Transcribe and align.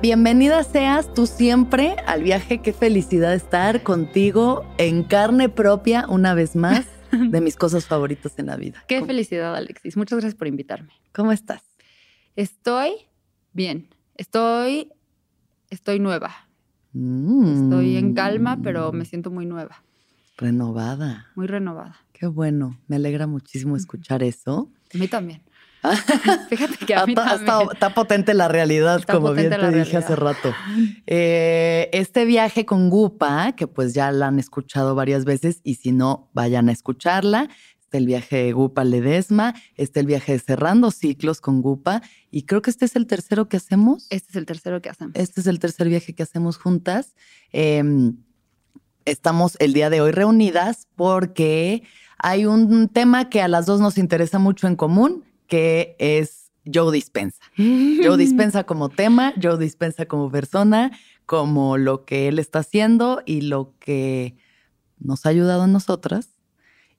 Bienvenida 0.00 0.62
seas 0.62 1.12
tú 1.12 1.26
siempre 1.26 1.96
al 2.06 2.22
viaje. 2.22 2.58
Qué 2.58 2.72
felicidad 2.72 3.34
estar 3.34 3.82
contigo 3.82 4.64
en 4.78 5.02
carne 5.02 5.48
propia 5.48 6.06
una 6.08 6.34
vez 6.34 6.54
más 6.54 6.86
de 7.12 7.40
mis 7.40 7.56
cosas 7.56 7.86
favoritas 7.86 8.38
en 8.38 8.46
la 8.46 8.56
vida. 8.56 8.84
Qué 8.86 9.04
felicidad, 9.04 9.54
Alexis. 9.56 9.96
Muchas 9.96 10.18
gracias 10.18 10.34
por 10.34 10.46
invitarme. 10.46 10.92
¿Cómo 11.12 11.32
estás? 11.32 11.62
Estoy 12.36 12.92
bien. 13.52 13.88
Estoy, 14.14 14.92
estoy 15.70 15.98
nueva. 15.98 16.48
Estoy 16.94 17.96
en 17.96 18.14
calma, 18.14 18.58
pero 18.62 18.92
me 18.92 19.04
siento 19.04 19.30
muy 19.30 19.46
nueva. 19.46 19.82
Renovada. 20.36 21.26
Muy 21.34 21.46
renovada. 21.46 21.96
Qué 22.12 22.26
bueno. 22.26 22.80
Me 22.86 22.96
alegra 22.96 23.26
muchísimo 23.26 23.76
escuchar 23.76 24.22
eso. 24.22 24.70
A 24.94 24.98
mí 24.98 25.08
también. 25.08 25.42
Fíjate 26.48 26.86
que 26.86 26.94
a 26.94 27.06
mí 27.06 27.14
está, 27.14 27.94
potente 27.94 28.34
la 28.34 28.48
realidad, 28.48 29.02
como 29.02 29.32
bien 29.32 29.50
te 29.50 29.70
dije 29.70 29.96
hace 29.96 30.16
rato. 30.16 30.54
Eh, 31.10 31.88
este 31.92 32.24
viaje 32.24 32.66
con 32.66 32.90
Gupa, 32.90 33.52
que 33.52 33.66
pues 33.66 33.94
ya 33.94 34.12
la 34.12 34.26
han 34.26 34.38
escuchado 34.38 34.94
varias 34.94 35.24
veces 35.24 35.60
y 35.62 35.76
si 35.76 35.92
no, 35.92 36.28
vayan 36.34 36.68
a 36.68 36.72
escucharla. 36.72 37.48
Está 37.80 37.98
el 37.98 38.06
viaje 38.06 38.36
de 38.36 38.52
Gupa 38.52 38.84
Ledesma, 38.84 39.54
está 39.76 40.00
el 40.00 40.06
viaje 40.06 40.32
de 40.32 40.38
Cerrando 40.38 40.90
Ciclos 40.90 41.40
con 41.40 41.62
Gupa 41.62 42.02
y 42.30 42.42
creo 42.42 42.60
que 42.60 42.70
este 42.70 42.84
es 42.84 42.96
el 42.96 43.06
tercero 43.06 43.48
que 43.48 43.56
hacemos. 43.56 44.06
Este 44.10 44.30
es 44.30 44.36
el 44.36 44.46
tercero 44.46 44.82
que 44.82 44.90
hacemos. 44.90 45.14
Este 45.16 45.40
es 45.40 45.46
el 45.46 45.58
tercer 45.58 45.88
viaje 45.88 46.14
que 46.14 46.22
hacemos 46.22 46.58
juntas. 46.58 47.14
Em, 47.50 48.16
estamos 49.06 49.56
el 49.58 49.72
día 49.72 49.88
de 49.88 50.02
hoy 50.02 50.12
reunidas 50.12 50.86
porque 50.94 51.82
hay 52.18 52.44
un 52.44 52.88
tema 52.88 53.30
que 53.30 53.40
a 53.40 53.48
las 53.48 53.64
dos 53.64 53.80
nos 53.80 53.96
interesa 53.96 54.38
mucho 54.38 54.66
en 54.66 54.76
común 54.76 55.24
que 55.48 55.96
es 55.98 56.52
Joe 56.72 56.92
Dispensa. 56.92 57.40
Joe 57.56 58.16
Dispensa 58.18 58.64
como 58.64 58.88
tema, 58.88 59.34
Joe 59.42 59.58
Dispensa 59.58 60.06
como 60.06 60.30
persona, 60.30 60.92
como 61.26 61.76
lo 61.76 62.04
que 62.04 62.28
él 62.28 62.38
está 62.38 62.60
haciendo 62.60 63.22
y 63.26 63.40
lo 63.40 63.74
que 63.78 64.36
nos 64.98 65.26
ha 65.26 65.30
ayudado 65.30 65.62
a 65.62 65.66
nosotras. 65.66 66.28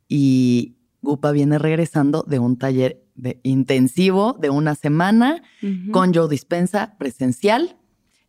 Y 0.08 0.76
Gupa 1.02 1.32
viene 1.32 1.60
regresando 1.60 2.24
de 2.28 2.40
un 2.40 2.58
taller 2.58 3.04
de 3.16 3.40
intensivo 3.44 4.34
de 4.34 4.50
una 4.50 4.76
semana 4.76 5.44
con 5.92 6.14
Joe 6.14 6.30
Dispensa 6.30 6.96
presencial. 6.98 7.78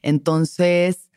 Entonces, 0.02 1.10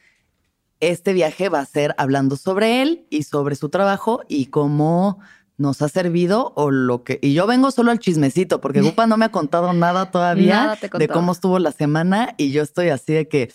este 0.79 1.13
viaje 1.13 1.49
va 1.49 1.59
a 1.59 1.65
ser 1.65 1.95
hablando 1.97 2.35
sobre 2.35 2.81
él 2.81 3.07
y 3.09 3.23
sobre 3.23 3.55
su 3.55 3.69
trabajo 3.69 4.21
y 4.27 4.47
cómo 4.47 5.19
nos 5.57 5.81
ha 5.81 5.89
servido 5.89 6.53
o 6.55 6.71
lo 6.71 7.03
que... 7.03 7.19
Y 7.21 7.33
yo 7.33 7.47
vengo 7.47 7.71
solo 7.71 7.91
al 7.91 7.99
chismecito, 7.99 8.61
porque 8.61 8.81
Gupa 8.81 9.07
no 9.07 9.17
me 9.17 9.25
ha 9.25 9.31
contado 9.31 9.73
nada 9.73 10.11
todavía 10.11 10.77
de 10.97 11.07
cómo 11.07 11.31
estuvo 11.31 11.59
la 11.59 11.71
semana 11.71 12.33
y 12.37 12.51
yo 12.51 12.63
estoy 12.63 12.89
así 12.89 13.13
de 13.13 13.27
que 13.27 13.51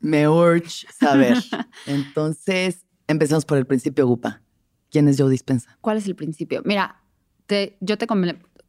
me 0.00 0.28
urge 0.28 0.86
saber. 0.98 1.38
Entonces, 1.86 2.86
empecemos 3.06 3.44
por 3.44 3.58
el 3.58 3.66
principio, 3.66 4.06
Gupa. 4.06 4.42
¿Quién 4.90 5.06
es 5.08 5.16
Joe 5.18 5.30
Dispensa? 5.30 5.78
¿Cuál 5.80 5.98
es 5.98 6.06
el 6.06 6.16
principio? 6.16 6.62
Mira, 6.64 7.02
te, 7.46 7.76
yo 7.80 7.96
te, 7.96 8.06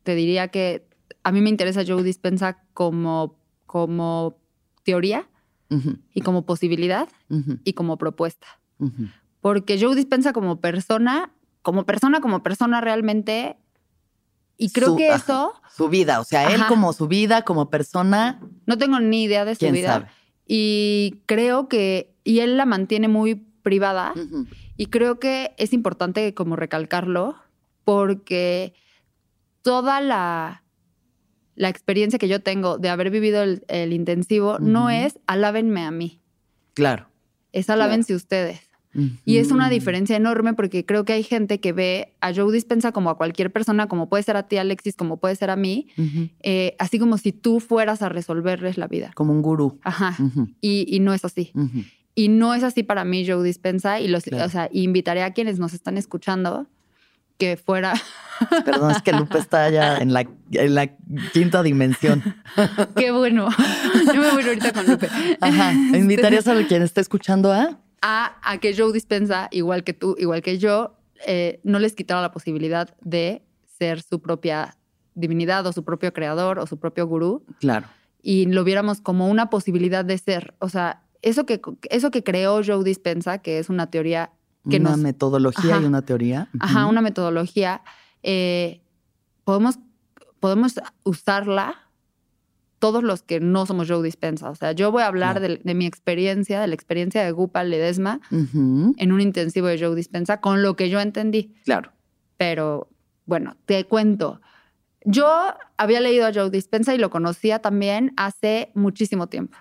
te 0.04 0.16
diría 0.16 0.50
que 0.50 0.88
a 1.24 1.32
mí 1.32 1.42
me 1.42 1.50
interesa 1.50 1.84
Joe 1.86 2.04
Dispensa 2.04 2.64
como, 2.74 3.40
como 3.66 4.38
teoría 4.84 5.28
y 6.14 6.22
como 6.22 6.46
posibilidad 6.46 7.08
y 7.64 7.74
como 7.74 7.98
propuesta. 7.98 8.48
Porque 9.40 9.80
Joe 9.80 9.96
Dispensa 9.96 10.34
como 10.34 10.60
persona 10.60 11.32
como 11.62 11.86
persona, 11.86 12.22
como 12.22 12.44
persona 12.44 12.82
realmente. 12.82 13.58
Y 14.58 14.70
creo 14.72 14.96
que 14.96 15.10
eso. 15.10 15.54
su 15.76 15.90
vida, 15.90 16.20
o 16.20 16.24
sea, 16.24 16.52
él 16.54 16.62
como 16.68 16.94
su 16.94 17.08
vida, 17.08 17.42
como 17.44 17.70
persona. 17.70 18.40
No 18.66 18.78
tengo 18.78 19.00
ni 19.00 19.24
idea 19.24 19.46
de 19.46 19.56
su 19.56 19.70
vida. 19.72 20.10
Y 20.48 21.22
creo 21.26 21.68
que. 21.68 22.14
Y 22.24 22.40
él 22.40 22.58
la 22.58 22.66
mantiene 22.66 23.08
muy 23.08 23.36
privada. 23.36 24.14
Y 24.78 24.88
creo 24.88 25.20
que 25.20 25.54
es 25.58 25.74
importante 25.74 26.34
como 26.34 26.56
recalcarlo, 26.56 27.36
porque 27.84 28.74
toda 29.62 30.02
la, 30.02 30.64
la 31.56 31.70
experiencia 31.70 32.20
que 32.20 32.28
yo 32.28 32.42
tengo 32.42 32.78
de 32.78 32.90
haber 32.90 33.10
vivido 33.10 33.44
el, 33.44 33.94
intensivo 33.94 34.58
no 34.60 34.90
es 34.90 35.20
alábenme 35.28 35.84
a 35.84 35.92
mí. 35.92 36.20
Claro. 36.74 37.08
Es 37.52 37.70
alábense 37.70 38.16
ustedes. 38.16 38.71
Y 39.26 39.38
es 39.38 39.52
una 39.52 39.70
diferencia 39.70 40.16
enorme 40.16 40.54
porque 40.54 40.86
creo 40.86 41.06
que 41.06 41.14
hay 41.14 41.24
gente 41.24 41.60
que 41.60 41.72
ve 41.74 42.14
a 42.20 42.34
Joe 42.34 42.52
Dispensa 42.52 42.92
como 42.92 43.10
a 43.10 43.18
cualquier 43.18 43.52
persona, 43.52 43.88
como 43.88 44.10
puede 44.10 44.24
ser 44.24 44.38
a 44.38 44.44
ti, 44.44 44.58
Alexis, 44.58 44.96
como 44.96 45.18
puede 45.18 45.36
ser 45.36 45.50
a 45.50 45.56
mí, 45.56 45.88
eh, 46.42 46.76
así 46.80 47.00
como 47.00 47.18
si 47.18 47.32
tú 47.32 47.60
fueras 47.60 48.02
a 48.02 48.10
resolverles 48.10 48.78
la 48.78 48.88
vida. 48.88 49.12
Como 49.16 49.32
un 49.32 49.42
gurú. 49.42 49.80
Ajá. 49.84 50.18
y, 50.60 51.00
no 51.00 51.14
es 51.14 51.26
así. 51.26 51.52
Y 52.16 52.28
no 52.28 52.54
es 52.54 52.64
así 52.64 52.84
para 52.84 53.06
mí, 53.06 53.26
Joe 53.26 53.44
Dispensa. 53.44 54.00
Y 54.00 54.08
los, 54.08 54.24
o 54.28 54.50
sea, 54.50 54.70
invitaré 54.72 55.24
a 55.24 55.32
quienes 55.32 55.60
nos 55.60 55.74
están 55.74 55.98
escuchando 55.98 56.68
que 57.42 57.58
fuera. 57.58 57.94
Perdón, 58.66 58.92
es 58.92 59.02
que 59.02 59.14
Lupe 59.14 59.40
está 59.40 59.70
ya 59.70 59.98
en 59.98 60.14
la, 60.14 60.28
en 60.52 60.76
la 60.76 60.88
quinta 61.34 61.64
dimensión. 61.64 62.24
Qué 62.96 63.12
bueno. 63.12 63.50
Yo 64.14 64.22
me 64.22 64.32
voy 64.32 64.44
ahorita 64.44 64.74
con 64.74 64.86
Lupe. 64.86 65.08
Ajá. 65.40 65.74
¿Invitarías 65.74 66.48
a 66.48 66.56
quien 66.68 66.84
está 66.84 67.02
escuchando 67.02 67.52
a? 67.52 67.80
A, 68.02 68.58
que 68.60 68.76
Joe 68.76 68.92
Dispensa, 68.92 69.48
igual 69.52 69.84
que 69.84 69.94
tú, 69.94 70.16
igual 70.18 70.42
que 70.42 70.58
yo, 70.58 70.96
eh, 71.26 71.60
no 71.64 71.80
les 71.80 71.94
quitara 71.94 72.22
la 72.22 72.32
posibilidad 72.32 72.96
de 73.02 73.44
ser 73.78 74.02
su 74.02 74.22
propia 74.22 74.78
divinidad 75.14 75.66
o 75.68 75.74
su 75.74 75.84
propio 75.84 76.14
creador 76.14 76.60
o 76.60 76.68
su 76.68 76.78
propio 76.78 77.08
gurú. 77.08 77.44
Claro. 77.60 77.88
Y 78.22 78.46
lo 78.48 78.64
viéramos 78.64 79.02
como 79.02 79.30
una 79.30 79.50
posibilidad 79.50 80.06
de 80.06 80.18
ser. 80.18 80.54
O 80.60 80.70
sea, 80.70 81.04
eso 81.22 81.46
que, 81.46 81.62
eso 81.90 82.12
que 82.12 82.24
creó 82.24 82.62
Joe 82.66 82.84
Dispensa, 82.84 83.40
que 83.40 83.60
es 83.60 83.70
una 83.70 83.90
teoría 83.90 84.32
que 84.70 84.78
una 84.78 84.96
metodología 84.98 85.80
y 85.82 85.86
una 85.86 86.04
teoría. 86.04 86.48
Ajá, 86.60 86.86
una 86.86 87.02
metodología. 87.02 87.82
Eh, 88.22 88.82
podemos, 89.44 89.80
podemos 90.40 90.76
usarla 91.04 91.81
todos 92.82 93.04
los 93.04 93.22
que 93.22 93.40
no 93.40 93.68
somos 93.68 93.88
Joe 93.88 94.04
Dispensa. 94.04 94.50
O 94.50 94.56
sea, 94.56 94.72
yo 94.72 94.92
voy 94.92 95.04
a 95.04 95.06
hablar 95.06 95.40
de, 95.40 95.74
mi 95.76 95.86
experiencia, 95.86 96.60
de 96.60 96.68
la 96.68 96.74
experiencia 96.74 97.24
de 97.24 97.32
Gupa 97.32 97.64
Ledesma 97.64 98.20
en 98.32 99.12
un 99.12 99.22
intensivo 99.22 99.68
de 99.68 99.80
Joe 99.80 99.96
Dispensa 99.96 100.42
con 100.42 100.64
lo 100.64 100.76
que 100.76 100.90
yo 100.90 101.00
entendí. 101.00 101.54
Claro. 101.64 101.92
Pero 102.38 102.90
bueno, 103.28 103.56
te 103.68 103.86
cuento. 103.86 104.42
Yo 105.06 105.30
había 105.78 106.00
leído 106.00 106.26
a 106.26 106.34
Joe 106.34 106.50
Dispensa 106.50 106.96
y 106.96 106.98
lo 106.98 107.12
conocía 107.12 107.60
también 107.60 108.14
hace 108.18 108.72
muchísimo 108.74 109.28
tiempo. 109.28 109.60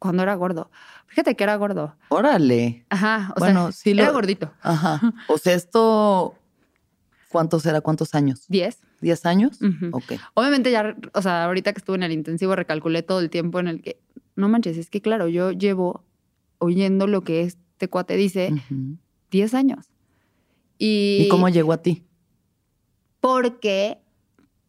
Cuando 0.00 0.24
era 0.24 0.34
gordo. 0.34 0.72
Fíjate 1.06 1.36
que 1.36 1.44
era 1.44 1.54
gordo. 1.54 1.94
Órale. 2.08 2.86
Ajá. 2.90 3.32
O 3.36 3.38
bueno, 3.38 3.70
sea, 3.70 3.72
sí 3.72 3.94
lo... 3.94 4.02
era 4.02 4.10
gordito. 4.10 4.52
Ajá. 4.62 5.00
O 5.28 5.38
sea, 5.38 5.54
esto. 5.54 6.34
¿Cuántos 7.34 7.66
era? 7.66 7.80
¿Cuántos 7.80 8.14
años? 8.14 8.44
Diez. 8.46 8.78
¿10 9.02 9.26
años? 9.26 9.58
Ok. 9.90 10.12
Obviamente 10.34 10.70
ya, 10.70 10.96
o 11.14 11.20
sea, 11.20 11.46
ahorita 11.46 11.72
que 11.72 11.78
estuve 11.78 11.96
en 11.96 12.04
el 12.04 12.12
intensivo 12.12 12.54
recalculé 12.54 13.02
todo 13.02 13.18
el 13.18 13.28
tiempo 13.28 13.58
en 13.58 13.66
el 13.66 13.82
que, 13.82 13.98
no 14.36 14.48
manches, 14.48 14.78
es 14.78 14.88
que 14.88 15.00
claro, 15.00 15.26
yo 15.26 15.50
llevo 15.50 16.04
oyendo 16.58 17.08
lo 17.08 17.24
que 17.24 17.42
este 17.42 17.88
cuate 17.88 18.14
dice 18.14 18.54
10 19.32 19.54
años. 19.54 19.90
Y, 20.78 21.26
cómo 21.28 21.48
llegó 21.48 21.72
a 21.72 21.82
ti? 21.82 22.04
Porque 23.18 23.98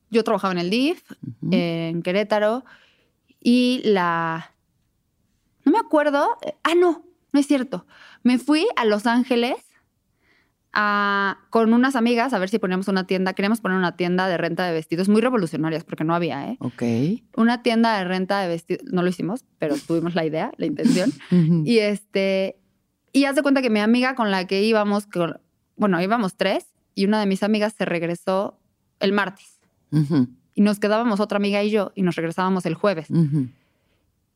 yo 0.09 0.23
trabajaba 0.23 0.53
en 0.53 0.57
el 0.57 0.71
DIF, 0.71 1.03
en 1.51 2.01
Querétaro, 2.01 2.65
y 3.39 3.83
la... 3.83 4.55
No 5.65 5.71
me 5.71 5.77
acuerdo. 5.77 6.35
Ah, 6.63 6.73
no, 6.73 7.05
no 7.31 7.39
es 7.39 7.45
cierto. 7.45 7.85
Me 8.23 8.39
fui 8.39 8.65
a 8.75 8.85
Los 8.85 9.05
Ángeles 9.05 9.57
con 11.49 11.73
unas 11.73 11.95
amigas 11.95 12.33
a 12.33 12.39
ver 12.39 12.49
si 12.49 12.59
poníamos 12.59 12.87
una 12.87 13.07
tienda. 13.07 13.33
Queríamos 13.33 13.61
poner 13.61 13.77
una 13.77 13.95
tienda 13.95 14.27
de 14.27 14.37
renta 14.37 14.65
de 14.65 14.73
vestidos 14.73 15.07
muy 15.07 15.21
revolucionarias 15.21 15.83
porque 15.83 16.03
no 16.03 16.13
había, 16.13 16.49
¿eh? 16.49 16.57
Ok. 16.59 16.83
Una 17.37 17.63
tienda 17.63 17.97
de 17.97 18.03
renta 18.03 18.41
de 18.41 18.49
vestidos. 18.49 18.83
No 18.91 19.01
lo 19.01 19.07
hicimos, 19.09 19.45
pero 19.57 19.75
tuvimos 19.87 20.15
la 20.15 20.25
idea, 20.25 20.51
la 20.57 20.65
intención. 20.65 21.11
y 21.31 21.79
este. 21.79 22.59
Y 23.13 23.25
haz 23.25 23.35
de 23.35 23.41
cuenta 23.43 23.61
que 23.61 23.69
mi 23.69 23.79
amiga 23.79 24.15
con 24.15 24.29
la 24.31 24.45
que 24.45 24.63
íbamos, 24.63 25.07
bueno, 25.77 26.01
íbamos 26.01 26.35
tres 26.35 26.67
y 26.95 27.05
una 27.05 27.19
de 27.19 27.25
mis 27.25 27.43
amigas 27.43 27.73
se 27.77 27.85
regresó 27.85 28.59
el 28.99 29.13
martes. 29.13 29.59
Y 30.53 30.61
nos 30.61 30.79
quedábamos 30.79 31.21
otra 31.21 31.37
amiga 31.37 31.63
y 31.63 31.69
yo 31.69 31.93
y 31.95 32.01
nos 32.01 32.15
regresábamos 32.15 32.65
el 32.65 32.73
jueves. 32.73 33.07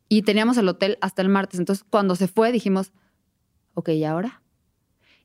Y 0.08 0.22
teníamos 0.22 0.58
el 0.58 0.70
hotel 0.70 0.98
hasta 1.02 1.22
el 1.22 1.30
martes. 1.30 1.60
Entonces, 1.60 1.86
cuando 1.90 2.16
se 2.16 2.28
fue, 2.28 2.54
dijimos, 2.54 2.94
ok, 3.74 3.90
¿y 3.90 4.06
ahora? 4.06 4.42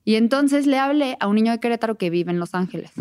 Y 0.04 0.16
entonces 0.16 0.66
le 0.66 0.78
hablé 0.78 1.16
a 1.20 1.28
un 1.28 1.36
niño 1.36 1.52
de 1.52 1.60
Querétaro 1.60 1.96
que 1.96 2.10
vive 2.10 2.30
en 2.30 2.38
Los 2.38 2.54
Ángeles, 2.54 2.92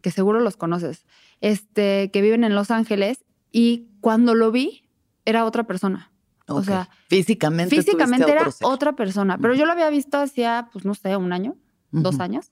que 0.00 0.10
seguro 0.10 0.40
los 0.40 0.56
conoces, 0.56 1.06
este, 1.40 2.10
que 2.12 2.20
viven 2.20 2.44
en 2.44 2.54
Los 2.54 2.70
Ángeles. 2.70 3.24
Y 3.52 3.88
cuando 4.00 4.34
lo 4.34 4.50
vi, 4.50 4.88
era 5.24 5.44
otra 5.44 5.64
persona. 5.64 6.10
O 6.46 6.62
sea, 6.62 6.90
físicamente. 7.08 7.74
Físicamente 7.74 8.30
era 8.30 8.48
otra 8.62 8.94
persona. 8.94 9.38
Pero 9.38 9.54
yo 9.54 9.64
lo 9.64 9.72
había 9.72 9.88
visto 9.88 10.18
hacía, 10.18 10.68
pues 10.72 10.84
no 10.84 10.94
sé, 10.94 11.16
un 11.16 11.32
año, 11.32 11.56
dos 11.90 12.20
años. 12.20 12.50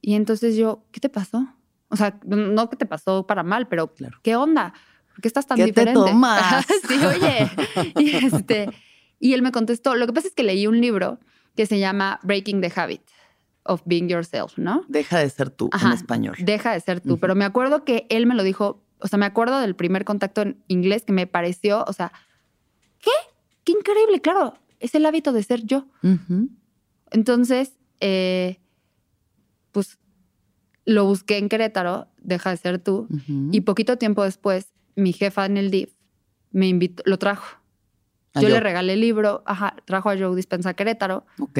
Y 0.00 0.14
entonces 0.14 0.56
yo, 0.56 0.84
¿qué 0.90 1.00
te 1.00 1.08
pasó? 1.08 1.46
O 1.88 1.96
sea, 1.96 2.18
no 2.24 2.70
que 2.70 2.76
te 2.76 2.86
pasó 2.86 3.26
para 3.26 3.42
mal, 3.42 3.68
pero 3.68 3.94
¿qué 4.22 4.36
onda? 4.36 4.74
¿Por 5.12 5.22
qué 5.22 5.28
estás 5.28 5.46
tan 5.46 5.56
¿Qué 5.56 5.66
diferente? 5.66 6.00
Te 6.00 6.06
tomas? 6.10 6.66
sí, 6.88 6.94
oye. 7.04 7.50
y, 7.98 8.26
este, 8.26 8.70
y 9.20 9.34
él 9.34 9.42
me 9.42 9.52
contestó, 9.52 9.94
lo 9.94 10.06
que 10.06 10.12
pasa 10.12 10.28
es 10.28 10.34
que 10.34 10.42
leí 10.42 10.66
un 10.66 10.80
libro 10.80 11.18
que 11.58 11.66
se 11.66 11.80
llama 11.80 12.20
Breaking 12.22 12.60
the 12.60 12.72
Habit 12.72 13.02
of 13.64 13.82
Being 13.84 14.08
Yourself, 14.08 14.56
¿no? 14.58 14.84
Deja 14.86 15.18
de 15.18 15.28
ser 15.28 15.50
tú 15.50 15.68
en 15.72 15.90
español. 15.90 16.36
Deja 16.38 16.72
de 16.72 16.78
ser 16.78 17.00
tú. 17.00 17.18
Pero 17.18 17.34
me 17.34 17.44
acuerdo 17.44 17.84
que 17.84 18.06
él 18.10 18.26
me 18.26 18.36
lo 18.36 18.44
dijo, 18.44 18.80
o 19.00 19.08
sea, 19.08 19.18
me 19.18 19.26
acuerdo 19.26 19.58
del 19.58 19.74
primer 19.74 20.04
contacto 20.04 20.42
en 20.42 20.62
inglés 20.68 21.02
que 21.02 21.12
me 21.12 21.26
pareció, 21.26 21.84
o 21.88 21.92
sea, 21.92 22.12
¿qué? 23.00 23.10
Qué 23.64 23.72
increíble, 23.72 24.20
claro, 24.20 24.54
es 24.78 24.94
el 24.94 25.04
hábito 25.04 25.32
de 25.32 25.42
ser 25.42 25.64
yo. 25.64 25.86
Entonces, 27.10 27.72
eh, 27.98 28.60
pues 29.72 29.98
lo 30.84 31.06
busqué 31.06 31.38
en 31.38 31.48
Querétaro, 31.48 32.06
deja 32.18 32.50
de 32.50 32.56
ser 32.56 32.78
tú, 32.78 33.08
y 33.50 33.62
poquito 33.62 33.98
tiempo 33.98 34.22
después, 34.22 34.72
mi 34.94 35.12
jefa 35.12 35.44
en 35.44 35.56
el 35.56 35.72
DIF 35.72 35.92
me 36.52 36.68
invitó, 36.68 37.02
lo 37.04 37.18
trajo. 37.18 37.58
Yo, 38.40 38.48
le 38.48 38.60
regalé 38.60 38.94
el 38.94 39.00
libro, 39.00 39.42
ajá, 39.46 39.76
trajo 39.84 40.10
a 40.10 40.16
Joe 40.16 40.34
Dispensa 40.36 40.74
Querétaro. 40.74 41.26
Ok. 41.40 41.58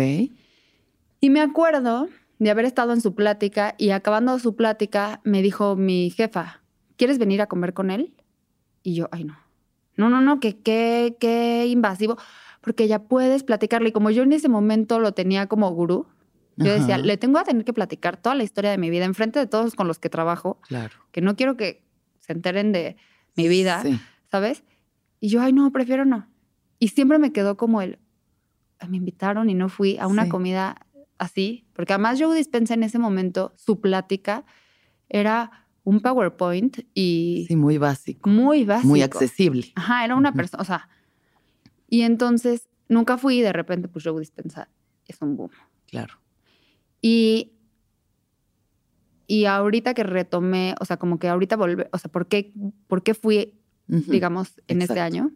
Y 1.21 1.31
me 1.31 1.41
acuerdo 1.41 2.09
de 2.39 2.51
haber 2.51 2.65
estado 2.65 2.93
en 2.93 3.01
su 3.01 3.15
plática 3.15 3.75
y 3.79 3.91
acabando 3.91 4.39
su 4.39 4.55
plática 4.55 5.21
me 5.25 5.43
dijo 5.43 5.77
mi 5.77 6.11
jefa, 6.11 6.63
¿quieres 6.97 7.19
venir 7.19 7.43
a 7.43 7.47
comer 7.47 7.75
con 7.75 7.91
él? 7.91 8.15
Y 8.83 8.95
yo, 8.95 9.09
ay 9.11 9.25
no. 9.25 9.39
No, 9.97 10.09
no, 10.09 10.21
no, 10.21 10.39
que 10.39 10.57
qué, 10.57 11.17
qué 11.19 11.67
invasivo, 11.67 12.17
porque 12.61 12.87
ya 12.87 13.01
puedes 13.01 13.43
platicarle. 13.43 13.89
Y 13.89 13.93
como 13.93 14.11
yo 14.11 14.23
en 14.23 14.33
ese 14.33 14.49
momento 14.49 15.01
lo 15.01 15.13
tenía 15.13 15.49
como 15.49 15.69
gurú, 15.71 16.07
yo 16.57 16.73
decía, 16.73 16.99
le 16.99 17.17
tengo 17.17 17.39
a 17.39 17.45
tener 17.45 17.65
que 17.65 17.73
platicar 17.73 18.17
toda 18.17 18.35
la 18.35 18.43
historia 18.43 18.71
de 18.71 18.79
mi 18.79 18.91
vida 18.91 19.05
enfrente 19.05 19.39
de 19.39 19.47
todos 19.47 19.75
con 19.75 19.87
los 19.87 19.99
que 19.99 20.09
trabajo. 20.09 20.59
Claro. 20.67 20.97
Que 21.13 21.21
no 21.21 21.37
quiero 21.37 21.57
que 21.57 21.85
se 22.19 22.33
enteren 22.33 22.73
de 22.73 22.97
mi 23.37 23.49
vida, 23.49 23.85
¿sabes? 24.31 24.65
Y 25.21 25.29
yo, 25.29 25.41
ay, 25.41 25.53
no, 25.53 25.71
prefiero 25.73 26.05
no. 26.05 26.27
Y 26.79 26.89
siempre 26.89 27.19
me 27.19 27.33
quedó 27.33 27.57
como 27.57 27.83
el, 27.83 27.99
me 28.89 28.97
invitaron 28.97 29.51
y 29.51 29.55
no 29.55 29.69
fui 29.69 29.99
a 29.99 30.07
una 30.07 30.29
comida 30.29 30.87
así, 31.19 31.67
porque 31.73 31.93
además 31.93 32.19
yo 32.19 32.33
Dispensa 32.33 32.75
en 32.75 32.85
ese 32.85 32.99
momento, 32.99 33.53
su 33.57 33.81
plática 33.81 34.45
era 35.09 35.67
un 35.85 36.01
PowerPoint 36.01 36.79
y... 36.95 37.47
Sí, 37.49 37.57
muy 37.57 37.79
básico. 37.79 38.29
Muy 38.29 38.65
básico. 38.65 38.89
Muy 38.89 39.03
accesible. 39.03 39.73
Ajá, 39.75 40.05
era 40.05 40.15
una 40.15 40.33
persona, 40.33 40.63
o 40.63 40.65
sea, 40.65 40.89
y 41.89 42.03
entonces 42.03 42.69
nunca 42.89 43.19
fui 43.19 43.39
y 43.39 43.43
de 43.43 43.53
repente 43.53 43.89
pues 43.89 44.05
Joe 44.05 44.21
Dispensa 44.21 44.69
es 45.07 45.21
un 45.21 45.37
boom. 45.37 45.51
Claro. 45.87 46.15
Y, 47.01 47.53
y 49.27 49.47
ahorita 49.47 49.95
que 49.95 50.05
retomé, 50.05 50.75
o 50.81 50.85
sea, 50.85 50.99
como 50.99 51.19
que 51.19 51.29
ahorita 51.29 51.57
volví, 51.57 51.85
o 51.91 51.99
sea, 51.99 52.11
¿por 52.11 52.27
qué, 52.29 52.53
por 52.87 53.03
qué 53.03 53.15
fui, 53.15 53.55
digamos, 53.87 54.61
en 54.69 54.83
este 54.83 55.01
año? 55.01 55.33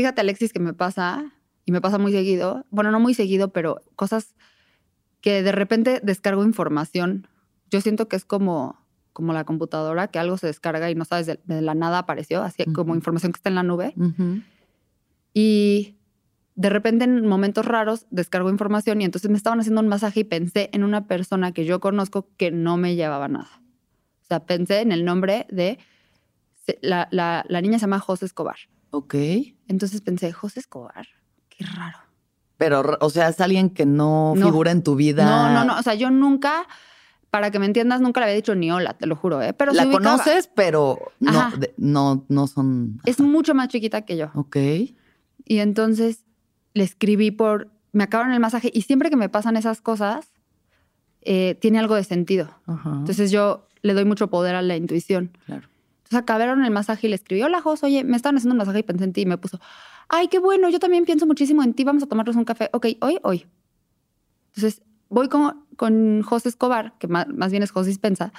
Fíjate, 0.00 0.22
Alexis, 0.22 0.54
que 0.54 0.60
me 0.60 0.72
pasa, 0.72 1.30
y 1.66 1.72
me 1.72 1.82
pasa 1.82 1.98
muy 1.98 2.10
seguido, 2.10 2.64
bueno, 2.70 2.90
no 2.90 2.98
muy 3.00 3.12
seguido, 3.12 3.52
pero 3.52 3.82
cosas 3.96 4.34
que 5.20 5.42
de 5.42 5.52
repente 5.52 6.00
descargo 6.02 6.42
información. 6.42 7.26
Yo 7.70 7.82
siento 7.82 8.08
que 8.08 8.16
es 8.16 8.24
como, 8.24 8.80
como 9.12 9.34
la 9.34 9.44
computadora, 9.44 10.08
que 10.08 10.18
algo 10.18 10.38
se 10.38 10.46
descarga 10.46 10.90
y 10.90 10.94
no 10.94 11.04
sabes, 11.04 11.26
de, 11.26 11.38
la 11.60 11.74
nada 11.74 11.98
apareció, 11.98 12.42
así 12.42 12.64
como 12.64 12.94
información 12.94 13.30
que 13.32 13.36
está 13.36 13.50
en 13.50 13.56
la 13.56 13.62
nube. 13.62 13.92
Y 15.34 15.98
de 16.54 16.70
repente 16.70 17.04
en 17.04 17.26
momentos 17.26 17.66
raros 17.66 18.06
descargo 18.10 18.48
información 18.48 19.02
y 19.02 19.04
entonces 19.04 19.30
me 19.30 19.36
estaban 19.36 19.60
haciendo 19.60 19.82
un 19.82 19.88
masaje 19.88 20.20
y 20.20 20.24
pensé 20.24 20.70
en 20.72 20.82
una 20.82 21.06
persona 21.06 21.52
que 21.52 21.66
yo 21.66 21.78
conozco 21.78 22.26
que 22.38 22.50
no 22.50 22.78
me 22.78 22.96
llevaba 22.96 23.28
nada. 23.28 23.60
O 24.22 24.26
sea, 24.28 24.46
pensé 24.46 24.80
en 24.80 24.92
el 24.92 25.04
nombre 25.04 25.46
de, 25.50 25.78
la, 26.80 27.06
la, 27.10 27.44
la 27.50 27.60
niña 27.60 27.78
se 27.78 27.82
llama 27.82 27.98
José 27.98 28.24
Escobar. 28.24 28.56
Ok. 28.90 29.14
Entonces 29.70 30.00
pensé, 30.00 30.32
José 30.32 30.58
Escobar, 30.58 31.06
qué 31.48 31.64
raro. 31.64 31.98
Pero, 32.56 32.98
o 33.00 33.08
sea, 33.08 33.28
es 33.28 33.40
alguien 33.40 33.70
que 33.70 33.86
no, 33.86 34.34
figura 34.36 34.72
en 34.72 34.82
tu 34.82 34.96
vida. 34.96 35.24
No, 35.24 35.52
no, 35.52 35.64
no. 35.64 35.78
O 35.78 35.82
sea, 35.82 35.94
yo 35.94 36.10
nunca, 36.10 36.66
para 37.30 37.52
que 37.52 37.60
me 37.60 37.66
entiendas, 37.66 38.00
nunca 38.00 38.18
le 38.18 38.24
había 38.24 38.34
dicho 38.34 38.56
ni 38.56 38.72
hola, 38.72 38.94
te 38.94 39.06
lo 39.06 39.14
juro, 39.14 39.40
¿eh? 39.40 39.52
Pero 39.52 39.72
la 39.72 39.88
conoces, 39.88 40.50
pero 40.56 41.12
no, 41.20 41.52
no, 41.76 42.26
no 42.28 42.46
son. 42.48 43.00
Es 43.06 43.20
mucho 43.20 43.54
más 43.54 43.68
chiquita 43.68 44.02
que 44.02 44.16
yo. 44.16 44.32
Ok. 44.34 44.56
Y 44.56 45.58
entonces 45.60 46.24
le 46.74 46.82
escribí 46.82 47.30
por. 47.30 47.70
Me 47.92 48.02
acabaron 48.02 48.32
el 48.32 48.40
masaje 48.40 48.72
y 48.74 48.82
siempre 48.82 49.08
que 49.08 49.16
me 49.16 49.28
pasan 49.28 49.56
esas 49.56 49.80
cosas, 49.80 50.32
eh, 51.20 51.56
tiene 51.60 51.78
algo 51.78 51.94
de 51.94 52.02
sentido. 52.02 52.50
Entonces 52.66 53.30
yo 53.30 53.68
le 53.82 53.94
doy 53.94 54.04
mucho 54.04 54.30
poder 54.30 54.56
a 54.56 54.62
la 54.62 54.76
intuición. 54.76 55.30
Claro. 55.46 55.68
Entonces 56.10 56.24
acabaron 56.24 56.64
el 56.64 56.72
masaje 56.72 57.06
y 57.06 57.10
le 57.10 57.14
escribí, 57.14 57.40
hola 57.44 57.60
Jos, 57.60 57.84
oye, 57.84 58.02
me 58.02 58.16
estaban 58.16 58.36
haciendo 58.36 58.54
un 58.54 58.58
masaje 58.58 58.80
y 58.80 58.82
pensé 58.82 59.04
en 59.04 59.12
ti 59.12 59.20
y 59.20 59.26
me 59.26 59.38
puso, 59.38 59.60
ay, 60.08 60.26
qué 60.26 60.40
bueno, 60.40 60.68
yo 60.68 60.80
también 60.80 61.04
pienso 61.04 61.24
muchísimo 61.24 61.62
en 61.62 61.72
ti, 61.72 61.84
vamos 61.84 62.02
a 62.02 62.06
tomarnos 62.06 62.34
un 62.34 62.44
café. 62.44 62.68
Ok, 62.72 62.86
hoy, 63.00 63.20
hoy. 63.22 63.46
Entonces 64.48 64.82
voy 65.08 65.28
con, 65.28 65.66
con 65.76 66.22
José 66.22 66.48
Escobar, 66.48 66.98
que 66.98 67.06
más, 67.06 67.28
bien 67.52 67.62
es 67.62 67.70
José 67.70 67.90
Dispensa, 67.90 68.32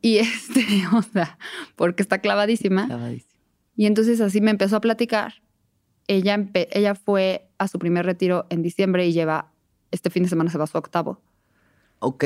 y 0.00 0.16
este, 0.18 0.66
o 0.92 1.00
sea, 1.02 1.38
porque 1.76 2.02
está 2.02 2.18
clavadísima. 2.18 2.86
Clavadísima. 2.86 3.30
Y 3.76 3.86
entonces 3.86 4.20
así 4.20 4.40
me 4.40 4.50
empezó 4.50 4.74
a 4.74 4.80
platicar. 4.80 5.34
Ella, 6.08 6.44
ella 6.72 6.96
fue 6.96 7.48
a 7.58 7.68
su 7.68 7.78
primer 7.78 8.04
retiro 8.04 8.46
en 8.50 8.62
diciembre 8.62 9.06
y 9.06 9.12
lleva, 9.12 9.52
este 9.92 10.10
fin 10.10 10.24
de 10.24 10.28
semana 10.28 10.50
se 10.50 10.58
va 10.58 10.64
a 10.64 10.66
su 10.66 10.76
octavo. 10.76 11.20
Ok. 12.00 12.24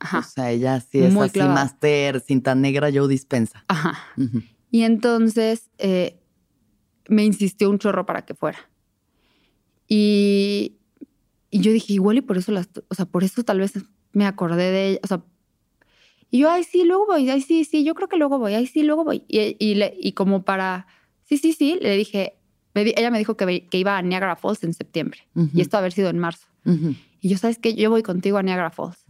O 0.00 0.22
sea, 0.22 0.50
ella 0.50 0.80
sí 0.80 0.98
es 0.98 1.14
así, 1.14 1.40
máster, 1.40 2.20
cinta 2.20 2.54
negra, 2.54 2.90
yo 2.90 3.06
dispensa. 3.06 3.64
Ajá. 3.68 3.98
Y 4.70 4.82
entonces 4.82 5.68
eh, 5.78 6.20
me 7.08 7.24
insistió 7.24 7.68
un 7.68 7.78
chorro 7.78 8.06
para 8.06 8.24
que 8.24 8.34
fuera. 8.34 8.58
Y, 9.88 10.76
y, 11.50 11.60
yo 11.60 11.72
dije, 11.72 11.92
igual 11.92 12.18
y 12.18 12.20
por 12.20 12.38
eso 12.38 12.52
las, 12.52 12.68
o 12.88 12.94
sea, 12.94 13.04
por 13.06 13.24
eso 13.24 13.42
tal 13.42 13.58
vez 13.58 13.72
me 14.12 14.26
acordé 14.26 14.70
de 14.70 14.88
ella. 14.90 15.00
O 15.02 15.06
sea, 15.06 15.22
y 16.30 16.38
yo, 16.38 16.50
ay, 16.50 16.62
sí, 16.62 16.84
luego 16.84 17.06
voy, 17.06 17.28
ay, 17.28 17.40
sí, 17.40 17.64
sí, 17.64 17.84
yo 17.84 17.94
creo 17.94 18.08
que 18.08 18.16
luego 18.16 18.38
voy, 18.38 18.54
ay, 18.54 18.66
sí, 18.66 18.84
luego 18.84 19.04
voy. 19.04 19.24
Y, 19.26 19.56
y, 19.58 19.74
le, 19.74 19.94
y 19.98 20.12
como 20.12 20.44
para, 20.44 20.86
sí, 21.24 21.38
sí, 21.38 21.52
sí, 21.52 21.78
le 21.82 21.96
dije, 21.96 22.34
ella 22.74 23.10
me 23.10 23.18
dijo 23.18 23.36
que, 23.36 23.66
que 23.66 23.78
iba 23.78 23.98
a 23.98 24.02
Niagara 24.02 24.36
Falls 24.36 24.62
en 24.62 24.72
septiembre. 24.72 25.26
Y 25.52 25.60
esto 25.60 25.76
haber 25.76 25.92
sido 25.92 26.08
en 26.08 26.18
marzo. 26.20 26.46
Y 27.20 27.28
yo, 27.28 27.36
¿sabes 27.36 27.58
qué? 27.58 27.74
Yo 27.74 27.90
voy 27.90 28.02
contigo 28.02 28.38
a 28.38 28.42
Niagara 28.42 28.70
Falls 28.70 29.04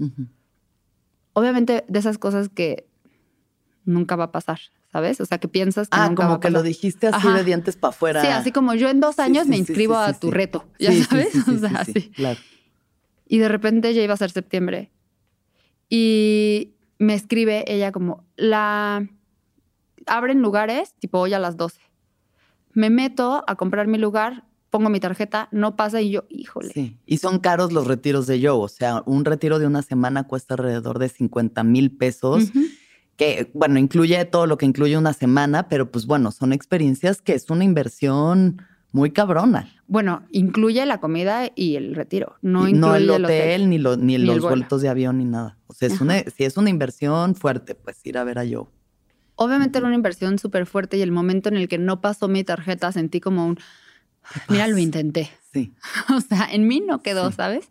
obviamente 1.33 1.85
de 1.89 1.99
esas 1.99 2.19
cosas 2.19 2.49
que 2.49 2.87
nunca 3.85 4.17
va 4.17 4.25
a 4.25 4.33
pasar, 4.33 4.61
¿sabes? 4.93 5.21
O 5.21 5.27
sea, 5.27 5.39
que 5.39 5.49
piensas 5.49 5.89
que 5.89 5.97
ah, 5.99 6.09
nunca 6.09 6.23
como 6.23 6.31
va 6.31 6.37
a 6.37 6.41
que 6.41 6.51
lo 6.51 6.63
dijiste 6.63 7.09
así 7.09 7.29
de 7.29 7.45
dientes 7.45 7.77
para 7.77 7.91
afuera. 7.91 8.21
Sí, 8.23 8.29
así 8.29 8.53
como 8.53 8.75
yo 8.75 8.89
en 8.89 9.01
dos 9.01 9.19
años 9.19 9.47
me 9.47 9.57
inscribo 9.57 9.97
a 9.97 10.13
tu 10.13 10.31
reto, 10.31 10.65
ya 10.79 10.93
sabes, 11.05 11.49
o 11.49 11.59
sea, 11.59 11.81
así. 11.81 12.11
Claro. 12.11 12.39
Y 13.27 13.39
de 13.39 13.49
repente 13.49 13.95
ya 13.95 14.03
iba 14.03 14.15
a 14.15 14.17
ser 14.17 14.31
septiembre 14.31 14.91
y 15.89 16.75
me 16.99 17.15
escribe 17.15 17.65
ella 17.67 17.93
como 17.93 18.25
la 18.37 19.09
abren 20.07 20.43
lugares 20.43 20.95
tipo 20.99 21.19
hoy 21.19 21.35
a 21.35 21.39
las 21.39 21.57
12. 21.57 21.81
Me 22.73 22.91
meto 22.91 23.45
a 23.47 23.57
comprar 23.57 23.87
mi 23.87 23.99
lugar, 23.99 24.45
pongo 24.71 24.89
mi 24.89 25.01
tarjeta, 25.01 25.49
no 25.51 25.77
pasa 25.77 26.01
y 26.01 26.11
yo, 26.11 26.25
híjole. 26.29 26.73
Sí, 26.73 26.97
y 27.05 27.19
son 27.19 27.41
caros 27.41 27.73
los 27.73 27.87
retiros 27.87 28.27
de 28.27 28.41
yo, 28.41 28.59
o 28.59 28.69
sea, 28.69 29.03
un 29.05 29.25
retiro 29.25 29.59
de 29.59 29.67
una 29.67 29.83
semana 29.83 30.25
cuesta 30.25 30.55
alrededor 30.55 30.99
de 30.99 31.09
50 31.09 31.63
mil 31.65 31.91
pesos. 31.91 32.45
Que, 33.17 33.51
bueno, 33.53 33.79
incluye 33.79 34.25
todo 34.25 34.47
lo 34.47 34.57
que 34.57 34.65
incluye 34.65 34.97
una 34.97 35.13
semana, 35.13 35.69
pero 35.69 35.91
pues 35.91 36.07
bueno, 36.07 36.31
son 36.31 36.55
experiencias 36.55 37.21
que 37.21 37.35
es 37.35 37.51
una 37.51 37.65
inversión 37.65 38.63
muy 38.93 39.11
cabrona. 39.11 39.69
Bueno, 39.87 40.23
incluye 40.31 40.87
la 40.87 41.01
comida 41.01 41.51
y 41.55 41.77
el 41.77 41.95
retiro. 41.95 42.37
No 42.41 42.67
incluye 42.67 42.97
el 42.97 43.11
hotel, 43.11 43.69
ni, 43.69 43.79
ni, 43.79 44.19
los 44.19 44.41
vueltos 44.41 44.81
de 44.83 44.89
avión, 44.89 45.19
ni 45.19 45.25
nada. 45.25 45.59
O 45.67 45.75
sea, 45.75 45.89
es 45.89 46.01
una, 46.01 46.19
si 46.35 46.45
es 46.45 46.57
una 46.57 46.71
inversión 46.71 47.35
fuerte, 47.35 47.75
pues 47.75 47.99
ir 48.05 48.17
a 48.17 48.25
ver 48.25 48.39
a 48.39 48.45
yo. 48.45 48.71
Obviamente 49.35 49.79
era 49.79 49.87
una 49.87 49.97
inversión 49.97 50.39
súper 50.39 50.67
fuerte 50.67 50.97
y 50.97 51.03
el 51.03 51.13
momento 51.13 51.49
en 51.49 51.57
el 51.57 51.69
que 51.69 51.79
no 51.79 52.01
pasó 52.01 52.29
mi 52.29 52.45
tarjeta 52.45 52.93
sentí 52.93 53.21
como 53.21 53.47
un 53.47 53.59
Mira, 54.49 54.69
lo 54.69 54.79
intenté. 54.79 55.31
Sí. 55.53 55.73
o 56.15 56.21
sea, 56.21 56.49
en 56.51 56.67
mí 56.67 56.81
no 56.81 57.03
quedó, 57.03 57.31
¿sabes? 57.33 57.69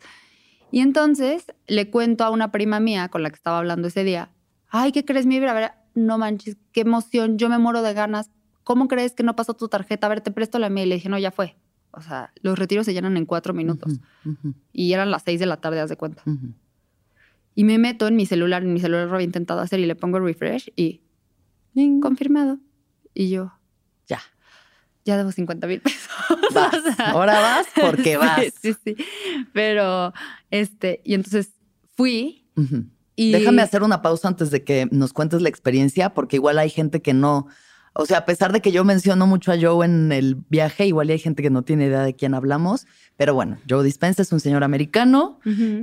Y 0.72 0.82
entonces 0.82 1.46
le 1.68 1.90
cuento 1.90 2.24
a 2.24 2.30
una 2.30 2.52
prima 2.52 2.80
mía 2.80 3.10
con 3.10 3.24
la 3.24 3.30
que 3.30 3.36
estaba 3.36 3.60
hablando 3.60 3.88
ese 3.88 4.04
día, 4.04 4.30
ay, 4.70 4.92
¿qué 4.92 5.04
crees, 5.04 5.26
mi 5.26 5.38
A 5.38 5.54
ver, 5.54 5.72
no 5.96 6.18
manches, 6.18 6.58
qué 6.72 6.82
emoción, 6.82 7.38
yo 7.38 7.50
me 7.50 7.58
muero 7.58 7.82
de 7.82 7.94
ganas. 7.94 8.30
¿Cómo 8.64 8.88
crees 8.88 9.14
que 9.14 9.24
no 9.24 9.36
pasó 9.36 9.56
tu 9.56 9.68
tarjeta? 9.68 10.06
A 10.06 10.10
ver, 10.10 10.22
te 10.22 10.32
presto 10.32 10.60
la 10.60 10.70
mía. 10.70 10.84
Y 10.84 10.88
le 10.88 10.96
dije, 10.96 11.10
no, 11.10 11.18
ya 11.18 11.32
fue. 11.32 11.56
O 11.92 12.02
sea, 12.02 12.32
los 12.42 12.58
retiros 12.60 12.86
se 12.86 12.94
llenan 12.94 13.18
en 13.18 13.26
cuatro 13.26 13.54
minutos. 13.54 14.00
Y 14.72 14.94
eran 14.94 15.10
las 15.10 15.24
seis 15.24 15.40
de 15.40 15.48
la 15.48 15.58
tarde, 15.58 15.80
haz 15.80 15.90
de 15.90 15.98
cuenta. 15.98 16.24
Y 17.56 17.64
me 17.64 17.80
meto 17.80 18.08
en 18.08 18.16
mi 18.16 18.26
celular, 18.26 18.62
en 18.64 18.74
mi 18.74 18.80
celular 18.80 19.08
lo 19.08 19.16
había 19.16 19.26
intentado 19.26 19.60
hacer 19.62 19.80
y 19.80 19.86
le 19.86 19.96
pongo 19.96 20.20
refresh 20.20 20.72
y 20.76 21.02
confirmado. 22.00 22.60
Y 23.14 23.30
yo, 23.30 23.54
ya. 24.08 24.22
Ya 25.06 25.18
debo 25.18 25.32
50 25.32 25.66
mil 25.68 25.82
pesos. 25.82 26.10
Ahora 27.00 27.40
vas 27.40 27.68
porque 27.80 28.18
vas. 28.18 28.46
Sí, 28.62 28.76
sí, 28.84 28.96
Pero, 29.54 30.14
este, 30.52 31.02
y 31.04 31.14
entonces 31.14 31.50
fui. 31.96 32.46
y... 33.16 33.32
Déjame 33.32 33.62
hacer 33.62 33.84
una 33.84 34.02
pausa 34.02 34.28
antes 34.28 34.52
de 34.52 34.64
que 34.64 34.88
nos 34.92 35.14
cuentes 35.14 35.42
la 35.42 35.50
experiencia, 35.50 36.14
porque 36.14 36.36
igual 36.36 36.60
hay 36.60 36.70
gente 36.70 37.02
que 37.02 37.14
no. 37.14 37.48
O 37.94 38.06
sea, 38.06 38.20
a 38.20 38.26
pesar 38.26 38.54
de 38.54 38.62
que 38.62 38.72
yo 38.72 38.84
menciono 38.86 39.26
mucho 39.26 39.52
a 39.52 39.58
Joe 39.60 39.86
en 39.86 40.12
el 40.12 40.36
viaje, 40.50 40.86
igual 40.86 41.10
hay 41.10 41.20
gente 41.20 41.42
que 41.42 41.50
no 41.50 41.64
tiene 41.64 41.88
idea 41.88 42.04
de 42.04 42.16
quién 42.16 42.34
hablamos. 42.34 42.86
Pero 43.18 43.34
bueno, 43.34 43.58
Joe 43.68 43.84
Dispensa 43.84 44.22
es 44.22 44.32
un 44.32 44.40
señor 44.40 44.64
americano 44.64 45.40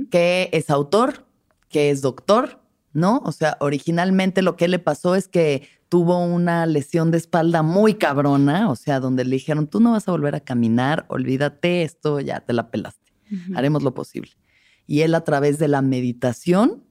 que 0.09 0.49
es 0.53 0.69
autor, 0.69 1.27
que 1.69 1.89
es 1.89 2.01
doctor, 2.01 2.61
¿no? 2.93 3.21
O 3.25 3.31
sea, 3.31 3.57
originalmente 3.59 4.41
lo 4.41 4.55
que 4.55 4.67
le 4.67 4.79
pasó 4.79 5.15
es 5.15 5.27
que 5.27 5.67
tuvo 5.89 6.23
una 6.23 6.65
lesión 6.65 7.11
de 7.11 7.17
espalda 7.17 7.61
muy 7.61 7.95
cabrona, 7.95 8.69
o 8.69 8.75
sea, 8.75 8.99
donde 8.99 9.25
le 9.25 9.35
dijeron, 9.35 9.67
tú 9.67 9.79
no 9.79 9.91
vas 9.91 10.07
a 10.07 10.11
volver 10.11 10.35
a 10.35 10.39
caminar, 10.39 11.05
olvídate 11.09 11.83
esto, 11.83 12.19
ya 12.19 12.41
te 12.41 12.53
la 12.53 12.69
pelaste, 12.69 13.13
haremos 13.55 13.83
lo 13.83 13.93
posible. 13.93 14.31
Y 14.85 15.01
él 15.01 15.15
a 15.15 15.21
través 15.21 15.59
de 15.59 15.67
la 15.67 15.81
meditación 15.81 16.83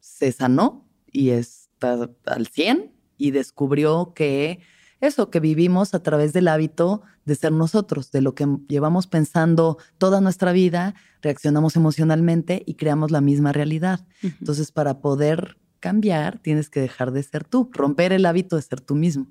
se 0.00 0.32
sanó 0.32 0.88
y 1.10 1.30
está 1.30 2.10
al 2.26 2.46
100 2.46 2.92
y 3.18 3.30
descubrió 3.30 4.12
que 4.14 4.60
eso, 5.00 5.30
que 5.30 5.40
vivimos 5.40 5.94
a 5.94 6.02
través 6.02 6.32
del 6.32 6.48
hábito 6.48 7.02
de 7.26 7.34
ser 7.34 7.52
nosotros, 7.52 8.10
de 8.12 8.22
lo 8.22 8.34
que 8.34 8.46
llevamos 8.68 9.06
pensando 9.06 9.78
toda 9.98 10.20
nuestra 10.20 10.52
vida, 10.52 10.94
reaccionamos 11.20 11.76
emocionalmente 11.76 12.62
y 12.66 12.74
creamos 12.74 13.10
la 13.10 13.20
misma 13.20 13.52
realidad. 13.52 14.06
Entonces, 14.22 14.72
para 14.72 15.00
poder 15.00 15.58
cambiar, 15.86 16.40
tienes 16.40 16.68
que 16.68 16.80
dejar 16.80 17.12
de 17.12 17.22
ser 17.22 17.44
tú, 17.44 17.70
romper 17.72 18.12
el 18.12 18.26
hábito 18.26 18.56
de 18.56 18.62
ser 18.62 18.80
tú 18.80 18.96
mismo. 18.96 19.28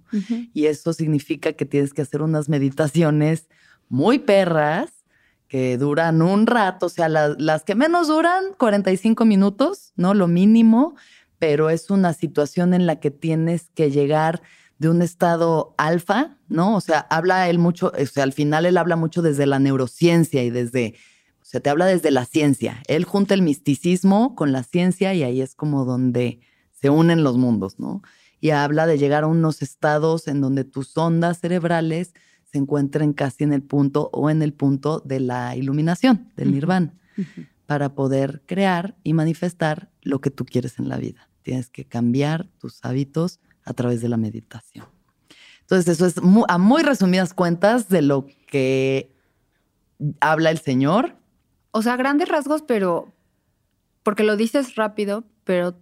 Y 0.53 0.67
eso 0.67 0.93
significa 0.93 1.51
que 1.51 1.65
tienes 1.65 1.93
que 1.93 2.01
hacer 2.01 2.21
unas 2.21 2.47
meditaciones 2.47 3.49
muy 3.89 4.19
perras 4.19 5.03
que 5.49 5.77
duran 5.77 6.21
un 6.21 6.47
rato, 6.47 6.85
o 6.85 6.89
sea, 6.89 7.09
las 7.09 7.63
que 7.65 7.75
menos 7.75 8.07
duran 8.07 8.53
45 8.57 9.25
minutos, 9.25 9.91
¿no? 9.97 10.13
Lo 10.13 10.29
mínimo, 10.29 10.95
pero 11.39 11.69
es 11.69 11.89
una 11.89 12.13
situación 12.13 12.73
en 12.73 12.85
la 12.85 13.01
que 13.01 13.11
tienes 13.11 13.69
que 13.75 13.91
llegar 13.91 14.41
de 14.79 14.87
un 14.87 15.01
estado 15.01 15.75
alfa, 15.77 16.37
¿no? 16.47 16.77
O 16.77 16.79
sea, 16.79 16.99
habla 17.09 17.49
él 17.49 17.59
mucho, 17.59 17.91
o 18.01 18.05
sea, 18.05 18.23
al 18.23 18.31
final 18.31 18.65
él 18.65 18.77
habla 18.77 18.95
mucho 18.95 19.21
desde 19.21 19.45
la 19.45 19.59
neurociencia 19.59 20.41
y 20.41 20.51
desde, 20.51 20.95
te 21.59 21.69
habla 21.69 21.85
desde 21.85 22.11
la 22.11 22.25
ciencia. 22.25 22.81
Él 22.87 23.05
junta 23.05 23.33
el 23.33 23.41
misticismo 23.41 24.35
con 24.35 24.51
la 24.51 24.63
ciencia 24.63 25.13
y 25.13 25.23
ahí 25.23 25.41
es 25.41 25.55
como 25.55 25.85
donde 25.85 26.39
se 26.71 26.89
unen 26.89 27.23
los 27.23 27.37
mundos, 27.37 27.79
¿no? 27.79 28.01
Y 28.39 28.51
habla 28.51 28.85
de 28.85 28.97
llegar 28.97 29.23
a 29.23 29.27
unos 29.27 29.61
estados 29.61 30.27
en 30.27 30.41
donde 30.41 30.63
tus 30.63 30.95
ondas 30.97 31.39
cerebrales 31.39 32.13
se 32.51 32.57
encuentren 32.57 33.13
casi 33.13 33.43
en 33.43 33.53
el 33.53 33.63
punto 33.63 34.09
o 34.13 34.29
en 34.29 34.41
el 34.41 34.53
punto 34.53 35.01
de 35.03 35.19
la 35.19 35.55
iluminación, 35.55 36.31
del 36.35 36.51
nirvana, 36.51 36.93
para 37.65 37.95
poder 37.95 38.43
crear 38.45 38.95
y 39.03 39.13
manifestar 39.13 39.89
lo 40.01 40.21
que 40.21 40.29
tú 40.29 40.45
quieres 40.45 40.79
en 40.79 40.89
la 40.89 40.97
vida. 40.97 41.29
Tienes 41.41 41.69
que 41.69 41.85
cambiar 41.85 42.47
tus 42.59 42.83
hábitos 42.83 43.39
a 43.63 43.73
través 43.73 44.01
de 44.01 44.09
la 44.09 44.17
meditación. 44.17 44.85
Entonces, 45.61 45.99
eso 45.99 46.05
es 46.05 46.15
a 46.47 46.57
muy 46.59 46.83
resumidas 46.83 47.33
cuentas 47.33 47.89
de 47.89 48.03
lo 48.03 48.27
que 48.47 49.11
habla 50.19 50.51
el 50.51 50.59
Señor. 50.59 51.15
O 51.77 51.81
sea, 51.81 51.97
grandes 51.97 52.29
rasgos, 52.29 52.61
pero 52.61 53.11
porque 54.01 54.23
lo 54.23 54.37
dices 54.37 54.75
rápido, 54.75 55.25
pero 55.43 55.75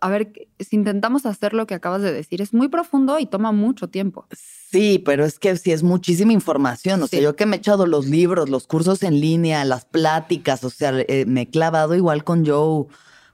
a 0.00 0.08
ver, 0.08 0.32
si 0.58 0.74
intentamos 0.74 1.26
hacer 1.26 1.52
lo 1.52 1.66
que 1.66 1.74
acabas 1.74 2.00
de 2.00 2.14
decir, 2.14 2.40
es 2.40 2.54
muy 2.54 2.68
profundo 2.68 3.18
y 3.18 3.26
toma 3.26 3.52
mucho 3.52 3.88
tiempo. 3.88 4.26
Sí, 4.30 5.02
pero 5.04 5.26
es 5.26 5.38
que 5.38 5.54
sí 5.58 5.70
es 5.70 5.82
muchísima 5.82 6.32
información. 6.32 7.02
O 7.02 7.08
sea, 7.08 7.20
yo 7.20 7.36
que 7.36 7.44
me 7.44 7.56
he 7.56 7.58
echado 7.58 7.84
los 7.84 8.06
libros, 8.06 8.48
los 8.48 8.66
cursos 8.66 9.02
en 9.02 9.20
línea, 9.20 9.66
las 9.66 9.84
pláticas, 9.84 10.64
o 10.64 10.70
sea, 10.70 10.94
eh, 11.06 11.26
me 11.26 11.42
he 11.42 11.50
clavado 11.50 11.94
igual 11.94 12.24
con 12.24 12.46
Joe 12.46 12.86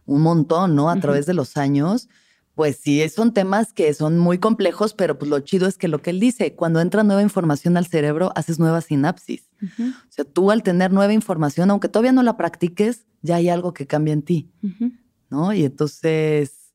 un 0.04 0.22
montón, 0.22 0.74
¿no? 0.74 0.90
A 0.90 0.98
través 0.98 1.26
de 1.26 1.34
los 1.34 1.56
años 1.56 2.08
pues 2.58 2.80
sí, 2.82 3.08
son 3.08 3.32
temas 3.32 3.72
que 3.72 3.94
son 3.94 4.18
muy 4.18 4.38
complejos, 4.38 4.92
pero 4.92 5.16
pues 5.16 5.30
lo 5.30 5.38
chido 5.38 5.68
es 5.68 5.78
que 5.78 5.86
lo 5.86 6.02
que 6.02 6.10
él 6.10 6.18
dice, 6.18 6.56
cuando 6.56 6.80
entra 6.80 7.04
nueva 7.04 7.22
información 7.22 7.76
al 7.76 7.86
cerebro, 7.86 8.32
haces 8.34 8.58
nueva 8.58 8.80
sinapsis. 8.80 9.48
O 9.78 10.10
sea, 10.10 10.24
tú 10.24 10.50
al 10.50 10.64
tener 10.64 10.92
nueva 10.92 11.12
información, 11.12 11.70
aunque 11.70 11.88
todavía 11.88 12.10
no 12.10 12.24
la 12.24 12.36
practiques, 12.36 13.06
ya 13.22 13.36
hay 13.36 13.48
algo 13.48 13.72
que 13.74 13.86
cambia 13.86 14.12
en 14.12 14.22
ti, 14.22 14.50
¿no? 15.30 15.52
Y 15.52 15.66
entonces 15.66 16.72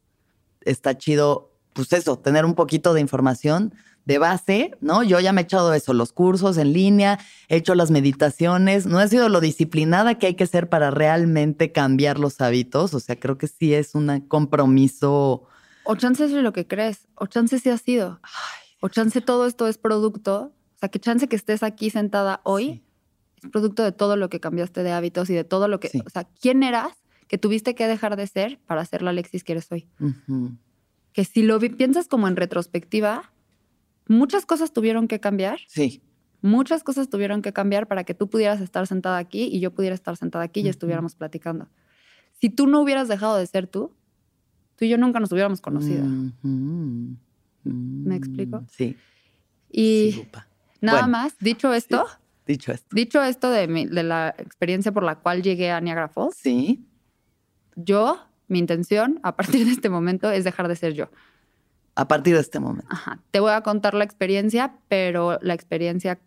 está 0.61 0.97
chido, 0.97 1.51
pues 1.73 1.91
eso, 1.91 2.17
tener 2.17 2.45
un 2.45 2.55
poquito 2.55 2.93
de 2.93 3.01
información 3.01 3.73
de 4.05 4.19
base, 4.19 4.77
¿no? 4.79 5.03
Yo 5.03 5.19
ya 5.19 5.33
me 5.33 5.41
he 5.41 5.43
echado 5.43 5.73
eso, 5.73 5.91
los 5.91 6.13
cursos 6.13 6.55
en 6.57 6.71
línea, 6.71 7.19
he 7.49 7.57
hecho 7.57 7.75
las 7.75 7.91
meditaciones, 7.91 8.85
no 8.85 9.01
he 9.01 9.09
sido 9.09 9.27
lo 9.27 9.41
disciplinada 9.41 10.17
que 10.17 10.27
hay 10.27 10.35
que 10.35 10.47
ser 10.47 10.69
para 10.69 10.91
realmente 10.91 11.73
cambiar 11.73 12.19
los 12.19 12.39
hábitos, 12.39 12.93
o 12.93 13.01
sea, 13.01 13.19
creo 13.19 13.37
que 13.37 13.49
sí 13.49 13.73
es 13.73 13.95
un 13.95 14.21
compromiso 14.29 15.49
o 15.85 15.95
chance 15.95 16.23
es 16.25 16.31
lo 16.31 16.53
que 16.53 16.67
crees, 16.67 17.07
o 17.15 17.27
chance 17.27 17.59
sí 17.59 17.69
ha 17.69 17.77
sido. 17.77 18.19
o 18.81 18.89
chance 18.89 19.21
todo 19.21 19.47
esto 19.47 19.67
es 19.67 19.77
producto. 19.77 20.53
O 20.75 20.79
sea, 20.79 20.89
que 20.89 20.99
chance 20.99 21.27
que 21.27 21.35
estés 21.35 21.63
aquí 21.63 21.89
sentada 21.89 22.41
hoy 22.43 22.83
es 23.41 23.49
producto 23.49 23.83
de 23.83 23.91
todo 23.91 24.17
lo 24.17 24.29
que 24.29 24.39
cambiaste 24.39 24.83
de 24.83 24.91
hábitos 24.91 25.29
y 25.29 25.33
de 25.33 25.43
todo 25.43 25.67
lo 25.67 25.79
que. 25.79 25.89
O 26.05 26.09
sea, 26.09 26.25
¿quién 26.25 26.63
eras 26.63 26.91
que 27.27 27.37
tuviste 27.37 27.75
que 27.75 27.87
dejar 27.87 28.15
de 28.15 28.27
ser 28.27 28.59
para 28.65 28.83
ser 28.85 29.01
la 29.01 29.11
Alexis 29.11 29.43
que 29.43 29.53
eres 29.53 29.71
hoy? 29.71 29.87
Que 31.13 31.25
si 31.25 31.43
lo 31.43 31.59
piensas 31.59 32.07
como 32.07 32.27
en 32.27 32.35
retrospectiva, 32.35 33.31
muchas 34.07 34.45
cosas 34.45 34.73
tuvieron 34.73 35.07
que 35.07 35.19
cambiar. 35.19 35.59
Sí. 35.67 36.01
Muchas 36.41 36.83
cosas 36.83 37.09
tuvieron 37.09 37.41
que 37.41 37.53
cambiar 37.53 37.87
para 37.87 38.03
que 38.03 38.13
tú 38.13 38.29
pudieras 38.29 38.59
estar 38.59 38.85
sentada 38.85 39.17
aquí 39.17 39.43
y 39.43 39.61
yo 39.61 39.73
pudiera 39.73 39.95
estar 39.95 40.17
sentada 40.17 40.43
aquí 40.43 40.59
y 40.59 40.67
estuviéramos 40.67 41.15
platicando. 41.15 41.69
Si 42.41 42.49
tú 42.49 42.67
no 42.67 42.81
hubieras 42.81 43.07
dejado 43.07 43.37
de 43.37 43.47
ser 43.47 43.67
tú, 43.67 43.95
tú 44.75 44.85
y 44.85 44.89
yo 44.89 44.97
nunca 44.97 45.19
nos 45.19 45.31
hubiéramos 45.31 45.61
conocido. 45.61 46.05
¿Me 47.63 48.15
explico? 48.15 48.63
Sí. 48.71 48.97
Y 49.71 50.25
nada 50.81 51.07
más, 51.07 51.37
dicho 51.39 51.73
esto, 51.73 52.05
dicho 52.45 52.71
esto, 52.71 52.87
dicho 52.95 53.23
esto 53.23 53.49
de, 53.49 53.67
de, 53.67 54.03
la 54.03 54.35
experiencia 54.37 54.91
por 54.91 55.03
la 55.03 55.15
cual 55.15 55.41
llegué 55.41 55.71
a 55.71 55.81
Niagara 55.81 56.09
Falls, 56.09 56.35
sí. 56.35 56.85
yo, 57.75 58.19
mi 58.47 58.59
intención 58.59 59.19
a 59.23 59.35
partir 59.35 59.65
de 59.65 59.71
este 59.71 59.89
momento 59.89 60.29
es 60.29 60.43
dejar 60.43 60.67
de 60.67 60.75
ser 60.75 60.93
yo. 60.93 61.09
A 61.95 62.07
partir 62.07 62.33
de 62.33 62.41
este 62.41 62.59
momento. 62.59 62.87
Ajá. 62.89 63.19
Te 63.31 63.39
voy 63.39 63.51
a 63.51 63.61
contar 63.61 63.93
la 63.93 64.03
experiencia, 64.03 64.75
pero 64.89 65.37
la 65.41 65.53
experiencia 65.53 66.19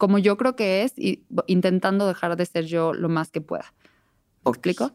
como 0.00 0.18
yo 0.18 0.38
creo 0.38 0.56
que 0.56 0.82
es, 0.82 0.94
y, 0.96 1.22
intentando 1.46 2.08
dejar 2.08 2.34
de 2.34 2.46
ser 2.46 2.64
yo 2.64 2.94
lo 2.94 3.10
más 3.10 3.30
que 3.30 3.42
pueda. 3.42 3.74
¿Me 4.46 4.50
explico? 4.50 4.92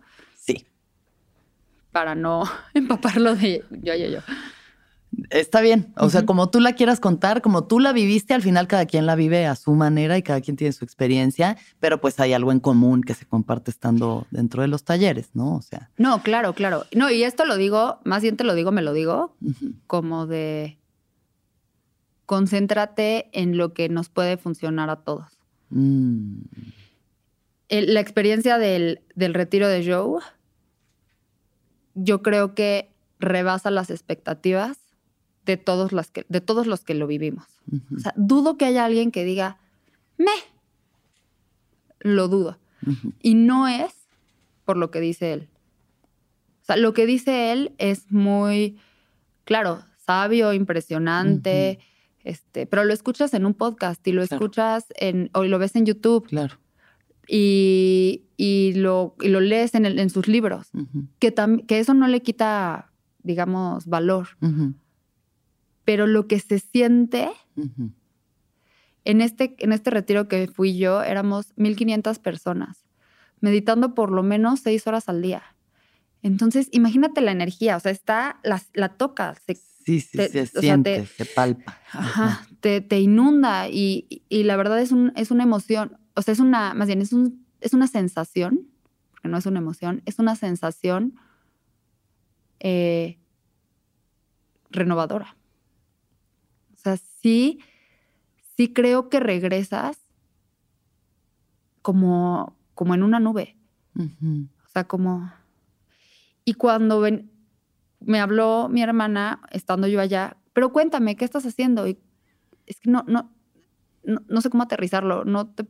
Para 1.96 2.14
no 2.14 2.44
empaparlo 2.74 3.36
de 3.36 3.64
yo, 3.72 3.96
yo, 3.96 4.10
yo. 4.10 4.20
Está 5.30 5.62
bien. 5.62 5.94
O 5.96 6.10
sea, 6.10 6.26
como 6.26 6.50
tú 6.50 6.60
la 6.60 6.74
quieras 6.74 7.00
contar, 7.00 7.42
como 7.42 7.68
tú 7.68 7.80
la 7.80 7.94
viviste, 7.94 8.34
al 8.34 8.42
final 8.42 8.68
cada 8.68 8.86
quien 8.86 9.06
la 9.06 9.16
vive 9.16 9.46
a 9.46 9.56
su 9.56 9.72
manera 9.76 10.18
y 10.18 10.22
cada 10.22 10.42
quien 10.42 10.58
tiene 10.58 10.74
su 10.74 10.84
experiencia, 10.84 11.56
pero 11.80 12.02
pues 12.02 12.20
hay 12.20 12.34
algo 12.34 12.52
en 12.52 12.60
común 12.60 13.02
que 13.02 13.14
se 13.14 13.26
comparte 13.26 13.72
estando 13.72 14.28
dentro 14.30 14.62
de 14.62 14.68
los 14.68 14.84
talleres, 14.84 15.30
¿no? 15.36 15.56
O 15.56 15.62
sea. 15.62 15.90
No, 15.96 16.22
claro, 16.22 16.52
claro. 16.52 16.84
No, 16.94 17.10
y 17.10 17.24
esto 17.24 17.46
lo 17.46 17.56
digo, 17.56 18.00
más 18.04 18.22
bien 18.22 18.36
te 18.36 18.44
lo 18.44 18.56
digo, 18.56 18.74
me 18.74 18.82
lo 18.82 18.92
digo, 18.92 19.34
como 19.88 20.28
de 20.28 20.78
concéntrate 22.26 23.30
en 23.32 23.56
lo 23.56 23.74
que 23.74 23.88
nos 23.88 24.10
puede 24.10 24.36
funcionar 24.36 24.90
a 24.90 24.98
todos. 24.98 25.32
Mm. 25.70 26.42
la 27.70 28.02
experiencia 28.02 28.58
del, 28.58 29.00
del 29.16 29.34
retiro 29.34 29.70
de 29.70 29.90
Joe 29.90 30.22
yo 31.96 32.22
creo 32.22 32.54
que 32.54 32.90
rebasa 33.20 33.72
las 33.72 33.90
expectativas 33.90 34.78
de 35.46 35.58
todos, 35.58 35.92
las 35.92 36.12
que, 36.12 36.26
de 36.30 36.42
todos 36.42 36.68
los 36.68 36.84
que 36.84 36.94
lo 36.94 37.08
vivimos. 37.08 37.46
O 37.96 38.00
sea, 38.00 38.14
dudo 38.16 38.58
que 38.58 38.66
haya 38.66 38.86
alguien 38.86 39.12
que 39.12 39.24
diga, 39.24 39.58
me, 40.18 40.32
lo 42.00 42.28
dudo. 42.28 42.60
Y 43.22 43.34
no 43.34 43.68
es 43.68 43.94
por 44.66 44.78
lo 44.78 44.92
que 44.92 45.00
dice 45.00 45.34
él. 45.34 45.50
O 46.62 46.66
sea, 46.66 46.78
lo 46.78 46.94
que 46.94 47.06
dice 47.06 47.52
él 47.52 47.74
es 47.78 48.12
muy, 48.12 48.78
claro, 49.44 49.84
sabio, 50.06 50.54
impresionante, 50.54 51.80
este, 52.24 52.66
pero 52.66 52.84
lo 52.84 52.94
escuchas 52.94 53.34
en 53.34 53.46
un 53.46 53.54
podcast 53.54 54.06
y 54.08 54.12
lo 54.12 54.24
escuchas 54.24 54.86
en, 54.96 55.30
o 55.34 55.44
lo 55.44 55.60
ves 55.60 55.76
en 55.76 55.86
YouTube. 55.86 56.28
Claro 56.28 56.58
y, 57.28 58.74
lo, 58.76 59.16
lo, 59.20 59.40
lees 59.40 59.76
en, 59.76 59.86
en 59.86 60.10
sus 60.10 60.28
libros, 60.28 60.70
que, 61.20 61.34
que 61.68 61.80
eso 61.80 61.94
no 61.94 62.08
le 62.08 62.22
quita, 62.22 62.92
digamos, 63.24 63.86
valor. 63.86 64.30
Pero 65.84 66.08
lo 66.08 66.28
que 66.28 66.40
se 66.40 66.60
siente 66.60 67.30
En 69.06 69.22
este, 69.22 69.56
en 69.60 69.72
este 69.72 69.92
retiro 69.92 70.28
que 70.28 70.48
fui 70.48 70.78
yo, 70.78 71.04
éramos 71.04 71.54
1500 71.58 72.18
personas, 72.18 72.86
meditando 73.40 73.94
por 73.94 74.12
lo 74.12 74.24
menos 74.24 74.62
seis 74.62 74.88
horas 74.88 75.08
al 75.10 75.22
día. 75.22 75.44
Entonces, 76.24 76.70
imagínate 76.72 77.22
la 77.22 77.32
energía, 77.32 77.78
o 77.78 77.80
sea, 77.80 77.92
está, 77.92 78.40
la, 78.44 78.60
la 78.74 78.90
toca, 78.98 79.36
se, 79.46 79.60
sí, 79.86 80.02
sí, 80.02 80.18
se 80.18 80.46
siente, 80.48 81.06
se 81.06 81.26
palpa. 81.26 81.80
Ajá, 81.92 82.48
te, 82.60 82.82
te, 82.82 83.00
inunda 83.00 83.70
y, 83.70 84.24
y, 84.30 84.44
la 84.44 84.58
verdad 84.58 84.82
es, 84.82 84.92
un, 84.92 85.14
es 85.16 85.32
una 85.32 85.44
emoción, 85.44 85.98
o 86.16 86.22
sea, 86.22 86.34
es 86.34 86.40
una, 86.40 86.74
más 86.74 86.88
bien, 86.88 87.02
es, 87.02 87.14
un, 87.14 87.46
es 87.62 87.74
una 87.74 87.88
sensación, 87.88 88.68
porque 89.12 89.28
no 89.28 89.38
es 89.38 89.46
una 89.46 89.60
emoción, 89.60 90.02
es 90.06 90.20
una 90.20 90.36
sensación 90.36 91.16
eh, 92.60 93.20
renovadora. 94.70 95.38
O 96.74 96.78
sea, 96.78 96.98
sí, 96.98 97.60
sí 98.58 98.74
creo 98.74 99.10
que 99.10 99.20
regresas 99.20 99.98
como, 101.82 102.58
como 102.74 102.96
en 102.96 103.04
una 103.04 103.20
nube. 103.20 103.56
O 103.98 104.70
sea, 104.74 104.84
como 104.86 105.32
y 106.46 106.54
cuando 106.54 107.02
ven, 107.02 107.32
me 108.06 108.20
habló 108.20 108.70
mi 108.70 108.82
hermana, 108.82 109.42
estando 109.52 109.88
yo 109.88 110.00
allá, 110.00 110.38
pero 110.54 110.72
cuéntame, 110.72 111.16
¿qué 111.16 111.26
estás 111.26 111.46
haciendo? 111.46 111.88
Y 111.88 111.98
es 112.66 112.80
que 112.80 112.90
no, 112.90 113.04
no, 113.08 113.32
no, 114.04 114.42
sé 114.42 114.50
cómo 114.50 114.64
aterrizarlo, 114.64 115.26
no 115.26 115.48
te, 115.48 115.66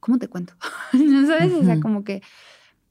¿cómo 0.00 0.18
te 0.18 0.28
cuento? 0.28 0.54
¿Sabes? 0.92 1.52
O 1.52 1.64
sea, 1.64 1.80
como 1.80 2.04
que 2.04 2.22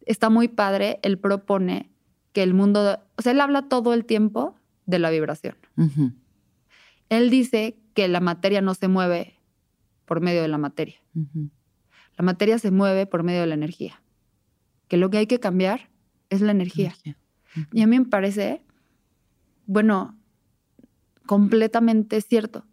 está 0.06 0.30
muy 0.30 0.48
padre, 0.48 1.00
él 1.04 1.18
propone 1.18 1.92
que 2.34 2.44
el 2.44 2.54
mundo, 2.54 3.00
o 3.18 3.22
sea, 3.22 3.32
él 3.32 3.42
habla 3.42 3.64
todo 3.64 3.94
el 3.94 4.06
tiempo 4.06 4.56
de 4.86 5.00
la 5.00 5.10
vibración. 5.10 5.56
Él 7.10 7.30
dice 7.30 7.78
que 7.94 8.08
la 8.08 8.20
materia 8.20 8.62
no 8.62 8.74
se 8.74 8.88
mueve 8.88 9.40
por 10.06 10.22
medio 10.22 10.42
de 10.42 10.48
la 10.48 10.58
materia. 10.58 11.02
La 12.18 12.24
materia 12.24 12.60
se 12.60 12.72
mueve 12.72 13.06
por 13.06 13.24
medio 13.24 13.42
de 13.42 13.48
la 13.48 13.56
energía. 13.56 14.02
Que 14.88 14.98
lo 14.98 15.10
que 15.10 15.18
hay 15.18 15.28
que 15.28 15.40
cambiar 15.40 15.90
es 16.30 16.42
la 16.42 16.52
energía. 16.52 16.94
Y 17.72 17.82
a 17.82 17.88
mí 17.88 18.00
me 18.00 18.06
parece, 18.06 18.64
bueno, 19.66 20.18
completamente 21.26 22.22
cierto. 22.22 22.66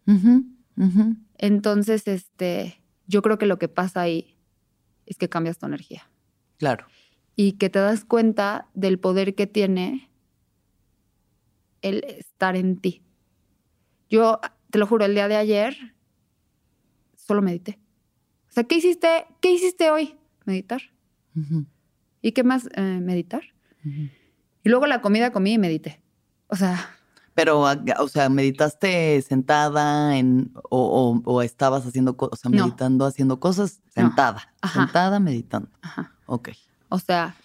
Entonces, 1.37 2.07
este, 2.09 2.83
yo 3.07 3.23
creo 3.23 3.39
que 3.39 3.47
lo 3.47 3.59
que 3.59 3.69
pasa 3.69 4.01
ahí 4.01 4.37
es 5.07 5.17
que 5.17 5.29
cambias 5.29 5.59
tu 5.59 5.67
energía. 5.67 6.11
Claro. 6.59 6.87
Y 7.37 7.53
que 7.53 7.71
te 7.71 7.79
das 7.79 8.05
cuenta 8.05 8.69
del 8.75 8.99
poder 8.99 9.35
que 9.35 9.47
tiene 9.47 10.11
el 11.83 12.05
estar 12.05 12.57
en 12.57 12.79
ti. 12.79 13.03
Yo, 14.11 14.41
te 14.71 14.79
lo 14.79 14.87
juro, 14.87 15.05
el 15.05 15.15
día 15.15 15.29
de 15.29 15.37
ayer 15.37 15.95
solo 17.15 17.43
medité. 17.43 17.79
O 18.49 18.53
sea, 18.53 18.65
¿qué 18.65 18.77
hiciste? 18.77 19.27
¿Qué 19.41 19.53
hiciste 19.53 19.91
hoy? 19.91 20.17
Meditar. 20.47 20.83
¿Y 22.23 22.33
qué 22.33 22.43
más? 22.43 22.69
Eh, 22.75 23.01
meditar. 23.01 23.43
Y 24.65 24.69
luego 24.69 24.87
la 24.87 25.01
comida 25.01 25.33
comí 25.33 25.55
y 25.55 25.59
medité. 25.59 26.01
O 26.49 26.57
sea. 26.57 26.91
Pero, 27.35 27.61
o 27.61 28.09
sea, 28.09 28.29
¿meditaste 28.29 29.23
sentada 29.23 30.17
en, 30.17 30.53
o, 30.71 31.41
estabas 31.43 31.87
haciendo, 31.87 32.17
o 32.19 32.35
sea, 32.35 32.51
meditando, 32.51 33.07
haciendo 33.07 33.39
cosas 33.39 33.81
sentada? 33.95 34.53
Sentada, 34.73 35.21
meditando. 35.21 35.71
Ajá. 35.81 36.17
Ok. 36.27 36.49
O 36.89 36.99
sea, 36.99 37.37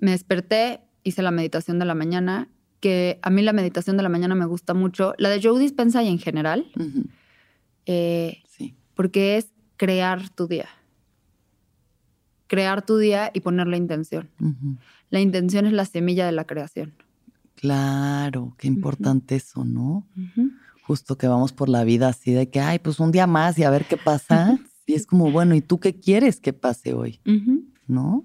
me 0.00 0.10
desperté, 0.10 0.80
hice 1.04 1.22
la 1.22 1.30
meditación 1.30 1.78
de 1.78 1.84
la 1.84 1.94
mañana, 1.94 2.48
que 2.80 3.20
a 3.22 3.30
mí 3.30 3.42
la 3.42 3.52
meditación 3.52 3.96
de 3.96 4.02
la 4.02 4.08
mañana 4.08 4.34
me 4.34 4.46
gusta 4.46 4.74
mucho. 4.74 5.14
La 5.18 5.28
de 5.28 5.40
Joe 5.40 5.60
Dispensa 5.60 6.02
y 6.02 6.08
en 6.08 6.18
general. 6.18 6.68
Eh, 7.86 8.42
sí. 8.50 8.76
Porque 8.94 9.36
es 9.36 9.52
crear 9.76 10.30
tu 10.30 10.48
día 10.48 10.68
crear 12.48 12.84
tu 12.84 12.96
día 12.96 13.30
y 13.32 13.40
poner 13.40 13.68
la 13.68 13.76
intención. 13.76 14.28
La 15.10 15.20
intención 15.20 15.66
es 15.66 15.72
la 15.72 15.84
semilla 15.84 16.26
de 16.26 16.32
la 16.32 16.44
creación. 16.44 16.94
Claro, 17.54 18.54
qué 18.58 18.68
importante 18.68 19.36
eso, 19.36 19.64
¿no? 19.64 20.06
Justo 20.82 21.18
que 21.18 21.26
vamos 21.26 21.52
por 21.52 21.68
la 21.68 21.84
vida 21.84 22.08
así 22.08 22.32
de 22.32 22.48
que, 22.48 22.60
ay, 22.60 22.78
pues 22.78 23.00
un 23.00 23.10
día 23.10 23.26
más 23.26 23.58
y 23.58 23.64
a 23.64 23.70
ver 23.70 23.84
qué 23.86 23.96
pasa. 23.96 24.58
y 24.86 24.94
es 24.94 25.06
como, 25.06 25.30
bueno, 25.30 25.54
¿y 25.54 25.60
tú 25.60 25.80
qué 25.80 25.98
quieres 25.98 26.40
que 26.40 26.52
pase 26.52 26.94
hoy? 26.94 27.20
¿No? 27.86 28.24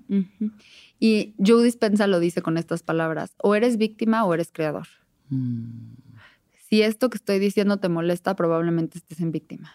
Y 1.00 1.36
Joe 1.43 1.63
Dispensa 1.63 2.08
lo 2.08 2.19
dice 2.19 2.41
con 2.41 2.58
estas 2.58 2.84
palabras, 2.84 3.34
o 3.41 3.56
eres 3.56 3.78
víctima 3.78 4.24
o 4.26 4.34
eres 4.34 4.52
creador. 4.52 4.88
Mm. 5.30 5.96
Si 6.69 6.82
esto 6.82 7.10
que 7.10 7.17
estoy 7.17 7.39
diciendo 7.39 7.78
te 7.78 7.89
molesta, 7.89 8.36
probablemente 8.36 8.98
estés 8.98 9.19
en 9.19 9.32
víctima 9.32 9.74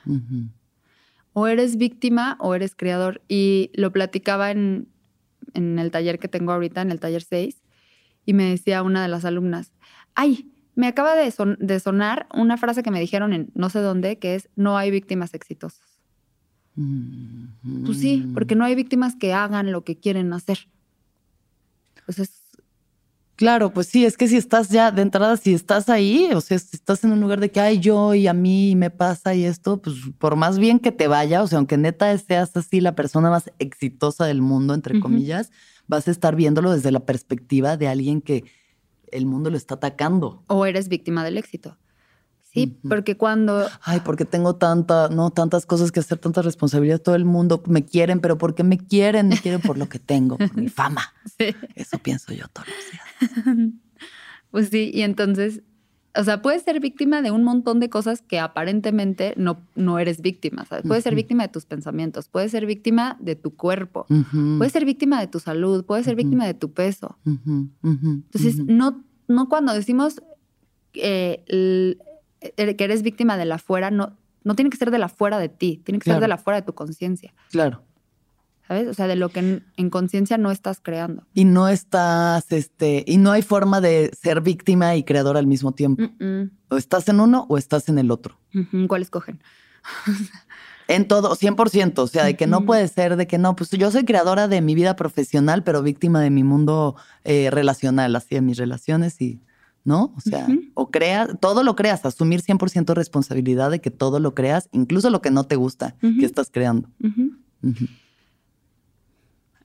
o 1.38 1.47
eres 1.47 1.77
víctima 1.77 2.37
o 2.40 2.55
eres 2.55 2.75
creador. 2.75 3.23
Y 3.29 3.71
lo 3.75 3.92
platicaba 3.92 4.51
en, 4.51 4.88
el 5.54 5.90
taller 5.90 6.18
que 6.18 6.28
tengo 6.28 6.52
ahorita, 6.52 6.82
en 6.82 6.90
el 6.90 7.00
taller 7.00 7.22
6, 7.22 7.62
y 8.26 8.32
me 8.34 8.44
decía 8.44 8.82
una 8.82 9.02
de 9.02 9.08
las 9.08 9.24
alumnas, 9.24 9.72
ay, 10.14 10.52
me 10.74 10.87
acaba 10.87 11.14
de, 11.14 11.32
de 11.58 11.80
sonar 11.80 12.28
una 12.32 12.56
frase 12.56 12.82
que 12.82 12.90
me 12.90 13.00
dijeron 13.00 13.32
en 13.32 13.50
no 13.54 13.70
sé 13.70 13.80
dónde, 13.80 14.18
que 14.18 14.34
es, 14.34 14.48
no 14.54 14.76
hay 14.76 14.90
víctimas 14.90 15.34
exitosas. 15.34 15.98
Pues 17.84 17.98
sí, 17.98 18.24
porque 18.34 18.54
no 18.54 18.64
hay 18.64 18.76
víctimas 18.76 19.16
que 19.16 19.32
hagan 19.32 19.72
lo 19.72 19.82
que 19.82 19.98
quieren 19.98 20.32
hacer. 20.32 20.68
Pues 22.06 22.20
es 22.20 22.38
Claro, 23.38 23.72
pues 23.72 23.87
sí, 23.87 24.05
es 24.05 24.16
que 24.16 24.27
si 24.27 24.37
estás 24.37 24.68
ya 24.68 24.90
de 24.90 25.01
entrada, 25.01 25.37
si 25.37 25.55
estás 25.55 25.88
ahí, 25.88 26.29
o 26.35 26.40
sea, 26.40 26.59
si 26.59 26.74
estás 26.74 27.05
en 27.05 27.12
un 27.12 27.20
lugar 27.20 27.38
de 27.38 27.53
que 27.53 27.61
hay 27.61 27.79
yo 27.79 28.12
y 28.14 28.27
a 28.27 28.33
mí 28.33 28.74
me 28.74 28.90
pasa 28.90 29.33
y 29.33 29.44
esto, 29.44 29.81
pues 29.81 29.94
por 30.18 30.35
más 30.35 30.59
bien 30.59 30.81
que 30.81 30.90
te 30.90 31.07
vaya, 31.07 31.44
o 31.44 31.46
sea, 31.46 31.59
aunque 31.59 31.77
neta 31.77 32.18
seas 32.18 32.57
así 32.57 32.81
la 32.81 32.96
persona 32.96 33.31
más 33.31 33.53
exitosa 33.61 34.27
del 34.27 34.42
mundo, 34.42 34.74
entre 34.74 34.98
comillas, 34.98 35.53
vas 35.87 36.09
a 36.09 36.11
estar 36.11 36.35
viéndolo 36.35 36.72
desde 36.72 36.90
la 36.90 37.07
perspectiva 37.07 37.77
de 37.77 37.87
alguien 37.87 38.22
que 38.22 38.42
el 39.12 39.24
mundo 39.24 39.51
lo 39.51 39.57
está 39.57 39.77
atacando. 39.77 40.42
O 40.48 40.66
eres 40.66 40.88
víctima 40.88 41.22
del 41.22 41.38
éxito. 41.38 41.79
Sí, 42.59 42.79
porque 42.88 43.16
cuando... 43.16 43.66
Ay, 43.83 44.01
porque 44.05 44.25
tengo 44.25 44.57
tanta, 44.57 45.09
no, 45.09 45.31
tantas 45.31 45.66
cosas 45.66 45.92
que 45.92 46.01
hacer, 46.01 46.18
tanta 46.18 46.42
responsabilidad. 46.42 47.01
Todo 47.01 47.14
el 47.14 47.25
mundo 47.25 47.62
me 47.66 47.85
quieren, 47.85 48.21
pero 48.21 48.38
¿por 48.38 48.55
qué 48.55 48.64
me 48.64 48.79
quieren? 48.79 49.29
Me 49.29 49.38
quieren 49.38 49.61
por 49.61 49.79
lo 49.79 49.88
que 49.88 49.99
tengo, 49.99 50.38
por 50.38 50.57
mi 50.57 50.68
fama. 50.68 51.03
Eso 51.75 51.99
pienso 51.99 52.33
yo 52.33 52.47
todos 52.49 52.68
los 52.68 53.47
días. 53.47 53.75
Pues 54.51 54.71
sí, 54.71 54.90
y 54.94 55.03
entonces, 55.03 55.61
o 56.16 56.25
sea, 56.25 56.40
puedes 56.40 56.62
ser 56.62 56.81
víctima 56.81 57.21
de 57.21 57.31
un 57.31 57.44
montón 57.44 57.81
de 57.81 57.90
cosas 57.90 58.23
que 58.23 58.38
aparentemente 58.38 59.35
no, 59.37 59.61
no 59.75 59.99
eres 59.99 60.23
víctima. 60.23 60.64
¿sabes? 60.64 60.85
Puedes 60.87 61.05
ser 61.05 61.14
víctima 61.14 61.42
de 61.42 61.51
tus 61.51 61.66
pensamientos, 61.66 62.29
puedes 62.29 62.51
ser 62.51 62.64
víctima 62.64 63.18
de 63.21 63.37
tu 63.37 63.55
cuerpo, 63.55 64.07
puedes 64.57 64.73
ser 64.73 64.85
víctima 64.85 65.21
de 65.21 65.27
tu 65.27 65.38
salud, 65.38 65.85
puedes 65.85 66.07
ser 66.07 66.16
víctima 66.16 66.47
de 66.47 66.55
tu 66.55 66.73
peso. 66.73 67.18
Entonces, 67.27 68.57
no, 68.59 69.05
no 69.27 69.49
cuando 69.49 69.75
decimos... 69.75 70.23
Eh, 70.94 71.44
eh, 71.47 71.99
que 72.40 72.85
eres 72.85 73.03
víctima 73.03 73.37
de 73.37 73.44
la 73.44 73.59
fuera, 73.59 73.90
no, 73.90 74.16
no 74.44 74.55
tiene 74.55 74.70
que 74.70 74.77
ser 74.77 74.90
de 74.90 74.98
la 74.98 75.09
fuera 75.09 75.38
de 75.38 75.48
ti, 75.48 75.81
tiene 75.85 75.98
que 75.98 76.11
ser 76.11 76.20
de 76.20 76.29
la 76.29 76.38
fuera 76.38 76.61
de 76.61 76.66
tu 76.66 76.74
conciencia. 76.74 77.35
Claro. 77.51 77.83
¿Sabes? 78.66 78.87
O 78.88 78.94
sea, 78.94 79.07
de 79.07 79.16
lo 79.16 79.31
que 79.31 79.62
en, 79.77 79.90
conciencia 79.90 80.37
no 80.37 80.51
estás 80.51 80.81
creando. 80.83 81.27
Y 81.33 81.46
no 81.46 81.68
estás, 81.68 82.53
este, 82.53 83.03
y 83.07 83.16
no 83.16 83.33
hay 83.33 83.40
forma 83.40 83.81
de 83.81 84.11
ser 84.20 84.42
víctima 84.42 84.94
y 84.94 85.05
creador 85.05 85.38
al 85.38 85.46
mismo 85.46 85.72
tiempo. 85.72 86.03
O 86.68 86.77
estás 86.77 87.09
en 87.09 87.20
uno 87.20 87.46
o 87.48 87.57
estás 87.57 87.88
en 87.88 87.98
el 87.98 88.11
otro. 88.11 88.38
¿Cuál 88.87 89.03
escogen? 89.03 89.42
en 90.88 91.09
todo, 91.09 91.35
100%. 91.35 91.98
O 91.98 92.07
sea, 92.07 92.24
de 92.24 92.37
que 92.37 92.46
no 92.46 92.66
puede 92.66 92.88
ser 92.88 93.16
de 93.16 93.27
que 93.27 93.38
no, 93.38 93.57
pues 93.57 93.70
yo 93.70 93.90
soy 93.90 94.05
creadora 94.05 94.48
de 94.48 94.61
mi 94.61 94.74
vida 94.74 94.96
profesional, 94.96 95.62
pero 95.62 95.83
víctima 95.83 96.20
de 96.20 96.31
mi 96.31 96.44
mundo 96.44 96.94
eh, 97.24 97.51
relacional, 97.51 98.16
así 98.16 98.35
de 98.35 98.42
mis 98.42 98.59
relaciones 98.59 99.20
y 99.22 99.40
¿no? 99.85 100.12
O 100.17 100.21
sea, 100.21 100.47
o 100.75 100.91
creas, 100.91 101.31
todo 101.41 101.62
lo 101.62 101.75
creas, 101.77 102.05
asumir 102.05 102.43
100% 102.43 102.95
responsabilidad 102.95 103.71
de 103.71 103.81
que 103.81 103.91
todo 103.91 104.21
lo 104.21 104.35
creas, 104.35 104.69
incluso 104.73 105.11
lo 105.11 105.23
que 105.23 105.31
no 105.31 105.45
te 105.45 105.57
gusta 105.57 105.97
que 106.01 106.27
estás 106.27 106.51
creando. 106.51 106.88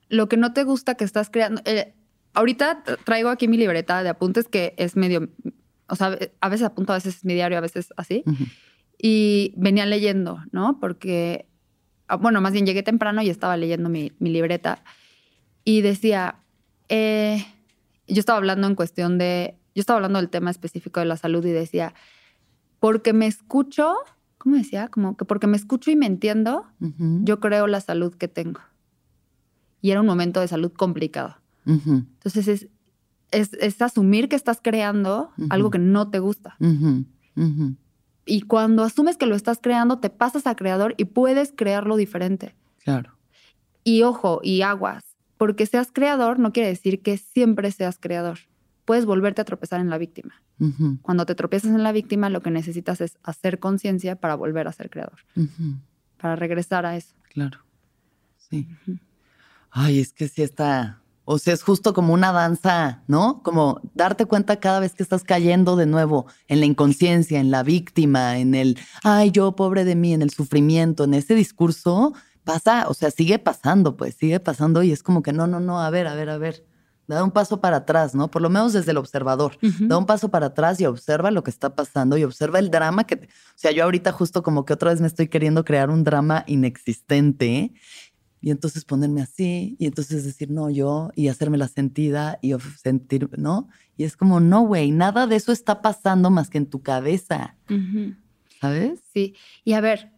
Lo 0.08 0.28
que 0.28 0.36
no 0.36 0.52
te 0.52 0.64
gusta 0.64 0.94
que 0.94 1.04
estás 1.04 1.30
creando. 1.30 1.60
Eh, 1.64 1.94
ahorita 2.32 2.82
traigo 3.04 3.28
aquí 3.28 3.48
mi 3.48 3.56
libreta 3.56 4.02
de 4.02 4.08
apuntes 4.08 4.48
que 4.48 4.74
es 4.76 4.96
medio, 4.96 5.28
o 5.88 5.96
sea, 5.96 6.18
a 6.40 6.48
veces 6.48 6.66
apunto, 6.66 6.92
a 6.92 6.96
veces 6.96 7.16
es 7.16 7.24
mi 7.24 7.34
diario, 7.34 7.58
a 7.58 7.62
veces 7.62 7.92
así. 7.96 8.24
Y 8.98 9.52
venía 9.56 9.86
leyendo, 9.86 10.38
¿no? 10.52 10.78
Porque, 10.80 11.46
ah, 12.08 12.16
bueno, 12.16 12.40
más 12.40 12.52
bien 12.52 12.66
llegué 12.66 12.82
temprano 12.82 13.22
y 13.22 13.28
estaba 13.28 13.56
leyendo 13.56 13.88
mi, 13.88 14.12
libreta 14.20 14.82
y 15.64 15.80
decía, 15.80 16.36
eh, 16.88 17.44
yo 18.06 18.20
estaba 18.20 18.38
hablando 18.38 18.66
en 18.66 18.74
cuestión 18.74 19.18
de 19.18 19.58
yo 19.74 19.80
estaba 19.80 19.96
hablando 19.96 20.18
del 20.20 20.30
tema 20.30 20.50
específico 20.50 21.00
de 21.00 21.06
la 21.06 21.16
salud 21.16 21.44
y 21.44 21.50
decía, 21.50 21.94
porque 22.80 23.12
me 23.12 23.26
escucho, 23.26 23.94
¿cómo 24.38 24.56
decía? 24.56 24.88
Como 24.88 25.16
que 25.16 25.24
porque 25.24 25.46
me 25.46 25.56
escucho 25.56 25.90
y 25.90 25.96
me 25.96 26.06
entiendo, 26.06 26.66
yo 26.78 27.40
creo 27.40 27.66
la 27.66 27.80
salud 27.80 28.14
que 28.14 28.28
tengo. 28.28 28.60
Y 29.80 29.90
era 29.90 30.00
un 30.00 30.06
momento 30.06 30.40
de 30.40 30.48
salud 30.48 30.72
complicado. 30.72 31.36
Entonces 31.66 32.48
es, 32.48 32.68
es, 33.30 33.82
asumir 33.82 34.28
que 34.28 34.36
estás 34.36 34.60
creando 34.62 35.30
algo 35.50 35.70
que 35.70 35.78
no 35.78 36.10
te 36.10 36.18
gusta. 36.18 36.56
y 38.26 38.42
cuando 38.42 38.84
asumes 38.84 39.16
que 39.16 39.26
lo 39.26 39.34
estás 39.34 39.58
creando, 39.60 39.98
te 39.98 40.10
pasas 40.10 40.46
a 40.46 40.54
creador 40.54 40.94
y 40.96 41.06
puedes 41.06 41.52
crearlo 41.54 41.96
diferente. 41.96 42.54
Claro. 42.82 43.16
Y 43.82 44.02
ojo, 44.02 44.40
y 44.42 44.62
aguas, 44.62 45.04
porque 45.36 45.66
seas 45.66 45.90
creador 45.92 46.38
no 46.38 46.52
quiere 46.52 46.68
decir 46.68 47.02
que 47.02 47.18
siempre 47.18 47.70
seas 47.70 47.98
creador. 47.98 48.38
Puedes 48.84 49.06
volverte 49.06 49.40
a 49.40 49.44
tropezar 49.44 49.80
en 49.80 49.90
la 49.90 49.98
víctima. 49.98 50.42
Cuando 51.02 51.26
te 51.26 51.34
tropiezas 51.34 51.70
en 51.70 51.82
la 51.82 51.92
víctima, 51.92 52.30
lo 52.30 52.40
que 52.40 52.50
necesitas 52.50 53.00
es 53.00 53.18
hacer 53.22 53.58
conciencia 53.58 54.16
para 54.16 54.34
volver 54.34 54.68
a 54.68 54.72
ser 54.72 54.90
creador, 54.90 55.18
para 56.20 56.36
regresar 56.36 56.86
a 56.86 56.96
eso. 56.96 57.14
Claro. 57.32 57.60
Sí. 58.36 58.68
Ay, 59.70 60.00
es 60.00 60.12
que 60.12 60.28
sí 60.28 60.42
está. 60.42 61.00
O 61.26 61.38
sea, 61.38 61.54
es 61.54 61.62
justo 61.62 61.94
como 61.94 62.12
una 62.12 62.32
danza, 62.32 63.02
¿no? 63.08 63.42
Como 63.42 63.80
darte 63.94 64.26
cuenta 64.26 64.60
cada 64.60 64.78
vez 64.80 64.92
que 64.94 65.02
estás 65.02 65.24
cayendo 65.24 65.74
de 65.74 65.86
nuevo 65.86 66.26
en 66.48 66.60
la 66.60 66.66
inconsciencia, 66.66 67.40
en 67.40 67.50
la 67.50 67.62
víctima, 67.62 68.38
en 68.38 68.54
el, 68.54 68.78
ay, 69.02 69.30
yo 69.30 69.56
pobre 69.56 69.84
de 69.84 69.96
mí, 69.96 70.12
en 70.12 70.20
el 70.20 70.30
sufrimiento, 70.30 71.04
en 71.04 71.14
ese 71.14 71.34
discurso, 71.34 72.12
pasa, 72.44 72.88
o 72.88 72.94
sea, 72.94 73.10
sigue 73.10 73.38
pasando, 73.38 73.96
pues, 73.96 74.16
sigue 74.16 74.38
pasando 74.38 74.82
y 74.82 74.92
es 74.92 75.02
como 75.02 75.22
que 75.22 75.32
no, 75.32 75.46
no, 75.46 75.60
no, 75.60 75.80
a 75.80 75.88
ver, 75.88 76.06
a 76.06 76.14
ver, 76.14 76.28
a 76.28 76.36
ver. 76.36 76.66
Da 77.06 77.22
un 77.22 77.30
paso 77.30 77.60
para 77.60 77.78
atrás, 77.78 78.14
¿no? 78.14 78.30
Por 78.30 78.40
lo 78.40 78.48
menos 78.48 78.72
desde 78.72 78.92
el 78.92 78.96
observador. 78.96 79.58
Da 79.80 79.98
un 79.98 80.06
paso 80.06 80.30
para 80.30 80.46
atrás 80.46 80.80
y 80.80 80.86
observa 80.86 81.30
lo 81.30 81.42
que 81.42 81.50
está 81.50 81.74
pasando 81.74 82.16
y 82.16 82.24
observa 82.24 82.58
el 82.58 82.70
drama 82.70 83.04
que... 83.04 83.16
o 83.16 83.56
sea, 83.56 83.72
yo 83.72 83.84
ahorita 83.84 84.12
justo 84.12 84.42
como 84.42 84.64
que 84.64 84.72
otra 84.72 84.90
vez 84.90 85.00
me 85.00 85.06
estoy 85.06 85.28
queriendo 85.28 85.64
crear 85.64 85.90
un 85.90 86.02
drama 86.02 86.44
inexistente 86.46 87.72
y 88.40 88.50
entonces 88.50 88.84
ponerme 88.84 89.22
así 89.22 89.74
y 89.78 89.86
entonces 89.86 90.24
decir, 90.24 90.50
no, 90.50 90.68
yo 90.68 91.10
y 91.14 91.28
hacerme 91.28 91.56
la 91.56 91.68
sentida 91.68 92.38
y 92.42 92.52
sentir, 92.82 93.30
¿no? 93.38 93.68
Y 93.96 94.04
es 94.04 94.16
como, 94.16 94.38
no, 94.40 94.62
güey, 94.62 94.90
nada 94.90 95.26
de 95.26 95.36
eso 95.36 95.50
está 95.50 95.80
pasando 95.80 96.30
más 96.30 96.50
que 96.50 96.58
en 96.58 96.66
tu 96.66 96.82
cabeza. 96.82 97.56
¿Sabes? 98.60 99.00
Sí. 99.12 99.34
Y 99.64 99.72
a 99.72 99.80
ver, 99.80 100.12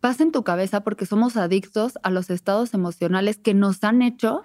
pasa 0.00 0.22
en 0.22 0.32
tu 0.32 0.44
cabeza 0.44 0.82
porque 0.82 1.04
somos 1.04 1.36
adictos 1.36 1.98
a 2.02 2.10
los 2.10 2.30
estados 2.30 2.72
emocionales 2.74 3.38
que 3.38 3.54
nos 3.54 3.84
han 3.84 4.02
hecho 4.02 4.44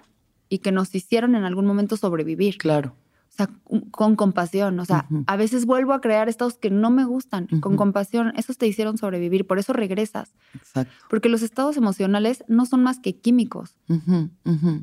y 0.54 0.58
que 0.58 0.70
nos 0.70 0.94
hicieron 0.94 1.34
en 1.34 1.42
algún 1.42 1.66
momento 1.66 1.96
sobrevivir. 1.96 2.58
Claro. 2.58 2.94
O 3.28 3.36
sea, 3.36 3.50
con 3.90 4.14
compasión. 4.14 4.78
O 4.78 4.84
sea, 4.84 5.08
a 5.26 5.36
veces 5.36 5.66
vuelvo 5.66 5.92
a 5.92 6.00
crear 6.00 6.28
estados 6.28 6.56
que 6.56 6.70
no 6.70 6.92
me 6.92 7.04
gustan. 7.04 7.48
Con 7.60 7.76
compasión, 7.76 8.32
esos 8.36 8.56
te 8.56 8.68
hicieron 8.68 8.96
sobrevivir. 8.96 9.48
Por 9.48 9.58
eso 9.58 9.72
regresas. 9.72 10.32
Exacto. 10.54 10.94
Porque 11.10 11.28
los 11.28 11.42
estados 11.42 11.76
emocionales 11.76 12.44
no 12.46 12.66
son 12.66 12.84
más 12.84 13.00
que 13.00 13.16
químicos 13.16 13.74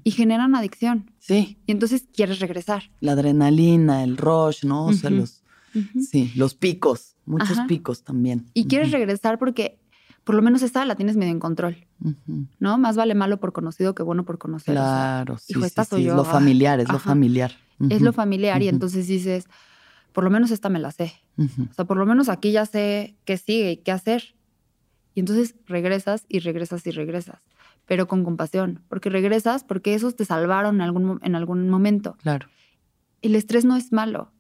y 0.04 0.12
generan 0.12 0.56
adicción. 0.56 1.10
Sí. 1.20 1.58
Y 1.66 1.72
entonces 1.72 2.10
quieres 2.14 2.42
regresar. 2.42 2.92
La 3.00 3.14
adrenalina, 3.14 4.04
el 4.04 4.18
rush, 4.18 4.66
¿no? 4.66 4.88
O 4.88 4.94
sea, 4.94 5.10
los, 5.10 5.42
sí, 6.02 6.34
los 6.36 6.54
picos, 6.54 7.16
muchos 7.26 7.58
picos 7.70 8.04
también. 8.04 8.48
Y 8.54 8.66
quieres 8.66 8.92
regresar 8.92 9.40
porque 9.40 9.80
por 10.24 10.36
lo 10.36 10.42
menos 10.42 10.62
esta 10.62 10.86
la 10.86 10.96
tienes 10.96 11.18
medio 11.18 11.32
en 11.32 11.40
control, 11.40 11.88
¿no? 12.60 12.78
Más 12.78 12.96
vale 12.96 13.16
malo 13.16 13.40
por 13.40 13.54
conocido 13.54 13.96
que 13.96 14.04
bueno 14.04 14.24
por 14.24 14.38
conocer. 14.38 14.76
Claro, 14.76 15.38
sí, 15.38 15.54
sí, 15.54 15.84
sí, 15.90 16.04
Lo 16.06 16.24
familiar, 16.24 16.80
es 16.80 16.90
lo 16.90 17.00
familiar. 17.00 17.54
Es 17.90 18.02
lo 18.02 18.14
familiar 18.14 18.62
y 18.62 18.68
entonces 18.68 19.08
dices, 19.08 19.48
por 20.14 20.24
lo 20.24 20.30
menos 20.30 20.52
esta 20.52 20.70
me 20.70 20.80
la 20.80 20.92
sé. 20.92 21.14
O 21.38 21.74
sea, 21.74 21.86
por 21.86 21.98
lo 21.98 22.06
menos 22.06 22.30
aquí 22.30 22.52
ya 22.52 22.66
sé 22.68 23.16
qué 23.26 23.38
sigue 23.38 23.72
y 23.72 23.78
qué 23.78 23.92
hacer. 23.92 24.36
Y 25.16 25.22
entonces 25.22 25.56
regresas 25.66 26.26
y 26.30 26.40
regresas 26.40 26.86
y 26.86 26.92
regresas, 26.92 27.42
pero 27.88 28.08
con 28.08 28.24
compasión, 28.24 28.84
porque 28.88 29.10
regresas 29.10 29.64
porque 29.64 29.96
esos 29.96 30.16
te 30.16 30.26
salvaron 30.26 30.76
en 30.76 30.82
algún, 30.82 31.20
en 31.24 31.36
algún 31.36 31.68
momento. 31.70 32.16
Claro. 32.22 32.48
El 33.24 33.36
estrés 33.36 33.66
no 33.66 33.76
es 33.76 33.92
malo. 33.92 34.32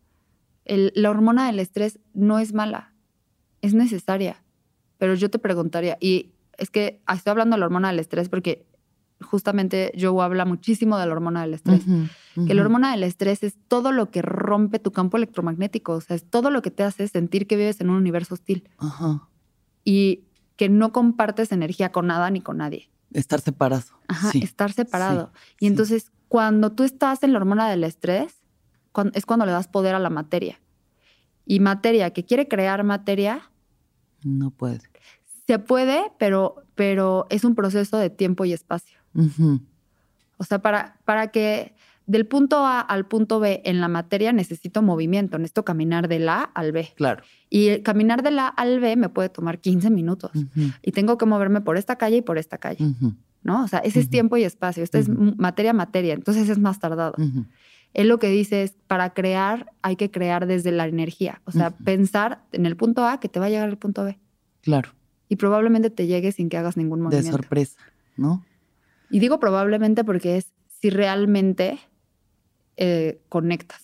la 0.65 1.09
hormona 1.09 1.47
del 1.47 1.59
estrés 1.59 1.99
no 2.13 2.37
es 2.37 2.53
mala, 2.53 2.93
es 3.61 3.73
necesaria 3.73 4.40
pero 5.01 5.15
yo 5.15 5.31
te 5.31 5.39
preguntaría, 5.39 5.97
y 5.99 6.29
es 6.59 6.69
que 6.69 7.01
estoy 7.11 7.31
hablando 7.31 7.55
de 7.55 7.59
la 7.61 7.65
hormona 7.65 7.87
del 7.87 7.97
estrés 7.97 8.29
porque 8.29 8.67
justamente 9.19 9.91
Joe 9.99 10.23
habla 10.23 10.45
muchísimo 10.45 10.95
de 10.99 11.07
la 11.07 11.11
hormona 11.11 11.41
del 11.41 11.55
estrés. 11.55 11.81
Que 12.45 12.53
la 12.53 12.61
hormona 12.61 12.91
del 12.91 13.03
estrés 13.03 13.41
es 13.41 13.55
todo 13.67 13.91
lo 13.93 14.11
que 14.11 14.21
rompe 14.21 14.77
tu 14.77 14.91
campo 14.91 15.17
electromagnético, 15.17 15.93
o 15.93 16.01
sea, 16.01 16.15
es 16.15 16.23
todo 16.23 16.51
lo 16.51 16.61
que 16.61 16.69
te 16.69 16.83
hace 16.83 17.07
sentir 17.07 17.47
que 17.47 17.57
vives 17.57 17.81
en 17.81 17.89
un 17.89 17.95
universo 17.95 18.35
hostil. 18.35 18.69
Y 19.83 20.25
que 20.55 20.69
no 20.69 20.91
compartes 20.91 21.51
energía 21.51 21.91
con 21.91 22.05
nada 22.05 22.29
ni 22.29 22.41
con 22.41 22.57
nadie. 22.57 22.91
Estar 23.11 23.41
separado. 23.41 23.85
Ajá, 24.07 24.29
estar 24.35 24.71
separado. 24.71 25.31
y 25.59 25.65
entonces, 25.65 26.11
cuando 26.27 26.73
tú 26.73 26.83
estás 26.83 27.23
en 27.23 27.33
la 27.33 27.39
hormona 27.39 27.67
del 27.71 27.83
estrés, 27.85 28.35
es 29.15 29.25
cuando 29.25 29.47
le 29.47 29.51
das 29.51 29.67
poder 29.67 29.95
a 29.95 29.99
la 29.99 30.11
materia. 30.11 30.61
Y 31.43 31.59
materia 31.59 32.13
que 32.13 32.23
quiere 32.23 32.47
crear 32.47 32.83
materia. 32.83 33.49
No 34.23 34.51
puede. 34.51 34.90
Se 35.51 35.59
puede, 35.59 36.13
pero, 36.17 36.63
pero 36.75 37.27
es 37.29 37.43
un 37.43 37.55
proceso 37.55 37.97
de 37.97 38.09
tiempo 38.09 38.45
y 38.45 38.53
espacio. 38.53 38.97
O 40.37 40.45
sea, 40.45 40.61
para, 40.61 40.97
para 41.03 41.27
que 41.27 41.75
del 42.05 42.25
punto 42.25 42.65
A 42.65 42.79
al 42.79 43.05
punto 43.05 43.41
B 43.41 43.61
en 43.65 43.81
la 43.81 43.89
materia 43.89 44.31
necesito 44.31 44.81
movimiento, 44.81 45.37
necesito 45.37 45.65
caminar 45.65 46.07
del 46.07 46.29
A 46.29 46.43
al 46.43 46.71
B. 46.71 46.93
Claro. 46.95 47.23
Y 47.49 47.79
caminar 47.79 48.23
del 48.23 48.39
A 48.39 48.47
al 48.47 48.79
B 48.79 48.95
me 48.95 49.09
puede 49.09 49.27
tomar 49.27 49.59
15 49.59 49.89
minutos. 49.89 50.31
Y 50.81 50.93
tengo 50.93 51.17
que 51.17 51.25
moverme 51.25 51.59
por 51.59 51.75
esta 51.75 51.97
calle 51.97 52.15
y 52.15 52.21
por 52.21 52.37
esta 52.37 52.57
calle. 52.57 52.85
¿No? 53.43 53.65
O 53.65 53.67
sea, 53.67 53.79
ese 53.79 53.99
es 53.99 54.09
tiempo 54.09 54.37
y 54.37 54.45
espacio. 54.45 54.85
Esto 54.85 54.99
es 54.99 55.09
materia, 55.09 55.73
materia. 55.73 56.13
Entonces 56.13 56.47
es 56.47 56.59
más 56.59 56.79
tardado. 56.79 57.15
Él 57.93 58.07
lo 58.07 58.19
que 58.19 58.29
dice 58.29 58.63
es, 58.63 58.77
para 58.87 59.13
crear 59.13 59.73
hay 59.81 59.97
que 59.97 60.11
crear 60.11 60.47
desde 60.47 60.71
la 60.71 60.87
energía. 60.87 61.41
O 61.43 61.51
sea, 61.51 61.71
pensar 61.71 62.45
en 62.53 62.65
el 62.65 62.77
punto 62.77 63.05
A 63.05 63.19
que 63.19 63.27
te 63.27 63.41
va 63.41 63.47
a 63.47 63.49
llegar 63.49 63.67
al 63.67 63.77
punto 63.77 64.05
B. 64.05 64.17
Claro 64.61 64.91
y 65.31 65.37
probablemente 65.37 65.89
te 65.89 66.07
llegue 66.07 66.33
sin 66.33 66.49
que 66.49 66.57
hagas 66.57 66.75
ningún 66.75 66.99
movimiento. 66.99 67.25
De 67.25 67.31
sorpresa, 67.31 67.79
¿no? 68.17 68.45
Y 69.09 69.19
digo 69.19 69.39
probablemente 69.39 70.03
porque 70.03 70.35
es 70.35 70.51
si 70.67 70.89
realmente 70.89 71.79
eh, 72.75 73.21
conectas. 73.29 73.81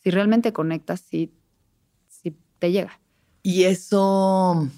Si 0.00 0.10
realmente 0.10 0.52
conectas, 0.52 1.00
si, 1.00 1.34
si 2.06 2.36
te 2.60 2.70
llega. 2.70 3.00
¿Y 3.42 3.64
eso 3.64 4.68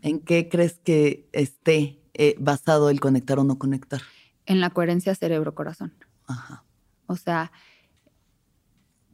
en 0.00 0.20
qué 0.20 0.48
crees 0.48 0.78
que 0.78 1.28
esté 1.32 2.00
eh, 2.14 2.34
basado 2.38 2.88
el 2.88 2.98
conectar 2.98 3.38
o 3.38 3.44
no 3.44 3.58
conectar? 3.58 4.00
En 4.46 4.62
la 4.62 4.70
coherencia 4.70 5.14
cerebro-corazón. 5.14 5.92
Ajá. 6.26 6.64
O 7.04 7.16
sea, 7.16 7.52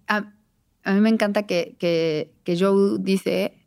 a, 0.06 0.20
mí 0.20 1.00
me 1.00 1.08
encanta 1.08 1.42
que, 1.42 1.74
que, 1.80 2.32
que 2.44 2.56
Joe 2.56 2.98
dice 3.00 3.61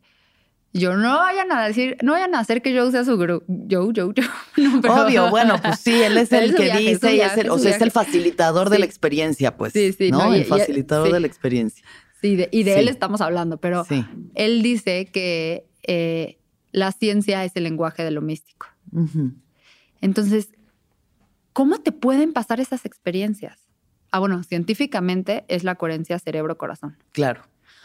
yo 0.78 0.96
no 0.96 1.18
vayan 1.18 1.50
a 1.52 1.66
decir, 1.66 1.96
no 2.02 2.12
vayan 2.12 2.34
a 2.34 2.40
hacer 2.40 2.62
que 2.62 2.76
Joe 2.76 2.90
sea 2.90 3.04
su 3.04 3.16
gurú. 3.16 3.42
Joe, 3.46 3.92
Joe, 3.94 4.12
Joe. 4.14 4.26
Obvio, 5.06 5.30
bueno, 5.30 5.60
pues 5.62 5.80
sí, 5.80 6.02
él 6.02 6.16
es 6.16 6.32
el 6.32 6.54
que 6.54 6.76
dice 6.76 7.16
y 7.16 7.20
es 7.20 7.36
el, 7.36 7.50
o 7.50 7.58
sea, 7.58 7.74
es 7.74 7.82
el 7.82 7.90
facilitador 7.90 8.70
de 8.70 8.78
la 8.78 8.86
experiencia, 8.86 9.56
pues. 9.56 9.72
Sí, 9.72 9.92
sí. 9.92 10.10
¿no? 10.10 10.32
el 10.32 10.44
facilitador 10.44 11.12
de 11.12 11.20
la 11.20 11.26
experiencia. 11.26 11.84
Sí, 12.20 12.46
y 12.50 12.62
de 12.62 12.78
él 12.78 12.88
estamos 12.88 13.20
hablando, 13.20 13.58
pero 13.58 13.86
él 14.34 14.62
dice 14.62 15.06
que 15.06 15.66
eh, 15.82 16.38
la 16.72 16.92
ciencia 16.92 17.44
es 17.44 17.52
el 17.54 17.64
lenguaje 17.64 18.04
de 18.04 18.10
lo 18.10 18.22
místico. 18.22 18.66
Entonces, 20.00 20.48
¿cómo 21.52 21.80
te 21.80 21.92
pueden 21.92 22.32
pasar 22.32 22.60
esas 22.60 22.84
experiencias? 22.84 23.58
Ah, 24.10 24.18
bueno, 24.18 24.42
científicamente 24.42 25.44
es 25.48 25.64
la 25.64 25.74
coherencia 25.74 26.18
cerebro-corazón. 26.18 26.96
Claro. 27.12 27.42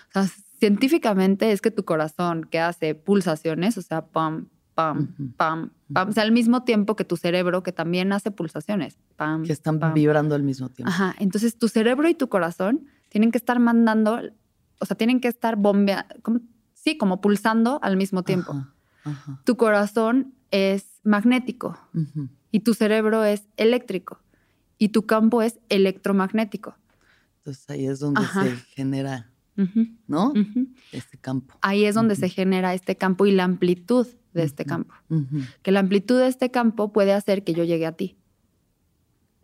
O 0.10 0.23
sea, 0.23 0.32
científicamente 0.62 1.52
es 1.52 1.60
que 1.60 1.71
tu 1.71 1.84
corazón 1.84 2.45
que 2.45 2.60
hace 2.60 2.93
pulsaciones, 2.93 3.80
o 3.80 3.82
sea, 3.82 4.06
pam, 4.06 4.47
pam, 4.76 5.08
pam, 5.36 5.71
pam, 5.91 6.10
o 6.10 6.12
sea, 6.12 6.21
al 6.21 6.32
mismo 6.32 6.63
tiempo 6.63 6.95
que 6.95 7.04
tu 7.04 7.17
cerebro 7.17 7.63
que 7.63 7.71
también 7.71 8.13
hace 8.13 8.30
pulsaciones, 8.30 9.00
pam. 9.15 9.43
Que 9.43 9.54
están 9.54 9.80
vibrando 9.95 10.36
al 10.36 10.43
mismo 10.43 10.69
tiempo. 10.69 10.91
Ajá, 10.91 11.15
entonces 11.17 11.58
tu 11.58 11.67
cerebro 11.67 12.08
y 12.08 12.13
tu 12.13 12.30
corazón 12.30 12.86
tienen 13.10 13.32
que 13.32 13.39
estar 13.39 13.60
mandando, 13.60 14.21
o 14.78 14.86
sea, 14.86 14.95
tienen 14.95 15.19
que 15.19 15.30
estar 15.30 15.56
bombeando, 15.56 16.13
sí, 16.76 16.95
como 16.95 17.21
pulsando 17.21 17.80
al 17.82 17.97
mismo 17.97 18.21
tiempo. 18.21 18.63
Tu 19.45 19.58
corazón 19.58 20.36
es 20.52 21.00
magnético 21.04 21.76
y 22.52 22.60
tu 22.60 22.76
cerebro 22.76 23.24
es 23.24 23.47
eléctrico 23.58 24.21
y 24.78 24.89
tu 24.89 25.08
campo 25.08 25.41
es 25.41 25.60
electromagnético. 25.69 26.76
Entonces 27.38 27.67
ahí 27.67 27.88
es 27.88 28.00
donde 28.00 28.21
se 28.21 28.56
genera 28.76 29.31
¿no? 30.08 30.34
Este 30.91 31.17
campo. 31.17 31.58
Ahí 31.62 31.86
es 31.86 31.95
donde 31.95 32.15
se 32.15 32.30
genera 32.30 32.74
este 32.74 32.95
campo 32.95 33.26
y 33.26 33.32
la 33.32 33.43
amplitud 33.43 34.08
de 34.34 34.43
este 34.43 34.65
campo. 34.65 34.93
Que 35.62 35.71
la 35.71 35.80
amplitud 35.80 36.19
de 36.19 36.28
este 36.28 36.52
campo 36.52 36.91
puede 36.91 37.13
hacer 37.13 37.43
que 37.43 37.54
yo 37.54 37.63
llegue 37.63 37.86
a 37.86 37.91
ti. 37.93 38.17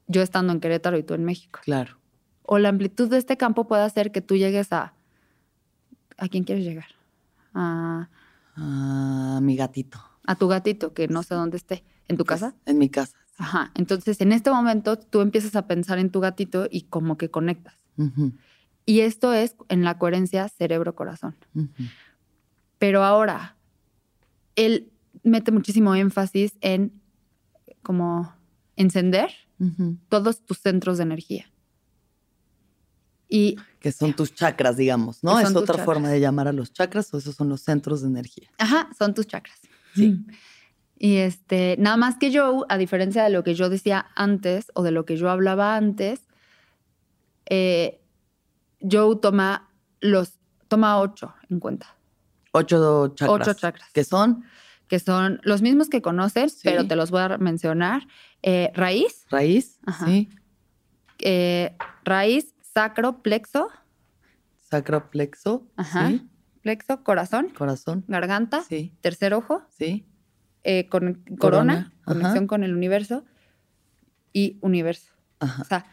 Yo 0.08 0.22
estando 0.22 0.54
en 0.54 0.60
Querétaro 0.60 0.98
y 0.98 1.04
tú 1.04 1.14
en 1.14 1.26
México. 1.26 1.60
Claro. 1.64 1.98
O 2.44 2.60
la 2.60 2.70
amplitud 2.70 3.10
de 3.10 3.18
este 3.18 3.36
campo 3.36 3.68
puede 3.68 3.84
hacer 3.84 4.12
que 4.12 4.22
tú 4.22 4.38
llegues 4.38 4.72
a... 4.72 4.94
¿A 6.18 6.28
quién 6.30 6.44
quieres 6.46 6.64
llegar? 6.64 6.88
A... 7.54 8.10
A 8.56 9.40
mi 9.42 9.56
gatito. 9.56 10.00
A 10.26 10.36
tu 10.36 10.48
gatito, 10.48 10.94
que 10.94 11.08
no 11.08 11.24
sé 11.24 11.36
dónde 11.36 11.58
esté. 11.58 11.84
¿En 12.08 12.18
tu 12.18 12.26
pues, 12.26 12.40
casa? 12.40 12.56
En 12.66 12.78
mi 12.78 12.90
casa. 12.90 13.18
Ajá. 13.38 13.72
Entonces, 13.76 14.20
en 14.22 14.32
este 14.32 14.50
momento, 14.50 14.98
tú 14.98 15.22
empiezas 15.22 15.56
a 15.56 15.68
pensar 15.68 16.00
en 16.00 16.10
tu 16.10 16.20
gatito 16.22 16.68
y 16.72 16.84
como 16.84 17.18
que 17.18 17.30
conectas. 17.30 17.76
Y 18.88 19.02
esto 19.02 19.34
es 19.34 19.54
en 19.68 19.84
la 19.84 20.00
coherencia 20.00 20.48
cerebro-corazón. 20.48 21.36
Pero 22.80 23.04
ahora, 23.04 23.58
él 24.56 24.90
mete 25.24 25.52
muchísimo 25.52 25.94
énfasis 25.94 26.54
en 26.62 26.94
como 27.84 28.34
encender 28.78 29.30
todos 30.08 30.46
tus 30.46 30.60
centros 30.60 30.98
de 30.98 31.04
energía. 31.04 31.52
Y 33.28 33.58
que 33.82 33.92
son 33.92 34.14
tus 34.14 34.34
chakras, 34.34 34.78
digamos, 34.78 35.22
¿no? 35.22 35.38
Es 35.38 35.54
otra 35.54 35.84
forma 35.84 36.08
de 36.08 36.22
llamar 36.22 36.48
a 36.48 36.54
los 36.54 36.72
chakras 36.72 37.14
o 37.14 37.18
esos 37.18 37.36
son 37.36 37.50
los 37.50 37.60
centros 37.60 38.02
de 38.04 38.08
energía. 38.08 38.50
Ajá, 38.58 38.90
son 38.98 39.14
tus 39.14 39.28
chakras. 39.28 39.60
Sí. 39.96 40.26
Y 40.98 41.18
este, 41.18 41.76
nada 41.78 41.98
más 41.98 42.16
que 42.18 42.32
yo, 42.32 42.66
a 42.70 42.78
diferencia 42.78 43.26
de 43.26 43.32
lo 43.32 43.44
que 43.44 43.54
yo 43.54 43.70
decía 43.70 44.08
antes 44.16 44.72
o 44.76 44.84
de 44.84 44.92
lo 44.92 45.04
que 45.04 45.18
yo 45.18 45.30
hablaba 45.30 45.76
antes, 45.76 46.22
eh, 47.50 48.00
Joe 48.90 49.18
toma 49.22 49.70
los, 50.00 50.40
toma 50.68 51.00
ocho 51.00 51.34
en 51.50 51.60
cuenta. 51.60 51.96
Ocho 52.52 53.10
chakras. 53.10 53.30
Ocho 53.30 53.54
chakras. 53.54 53.90
¿Qué 53.94 54.04
son? 54.04 54.44
Que 54.88 55.00
son 55.00 55.40
los 55.44 55.62
mismos 55.62 55.90
que 55.90 56.02
conoces, 56.02 56.60
pero 56.64 56.88
te 56.88 56.96
los 56.96 57.12
voy 57.12 57.22
a 57.22 57.38
mencionar. 57.38 58.08
Eh, 58.42 58.72
raíz. 58.74 59.26
Raíz. 59.30 59.80
Sí. 60.06 60.30
Eh, 61.20 61.76
raíz, 62.04 62.54
sacro, 62.62 63.22
plexo. 63.22 63.70
Sacro, 64.70 65.10
plexo. 65.10 65.68
Ajá. 65.76 66.12
Plexo, 66.62 67.04
corazón. 67.04 67.50
Corazón. 67.50 68.06
Garganta. 68.08 68.64
Sí. 68.64 68.94
Tercer 69.02 69.34
ojo. 69.34 69.64
Sí. 69.70 70.06
Eh, 70.64 70.88
con, 70.90 71.24
corona, 71.40 71.94
conexión 72.06 72.48
con 72.48 72.64
el 72.64 72.74
universo. 72.74 73.26
Y 74.34 74.58
universo. 74.62 75.14
Ajá. 75.40 75.62
O 75.62 75.66
sea, 75.66 75.86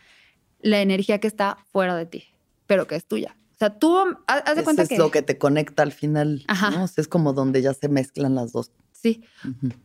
la 0.61 0.81
energía 0.81 1.19
que 1.19 1.27
está 1.27 1.59
fuera 1.71 1.95
de 1.97 2.07
ti, 2.07 2.25
pero 2.67 2.87
que 2.87 2.97
es 2.97 3.05
tuya. 3.05 3.37
O 3.55 3.57
sea, 3.57 3.79
tú 3.79 3.97
haz 4.27 4.57
de 4.57 4.65
cuenta 4.65 4.87
que. 4.87 4.95
Es 4.95 4.99
lo 4.99 5.11
que 5.11 5.23
te 5.23 5.39
conecta 5.39 5.83
al 5.83 5.93
final. 5.93 6.45
Ajá. 6.49 6.87
es 6.97 7.09
como 7.09 7.33
donde 7.33 7.63
ya 7.63 7.73
se 7.75 7.89
mezclan 7.89 8.35
las 8.35 8.53
dos. 8.53 8.73
Sí. 8.93 9.25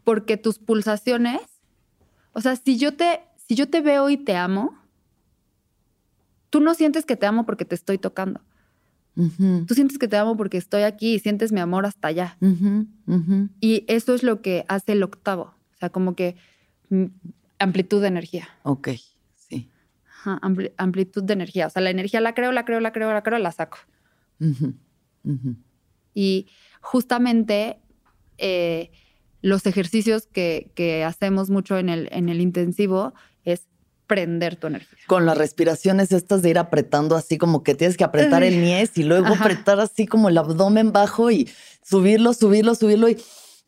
Porque 0.04 0.38
tus 0.38 0.60
pulsaciones. 0.60 1.42
O 2.34 2.42
sea, 2.42 2.56
si 2.56 2.78
yo 2.78 2.96
te, 2.96 3.22
si 3.48 3.56
yo 3.56 3.70
te 3.70 3.82
veo 3.82 4.10
y 4.10 4.18
te 4.18 4.36
amo, 4.36 4.78
tú 6.50 6.62
no 6.62 6.74
sientes 6.74 7.06
que 7.06 7.16
te 7.16 7.26
amo 7.26 7.46
porque 7.46 7.66
te 7.66 7.76
estoy 7.76 7.98
tocando. 7.98 8.42
Tú 9.68 9.74
sientes 9.74 9.98
que 9.98 10.08
te 10.08 10.16
amo 10.16 10.38
porque 10.38 10.58
estoy 10.58 10.84
aquí 10.84 11.16
y 11.16 11.20
sientes 11.20 11.52
mi 11.52 11.60
amor 11.60 11.86
hasta 11.86 12.08
allá. 12.08 12.38
Y 13.60 13.84
eso 13.88 14.14
es 14.14 14.24
lo 14.24 14.42
que 14.42 14.66
hace 14.70 14.94
el 14.94 15.04
octavo. 15.04 15.54
O 15.74 15.78
sea, 15.78 15.90
como 15.90 16.16
que 16.16 16.38
mm, 16.90 17.06
amplitud 17.58 18.02
de 18.02 18.08
energía. 18.08 18.48
Ok, 18.64 18.90
sí. 20.24 20.72
amplitud 20.78 21.24
de 21.24 21.34
energía. 21.34 21.68
O 21.68 21.70
sea, 21.70 21.82
la 21.82 21.90
energía 21.90 22.22
la 22.22 22.34
creo, 22.34 22.52
la 22.52 22.66
creo, 22.66 22.80
la 22.80 22.92
creo, 22.92 23.12
la 23.14 23.24
creo, 23.24 23.40
la 23.40 23.52
saco. 23.52 23.78
Y 26.14 26.48
justamente 26.82 27.80
eh, 28.38 28.92
los 29.42 29.66
ejercicios 29.66 30.28
que, 30.28 30.72
que, 30.76 31.04
hacemos 31.04 31.50
mucho 31.50 31.78
en 31.78 31.90
el, 31.90 32.10
en 32.12 32.30
el 32.30 32.42
intensivo 32.42 33.14
es 33.44 33.68
prender 34.08 34.56
tu 34.56 34.68
energía. 34.68 35.00
Con 35.08 35.26
las 35.26 35.38
respiraciones 35.38 36.12
estas 36.12 36.42
de 36.42 36.50
ir 36.50 36.58
apretando 36.58 37.16
así 37.16 37.38
como 37.38 37.64
que 37.64 37.76
tienes 37.76 37.96
que 37.96 38.04
apretar 38.04 38.44
el 38.44 38.60
niés 38.60 38.98
y 38.98 39.04
luego 39.04 39.28
apretar 39.28 39.80
así 39.80 40.08
como 40.08 40.30
el 40.30 40.38
abdomen 40.38 40.92
bajo 40.92 41.32
y 41.32 41.50
subirlo, 41.84 42.34
subirlo, 42.34 42.76
subirlo 42.76 43.10
y 43.10 43.18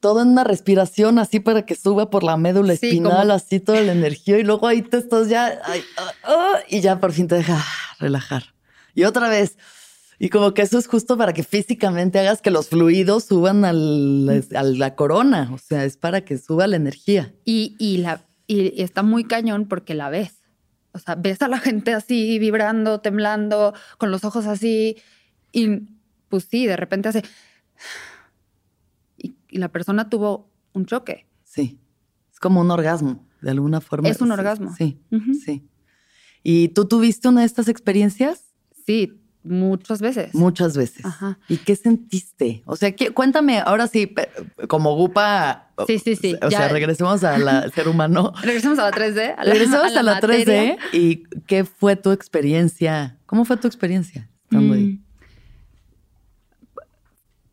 todo 0.02 0.22
en 0.22 0.30
una 0.30 0.44
respiración 0.44 1.20
así 1.20 1.40
para 1.40 1.66
que 1.66 1.76
suba 1.76 2.10
por 2.10 2.24
la 2.24 2.36
médula 2.36 2.74
espinal, 2.74 3.32
así 3.32 3.60
toda 3.60 3.80
la 3.82 3.94
energía 3.94 4.40
y 4.40 4.44
luego 4.44 4.68
ahí 4.68 4.82
te 4.82 4.98
estás 4.98 5.30
ya 5.30 5.62
ah, 5.64 5.74
ah, 6.24 6.60
y 6.68 6.82
ya 6.82 7.00
por 7.00 7.14
fin 7.14 7.28
te 7.28 7.36
deja 7.36 7.64
relajar. 8.00 8.54
Y 8.94 9.04
otra 9.06 9.30
vez. 9.30 9.58
Y 10.20 10.30
como 10.30 10.54
que 10.54 10.62
eso 10.62 10.78
es 10.78 10.88
justo 10.88 11.18
para 11.18 11.34
que 11.34 11.44
físicamente 11.44 12.20
hagas 12.20 12.42
que 12.42 12.52
los 12.52 12.68
fluidos 12.68 13.24
suban 13.24 13.66
al, 13.66 14.46
a 14.54 14.64
la 14.64 14.96
corona. 14.96 15.50
O 15.54 15.58
sea, 15.58 15.86
es 15.86 15.98
para 15.98 16.22
que 16.22 16.38
suba 16.38 16.68
la 16.68 16.76
energía. 16.76 17.34
Y, 17.44 17.76
y 17.80 17.98
la, 17.98 18.22
y, 18.46 18.82
está 18.82 19.02
muy 19.02 19.24
cañón 19.24 19.68
porque 19.68 19.96
la 19.96 20.10
ves. 20.10 20.34
O 20.94 21.00
sea, 21.00 21.16
ves 21.16 21.42
a 21.42 21.48
la 21.48 21.58
gente 21.58 21.94
así, 21.94 22.38
vibrando, 22.38 23.00
temblando, 23.00 23.74
con 23.98 24.12
los 24.12 24.24
ojos 24.24 24.46
así. 24.46 24.98
Y 25.52 25.88
pues 26.30 26.48
sí, 26.50 26.68
de 26.68 26.78
repente 26.78 27.10
hace. 27.10 27.24
Y, 29.52 29.58
la 29.60 29.70
persona 29.70 30.10
tuvo 30.10 30.50
un 30.74 30.86
choque. 30.86 31.28
Sí. 31.44 31.80
Es 32.32 32.40
como 32.40 32.62
un 32.62 32.72
orgasmo, 32.72 33.28
de 33.42 33.52
alguna 33.52 33.82
forma. 33.82 34.10
Es 34.10 34.22
un 34.22 34.32
orgasmo. 34.32 34.74
Sí, 34.76 35.00
sí. 35.46 35.68
¿Y 36.44 36.70
tú 36.70 36.86
tuviste 36.86 37.28
una 37.28 37.42
de 37.42 37.48
estas 37.48 37.68
experiencias? 37.68 38.56
Sí, 38.86 39.22
Muchas 39.44 40.02
veces. 40.02 40.36
Muchas 40.36 40.78
veces. 40.78 41.04
Ajá. 41.04 41.40
¿Y 41.48 41.58
qué 41.58 41.76
sentiste? 41.76 42.62
O 42.66 42.76
sea, 42.76 42.94
cuéntame, 43.14 43.60
ahora 43.60 43.88
sí, 43.88 44.14
como 44.68 44.96
Gupa. 44.96 45.72
Sí, 45.88 45.98
sí, 45.98 46.16
sí. 46.16 46.36
O 46.44 46.50
sea, 46.52 46.68
regresemos 46.68 47.24
al 47.24 47.72
ser 47.74 47.88
humano. 47.88 48.34
regresemos 48.44 48.78
a 48.78 48.84
la 48.84 48.92
3D. 48.92 49.34
A 49.38 49.44
la, 49.44 49.54
regresemos 49.54 49.96
a 49.96 50.04
la, 50.04 50.22
3D. 50.22 50.78
¿Y 50.94 51.24
qué 51.48 51.66
fue 51.66 51.96
tu 51.96 52.12
experiencia? 52.12 53.18
¿Cómo 53.26 53.46
fue 53.46 53.58
tu 53.58 53.68
experiencia 53.68 54.30
estando 54.44 54.76
ahí? 54.76 55.02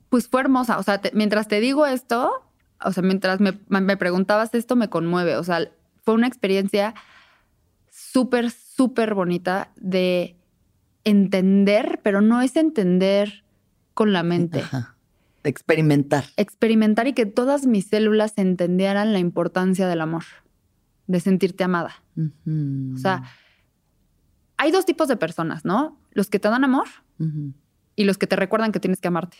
Pues 0.08 0.28
fue 0.28 0.40
hermosa. 0.40 0.78
O 0.78 0.82
sea, 0.82 1.00
mientras 1.12 1.48
te 1.48 1.60
digo 1.60 1.86
esto, 1.86 2.30
o 2.82 2.92
sea, 2.92 3.02
mientras 3.02 3.40
me, 3.40 3.58
me 3.68 3.96
preguntabas 3.96 4.54
esto, 4.54 4.76
me 4.76 4.88
conmueve. 4.88 5.36
O 5.36 5.44
sea, 5.44 5.70
fue 6.04 6.14
una 6.14 6.26
experiencia 6.26 6.94
súper, 7.90 8.50
súper 8.50 9.14
bonita 9.14 9.70
de 9.76 10.36
entender, 11.04 12.00
pero 12.02 12.20
no 12.20 12.40
es 12.40 12.56
entender 12.56 13.44
con 13.94 14.12
la 14.12 14.22
mente. 14.22 14.62
Experimentar. 15.44 16.24
Experimentar 16.36 17.06
y 17.08 17.12
que 17.12 17.26
todas 17.26 17.66
mis 17.66 17.86
células 17.86 18.34
entendieran 18.36 19.12
la 19.12 19.18
importancia 19.18 19.88
del 19.88 20.00
amor, 20.00 20.24
de 21.06 21.20
sentirte 21.20 21.64
amada. 21.64 22.02
O 22.94 22.98
sea, 22.98 23.22
hay 24.56 24.70
dos 24.70 24.84
tipos 24.84 25.08
de 25.08 25.16
personas, 25.16 25.64
¿no? 25.64 25.98
Los 26.12 26.28
que 26.30 26.38
te 26.38 26.48
dan 26.48 26.64
amor 26.64 26.88
y 27.96 28.04
los 28.04 28.18
que 28.18 28.26
te 28.26 28.36
recuerdan 28.36 28.72
que 28.72 28.80
tienes 28.80 29.00
que 29.00 29.08
amarte. 29.08 29.36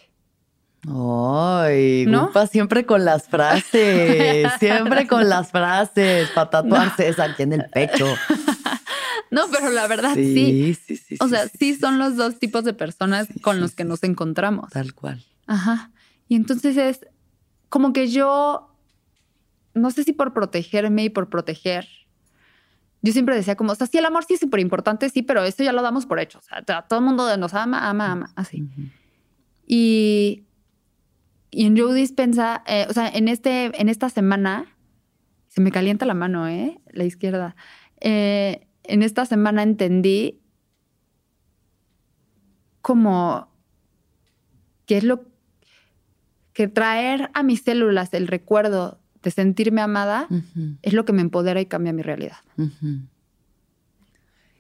Ay, 0.87 2.07
¿No? 2.07 2.31
siempre 2.51 2.87
con 2.87 3.05
las 3.05 3.29
frases, 3.29 4.51
siempre 4.59 5.07
con 5.09 5.29
las 5.29 5.51
frases 5.51 6.31
para 6.31 6.51
tatuarse 6.51 7.09
esa 7.09 7.25
aquí 7.25 7.43
en 7.43 7.55
el 7.55 7.65
pecho. 7.71 8.07
No, 9.31 9.43
pero 9.53 9.69
la 9.69 9.87
verdad 9.87 10.15
sí. 10.15 10.75
Sí, 10.75 10.97
sí, 10.97 11.17
O 11.21 11.29
sea, 11.29 11.49
sí, 11.49 11.75
son 11.75 11.99
los 11.99 12.17
dos 12.17 12.39
tipos 12.39 12.65
de 12.65 12.73
personas 12.73 13.29
con 13.43 13.61
los 13.61 13.75
que 13.75 13.85
nos 13.85 14.03
encontramos. 14.03 14.71
Tal 14.71 14.95
cual. 14.95 15.23
Ajá. 15.47 15.91
Y 16.29 16.37
entonces 16.37 16.79
es 16.79 17.07
como 17.69 17.93
que 17.93 18.09
yo, 18.09 18.75
no 19.75 19.91
sé 19.91 20.05
si 20.05 20.13
por 20.13 20.33
protegerme 20.33 21.05
y 21.05 21.11
por 21.11 21.29
proteger, 21.29 21.87
yo 23.03 23.13
siempre 23.13 23.37
decía 23.37 23.57
como, 23.57 23.73
o 23.73 23.75
sea, 23.75 23.87
sí, 23.87 23.99
el 23.99 24.07
amor 24.07 24.25
sí 24.25 24.35
es 24.35 24.41
súper 24.41 24.61
importante, 24.61 25.09
sí, 25.09 25.23
pero 25.23 25.45
eso 25.45 25.63
ya 25.63 25.73
lo 25.73 25.83
damos 25.83 26.07
por 26.07 26.19
hecho. 26.19 26.39
O 26.39 26.43
sea, 26.43 26.63
todo 26.63 26.99
el 26.99 27.05
mundo 27.05 27.37
nos 27.37 27.55
ama, 27.55 27.89
ama, 27.89 28.11
ama, 28.11 28.33
así. 28.35 28.65
Y, 29.67 30.45
y 31.59 31.65
en 31.67 31.77
Joe 31.77 31.93
Dispensa, 31.93 32.63
eh, 32.69 32.87
o 32.89 32.93
sea, 32.93 33.09
en, 33.09 33.27
este, 33.27 33.73
en 33.81 33.89
esta 33.89 34.09
semana, 34.11 34.77
se 35.49 35.61
me 35.61 35.73
calienta 35.73 36.07
la 36.07 36.15
mano, 36.15 36.47
¿eh? 36.47 36.81
La 36.93 37.03
izquierda. 37.03 37.57
Eh, 37.99 38.69
en 38.85 39.03
esta 39.03 39.27
semana 39.27 39.65
entendí 39.65 40.39
como 42.81 43.49
que 44.87 44.99
es 44.99 45.03
lo 45.03 45.25
que 46.53 46.69
traer 46.69 47.29
a 47.35 47.43
mis 47.43 47.63
células 47.63 48.15
el 48.15 48.29
recuerdo 48.29 49.01
de 49.25 49.33
sentirme 49.33 49.81
amada 49.81 50.29
es 50.83 50.93
lo 50.93 51.05
que 51.05 51.13
me 51.13 51.23
empodera 51.23 51.61
y 51.61 51.67
cambia 51.67 51.93
mi 51.93 52.03
realidad. 52.03 52.39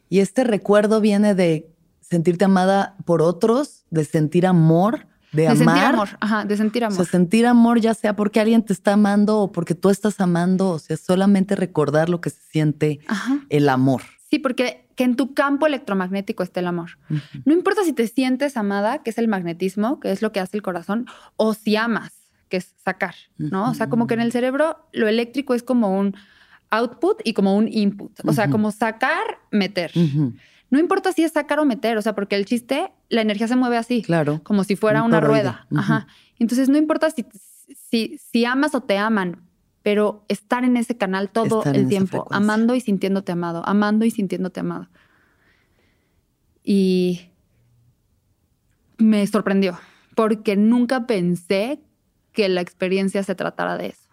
Y 0.08 0.18
este 0.18 0.42
recuerdo 0.42 1.00
viene 1.00 1.36
de 1.36 1.70
sentirte 2.00 2.44
amada 2.44 2.96
por 3.04 3.22
otros, 3.22 3.84
de 3.90 4.04
sentir 4.04 4.48
amor, 4.48 5.06
de, 5.32 5.42
de 5.42 5.56
sentir 5.56 5.82
amor, 5.84 6.08
ajá, 6.20 6.44
de 6.44 6.56
sentir 6.56 6.84
amor. 6.84 7.00
O 7.00 7.04
sea, 7.04 7.10
sentir 7.10 7.46
amor 7.46 7.80
ya 7.80 7.94
sea 7.94 8.16
porque 8.16 8.40
alguien 8.40 8.62
te 8.62 8.72
está 8.72 8.94
amando 8.94 9.38
o 9.38 9.52
porque 9.52 9.74
tú 9.74 9.90
estás 9.90 10.20
amando, 10.20 10.70
o 10.70 10.78
sea, 10.78 10.96
solamente 10.96 11.56
recordar 11.56 12.08
lo 12.08 12.20
que 12.20 12.30
se 12.30 12.40
siente 12.50 13.00
el 13.48 13.68
amor. 13.68 14.02
Sí, 14.30 14.38
porque 14.38 14.88
que 14.98 15.04
en 15.04 15.14
tu 15.14 15.32
campo 15.32 15.68
electromagnético 15.68 16.42
esté 16.42 16.58
el 16.58 16.66
amor. 16.66 16.98
No 17.44 17.52
importa 17.52 17.84
si 17.84 17.92
te 17.92 18.08
sientes 18.08 18.56
amada, 18.56 19.04
que 19.04 19.10
es 19.10 19.18
el 19.18 19.28
magnetismo, 19.28 20.00
que 20.00 20.10
es 20.10 20.22
lo 20.22 20.32
que 20.32 20.40
hace 20.40 20.56
el 20.56 20.62
corazón, 20.62 21.06
o 21.36 21.54
si 21.54 21.76
amas, 21.76 22.12
que 22.48 22.56
es 22.56 22.74
sacar, 22.84 23.14
¿no? 23.36 23.70
O 23.70 23.74
sea, 23.74 23.88
como 23.88 24.08
que 24.08 24.14
en 24.14 24.20
el 24.20 24.32
cerebro 24.32 24.76
lo 24.92 25.06
eléctrico 25.06 25.54
es 25.54 25.62
como 25.62 25.96
un 25.96 26.16
output 26.70 27.20
y 27.22 27.32
como 27.32 27.56
un 27.56 27.68
input. 27.68 28.12
O 28.24 28.32
sea, 28.32 28.50
como 28.50 28.72
sacar, 28.72 29.38
meter. 29.52 29.92
No 30.70 30.78
importa 30.78 31.12
si 31.12 31.24
es 31.24 31.32
sacar 31.32 31.58
o 31.60 31.64
meter, 31.64 31.96
o 31.96 32.02
sea, 32.02 32.14
porque 32.14 32.36
el 32.36 32.44
chiste, 32.44 32.92
la 33.08 33.22
energía 33.22 33.48
se 33.48 33.56
mueve 33.56 33.76
así. 33.76 34.02
Claro. 34.02 34.40
Como 34.42 34.64
si 34.64 34.76
fuera 34.76 35.02
una 35.02 35.20
rueda. 35.20 35.66
Ajá. 35.74 36.06
Entonces, 36.38 36.68
no 36.68 36.76
importa 36.76 37.10
si, 37.10 37.24
si, 37.90 38.18
si 38.18 38.44
amas 38.44 38.74
o 38.74 38.82
te 38.82 38.98
aman, 38.98 39.48
pero 39.82 40.24
estar 40.28 40.64
en 40.64 40.76
ese 40.76 40.96
canal 40.96 41.30
todo 41.30 41.64
el 41.64 41.88
tiempo, 41.88 42.26
amando 42.30 42.74
y 42.74 42.80
sintiéndote 42.80 43.32
amado, 43.32 43.62
amando 43.66 44.04
y 44.04 44.10
sintiéndote 44.10 44.60
amado. 44.60 44.88
Y 46.62 47.30
me 48.98 49.26
sorprendió, 49.26 49.78
porque 50.14 50.56
nunca 50.56 51.06
pensé 51.06 51.80
que 52.32 52.48
la 52.48 52.60
experiencia 52.60 53.22
se 53.22 53.34
tratara 53.34 53.78
de 53.78 53.86
eso. 53.86 54.08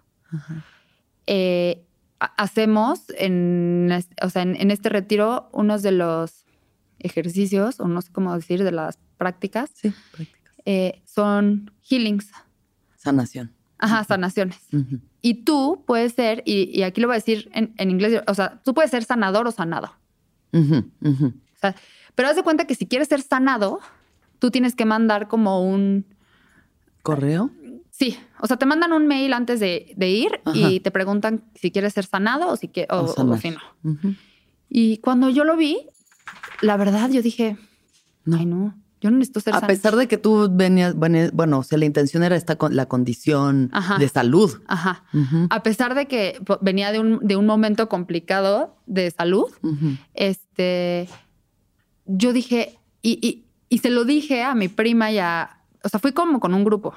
Eh, 1.28 1.84
hacemos 2.20 3.04
en, 3.18 3.90
o 4.22 4.30
sea, 4.30 4.44
en, 4.44 4.72
este 4.72 4.90
retiro 4.90 5.50
unos 5.52 5.82
de 5.82 5.92
los 5.92 6.45
ejercicios, 7.00 7.80
o 7.80 7.88
no 7.88 8.02
sé 8.02 8.12
cómo 8.12 8.34
decir, 8.36 8.64
de 8.64 8.72
las 8.72 8.98
prácticas, 9.18 9.70
sí, 9.74 9.94
prácticas. 10.12 10.54
Eh, 10.66 11.02
son 11.06 11.72
healings. 11.90 12.32
Sanación. 12.98 13.52
Ajá, 13.78 14.04
sanaciones. 14.04 14.60
Y 15.22 15.44
tú 15.44 15.84
puedes 15.86 16.14
ser, 16.14 16.42
y, 16.46 16.82
aquí 16.84 17.02
lo 17.02 17.08
voy 17.08 17.16
a 17.16 17.18
decir 17.18 17.50
en, 17.54 17.74
inglés, 17.90 18.22
o 18.28 18.34
sea, 18.34 18.62
tú 18.64 18.74
puedes 18.74 18.92
ser 18.92 19.04
sanador 19.04 19.48
o 19.48 19.52
sanado. 19.52 19.92
O 20.54 21.60
sea, 21.60 21.76
pero 22.16 22.30
haz 22.30 22.36
de 22.36 22.44
cuenta 22.44 22.66
que 22.66 22.76
si 22.76 22.88
quieres 22.88 23.10
ser 23.10 23.22
sanado, 23.22 23.80
tú 24.40 24.50
tienes 24.50 24.76
que 24.76 24.86
mandar 24.86 25.28
como 25.28 25.62
un... 25.62 26.06
¿Correo? 27.02 27.52
Sí, 27.92 28.18
o 28.42 28.48
sea, 28.48 28.58
te 28.58 28.66
mandan 28.66 28.92
un 28.92 29.08
mail 29.08 29.34
antes 29.34 29.60
de, 29.60 29.96
ir 29.98 30.42
y 30.54 30.80
te 30.80 30.92
preguntan 30.92 31.44
si 31.56 31.72
quieres 31.72 31.94
ser 31.94 32.06
sanado 32.06 32.50
o 32.50 32.58
si, 32.58 32.68
que, 32.68 32.88
o, 32.90 33.38
si 33.38 33.52
no. 33.52 33.60
Y 34.70 34.98
cuando 34.98 35.30
yo 35.30 35.44
lo 35.44 35.56
vi, 35.56 35.88
la 36.62 36.78
verdad 36.78 37.10
yo 37.10 37.22
dije, 37.22 37.58
ay 38.32 38.46
no, 38.46 38.76
yo 39.02 39.12
no 39.12 39.18
necesito 39.18 39.40
ser 39.40 39.56
A 39.56 39.62
pesar 39.62 39.96
de 39.96 40.08
que 40.08 40.18
tú 40.18 40.50
venías, 40.52 40.96
bueno, 40.96 41.60
o 41.60 41.64
sea, 41.64 41.78
la 41.78 41.86
intención 41.86 42.24
era 42.24 42.36
esta 42.36 42.56
con 42.56 42.76
la 42.76 42.88
condición 42.88 43.72
de 44.00 44.10
salud. 44.10 44.52
Ajá. 44.68 45.04
A 45.50 45.64
pesar 45.64 45.94
de 45.94 46.08
que 46.08 46.40
venía 46.62 46.92
de 46.92 47.00
un, 47.00 47.20
de 47.22 47.36
un 47.36 47.46
momento 47.46 47.88
complicado 47.88 48.76
de 48.88 49.12
salud, 49.12 49.46
este, 50.14 51.08
yo 52.06 52.34
dije, 52.34 52.80
y, 53.02 53.44
y, 53.70 53.78
se 53.78 53.90
lo 53.92 54.06
dije 54.06 54.42
a 54.42 54.56
mi 54.56 54.70
prima 54.70 55.12
y 55.12 55.20
a, 55.20 55.60
o 55.84 55.90
sea, 55.90 56.00
fui 56.00 56.12
como 56.12 56.40
con 56.40 56.54
un 56.54 56.64
grupo 56.64 56.96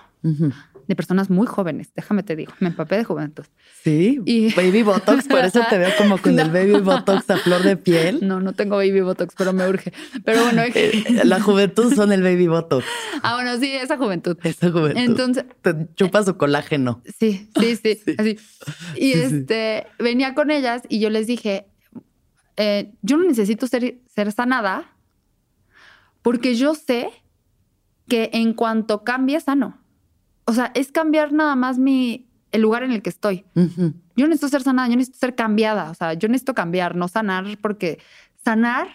de 0.89 0.97
personas 0.97 1.29
muy 1.29 1.47
jóvenes, 1.47 1.93
déjame 1.95 2.23
te 2.23 2.35
digo, 2.35 2.53
me 2.61 2.69
empapé 2.69 2.97
de 2.97 3.05
juventud. 3.05 3.45
Sí, 3.85 4.21
y... 4.25 4.55
baby 4.55 4.83
botox, 4.83 5.29
por 5.29 5.45
eso 5.45 5.61
te 5.69 5.77
veo 5.77 5.91
como 5.99 6.17
con 6.17 6.39
el 6.41 6.51
baby 6.51 6.81
botox 6.81 7.29
a 7.31 7.37
flor 7.37 7.63
de 7.63 7.77
piel. 7.77 8.21
No, 8.23 8.41
no 8.41 8.55
tengo 8.55 8.77
baby 8.77 9.03
botox, 9.03 9.35
pero 9.37 9.53
me 9.53 9.69
urge. 9.69 9.93
Pero 10.25 10.43
bueno, 10.45 10.63
eh, 10.75 11.05
la 11.25 11.41
juventud 11.41 11.95
son 11.95 12.11
el 12.11 12.23
baby 12.23 12.49
botox. 12.49 12.87
Ah, 13.23 13.35
bueno, 13.35 13.59
sí, 13.59 13.71
esa 13.71 13.99
juventud. 13.99 14.39
Esa 14.43 14.71
juventud. 14.71 14.99
Entonces, 14.99 15.45
te 15.61 15.75
chupa 15.95 16.25
su 16.25 16.39
colágeno. 16.39 17.03
Sí, 17.19 17.51
sí, 17.61 17.77
sí, 17.77 18.01
así. 18.19 18.39
Y 18.97 19.13
este, 19.13 19.87
venía 19.99 20.35
con 20.35 20.51
ellas 20.51 20.83
y 20.89 21.01
yo 21.01 21.11
les 21.11 21.27
dije, 21.27 21.67
eh, 22.57 22.93
yo 23.03 23.19
no 23.19 23.25
necesito 23.25 23.67
ser, 23.67 23.99
ser 24.07 24.33
sanada 24.33 24.91
porque 26.23 26.55
yo 26.55 26.75
sé 26.75 27.11
que 28.09 28.31
en 28.33 28.55
cuanto 28.55 29.05
cambie, 29.05 29.39
sano. 29.39 29.78
O 30.49 30.53
sea, 30.53 30.73
es 30.75 30.91
cambiar 30.91 31.33
nada 31.33 31.57
más 31.57 31.79
mi, 31.79 32.27
el 32.53 32.63
lugar 32.63 32.83
en 32.83 32.93
el 32.93 33.03
que 33.03 33.11
estoy. 33.11 33.45
Yo 34.17 34.27
necesito 34.27 34.49
ser 34.49 34.63
sanada, 34.63 34.89
yo 34.89 34.97
necesito 34.97 35.19
ser 35.19 35.35
cambiada. 35.35 35.91
O 35.91 35.95
sea, 35.95 36.15
yo 36.15 36.27
necesito 36.29 36.55
cambiar, 36.55 36.97
no 36.97 37.07
sanar, 37.07 37.45
porque 37.61 37.99
sanar, 38.43 38.89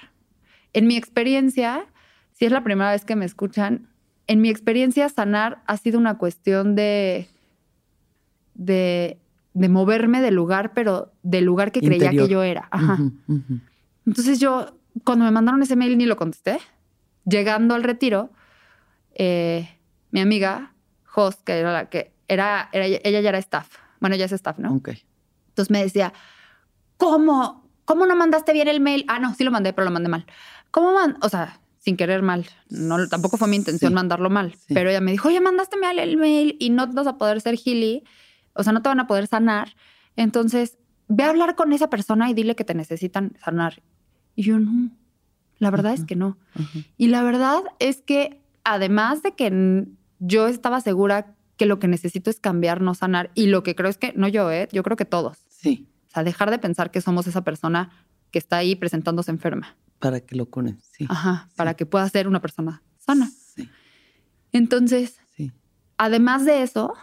en 0.74 0.88
mi 0.88 0.98
experiencia, 0.98 1.86
si 2.32 2.46
es 2.46 2.52
la 2.52 2.64
primera 2.64 2.92
vez 2.92 3.06
que 3.06 3.16
me 3.16 3.26
escuchan, 3.26 3.88
en 4.26 4.42
mi 4.42 4.50
experiencia, 4.50 5.08
sanar 5.10 5.62
ha 5.68 5.78
sido 5.78 6.00
una 6.00 6.18
cuestión 6.18 6.74
de, 6.76 7.28
de, 8.56 9.20
de 9.54 9.70
moverme 9.70 10.22
del 10.22 10.34
lugar, 10.34 10.74
pero 10.74 11.12
del 11.22 11.46
lugar 11.46 11.72
que 11.72 11.82
creía 11.82 12.10
que 12.10 12.28
yo 12.28 12.42
era. 12.42 12.68
Ajá. 12.72 12.98
Entonces 14.08 14.40
yo, 14.40 14.80
cuando 15.04 15.26
me 15.26 15.32
mandaron 15.32 15.62
ese 15.62 15.76
mail, 15.76 15.98
ni 16.00 16.08
lo 16.08 16.18
contesté 16.18 16.58
llegando 17.26 17.76
al 17.76 17.84
retiro, 17.84 18.32
eh, 19.14 19.70
mi 20.12 20.20
amiga, 20.20 20.73
host, 21.14 21.44
que 21.44 21.54
era 21.54 21.72
la 21.72 21.90
que 21.90 22.14
era, 22.28 22.70
ella 22.72 23.22
ya 23.22 23.30
era 23.30 23.38
staff. 23.38 23.78
Bueno, 24.00 24.16
ya 24.16 24.26
es 24.26 24.32
staff, 24.32 24.60
¿no? 24.60 24.74
Ok. 24.74 24.90
Entonces 25.50 25.72
me 25.72 25.84
decía, 25.84 26.14
¿cómo? 26.98 27.70
¿Cómo 27.86 28.06
no 28.06 28.16
mandaste 28.16 28.54
bien 28.54 28.68
el 28.68 28.80
mail? 28.80 29.06
Ah, 29.08 29.20
no, 29.20 29.34
sí 29.36 29.44
lo 29.44 29.52
mandé, 29.52 29.74
pero 29.74 29.86
lo 29.86 29.92
mandé 29.92 30.10
mal. 30.10 30.26
¿Cómo 30.72 30.94
man? 30.94 31.18
O 31.22 31.30
sea, 31.30 31.60
sin 31.80 31.98
querer 31.98 32.22
mal. 32.22 32.46
No, 32.70 33.08
tampoco 33.08 33.38
fue 33.38 33.48
mi 33.48 33.58
intención 33.58 33.94
mandarlo 33.94 34.30
mal. 34.30 34.56
Pero 34.70 34.90
ella 34.90 35.02
me 35.02 35.12
dijo, 35.12 35.28
oye, 35.28 35.42
mandaste 35.42 35.78
mal 35.78 36.00
el 36.00 36.18
mail 36.18 36.56
y 36.60 36.70
no 36.70 36.88
vas 36.88 37.08
a 37.08 37.18
poder 37.18 37.42
ser 37.42 37.56
Gili. 37.56 38.04
O 38.54 38.64
sea, 38.64 38.72
no 38.72 38.82
te 38.82 38.90
van 38.90 39.02
a 39.02 39.08
poder 39.08 39.28
sanar. 39.28 39.76
Entonces, 40.16 40.78
ve 41.08 41.26
a 41.26 41.30
hablar 41.30 41.56
con 41.56 41.74
esa 41.74 41.90
persona 41.90 42.30
y 42.30 42.34
dile 42.34 42.56
que 42.56 42.64
te 42.64 42.74
necesitan 42.74 43.38
sanar. 43.44 43.84
Y 44.36 44.44
yo, 44.44 44.60
no, 44.60 44.92
la 45.58 45.72
verdad 45.72 45.94
es 45.94 46.06
que 46.06 46.16
no. 46.16 46.38
Y 46.98 47.08
la 47.08 47.22
verdad 47.22 47.64
es 47.80 48.02
que 48.02 48.42
además 48.64 49.22
de 49.22 49.36
que 49.36 49.88
yo 50.20 50.48
estaba 50.48 50.82
segura 50.82 51.36
que 51.58 51.66
lo 51.66 51.80
que 51.80 51.88
necesito 51.88 52.30
es 52.30 52.40
cambiar, 52.40 52.82
no 52.82 52.94
sanar, 52.94 53.32
y 53.36 53.48
lo 53.48 53.64
que 53.64 53.76
creo 53.76 53.90
es 53.90 53.98
que, 53.98 54.14
no 54.16 54.28
yo, 54.28 54.52
¿eh? 54.52 54.68
yo 54.72 54.84
creo 54.84 54.98
que 54.98 55.06
todos. 55.06 55.38
Sí. 55.50 55.88
O 56.08 56.12
sea, 56.12 56.24
dejar 56.24 56.52
de 56.52 56.60
pensar 56.60 56.92
que 56.92 57.02
somos 57.02 57.28
esa 57.28 57.44
persona 57.44 57.92
que 58.32 58.40
está 58.40 58.58
ahí 58.58 58.76
presentándose 58.76 59.32
enferma. 59.32 59.78
Para 60.00 60.20
que 60.20 60.36
lo 60.36 60.48
curen, 60.48 60.80
sí. 60.82 61.06
Ajá, 61.10 61.50
para 61.56 61.76
que 61.76 61.86
pueda 61.86 62.08
ser 62.10 62.28
una 62.28 62.42
persona 62.42 62.84
sana. 62.98 63.30
Sí. 63.56 63.70
Entonces, 64.52 65.20
sí. 65.36 65.52
además 65.98 66.46
de 66.46 66.64
eso, 66.64 66.94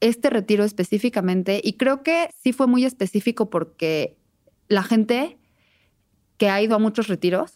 este 0.00 0.30
retiro 0.30 0.64
específicamente, 0.64 1.60
y 1.62 1.74
creo 1.74 2.02
que 2.02 2.30
sí 2.42 2.52
fue 2.52 2.66
muy 2.66 2.84
específico 2.84 3.50
porque 3.50 4.16
la 4.68 4.82
gente 4.82 5.38
que 6.36 6.48
ha 6.48 6.62
ido 6.62 6.76
a 6.76 6.78
muchos 6.78 7.08
retiros, 7.08 7.54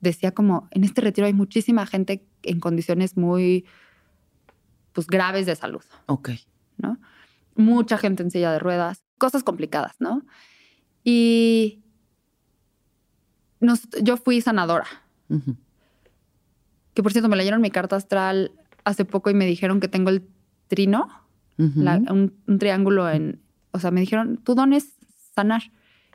decía 0.00 0.32
como, 0.32 0.68
en 0.72 0.84
este 0.84 1.00
retiro 1.00 1.26
hay 1.26 1.32
muchísima 1.32 1.86
gente 1.86 2.24
en 2.42 2.60
condiciones 2.60 3.16
muy 3.16 3.66
pues, 4.92 5.06
graves 5.06 5.46
de 5.46 5.56
salud. 5.56 5.82
Ok. 6.06 6.30
¿No? 6.78 6.98
Mucha 7.54 7.98
gente 7.98 8.22
en 8.22 8.30
silla 8.30 8.52
de 8.52 8.58
ruedas, 8.58 9.02
cosas 9.18 9.42
complicadas, 9.42 9.96
¿no? 9.98 10.22
Y 11.04 11.80
yo 14.02 14.16
fui 14.16 14.40
sanadora. 14.40 14.86
Que 16.94 17.02
por 17.02 17.12
cierto, 17.12 17.28
me 17.28 17.36
leyeron 17.36 17.60
mi 17.60 17.70
carta 17.70 17.96
astral 17.96 18.52
hace 18.84 19.04
poco 19.04 19.30
y 19.30 19.34
me 19.34 19.46
dijeron 19.46 19.80
que 19.80 19.88
tengo 19.88 20.10
el 20.10 20.26
trino, 20.68 21.08
un, 21.58 22.32
un, 22.46 22.58
triángulo 22.58 23.10
en. 23.10 23.40
O 23.72 23.78
sea, 23.78 23.90
me 23.90 24.00
dijeron, 24.00 24.38
tu 24.38 24.54
don 24.54 24.72
es 24.72 24.94
sanar. 25.34 25.62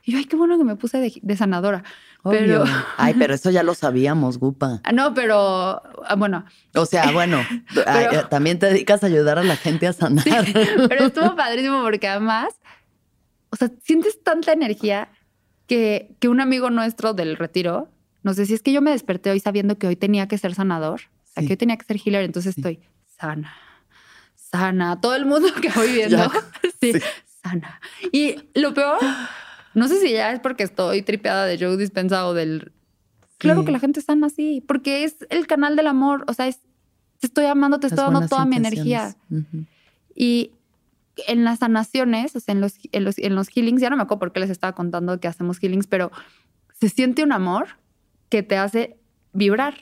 Y 0.03 0.11
yo, 0.11 0.17
ay, 0.17 0.25
qué 0.25 0.35
bueno 0.35 0.57
que 0.57 0.63
me 0.63 0.75
puse 0.75 0.99
de, 1.21 1.37
sanadora. 1.37 1.83
Pero... 2.29 2.63
Ay, 2.97 3.13
pero 3.17 3.33
eso 3.33 3.51
ya 3.51 3.63
lo 3.63 3.75
sabíamos, 3.75 4.39
Gupa. 4.39 4.81
Ah, 4.83 4.91
no, 4.91 5.13
pero 5.13 5.81
ah, 6.03 6.15
bueno. 6.17 6.45
O 6.73 6.85
sea, 6.85 7.11
bueno, 7.13 7.39
eh, 7.75 8.23
también 8.29 8.59
te 8.59 8.67
dedicas 8.67 9.03
a 9.03 9.07
ayudar 9.07 9.37
a 9.37 9.43
la 9.43 9.55
gente 9.55 9.87
a 9.87 9.93
sanar. 9.93 10.23
pero 10.89 11.05
estuvo 11.05 11.35
padrísimo 11.35 11.81
porque 11.83 12.07
además, 12.07 12.53
o 13.49 13.55
sea, 13.55 13.69
sientes 13.83 14.23
tanta 14.23 14.53
energía 14.53 15.09
que, 15.67 16.15
que 16.19 16.27
un 16.27 16.41
amigo 16.41 16.69
nuestro 16.69 17.13
del 17.13 17.37
retiro 17.37 17.89
nos 18.23 18.37
decía, 18.37 18.55
es 18.55 18.63
que 18.63 18.73
yo 18.73 18.81
me 18.81 18.91
desperté 18.91 19.29
hoy 19.29 19.39
sabiendo 19.39 19.77
que 19.77 19.85
hoy 19.85 19.95
tenía 19.95 20.27
que 20.27 20.39
ser 20.39 20.55
sanador, 20.55 21.01
o 21.01 21.27
sea, 21.27 21.45
que 21.45 21.53
hoy 21.53 21.57
tenía 21.57 21.77
que 21.77 21.85
ser 21.85 21.99
healer, 22.03 22.23
entonces 22.23 22.57
estoy 22.57 22.79
sana, 23.19 23.53
sana. 24.33 24.99
Todo 24.99 25.15
el 25.15 25.27
mundo 25.27 25.49
que 25.61 25.69
voy 25.69 25.91
viendo, 25.91 26.31
sí, 26.81 26.93
sana. 27.43 27.79
Y 28.11 28.49
lo 28.55 28.73
peor 28.73 28.97
no 29.75 29.87
sé 29.87 29.99
si 29.99 30.11
ya 30.11 30.31
es 30.31 30.39
porque 30.39 30.63
estoy 30.63 31.01
tripeada 31.01 31.45
de 31.45 31.57
Joe 31.59 31.77
Dispensa 31.77 32.27
o 32.27 32.33
del... 32.33 32.71
Claro 33.37 33.65
que 33.65 33.71
la 33.71 33.79
gente 33.79 33.99
está 33.99 34.15
así, 34.23 34.63
porque 34.65 35.03
es 35.03 35.17
el 35.29 35.45
canal 35.45 35.75
del 35.75 35.87
amor, 35.87 36.23
o 36.27 36.33
sea, 36.33 36.47
es, 36.47 36.59
te 37.19 37.27
estoy 37.27 37.45
amando, 37.45 37.79
te 37.79 37.87
estoy 37.87 38.05
dando 38.05 38.27
toda 38.27 38.45
mi 38.45 38.55
energía. 38.55 39.15
Y 40.15 40.51
en 41.27 41.43
las 41.43 41.59
sanaciones, 41.59 42.35
o 42.35 42.39
sea, 42.39 42.53
en 42.53 42.61
los, 42.61 42.75
en 42.93 43.03
los, 43.03 43.17
en 43.17 43.35
los 43.35 43.49
healings, 43.49 43.81
ya 43.81 43.89
no 43.89 43.97
me 43.97 44.03
acuerdo 44.03 44.19
por 44.19 44.31
qué 44.31 44.39
les 44.39 44.49
estaba 44.49 44.73
contando 44.73 45.19
que 45.19 45.27
hacemos 45.27 45.59
healings, 45.61 45.85
pero 45.85 46.11
se 46.79 46.87
siente 46.87 47.23
un 47.23 47.33
amor 47.33 47.67
que 48.29 48.41
te 48.41 48.57
hace 48.57 48.97
vibrar. 49.33 49.75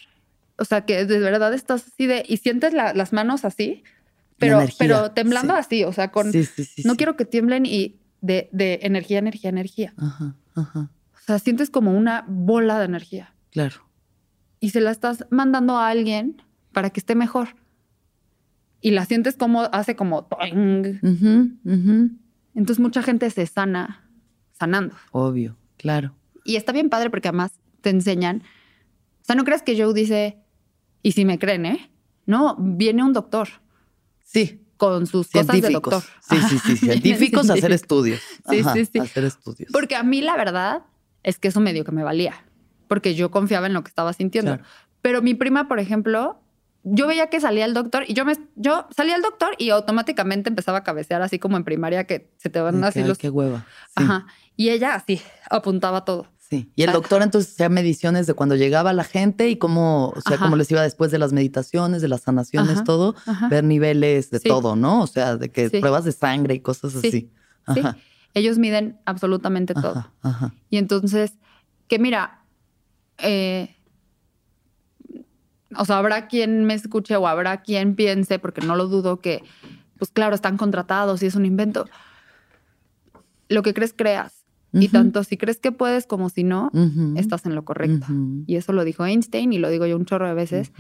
O 0.58 0.66
sea, 0.66 0.86
que 0.86 1.06
de 1.06 1.20
verdad 1.20 1.54
estás 1.54 1.86
así 1.88 2.08
de, 2.08 2.26
y 2.28 2.38
sientes 2.38 2.74
las 2.74 3.14
manos 3.14 3.46
así, 3.46 3.84
pero, 4.38 4.62
pero 4.78 5.12
temblando 5.12 5.54
así, 5.56 5.84
o 5.84 5.94
sea, 5.94 6.12
con, 6.12 6.32
no 6.84 6.96
quiero 6.96 7.16
que 7.16 7.26
tiemblen 7.26 7.66
y 7.66 8.00
de, 8.24 8.50
de 8.54 8.80
energía, 8.82 9.20
energía, 9.20 9.50
energía. 9.50 9.94
Ajá, 9.98 10.36
ajá. 10.56 10.90
O 11.14 11.20
sea, 11.20 11.40
sientes 11.40 11.70
como 11.70 11.96
una 11.96 12.26
bola 12.28 12.80
de 12.80 12.86
energía. 12.86 13.36
Claro. 13.52 13.82
Y 14.62 14.70
se 14.70 14.80
la 14.80 14.92
estás 14.92 15.28
mandando 15.30 15.78
a 15.78 15.90
alguien 15.90 16.42
para 16.72 16.90
que 16.90 17.02
esté 17.02 17.16
mejor. 17.16 17.50
Y 18.80 18.92
la 18.92 19.06
sientes 19.06 19.36
como 19.36 19.64
hace 19.64 19.98
como... 19.98 20.28
Entonces 22.56 22.80
mucha 22.80 23.04
gente 23.04 23.30
se 23.30 23.46
sana 23.46 24.10
sanando. 24.54 24.96
Obvio, 25.12 25.58
claro. 25.78 26.16
Y 26.46 26.56
está 26.56 26.72
bien 26.72 26.90
padre 26.90 27.10
porque 27.10 27.28
además 27.28 27.52
te 27.82 27.90
enseñan. 27.90 28.42
O 29.22 29.26
sea, 29.26 29.36
no 29.36 29.44
creas 29.44 29.64
que 29.64 29.82
Joe 29.82 29.94
dice, 29.94 30.38
y 31.02 31.12
si 31.12 31.26
me 31.26 31.40
creen, 31.40 31.66
¿eh? 31.66 31.92
No, 32.26 32.56
viene 32.58 33.04
un 33.04 33.12
doctor. 33.12 33.50
Sí 34.24 34.63
con 34.84 35.08
sus 35.08 35.30
cosas 35.30 35.62
de 35.62 35.70
doctor. 35.70 36.04
Sí, 36.22 36.38
sí, 36.50 36.60
sí, 36.60 36.78
científicos 36.86 37.50
hacer 37.50 37.72
estudios. 37.72 38.22
Sí, 38.50 38.64
sí, 38.74 38.86
sí. 38.86 39.00
hacer 39.00 39.24
estudios. 39.24 39.72
Porque 39.72 39.96
a 39.96 40.04
mí 40.04 40.22
la 40.22 40.36
verdad 40.36 40.84
es 41.24 41.40
que 41.40 41.48
eso 41.48 41.60
me 41.60 41.74
dio 41.74 41.86
que 41.86 41.92
me 41.92 42.04
valía, 42.04 42.44
porque 42.88 43.16
yo 43.16 43.32
confiaba 43.32 43.68
en 43.68 43.74
lo 43.74 43.84
que 43.84 43.90
estaba 43.90 44.12
sintiendo. 44.14 44.60
Pero 45.02 45.22
mi 45.22 45.34
prima, 45.34 45.68
por 45.68 45.80
ejemplo, 45.80 46.40
yo 46.84 47.08
veía 47.08 47.28
que 47.28 47.40
salía 47.40 47.66
el 47.66 47.74
doctor 47.74 48.04
y 48.08 48.14
yo 48.14 48.26
me 48.26 48.34
yo 48.56 48.88
salía 48.96 49.16
el 49.16 49.22
doctor 49.22 49.56
y 49.58 49.70
automáticamente 49.70 50.50
empezaba 50.50 50.80
a 50.80 50.84
cabecear 50.84 51.22
así 51.22 51.40
como 51.40 51.56
en 51.56 51.64
primaria 51.64 52.06
que 52.06 52.30
se 52.38 52.50
te 52.50 52.60
van 52.60 52.84
así 52.84 53.04
los 53.04 53.18
qué 53.18 53.30
hueva. 53.30 53.66
Ajá. 53.96 54.28
Y 54.58 54.70
ella 54.70 54.96
así 54.96 55.22
apuntaba 55.50 56.04
todo. 56.04 56.28
Sí. 56.54 56.72
Y 56.76 56.84
el 56.84 56.92
doctor 56.92 57.22
entonces 57.22 57.54
hacía 57.54 57.70
mediciones 57.70 58.28
de 58.28 58.34
cuando 58.34 58.56
llegaba 58.56 58.94
la 58.94 59.04
gente 59.04 59.50
y 59.50 59.58
cómo, 59.58 60.10
o 60.10 60.22
sea, 60.22 60.38
cómo 60.38 60.56
les 60.56 60.70
iba 60.70 60.82
después 60.82 61.10
de 61.12 61.18
las 61.18 61.34
meditaciones, 61.34 62.02
de 62.02 62.08
las 62.08 62.22
sanaciones, 62.22 62.84
todo, 62.84 63.16
ver 63.50 63.64
niveles 63.64 64.30
de 64.30 64.40
todo, 64.40 64.76
¿no? 64.76 65.02
O 65.02 65.08
sea, 65.08 65.38
de 65.38 65.50
que 65.50 65.70
pruebas 65.70 66.04
de 66.04 66.12
sangre 66.12 66.54
y 66.54 66.60
cosas 66.60 66.96
así. 66.96 67.32
Sí. 67.74 67.82
Ellos 68.36 68.58
miden 68.58 69.00
absolutamente 69.06 69.74
todo. 69.74 70.12
Y 70.70 70.78
entonces, 70.78 71.34
que 71.88 71.98
mira, 71.98 72.44
eh, 73.18 73.76
o 75.76 75.86
sea, 75.86 75.98
habrá 75.98 76.28
quien 76.28 76.66
me 76.66 76.74
escuche 76.74 77.16
o 77.16 77.28
habrá 77.28 77.62
quien 77.62 77.96
piense, 77.96 78.40
porque 78.40 78.62
no 78.62 78.76
lo 78.76 78.88
dudo, 78.88 79.22
que, 79.22 79.44
pues 79.98 80.12
claro, 80.12 80.36
están 80.36 80.58
contratados 80.58 81.24
y 81.24 81.26
es 81.26 81.36
un 81.36 81.46
invento. 81.46 81.88
Lo 83.50 83.64
que 83.64 83.74
crees, 83.74 83.94
creas. 83.94 84.43
Y 84.74 84.88
tanto 84.90 85.24
si 85.24 85.38
crees 85.38 85.60
que 85.60 85.72
puedes 85.72 86.08
como 86.08 86.30
si 86.30 86.44
no, 86.44 86.72
estás 87.16 87.46
en 87.46 87.56
lo 87.56 87.64
correcto. 87.64 88.08
Y 88.48 88.56
eso 88.56 88.74
lo 88.74 88.84
dijo 88.84 89.06
Einstein 89.06 89.54
y 89.54 89.60
lo 89.60 89.70
digo 89.70 89.86
yo 89.86 89.96
un 89.96 90.06
chorro 90.06 90.28
de 90.28 90.34
veces. 90.34 90.72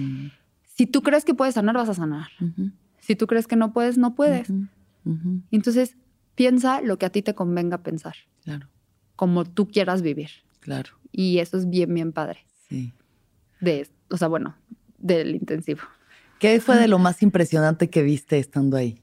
Si 0.66 0.88
tú 0.88 1.04
crees 1.04 1.24
que 1.26 1.36
puedes 1.36 1.54
sanar, 1.54 1.76
vas 1.76 1.90
a 1.90 1.94
sanar. 1.94 2.28
Si 3.00 3.16
tú 3.16 3.28
crees 3.28 3.48
que 3.48 3.56
no 3.56 3.74
puedes, 3.74 3.98
no 3.98 4.16
puedes. 4.16 4.52
Entonces, 5.52 5.96
piensa 6.36 6.82
lo 6.82 6.98
que 6.98 7.06
a 7.06 7.10
ti 7.12 7.22
te 7.22 7.36
convenga 7.36 7.80
pensar. 7.80 8.16
Claro. 8.44 8.68
Como 9.16 9.46
tú 9.46 9.68
quieras 9.68 10.02
vivir. 10.02 10.30
Claro. 10.60 10.92
Y 11.12 11.40
eso 11.40 11.58
es 11.58 11.70
bien, 11.70 11.94
bien 11.94 12.12
padre. 12.12 12.40
Sí. 12.70 12.94
De, 13.62 13.88
o 14.10 14.18
sea, 14.18 14.28
bueno, 14.28 14.56
del 14.98 15.36
intensivo. 15.36 15.82
¿Qué 16.40 16.60
fue 16.60 16.78
de 16.78 16.88
lo 16.88 16.98
más 16.98 17.22
impresionante 17.22 17.90
que 17.90 18.02
viste 18.02 18.40
estando 18.40 18.76
ahí? 18.76 19.00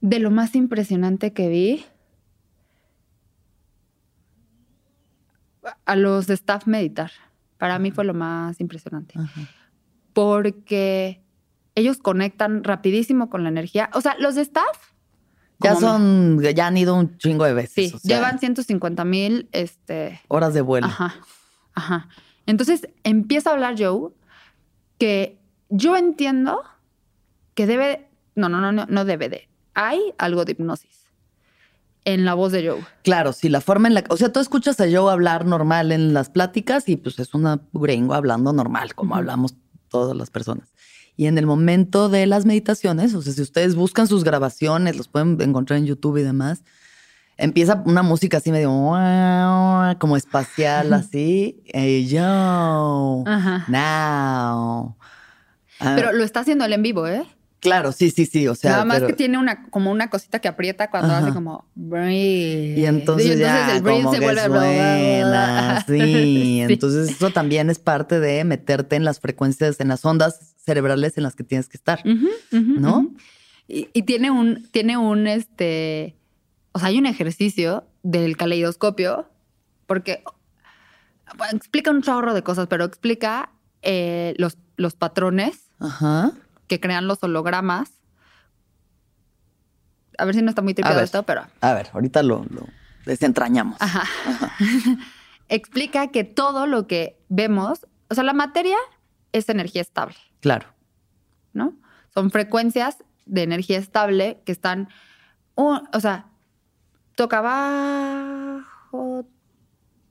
De 0.00 0.18
lo 0.18 0.30
más 0.30 0.54
impresionante 0.54 1.32
que 1.32 1.48
vi, 1.48 1.84
a 5.84 5.96
los 5.96 6.26
de 6.26 6.34
staff 6.34 6.66
meditar. 6.66 7.10
Para 7.58 7.78
mí 7.78 7.90
fue 7.90 8.04
lo 8.04 8.14
más 8.14 8.60
impresionante. 8.60 9.14
Porque 10.12 11.22
ellos 11.74 11.98
conectan 11.98 12.64
rapidísimo 12.64 13.30
con 13.30 13.42
la 13.42 13.48
energía. 13.48 13.90
O 13.94 14.00
sea, 14.00 14.16
los 14.18 14.34
de 14.34 14.42
staff. 14.42 14.92
Ya 15.60 15.76
son, 15.76 16.40
ya 16.40 16.66
han 16.66 16.76
ido 16.76 16.96
un 16.96 17.16
chingo 17.18 17.44
de 17.44 17.54
veces. 17.54 17.92
Sí, 17.92 17.94
llevan 18.02 18.40
150 18.40 19.04
mil 19.04 19.48
este, 19.52 20.20
horas 20.26 20.54
de 20.54 20.60
vuelo. 20.60 20.88
Ajá. 20.88 21.14
Ajá. 21.74 22.08
Entonces 22.46 22.88
empieza 23.04 23.50
a 23.50 23.52
hablar 23.52 23.76
Joe 23.78 24.10
que 24.98 25.38
yo 25.68 25.96
entiendo 25.96 26.62
que 27.54 27.68
debe, 27.68 28.08
no, 28.34 28.48
no, 28.48 28.60
no, 28.60 28.72
no, 28.72 28.86
no 28.88 29.04
debe 29.04 29.28
de. 29.28 29.48
Hay 29.74 30.00
algo 30.18 30.44
de 30.44 30.52
hipnosis 30.52 31.01
en 32.04 32.24
la 32.24 32.34
voz 32.34 32.52
de 32.52 32.68
Joe. 32.68 32.84
Claro, 33.02 33.32
sí, 33.32 33.48
la 33.48 33.60
forma 33.60 33.88
en 33.88 33.94
la 33.94 34.04
o 34.08 34.16
sea, 34.16 34.32
tú 34.32 34.40
escuchas 34.40 34.80
a 34.80 34.84
Joe 34.90 35.12
hablar 35.12 35.46
normal 35.46 35.92
en 35.92 36.14
las 36.14 36.30
pláticas 36.30 36.88
y 36.88 36.96
pues 36.96 37.18
es 37.18 37.34
una 37.34 37.60
gringo 37.72 38.14
hablando 38.14 38.52
normal, 38.52 38.94
como 38.94 39.14
hablamos 39.16 39.54
todas 39.88 40.16
las 40.16 40.30
personas. 40.30 40.72
Y 41.16 41.26
en 41.26 41.38
el 41.38 41.46
momento 41.46 42.08
de 42.08 42.26
las 42.26 42.46
meditaciones, 42.46 43.14
o 43.14 43.22
sea, 43.22 43.32
si 43.32 43.42
ustedes 43.42 43.74
buscan 43.74 44.06
sus 44.06 44.24
grabaciones, 44.24 44.96
los 44.96 45.08
pueden 45.08 45.40
encontrar 45.40 45.78
en 45.78 45.86
YouTube 45.86 46.16
y 46.16 46.22
demás, 46.22 46.64
empieza 47.36 47.82
una 47.84 48.02
música 48.02 48.38
así 48.38 48.50
medio 48.50 48.70
como 49.98 50.16
espacial, 50.16 50.92
así. 50.94 51.62
Hey, 51.66 52.08
yo, 52.08 53.24
now. 53.68 54.96
Pero 55.78 56.12
lo 56.12 56.24
está 56.24 56.40
haciendo 56.40 56.64
él 56.64 56.72
en 56.72 56.82
vivo, 56.82 57.06
¿eh? 57.06 57.24
Claro, 57.62 57.92
sí, 57.92 58.10
sí, 58.10 58.26
sí. 58.26 58.48
O 58.48 58.56
sea, 58.56 58.72
nada 58.72 58.84
más 58.84 59.02
que 59.04 59.12
tiene 59.12 59.38
una 59.38 59.68
como 59.70 59.92
una 59.92 60.10
cosita 60.10 60.40
que 60.40 60.48
aprieta 60.48 60.90
cuando 60.90 61.14
hace 61.14 61.32
como 61.32 61.64
breathe. 61.76 62.76
Y 62.76 62.86
entonces, 62.86 63.38
ya, 63.38 63.76
el 63.76 63.82
breathe 63.82 64.10
se 64.10 64.18
vuelve 64.18 64.48
buena, 64.48 65.84
sí. 65.86 66.60
Entonces 66.60 67.10
eso 67.10 67.30
también 67.30 67.70
es 67.70 67.78
parte 67.78 68.18
de 68.18 68.42
meterte 68.42 68.96
en 68.96 69.04
las 69.04 69.20
frecuencias, 69.20 69.78
en 69.78 69.86
las 69.86 70.04
ondas 70.04 70.56
cerebrales 70.64 71.16
en 71.16 71.22
las 71.22 71.36
que 71.36 71.44
tienes 71.44 71.68
que 71.68 71.76
estar, 71.76 72.00
¿no? 72.50 73.12
y, 73.68 73.88
y, 73.92 74.02
tiene 74.02 74.32
un 74.32 74.68
tiene 74.72 74.96
un 74.96 75.28
este, 75.28 76.16
o 76.72 76.80
sea, 76.80 76.88
hay 76.88 76.98
un 76.98 77.06
ejercicio 77.06 77.84
del 78.02 78.36
caleidoscopio 78.36 79.28
porque 79.86 80.24
explica 81.52 81.92
un 81.92 82.02
chorro 82.02 82.34
de 82.34 82.42
cosas, 82.42 82.66
pero 82.66 82.84
explica 82.84 83.52
eh, 83.82 84.34
los 84.36 84.58
los 84.76 84.94
patrones. 84.94 85.70
Ajá 85.78 86.32
que 86.66 86.80
crean 86.80 87.06
los 87.06 87.22
hologramas. 87.22 87.90
A 90.18 90.24
ver 90.24 90.34
si 90.34 90.42
no 90.42 90.50
está 90.50 90.62
muy 90.62 90.74
tripeado 90.74 91.00
esto, 91.00 91.22
pero. 91.22 91.46
A 91.60 91.72
ver, 91.74 91.88
ahorita 91.92 92.22
lo, 92.22 92.46
desentrañamos. 93.06 93.76
Ajá. 93.80 94.04
Explica 95.48 96.08
que 96.08 96.24
todo 96.24 96.66
lo 96.66 96.86
que 96.86 97.18
vemos, 97.28 97.86
o 98.08 98.14
sea, 98.14 98.24
la 98.24 98.32
materia 98.32 98.76
es 99.32 99.48
energía 99.48 99.82
estable. 99.82 100.16
Claro. 100.40 100.68
¿No? 101.52 101.74
Son 102.14 102.30
frecuencias 102.30 103.04
de 103.26 103.42
energía 103.42 103.78
estable 103.78 104.42
que 104.44 104.52
están. 104.52 104.88
o 105.54 106.00
sea, 106.00 106.26
toca 107.14 107.38
abajo, 107.38 109.26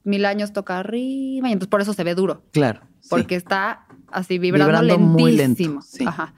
mil 0.03 0.25
años 0.25 0.53
toca 0.53 0.79
arriba, 0.79 1.49
y 1.49 1.51
entonces 1.51 1.69
por 1.69 1.81
eso 1.81 1.93
se 1.93 2.03
ve 2.03 2.15
duro. 2.15 2.43
Claro. 2.51 2.81
Porque 3.09 3.35
está 3.35 3.87
así 4.13 4.37
vibrando, 4.37 4.81
lentísimo. 5.27 5.81
Ajá. 6.05 6.33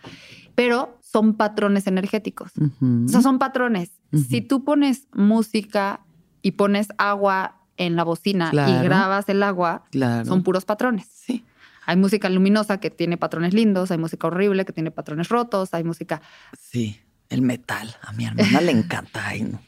Pero 0.55 0.99
son 1.01 1.35
patrones 1.35 1.87
energéticos. 1.87 2.51
O 2.57 3.07
sea, 3.07 3.21
son 3.21 3.39
patrones. 3.39 3.91
Si 4.29 4.41
tú 4.41 4.63
pones 4.63 5.07
música 5.13 6.01
y 6.41 6.51
pones 6.51 6.87
agua 6.97 7.61
en 7.77 7.95
la 7.95 8.03
bocina 8.03 8.51
y 8.53 8.83
grabas 8.83 9.27
el 9.29 9.41
agua, 9.43 9.83
son 10.25 10.43
puros 10.43 10.65
patrones. 10.65 11.07
Sí. 11.13 11.43
Hay 11.85 11.97
música 11.97 12.29
luminosa 12.29 12.79
que 12.79 12.89
tiene 12.89 13.17
patrones 13.17 13.53
lindos, 13.53 13.91
hay 13.91 13.97
música 13.97 14.27
horrible 14.27 14.63
que 14.65 14.71
tiene 14.71 14.91
patrones 14.91 15.29
rotos, 15.29 15.73
hay 15.73 15.83
música. 15.83 16.21
Sí, 16.57 16.99
el 17.29 17.41
metal. 17.41 17.95
A 18.01 18.13
mi 18.13 18.25
hermana 18.25 18.61
le 18.61 18.71
encanta. 18.71 19.27
Ay, 19.27 19.43
no. 19.43 19.59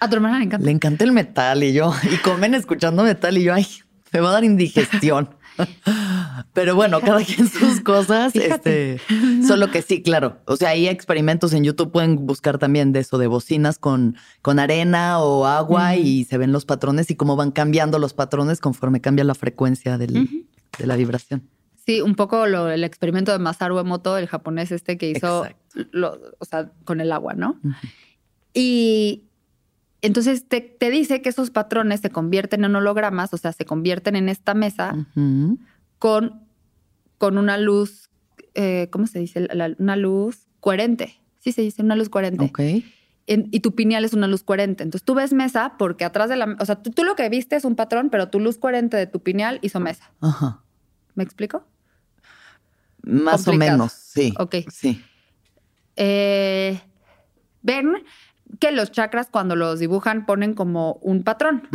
A 0.00 0.08
tu 0.08 0.16
hermana 0.16 0.38
le 0.38 0.46
encanta. 0.46 0.66
Le 0.66 0.72
encanta 0.72 1.04
el 1.04 1.12
metal 1.12 1.62
y 1.62 1.72
yo, 1.72 1.94
y 2.10 2.16
comen 2.16 2.54
escuchando 2.54 3.04
metal 3.04 3.38
y 3.38 3.44
yo, 3.44 3.54
ay, 3.54 3.66
me 4.12 4.20
va 4.20 4.30
a 4.30 4.32
dar 4.32 4.44
indigestión. 4.44 5.30
Pero 6.52 6.74
bueno, 6.74 7.00
cada 7.00 7.24
quien 7.24 7.48
sus 7.48 7.80
cosas. 7.84 8.34
Este, 8.34 9.00
solo 9.46 9.70
que 9.70 9.82
sí, 9.82 10.02
claro. 10.02 10.38
O 10.46 10.56
sea, 10.56 10.70
hay 10.70 10.88
experimentos 10.88 11.52
en 11.52 11.64
YouTube, 11.64 11.92
pueden 11.92 12.26
buscar 12.26 12.58
también 12.58 12.92
de 12.92 13.00
eso, 13.00 13.18
de 13.18 13.26
bocinas 13.26 13.78
con, 13.78 14.16
con 14.40 14.58
arena 14.58 15.20
o 15.20 15.46
agua 15.46 15.96
y 15.96 16.24
se 16.24 16.38
ven 16.38 16.52
los 16.52 16.64
patrones 16.64 17.10
y 17.10 17.16
cómo 17.16 17.36
van 17.36 17.50
cambiando 17.50 17.98
los 17.98 18.14
patrones 18.14 18.60
conforme 18.60 19.00
cambia 19.00 19.24
la 19.24 19.34
frecuencia 19.34 19.98
de 19.98 20.28
la 20.78 20.96
vibración. 20.96 21.48
Sí, 21.84 22.00
un 22.00 22.14
poco 22.14 22.44
el 22.44 22.84
experimento 22.84 23.32
de 23.32 23.38
Masaru 23.38 23.78
Emoto, 23.78 24.16
el 24.16 24.28
japonés 24.28 24.70
este 24.70 24.96
que 24.96 25.10
hizo, 25.10 25.46
o 26.38 26.44
sea, 26.44 26.70
con 26.84 27.00
el 27.00 27.10
agua, 27.10 27.34
¿no? 27.34 27.58
Y 28.54 29.24
entonces 30.02 30.46
te, 30.48 30.76
dice 30.90 31.22
que 31.22 31.28
esos 31.28 31.50
patrones 31.50 32.00
se 32.00 32.10
convierten 32.10 32.64
en 32.64 32.74
hologramas, 32.74 33.32
o 33.32 33.36
sea, 33.36 33.52
se 33.52 33.64
convierten 33.64 34.16
en 34.16 34.28
esta 34.28 34.52
mesa 34.52 35.06
con, 35.98 36.42
con 37.18 37.38
una 37.38 37.56
luz, 37.56 38.10
eh, 38.54 38.88
¿cómo 38.90 39.06
se 39.06 39.20
dice? 39.20 39.48
una 39.78 39.94
luz 39.94 40.48
coherente. 40.58 41.20
Sí, 41.38 41.52
se 41.52 41.62
dice 41.62 41.82
una 41.82 41.94
luz 41.94 42.08
coherente. 42.08 42.44
Ok. 42.44 42.60
y 43.26 43.60
tu 43.60 43.74
pineal 43.76 44.04
es 44.04 44.12
una 44.12 44.26
luz 44.26 44.42
coherente. 44.42 44.82
Entonces 44.82 45.04
tú 45.04 45.14
ves 45.14 45.32
mesa 45.32 45.76
porque 45.78 46.04
atrás 46.04 46.28
de 46.28 46.36
la... 46.36 46.56
O 46.58 46.66
sea, 46.66 46.82
tú, 46.82 47.04
lo 47.04 47.14
que 47.14 47.28
viste 47.28 47.54
es 47.54 47.64
un 47.64 47.76
patrón, 47.76 48.10
pero 48.10 48.28
tu 48.28 48.40
luz 48.40 48.58
coherente 48.58 48.96
de 48.96 49.06
tu 49.06 49.20
pineal 49.20 49.60
hizo 49.62 49.78
mesa. 49.78 50.10
Ajá. 50.20 50.62
¿Me 51.14 51.22
explico? 51.22 51.64
Más 53.02 53.46
o 53.46 53.52
menos, 53.52 53.92
sí. 53.92 54.34
Ok. 54.38 54.56
Sí. 54.68 55.00
Eh, 55.94 56.80
ven 57.62 57.94
que 58.58 58.72
los 58.72 58.92
chakras 58.92 59.28
cuando 59.30 59.56
los 59.56 59.78
dibujan 59.78 60.26
ponen 60.26 60.54
como 60.54 60.94
un 61.02 61.22
patrón, 61.22 61.68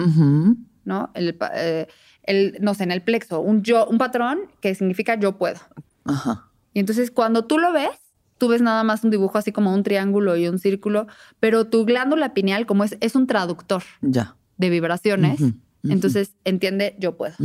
¿no? 0.86 1.12
Eh, 1.16 1.88
el, 2.24 2.58
no 2.62 2.74
sé, 2.74 2.84
en 2.84 2.92
el 2.92 3.02
plexo, 3.02 3.42
un 3.42 3.64
yo, 3.64 3.86
un 3.88 3.98
patrón 3.98 4.40
que 4.62 4.76
significa 4.76 5.16
yo 5.16 5.38
puedo. 5.38 5.60
Ajá. 6.06 6.50
Y 6.74 6.80
entonces 6.80 7.12
cuando 7.12 7.46
tú 7.46 7.58
lo 7.58 7.72
ves, 7.72 7.90
tú 8.38 8.48
ves 8.50 8.62
nada 8.62 8.84
más 8.84 9.04
un 9.04 9.10
dibujo 9.10 9.38
así 9.38 9.52
como 9.52 9.74
un 9.74 9.84
triángulo 9.84 10.36
y 10.38 10.48
un 10.48 10.60
círculo, 10.60 11.08
pero 11.40 11.68
tu 11.68 11.86
glándula 11.86 12.34
pineal 12.34 12.66
como 12.66 12.84
es, 12.84 12.98
es 13.00 13.16
un 13.16 13.28
traductor 13.28 13.84
ya. 14.02 14.36
de 14.58 14.70
vibraciones, 14.70 15.40
entonces 15.84 16.36
entiende 16.44 16.96
yo 17.00 17.18
puedo. 17.18 17.36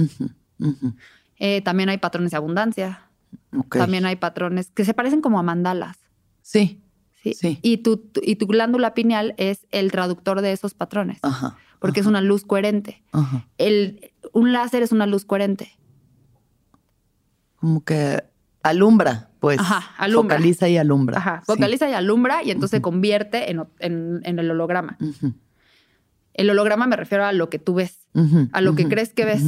Eh, 1.38 1.60
también 1.62 1.88
hay 1.88 1.98
patrones 1.98 2.30
de 2.30 2.36
abundancia. 2.36 3.08
También 3.70 4.06
hay 4.06 4.16
patrones 4.16 4.70
que 4.70 4.84
se 4.84 4.94
parecen 4.94 5.20
como 5.20 5.38
a 5.38 5.42
mandalas. 5.42 5.98
Sí. 6.42 6.82
¿Sí? 7.22 7.58
Y, 7.62 7.78
tu, 7.78 8.10
y 8.22 8.36
tu 8.36 8.46
glándula 8.46 8.94
pineal 8.94 9.34
es 9.38 9.66
el 9.70 9.90
traductor 9.92 10.40
de 10.40 10.52
esos 10.52 10.74
patrones, 10.74 11.18
ajá, 11.22 11.56
porque 11.78 12.00
es 12.00 12.06
una 12.06 12.20
luz 12.20 12.44
coherente. 12.44 13.02
El, 13.58 14.12
un 14.32 14.52
láser 14.52 14.82
es 14.82 14.92
una 14.92 15.06
luz 15.06 15.24
coherente. 15.24 15.70
Como 17.56 17.84
que 17.84 18.22
alumbra. 18.62 19.30
pues. 19.40 19.58
Ajá, 19.58 19.94
alumbra. 19.98 20.36
Focaliza 20.36 20.68
y 20.68 20.76
alumbra. 20.76 21.18
Ajá, 21.18 21.38
Sí. 21.40 21.52
focaliza 21.52 21.88
y 21.90 21.94
alumbra 21.94 22.42
y 22.44 22.50
entonces 22.50 22.78
se 22.78 22.82
convierte 22.82 23.50
en, 23.50 23.64
en- 23.80 24.20
en 24.24 24.38
el 24.38 24.50
holograma. 24.50 24.98
El 26.34 26.50
holograma 26.50 26.86
me 26.86 26.96
refiero 26.96 27.24
a 27.24 27.32
lo 27.32 27.50
que 27.50 27.58
tú 27.58 27.74
ves, 27.74 28.06
a 28.52 28.60
lo 28.60 28.74
que 28.74 28.88
crees 28.88 29.12
que 29.12 29.24
ves. 29.24 29.42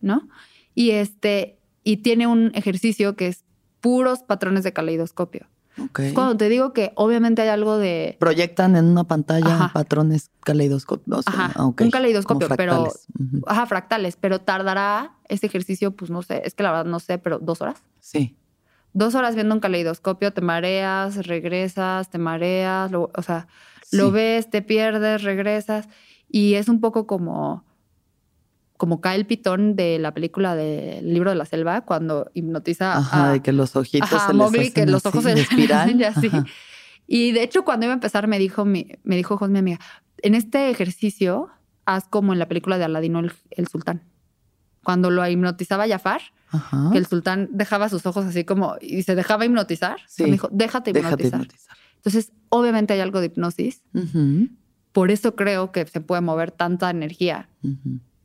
¿no? 0.00 0.28
Y 0.74 0.90
este, 0.92 1.58
y 1.84 1.98
tiene 1.98 2.26
un 2.26 2.50
ejercicio 2.54 3.16
que 3.16 3.26
es 3.28 3.44
puros 3.80 4.22
patrones 4.22 4.64
de 4.64 4.72
caleidoscopio. 4.72 5.46
Ok. 5.84 5.98
Es 6.00 6.12
Cuando 6.12 6.36
te 6.36 6.48
digo 6.48 6.72
que 6.72 6.92
obviamente 6.96 7.42
hay 7.42 7.48
algo 7.48 7.76
de 7.78 8.16
Proyectan 8.20 8.76
en 8.76 8.86
una 8.86 9.04
pantalla 9.04 9.54
Ajá. 9.54 9.70
patrones 9.72 10.30
caleidoscópicos. 10.44 11.26
Ajá, 11.28 11.52
Ah, 11.56 11.66
un 11.66 11.72
caleidoscopio, 11.90 12.48
pero-. 12.56 12.84
Ujú. 12.84 13.42
ajá, 13.46 13.66
fractales, 13.66 14.16
pero 14.16 14.40
tardará 14.40 15.12
ese 15.28 15.46
ejercicio, 15.46 15.92
pues 15.92 16.10
no 16.10 16.22
sé, 16.22 16.42
es 16.44 16.54
que 16.54 16.62
la 16.62 16.70
verdad 16.72 16.86
no 16.86 17.00
sé, 17.00 17.18
pero 17.18 17.38
dos 17.38 17.60
horas. 17.60 17.82
Sí. 18.00 18.36
Dos 18.94 19.14
horas 19.14 19.34
viendo 19.34 19.54
un 19.54 19.60
caleidoscopio, 19.60 20.32
te 20.32 20.40
mareas, 20.40 21.26
regresas, 21.26 22.08
te 22.10 22.18
mareas, 22.18 22.90
lo- 22.90 23.10
o 23.14 23.22
sea, 23.22 23.46
lo 23.92 24.10
ves, 24.10 24.48
te 24.50 24.62
pierdes, 24.62 25.22
regresas. 25.22 25.88
Y 26.30 26.54
es 26.54 26.68
un 26.68 26.80
poco 26.80 27.06
como, 27.06 27.64
como 28.78 29.02
cae 29.02 29.16
el 29.16 29.26
pitón 29.26 29.76
de 29.76 29.98
la 29.98 30.14
película 30.14 30.54
del 30.54 31.12
libro 31.12 31.28
de 31.30 31.36
la 31.36 31.44
selva 31.44 31.82
cuando 31.82 32.30
hipnotiza 32.32 32.96
Ajá, 32.96 33.28
a, 33.28 33.32
de 33.32 33.42
que 33.42 33.52
los 33.52 33.76
ojitos 33.76 34.10
Ajá, 34.10 34.28
se 34.28 34.32
les 34.32 34.38
Mowgli, 34.38 34.70
que 34.70 34.86
los 34.86 35.04
así, 35.04 35.08
ojos 35.08 35.24
se 35.24 35.28
de 35.30 35.34
le 35.34 35.40
espiral. 35.42 35.80
hacen 35.80 36.04
así. 36.04 36.26
Ajá. 36.32 36.44
Y 37.06 37.32
de 37.32 37.42
hecho, 37.42 37.64
cuando 37.64 37.84
iba 37.86 37.92
a 37.92 37.94
empezar, 37.94 38.28
me 38.28 38.38
dijo 38.38 38.64
mi, 38.64 38.86
me 39.02 39.16
dijo 39.16 39.36
Jos, 39.36 39.50
mi 39.50 39.58
amiga, 39.58 39.78
en 40.22 40.34
este 40.34 40.70
ejercicio, 40.70 41.48
haz 41.84 42.06
como 42.08 42.32
en 42.32 42.38
la 42.38 42.48
película 42.48 42.78
de 42.78 42.84
Aladino 42.84 43.18
el, 43.20 43.32
el 43.50 43.66
sultán. 43.68 44.02
Cuando 44.84 45.10
lo 45.10 45.26
hipnotizaba 45.26 45.88
Jafar, 45.88 46.20
que 46.92 46.98
el 46.98 47.06
sultán 47.06 47.48
dejaba 47.50 47.88
sus 47.88 48.06
ojos 48.06 48.24
así 48.24 48.44
como 48.44 48.76
y 48.80 49.02
se 49.02 49.14
dejaba 49.14 49.44
hipnotizar. 49.44 49.98
Sí. 50.06 50.22
me 50.22 50.30
dijo, 50.32 50.48
déjate 50.50 50.90
hipnotizar. 50.90 51.18
Déjate 51.18 51.36
hipnotizar. 51.36 51.76
Entonces, 51.96 52.32
obviamente 52.48 52.94
hay 52.94 53.00
algo 53.00 53.20
de 53.20 53.26
hipnosis. 53.26 53.82
Por 54.92 55.10
eso 55.10 55.34
creo 55.34 55.72
que 55.72 55.86
se 55.86 56.00
puede 56.00 56.22
mover 56.22 56.52
tanta 56.52 56.90
energía. 56.90 57.48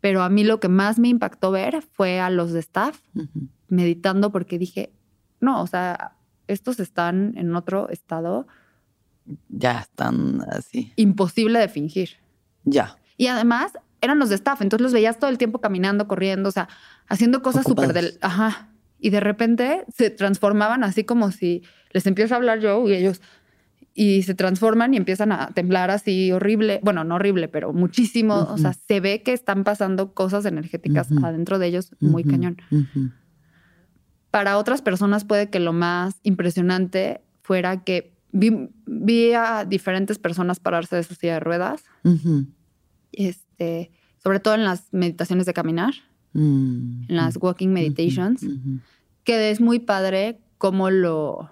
Pero 0.03 0.21
a 0.21 0.27
mí 0.27 0.43
lo 0.43 0.59
que 0.59 0.67
más 0.67 0.99
me 0.99 1.07
impactó 1.07 1.49
ver 1.49 1.81
fue 1.81 2.19
a 2.19 2.29
los 2.29 2.51
de 2.51 2.59
staff 2.59 2.99
meditando 3.69 4.33
porque 4.33 4.59
dije, 4.59 4.91
no, 5.39 5.61
o 5.61 5.67
sea, 5.67 6.17
estos 6.47 6.81
están 6.81 7.37
en 7.37 7.55
otro 7.55 7.87
estado 7.87 8.45
Ya 9.47 9.79
están 9.79 10.41
así. 10.51 10.91
imposible 10.97 11.57
de 11.57 11.69
fingir. 11.69 12.17
Ya. 12.65 12.97
Y 13.15 13.27
además 13.27 13.71
eran 14.01 14.19
los 14.19 14.27
de 14.27 14.35
staff, 14.35 14.61
entonces 14.61 14.83
los 14.83 14.91
veías 14.91 15.19
todo 15.19 15.29
el 15.29 15.37
tiempo 15.37 15.61
caminando, 15.61 16.05
corriendo, 16.05 16.49
o 16.49 16.51
sea, 16.51 16.67
haciendo 17.07 17.41
cosas 17.41 17.63
súper 17.63 17.93
del... 17.93 18.17
Ajá. 18.19 18.73
Y 18.99 19.09
de 19.09 19.21
repente 19.21 19.85
se 19.95 20.09
transformaban 20.09 20.83
así 20.83 21.05
como 21.05 21.31
si 21.31 21.63
les 21.93 22.05
empiezo 22.07 22.33
a 22.33 22.37
hablar 22.37 22.59
yo 22.59 22.85
y 22.89 22.93
ellos... 22.93 23.21
Y 23.93 24.23
se 24.23 24.33
transforman 24.33 24.93
y 24.93 24.97
empiezan 24.97 25.31
a 25.31 25.49
temblar 25.53 25.91
así 25.91 26.31
horrible. 26.31 26.79
Bueno, 26.83 27.03
no 27.03 27.15
horrible, 27.15 27.47
pero 27.47 27.73
muchísimo. 27.73 28.47
O 28.49 28.57
sea, 28.57 28.73
se 28.73 28.99
ve 28.99 29.21
que 29.21 29.33
están 29.33 29.63
pasando 29.63 30.13
cosas 30.13 30.45
energéticas 30.45 31.11
Ujú. 31.11 31.25
adentro 31.25 31.59
de 31.59 31.67
ellos 31.67 31.95
muy 31.99 32.23
cañón. 32.23 32.57
Para 34.31 34.57
otras 34.57 34.81
personas 34.81 35.25
puede 35.25 35.49
que 35.49 35.59
lo 35.59 35.73
más 35.73 36.15
impresionante 36.23 37.21
fuera 37.43 37.83
que 37.83 38.15
vi, 38.31 38.69
vi 38.87 39.33
a 39.33 39.63
diferentes 39.63 40.17
personas 40.17 40.59
pararse 40.59 40.95
de 40.95 41.03
su 41.03 41.13
silla 41.13 41.35
de 41.35 41.39
ruedas, 41.41 41.83
este, 43.11 43.91
sobre 44.17 44.39
todo 44.39 44.55
en 44.55 44.63
las 44.63 44.91
meditaciones 44.91 45.45
de 45.45 45.53
caminar, 45.53 45.93
Mm, 46.33 47.05
en 47.09 47.15
las 47.15 47.37
walking 47.39 47.69
meditations, 47.69 48.45
que 49.23 49.51
es 49.51 49.61
muy 49.61 49.79
padre 49.79 50.39
cómo 50.57 50.89
lo, 50.89 51.51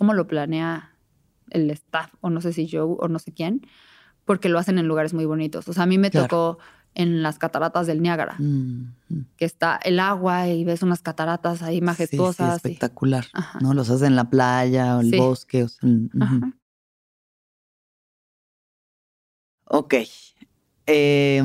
cómo 0.00 0.14
lo 0.14 0.26
planea 0.26 0.96
el 1.50 1.70
staff, 1.72 2.14
o 2.22 2.30
no 2.30 2.40
sé 2.40 2.54
si 2.54 2.64
yo, 2.66 2.86
o 2.88 3.06
no 3.08 3.18
sé 3.18 3.32
quién, 3.34 3.66
porque 4.24 4.48
lo 4.48 4.58
hacen 4.58 4.78
en 4.78 4.88
lugares 4.88 5.12
muy 5.12 5.26
bonitos. 5.26 5.68
O 5.68 5.74
sea, 5.74 5.82
a 5.82 5.86
mí 5.86 5.98
me 5.98 6.10
Claro. 6.10 6.26
tocó 6.26 6.58
en 6.94 7.22
las 7.22 7.38
cataratas 7.38 7.86
del 7.86 8.00
Niágara, 8.00 8.36
Mm, 8.38 8.94
mm. 9.10 9.20
que 9.36 9.44
está 9.44 9.76
el 9.84 10.00
agua 10.00 10.48
y 10.48 10.64
ves 10.64 10.82
unas 10.82 11.02
cataratas 11.02 11.60
ahí 11.62 11.74
Sí, 11.74 11.80
sí, 11.80 11.84
majestuosas. 11.84 12.52
y- 12.54 12.56
espectacular. 12.56 13.26
¿No? 13.60 13.74
Los 13.74 13.90
haces 13.90 14.08
en 14.08 14.16
la 14.16 14.30
playa 14.30 14.96
o 14.96 15.00
el 15.02 15.10
Sí. 15.10 15.18
bosque. 15.18 15.64
o 15.64 15.68
sea. 15.68 15.86
Ajá. 16.18 16.52
Ok. 19.66 19.94
Eh, 20.86 21.42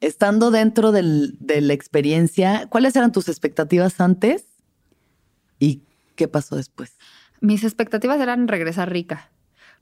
estando 0.00 0.52
dentro 0.52 0.92
del- 0.92 1.36
de 1.40 1.60
la 1.62 1.72
experiencia, 1.72 2.68
¿cuáles 2.70 2.94
eran 2.94 3.10
tus 3.10 3.28
expectativas 3.28 4.00
antes? 4.00 4.44
¿Y 5.58 5.82
qué 6.16 6.28
pasó 6.28 6.54
después? 6.54 6.96
Mis 7.42 7.62
expectativas 7.64 8.18
eran 8.20 8.48
regresar 8.48 8.90
rica. 8.90 9.28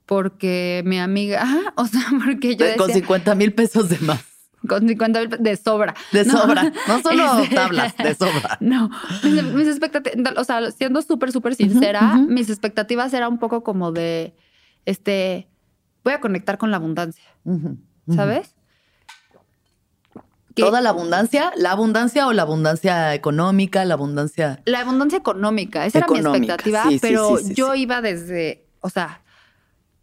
Porque 0.05 0.81
mi 0.85 0.99
amiga, 0.99 1.45
o 1.75 1.85
sea, 1.85 2.01
porque 2.25 2.55
yo 2.57 2.65
De- 2.65 2.75
Con 2.75 2.87
decía, 2.87 3.01
50 3.03 3.35
mil 3.35 3.53
pesos 3.53 3.87
de 3.87 3.97
más. 3.99 4.21
con 4.67 4.87
50 4.87 5.19
mil 5.21 5.29
de 5.39 5.55
sobra. 5.55 5.93
De 6.11 6.25
No. 6.25 6.33
sobra. 6.41 6.73
No 6.87 7.01
solo 7.03 7.41
Este- 7.43 7.55
tablas, 7.55 7.95
de 7.97 8.15
sobra. 8.15 8.57
No, 8.61 8.89
mis, 9.23 9.43
mis 9.43 9.67
expectativas, 9.67 10.33
o 10.37 10.43
sea, 10.43 10.69
siendo 10.71 11.01
súper, 11.01 11.31
súper 11.31 11.55
sincera, 11.55 12.17
mis 12.17 12.49
expectativas 12.49 13.13
eran 13.13 13.31
un 13.31 13.39
poco 13.39 13.63
como 13.63 13.91
de, 13.93 14.35
este, 14.85 15.47
voy 16.03 16.13
a 16.13 16.19
conectar 16.19 16.57
con 16.57 16.71
la 16.71 16.77
abundancia. 16.77 17.23
¿sabes? 18.13 18.55
¿Toda 20.55 20.81
la 20.81 20.89
abundancia? 20.89 21.51
¿La 21.57 21.71
abundancia 21.71 22.27
o 22.27 22.33
la 22.33 22.41
abundancia 22.43 23.13
económica? 23.13 23.85
¿La 23.85 23.93
abundancia? 23.95 24.61
La 24.65 24.81
abundancia 24.81 25.17
económica, 25.17 25.85
esa 25.85 25.99
era 25.99 26.07
mi 26.07 26.19
expectativa, 26.19 26.83
sí, 26.89 26.99
pero 27.01 27.37
sí, 27.37 27.45
sí, 27.45 27.53
yo 27.55 27.73
iba 27.75 28.01
desde, 28.01 28.65
o 28.81 28.89
sea, 28.89 29.21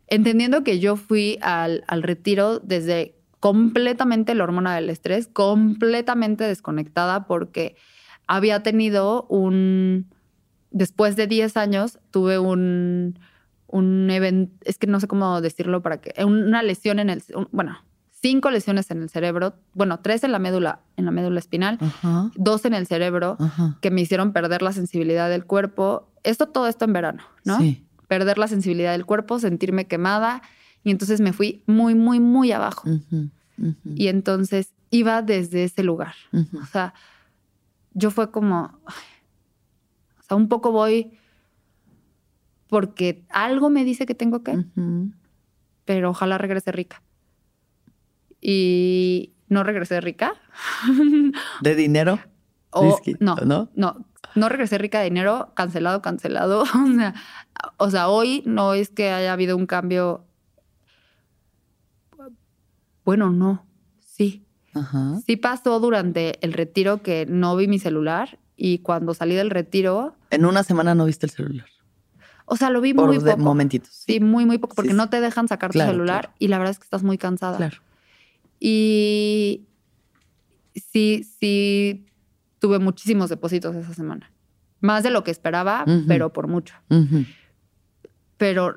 entendiendo 0.07 0.64
que 0.64 0.78
yo 0.80 0.96
fui 0.96 1.38
al, 1.42 1.84
al 1.86 2.03
retiro 2.03 2.59
desde 2.61 3.14
completamente 3.40 4.34
la 4.34 4.44
hormona 4.44 4.74
del 4.74 4.90
estrés, 4.90 5.28
completamente 5.28 6.44
desconectada 6.44 7.26
porque 7.26 7.76
había 8.26 8.62
tenido 8.62 9.24
un, 9.28 10.07
después 10.70 11.14
de 11.16 11.26
10 11.26 11.57
años, 11.57 11.99
tuve 12.11 12.38
un, 12.38 13.18
un 13.68 14.11
evento, 14.11 14.53
es 14.64 14.78
que 14.78 14.86
no 14.86 14.99
sé 15.01 15.07
cómo 15.09 15.40
decirlo 15.40 15.82
para 15.82 16.01
que, 16.01 16.12
una 16.24 16.62
lesión 16.62 16.99
en 16.99 17.11
el, 17.11 17.22
un- 17.34 17.49
bueno, 17.53 17.78
cinco 18.21 18.51
lesiones 18.51 18.91
en 18.91 19.03
el 19.03 19.11
cerebro, 19.11 19.55
bueno, 19.75 20.01
tres 20.01 20.25
en 20.25 20.33
la 20.33 20.39
médula, 20.39 20.81
en 20.97 21.05
la 21.05 21.11
médula 21.11 21.39
espinal, 21.39 21.79
Ajá, 21.81 22.31
dos 22.35 22.64
en 22.64 22.75
el 22.75 22.87
cerebro 22.87 23.37
ajá. 23.39 23.79
que 23.81 23.91
me 23.91 24.01
hicieron 24.01 24.33
perder 24.33 24.62
la 24.62 24.73
sensibilidad 24.73 25.29
del 25.29 25.45
cuerpo. 25.45 26.09
Esto, 26.25 26.49
todo 26.49 26.66
esto 26.69 26.85
en 26.85 26.93
verano, 26.93 27.23
¿no? 27.45 27.59
Sí. 27.59 27.85
Perder 28.09 28.39
la 28.39 28.49
sensibilidad 28.49 28.93
del 28.93 29.07
cuerpo, 29.07 29.39
sentirme 29.39 29.87
quemada. 29.87 30.43
Y 30.85 30.91
entonces 30.91 31.21
me 31.21 31.33
fui 31.33 31.62
muy, 31.66 31.95
muy, 31.95 32.21
muy 32.21 32.53
abajo. 32.53 32.89
Y 33.85 34.09
entonces 34.09 34.73
iba 34.91 35.23
desde 35.23 35.64
ese 35.64 35.83
lugar. 35.83 36.14
O 36.62 36.66
sea, 36.66 36.95
yo 37.93 38.11
fue 38.11 38.31
como, 38.31 38.79
ay, 38.87 38.95
o 40.19 40.23
sea, 40.23 40.37
un 40.37 40.49
poco 40.49 40.73
voy 40.73 41.12
porque 42.69 43.25
algo 43.31 43.71
me 43.71 43.85
dice 43.85 44.07
que 44.07 44.14
tengo 44.14 44.43
que, 44.43 44.59
pero 45.85 46.11
ojalá 46.11 46.39
regrese 46.39 46.71
rica. 46.73 47.03
Y 48.41 49.32
no 49.49 49.64
regresé 49.64 50.01
rica. 50.01 50.34
¿De 51.62 51.74
dinero? 51.74 52.18
O, 52.70 53.01
no, 53.20 53.36
¿no? 53.36 53.70
no, 53.74 54.05
no, 54.34 54.49
regresé 54.49 54.76
rica 54.78 54.99
de 54.99 55.05
dinero, 55.05 55.53
cancelado, 55.55 56.03
cancelado. 56.03 56.62
O 56.74 56.95
sea, 56.95 57.14
o 57.78 57.91
sea, 57.91 58.09
hoy 58.09 58.43
no 58.47 58.74
es 58.74 58.91
que 58.91 59.11
haya 59.11 59.32
habido 59.32 59.57
un 59.57 59.66
cambio. 59.66 60.24
Bueno, 63.05 63.30
no, 63.30 63.66
sí. 64.01 64.45
Ajá. 64.74 65.16
Sí 65.26 65.36
pasó 65.36 65.80
durante 65.80 66.45
el 66.45 66.53
retiro 66.53 67.03
que 67.03 67.26
no 67.26 67.57
vi 67.57 67.66
mi 67.66 67.78
celular 67.78 68.39
y 68.55 68.78
cuando 68.80 69.14
salí 69.14 69.34
del 69.34 69.51
retiro, 69.51 70.14
En 70.30 70.45
una 70.45 70.62
semana 70.62 70.95
no 70.95 71.07
viste 71.07 71.26
el 71.26 71.30
celular. 71.30 71.66
o 72.45 72.57
sea, 72.57 72.70
lo 72.70 72.80
vi 72.80 72.93
Por 72.93 73.07
muy 73.09 73.18
poco. 73.18 73.39
momentitos. 73.39 73.91
Sí, 73.93 74.20
muy, 74.20 74.45
muy 74.47 74.59
poco, 74.59 74.74
porque 74.76 74.91
Sí, 74.91 74.95
sí. 74.95 74.97
no 74.99 75.09
te 75.09 75.20
dejan 75.20 75.49
sacar 75.49 75.70
Claro, 75.70 75.91
tu 75.91 75.95
celular 75.95 76.20
claro. 76.26 76.34
y 76.39 76.49
la 76.49 76.59
verdad 76.59 76.72
es 76.72 76.78
que 76.78 76.84
estás 76.84 77.03
muy 77.03 77.16
cansada. 77.18 77.57
Claro. 77.57 77.78
Y 78.61 79.67
sí, 80.75 81.25
sí, 81.41 82.07
tuve 82.59 82.79
muchísimos 82.79 83.31
depósitos 83.31 83.75
esa 83.77 83.95
semana. 83.95 84.31
Más 84.81 85.03
de 85.03 85.11
lo 85.11 85.25
que 85.25 85.31
esperaba, 85.31 85.85
pero 86.07 86.33
por 86.33 86.47
mucho. 86.47 86.75
Pero, 88.37 88.77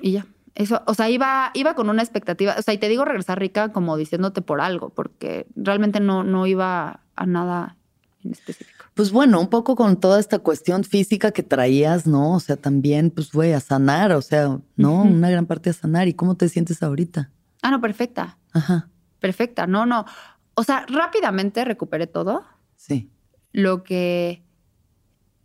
y 0.00 0.12
ya. 0.12 0.26
Eso, 0.54 0.82
o 0.86 0.94
sea, 0.94 1.08
iba, 1.08 1.52
iba 1.54 1.74
con 1.74 1.88
una 1.88 2.02
expectativa. 2.02 2.56
O 2.58 2.62
sea, 2.62 2.74
y 2.74 2.78
te 2.78 2.88
digo 2.88 3.04
regresar 3.04 3.38
rica 3.38 3.70
como 3.70 3.96
diciéndote 3.96 4.42
por 4.42 4.60
algo, 4.60 4.90
porque 4.90 5.46
realmente 5.54 6.00
no, 6.00 6.24
no 6.24 6.48
iba 6.48 7.00
a 7.14 7.26
nada 7.26 7.76
en 8.24 8.32
específico. 8.32 8.84
Pues 8.94 9.12
bueno, 9.12 9.40
un 9.40 9.46
poco 9.46 9.76
con 9.76 10.00
toda 10.00 10.18
esta 10.18 10.40
cuestión 10.40 10.82
física 10.82 11.30
que 11.30 11.44
traías, 11.44 12.08
¿no? 12.08 12.34
O 12.34 12.40
sea, 12.40 12.56
también, 12.56 13.12
pues, 13.12 13.30
güey, 13.30 13.52
a 13.52 13.60
sanar, 13.60 14.10
o 14.10 14.20
sea, 14.20 14.58
¿no? 14.74 15.02
Una 15.02 15.30
gran 15.30 15.46
parte 15.46 15.70
a 15.70 15.72
sanar. 15.72 16.08
¿Y 16.08 16.14
cómo 16.14 16.36
te 16.36 16.48
sientes 16.48 16.82
ahorita? 16.82 17.30
Ah, 17.62 17.70
no, 17.70 17.80
perfecta. 17.80 18.36
Ajá, 18.52 18.88
Perfecta. 19.20 19.66
No, 19.66 19.86
no. 19.86 20.04
O 20.54 20.64
sea, 20.64 20.86
rápidamente 20.88 21.64
recuperé 21.64 22.06
todo. 22.06 22.44
sí. 22.76 23.10
Lo 23.52 23.82
que 23.82 24.42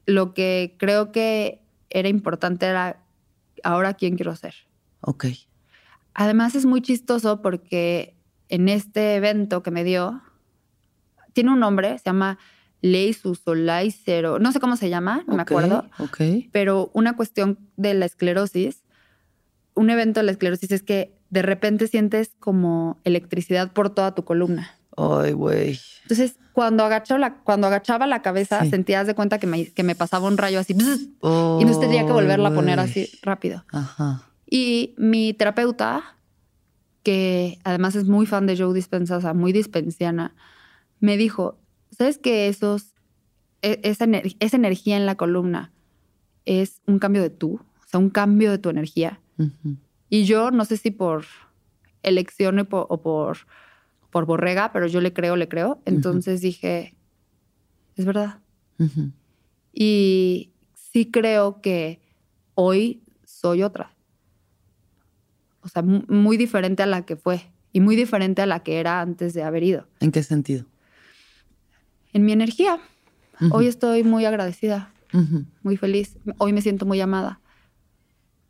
lo 0.06 0.34
que 0.34 0.76
creo 0.78 1.12
que 1.12 1.62
era 1.90 2.10
importante 2.10 2.66
era 2.66 3.04
ahora 3.64 3.94
quién 3.94 4.16
quiero 4.16 4.36
ser. 4.36 4.54
Ok. 5.02 5.26
Además 6.14 6.56
es 6.56 6.66
muy 6.66 6.82
chistoso 6.82 7.42
porque 7.42 8.16
en 8.50 8.70
este 8.70 9.16
evento 9.16 9.64
que 9.64 9.72
me 9.72 9.84
dio, 9.84 10.22
tiene 11.34 11.52
un 11.52 11.60
nombre, 11.60 11.98
se 11.98 12.06
llama 12.06 12.38
Ley 12.82 13.16
Cero, 14.06 14.40
no 14.40 14.52
sé 14.52 14.60
cómo 14.60 14.76
se 14.76 14.90
llama, 14.90 15.24
no 15.28 15.36
me 15.36 15.42
acuerdo. 15.42 15.90
Ok. 16.00 16.22
Pero 16.52 16.92
una 16.94 17.16
cuestión 17.16 17.58
de 17.78 17.94
la 17.94 18.06
esclerosis, 18.06 18.84
un 19.74 19.90
evento 19.90 20.20
de 20.20 20.26
la 20.26 20.32
esclerosis 20.34 20.72
es 20.72 20.84
que 20.84 21.18
de 21.34 21.42
repente 21.42 21.88
sientes 21.88 22.36
como 22.40 23.00
electricidad 23.04 23.74
por 23.74 23.90
toda 23.90 24.14
tu 24.14 24.24
columna. 24.24 24.70
Ay, 24.96 25.32
güey. 25.32 25.80
Entonces, 26.04 26.36
cuando, 26.54 26.84
agachaba 26.84 27.20
la, 27.20 27.38
cuando 27.38 27.66
agachaba 27.66 28.06
la 28.06 28.22
cabeza, 28.22 28.64
sentías 28.70 29.08
de 29.08 29.16
cuenta 29.16 29.40
que 29.40 29.48
me, 29.48 29.66
que 29.66 29.82
me 29.82 29.96
pasaba 29.96 30.28
un 30.28 30.38
rayo 30.38 30.60
así. 30.60 30.74
y 30.74 31.66
no 31.66 31.80
tendría 31.80 32.06
que 32.06 32.12
volverla 32.12 32.50
a 32.50 32.54
poner 32.54 32.80
así 32.80 33.10
rápido. 33.24 33.66
Ajá. 33.72 34.30
Y 34.48 34.94
mi 35.00 35.34
terapeuta, 35.34 36.04
que 37.02 37.58
además 37.64 37.96
es 37.96 38.08
muy 38.08 38.28
fan 38.28 38.46
de 38.46 38.56
Joe 38.56 38.72
Dispenza, 38.72 39.18
o 39.18 39.22
sea, 39.22 39.34
muy 39.34 39.54
dispensiana, 39.54 40.36
me 41.00 41.18
dijo, 41.18 41.58
¿sabes 41.98 42.20
que 42.20 42.48
esos, 42.48 42.94
e, 43.64 43.80
esa, 43.82 44.06
esa, 44.40 44.58
energía 44.58 44.98
en 44.98 45.08
la 45.08 45.16
columna 45.16 45.72
es 46.46 46.84
un 46.86 47.00
cambio 47.00 47.24
de 47.24 47.32
tú? 47.32 47.56
O 47.56 47.88
sea, 47.88 48.00
un 48.00 48.12
cambio 48.12 48.52
de 48.52 48.60
tu 48.60 48.70
energía. 48.70 49.20
Y 50.14 50.26
yo 50.26 50.52
no 50.52 50.64
sé 50.64 50.78
si 50.78 50.92
por 50.92 51.26
elección 52.04 52.60
o 52.70 53.02
por 53.02 53.38
por 54.12 54.28
borrega, 54.28 54.72
pero 54.72 54.86
yo 54.86 55.02
le 55.02 55.12
creo, 55.12 55.36
le 55.36 55.48
creo. 55.48 55.82
Entonces 55.86 56.40
dije, 56.40 56.94
es 57.96 58.06
verdad. 58.06 58.38
Y 59.74 60.52
sí 60.76 61.10
creo 61.10 61.62
que 61.62 62.00
hoy 62.54 63.02
soy 63.26 63.64
otra. 63.64 63.92
O 65.62 65.68
sea, 65.68 65.82
muy 65.82 66.38
diferente 66.38 66.84
a 66.84 66.86
la 66.86 67.08
que 67.08 67.16
fue 67.16 67.50
y 67.72 67.80
muy 67.80 67.96
diferente 67.96 68.44
a 68.44 68.46
la 68.46 68.60
que 68.60 68.80
era 68.80 69.02
antes 69.02 69.34
de 69.34 69.42
haber 69.42 69.64
ido. 69.64 69.88
¿En 70.00 70.12
qué 70.12 70.22
sentido? 70.22 70.66
En 72.14 72.24
mi 72.24 72.34
energía. 72.34 72.80
Hoy 73.50 73.66
estoy 73.66 74.04
muy 74.04 74.26
agradecida, 74.26 74.94
muy 75.64 75.76
feliz. 75.76 76.20
Hoy 76.38 76.54
me 76.54 76.62
siento 76.62 76.86
muy 76.86 77.02
amada. 77.02 77.40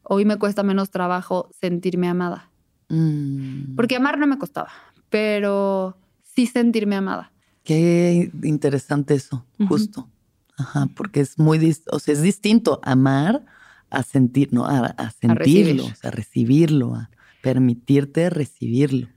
Hoy 0.04 0.26
me 0.26 0.38
cuesta 0.38 0.64
menos 0.64 0.92
trabajo 0.92 1.50
sentirme 1.60 2.08
amada. 2.08 2.52
Mm. 2.90 3.76
Porque 3.76 3.96
amar 3.96 4.18
no 4.18 4.28
me 4.28 4.38
costaba 4.38 4.72
pero 5.14 5.96
sí 6.24 6.48
sentirme 6.48 6.96
amada. 6.96 7.32
Qué 7.64 8.32
interesante 8.42 9.14
eso, 9.14 9.46
justo. 9.68 10.10
Ajá, 10.58 10.88
porque 10.96 11.20
es 11.20 11.38
muy, 11.38 11.72
o 11.92 12.00
sea, 12.00 12.16
es 12.16 12.24
distinto 12.24 12.80
amar 12.82 13.46
a 13.92 14.02
sentir, 14.02 14.52
¿no? 14.54 14.66
A, 14.66 15.12
sentirlo, 15.12 15.86
a, 16.02 16.10
recibirlo, 16.10 16.96
a 16.96 17.12
permitirte 17.44 18.32
recibirlo. 18.32 19.08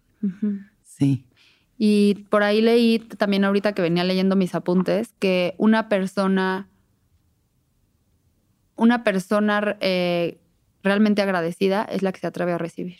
Sí. 0.83 1.25
Y 1.79 2.27
por 2.29 2.43
ahí 2.43 2.61
leí 2.61 2.99
también 2.99 3.45
ahorita 3.45 3.73
que 3.73 3.81
venía 3.81 4.05
leyendo 4.05 4.37
mis 4.37 4.55
apuntes 4.55 5.15
que 5.19 5.55
una 5.57 5.89
persona, 5.89 6.69
una 8.77 9.03
persona 9.03 9.79
eh, 9.81 10.43
realmente 10.87 11.21
agradecida 11.21 11.83
es 11.83 12.03
la 12.03 12.13
que 12.13 12.21
se 12.21 12.29
atreve 12.29 12.53
a 12.53 12.59
recibir. 12.59 12.99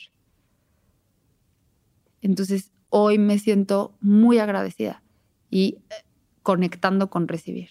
Entonces, 2.21 2.73
hoy 2.89 3.17
me 3.19 3.39
siento 3.39 3.97
muy 4.01 4.41
agradecida 4.41 5.05
y 5.51 5.79
eh, 5.91 5.95
conectando 6.43 7.09
con 7.09 7.29
recibir. 7.29 7.71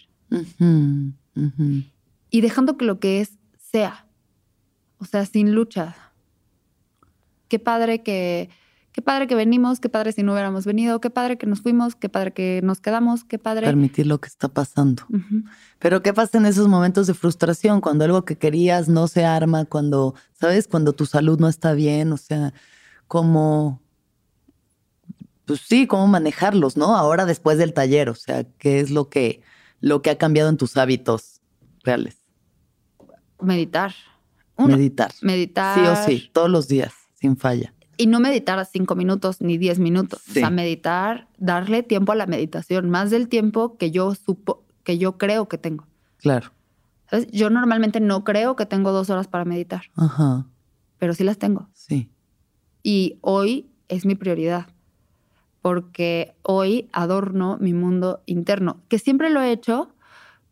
Y 2.29 2.41
dejando 2.41 2.77
que 2.77 2.85
lo 2.85 2.99
que 2.99 3.19
es 3.19 3.37
sea. 3.57 4.07
O 4.99 5.05
sea, 5.05 5.25
sin 5.25 5.53
lucha. 5.53 5.95
Qué 7.49 7.59
padre 7.59 8.01
que, 8.01 8.49
qué 8.95 9.01
padre 9.01 9.27
que 9.27 9.35
venimos, 9.35 9.81
qué 9.81 9.89
padre 9.89 10.13
si 10.13 10.23
no 10.23 10.31
hubiéramos 10.31 10.65
venido, 10.65 11.01
qué 11.01 11.09
padre 11.09 11.37
que 11.37 11.45
nos 11.45 11.59
fuimos, 11.59 11.95
qué 11.97 12.07
padre 12.07 12.31
que 12.31 12.61
nos 12.63 12.79
quedamos, 12.79 13.25
qué 13.25 13.37
padre. 13.37 13.65
Permitir 13.65 14.07
lo 14.07 14.21
que 14.21 14.29
está 14.29 14.47
pasando. 14.47 15.03
Pero 15.79 16.01
¿qué 16.01 16.13
pasa 16.13 16.37
en 16.37 16.45
esos 16.45 16.69
momentos 16.69 17.05
de 17.05 17.13
frustración? 17.13 17.81
Cuando 17.81 18.05
algo 18.05 18.23
que 18.23 18.37
querías 18.37 18.87
no 18.87 19.09
se 19.09 19.25
arma, 19.25 19.65
cuando, 19.65 20.15
¿sabes? 20.31 20.69
Cuando 20.69 20.93
tu 20.93 21.05
salud 21.05 21.37
no 21.41 21.49
está 21.49 21.73
bien, 21.73 22.13
o 22.13 22.17
sea, 22.17 22.53
como 23.09 23.81
pues 25.43 25.59
sí, 25.59 25.87
cómo 25.87 26.07
manejarlos, 26.07 26.77
¿no? 26.77 26.95
Ahora 26.95 27.25
después 27.25 27.57
del 27.57 27.73
taller, 27.73 28.07
o 28.07 28.15
sea, 28.15 28.45
¿qué 28.57 28.79
es 28.79 28.91
lo 28.91 29.09
que, 29.09 29.41
lo 29.81 30.01
que 30.01 30.09
ha 30.09 30.17
cambiado 30.17 30.47
en 30.47 30.55
tus 30.55 30.77
hábitos 30.77 31.41
reales? 31.83 32.21
Meditar. 33.41 33.93
meditar. 34.57 35.11
Meditar. 35.21 35.75
Sí 35.77 35.85
o 35.85 35.95
sí, 36.05 36.29
todos 36.31 36.49
los 36.49 36.69
días, 36.69 36.93
sin 37.19 37.35
falla. 37.35 37.73
Y 37.97 38.07
no 38.07 38.19
meditar 38.19 38.59
a 38.59 38.65
cinco 38.65 38.95
minutos 38.95 39.41
ni 39.41 39.57
diez 39.57 39.79
minutos. 39.79 40.21
O 40.29 40.31
sea, 40.31 40.49
meditar, 40.49 41.27
darle 41.37 41.83
tiempo 41.83 42.11
a 42.11 42.15
la 42.15 42.25
meditación, 42.25 42.89
más 42.89 43.09
del 43.11 43.27
tiempo 43.29 43.77
que 43.77 43.91
yo 43.91 44.13
supo, 44.15 44.63
que 44.83 44.97
yo 44.97 45.17
creo 45.17 45.47
que 45.47 45.57
tengo. 45.57 45.87
Claro. 46.17 46.51
¿Sabes? 47.09 47.27
Yo 47.31 47.49
normalmente 47.49 47.99
no 47.99 48.23
creo 48.23 48.55
que 48.55 48.65
tengo 48.65 48.91
dos 48.91 49.09
horas 49.09 49.27
para 49.27 49.45
meditar. 49.45 49.83
Ajá. 49.95 50.47
Pero 50.97 51.13
sí 51.13 51.23
las 51.23 51.37
tengo. 51.37 51.69
Sí. 51.73 52.09
Y 52.83 53.17
hoy 53.21 53.69
es 53.87 54.05
mi 54.05 54.15
prioridad 54.15 54.67
porque 55.65 56.35
hoy 56.43 56.89
adorno 56.91 57.57
mi 57.59 57.73
mundo 57.73 58.21
interno, 58.27 58.83
que 58.87 58.99
siempre 58.99 59.31
lo 59.31 59.41
he 59.41 59.51
hecho, 59.51 59.89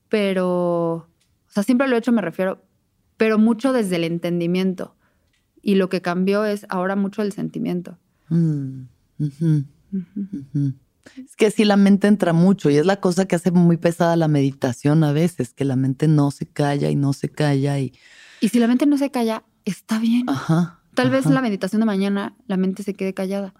pero, 0.09 0.93
o 0.95 1.07
sea, 1.49 1.61
siempre 1.61 1.87
lo 1.87 1.95
he 1.95 1.99
hecho, 1.99 2.11
me 2.11 2.23
refiero, 2.23 2.63
pero 3.15 3.37
mucho 3.37 3.73
desde 3.73 3.97
el 3.97 4.05
entendimiento. 4.05 4.95
Y 5.63 5.75
lo 5.75 5.89
que 5.89 6.01
cambió 6.01 6.45
es 6.45 6.67
ahora 6.69 6.95
mucho 6.95 7.23
el 7.23 7.31
sentimiento. 7.31 7.97
Mm, 8.29 8.83
es 11.17 11.35
que 11.35 11.49
sí, 11.49 11.65
la 11.65 11.77
mente 11.77 12.07
entra 12.07 12.33
mucho 12.33 12.69
y 12.69 12.77
es 12.77 12.85
la 12.85 12.97
cosa 12.97 13.25
que 13.25 13.35
hace 13.35 13.49
muy 13.49 13.77
pesada 13.77 14.15
la 14.15 14.27
meditación 14.27 15.03
a 15.03 15.11
veces, 15.13 15.53
que 15.53 15.65
la 15.65 15.75
mente 15.75 16.07
no 16.07 16.29
se 16.29 16.45
calla 16.45 16.91
y 16.91 16.95
no 16.95 17.13
se 17.13 17.29
calla. 17.29 17.79
Y, 17.79 17.93
y 18.41 18.49
si 18.49 18.59
la 18.59 18.67
mente 18.67 18.85
no 18.85 18.97
se 18.97 19.09
calla, 19.09 19.43
está 19.65 19.99
bien. 19.99 20.29
Ajá. 20.29 20.81
Tal 20.93 21.09
vez 21.09 21.25
la 21.25 21.41
meditación 21.41 21.79
de 21.79 21.85
mañana 21.85 22.35
la 22.45 22.57
mente 22.57 22.83
se 22.83 22.93
quede 22.93 23.13
callada. 23.13 23.53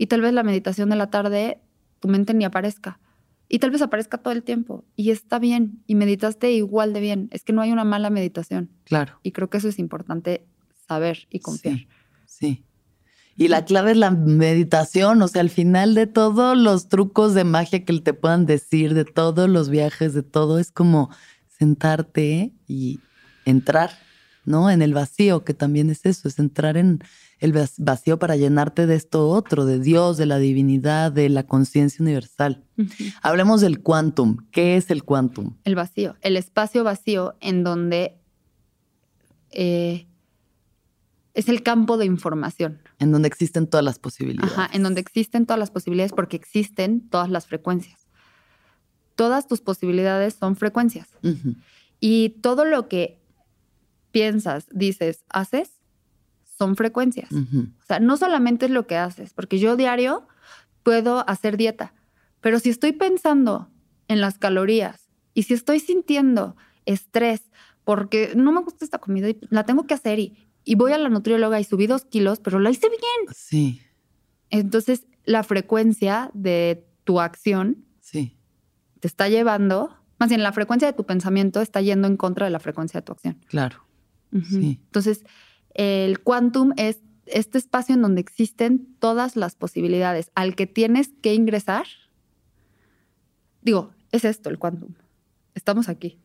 Y 0.00 0.06
tal 0.06 0.20
vez 0.20 0.32
la 0.32 0.44
meditación 0.44 0.88
de 0.90 0.96
la 0.96 1.10
tarde, 1.10 1.60
tu 1.98 2.08
mente 2.08 2.32
ni 2.32 2.44
aparezca. 2.44 3.00
Y 3.48 3.58
tal 3.58 3.70
vez 3.70 3.82
aparezca 3.82 4.18
todo 4.18 4.32
el 4.32 4.44
tiempo. 4.44 4.84
Y 4.94 5.10
está 5.10 5.40
bien. 5.40 5.82
Y 5.86 5.96
meditaste 5.96 6.52
igual 6.52 6.92
de 6.92 7.00
bien. 7.00 7.28
Es 7.32 7.42
que 7.42 7.52
no 7.52 7.62
hay 7.62 7.72
una 7.72 7.84
mala 7.84 8.08
meditación. 8.08 8.70
Claro. 8.84 9.18
Y 9.24 9.32
creo 9.32 9.50
que 9.50 9.58
eso 9.58 9.68
es 9.68 9.78
importante 9.78 10.46
saber 10.88 11.28
y 11.30 11.40
confiar. 11.40 11.86
Sí. 12.26 12.64
Y 13.36 13.48
la 13.48 13.64
clave 13.64 13.92
es 13.92 13.96
la 13.96 14.10
meditación. 14.10 15.22
O 15.22 15.28
sea, 15.28 15.42
al 15.42 15.50
final 15.50 15.94
de 15.94 16.06
todos 16.06 16.56
los 16.56 16.88
trucos 16.88 17.34
de 17.34 17.44
magia 17.44 17.84
que 17.84 18.00
te 18.00 18.14
puedan 18.14 18.46
decir, 18.46 18.94
de 18.94 19.04
todos 19.04 19.48
los 19.48 19.68
viajes, 19.68 20.14
de 20.14 20.24
todo, 20.24 20.58
es 20.58 20.72
como 20.72 21.10
sentarte 21.46 22.52
y 22.66 23.00
entrar, 23.44 23.90
¿no? 24.44 24.70
En 24.70 24.82
el 24.82 24.94
vacío, 24.94 25.44
que 25.44 25.54
también 25.54 25.90
es 25.90 26.04
eso, 26.04 26.26
es 26.26 26.38
entrar 26.38 26.76
en, 26.76 27.00
el 27.40 27.52
vacío 27.78 28.18
para 28.18 28.36
llenarte 28.36 28.86
de 28.86 28.96
esto 28.96 29.28
otro, 29.28 29.64
de 29.64 29.78
Dios, 29.78 30.16
de 30.16 30.26
la 30.26 30.38
divinidad, 30.38 31.12
de 31.12 31.28
la 31.28 31.44
conciencia 31.44 32.02
universal. 32.02 32.64
Hablemos 33.22 33.60
del 33.60 33.80
quantum. 33.80 34.38
¿Qué 34.50 34.76
es 34.76 34.90
el 34.90 35.04
quantum? 35.04 35.54
El 35.64 35.76
vacío, 35.76 36.16
el 36.22 36.36
espacio 36.36 36.82
vacío 36.82 37.36
en 37.40 37.62
donde 37.62 38.18
eh, 39.50 40.07
es 41.38 41.48
el 41.48 41.62
campo 41.62 41.98
de 41.98 42.04
información. 42.04 42.80
En 42.98 43.12
donde 43.12 43.28
existen 43.28 43.68
todas 43.68 43.84
las 43.84 44.00
posibilidades. 44.00 44.50
Ajá, 44.50 44.68
en 44.72 44.82
donde 44.82 45.00
existen 45.00 45.46
todas 45.46 45.60
las 45.60 45.70
posibilidades 45.70 46.12
porque 46.12 46.36
existen 46.36 47.08
todas 47.08 47.30
las 47.30 47.46
frecuencias. 47.46 48.08
Todas 49.14 49.46
tus 49.46 49.60
posibilidades 49.60 50.34
son 50.34 50.56
frecuencias. 50.56 51.06
Y 52.00 52.30
todo 52.40 52.64
lo 52.64 52.88
que 52.88 53.20
piensas, 54.10 54.66
dices, 54.72 55.24
haces, 55.28 55.70
son 56.42 56.74
frecuencias. 56.74 57.30
O 57.30 57.86
sea, 57.86 58.00
no 58.00 58.16
solamente 58.16 58.66
es 58.66 58.72
lo 58.72 58.88
que 58.88 58.96
haces, 58.96 59.32
porque 59.32 59.60
yo 59.60 59.76
diario 59.76 60.26
puedo 60.82 61.28
hacer 61.28 61.56
dieta, 61.56 61.94
pero 62.40 62.58
si 62.58 62.70
estoy 62.70 62.90
pensando 62.90 63.70
en 64.08 64.20
las 64.20 64.38
calorías 64.38 65.08
y 65.34 65.44
si 65.44 65.54
estoy 65.54 65.78
sintiendo 65.78 66.56
estrés 66.84 67.42
porque 67.84 68.32
no 68.34 68.50
me 68.50 68.60
gusta 68.60 68.84
esta 68.84 68.98
comida 68.98 69.28
y 69.30 69.38
la 69.50 69.64
tengo 69.64 69.86
que 69.86 69.94
hacer 69.94 70.18
y, 70.18 70.47
y 70.68 70.74
voy 70.74 70.92
a 70.92 70.98
la 70.98 71.08
nutrióloga 71.08 71.58
y 71.58 71.64
subí 71.64 71.86
dos 71.86 72.04
kilos, 72.04 72.40
pero 72.40 72.58
la 72.58 72.68
hice 72.68 72.90
bien. 72.90 73.34
Sí. 73.34 73.80
Entonces, 74.50 75.06
la 75.24 75.42
frecuencia 75.42 76.30
de 76.34 76.86
tu 77.04 77.22
acción 77.22 77.86
sí. 78.00 78.36
te 79.00 79.08
está 79.08 79.30
llevando, 79.30 79.96
más 80.18 80.28
bien 80.28 80.42
la 80.42 80.52
frecuencia 80.52 80.86
de 80.86 80.92
tu 80.92 81.06
pensamiento 81.06 81.62
está 81.62 81.80
yendo 81.80 82.06
en 82.06 82.18
contra 82.18 82.44
de 82.44 82.50
la 82.50 82.60
frecuencia 82.60 83.00
de 83.00 83.06
tu 83.06 83.12
acción. 83.12 83.38
Claro. 83.46 83.78
sí. 84.46 84.78
Entonces, 84.84 85.24
el 85.72 86.20
quantum 86.20 86.74
es 86.76 87.00
este 87.24 87.56
espacio 87.56 87.94
en 87.94 88.02
donde 88.02 88.20
existen 88.20 88.94
todas 88.98 89.36
las 89.36 89.54
posibilidades 89.54 90.30
al 90.34 90.54
que 90.54 90.66
tienes 90.66 91.14
que 91.22 91.32
ingresar. 91.32 91.86
Digo, 93.62 93.94
es 94.12 94.26
esto 94.26 94.50
el 94.50 94.58
quantum. 94.58 94.92
Estamos 95.54 95.88
aquí. 95.88 96.18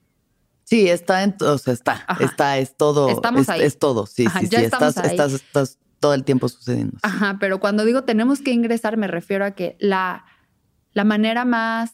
Sí, 0.64 0.89
está 0.89 1.24
en, 1.24 1.36
o 1.41 1.57
sea, 1.57 1.74
está, 1.74 2.05
está, 2.20 2.57
es 2.57 2.76
todo. 2.78 3.09
Estamos 3.09 3.41
es, 3.41 3.49
ahí. 3.49 3.61
es 3.61 3.80
todo, 3.80 4.05
sí, 4.05 4.26
sí, 4.39 4.47
sí. 4.47 4.55
Estás, 4.55 4.97
estás, 4.97 5.34
estás, 5.34 5.80
todo 5.99 6.14
el 6.14 6.24
tiempo 6.24 6.49
sucediendo. 6.49 6.97
Ajá, 7.01 7.38
pero 7.39 7.59
cuando 7.59 7.86
digo 7.86 8.03
tenemos 8.03 8.41
que 8.41 8.51
ingresar, 8.51 8.97
me 8.97 9.07
refiero 9.07 9.45
a 9.45 9.51
que 9.51 9.78
la, 9.80 10.26
la 10.93 11.03
manera 11.03 11.45
más, 11.45 11.91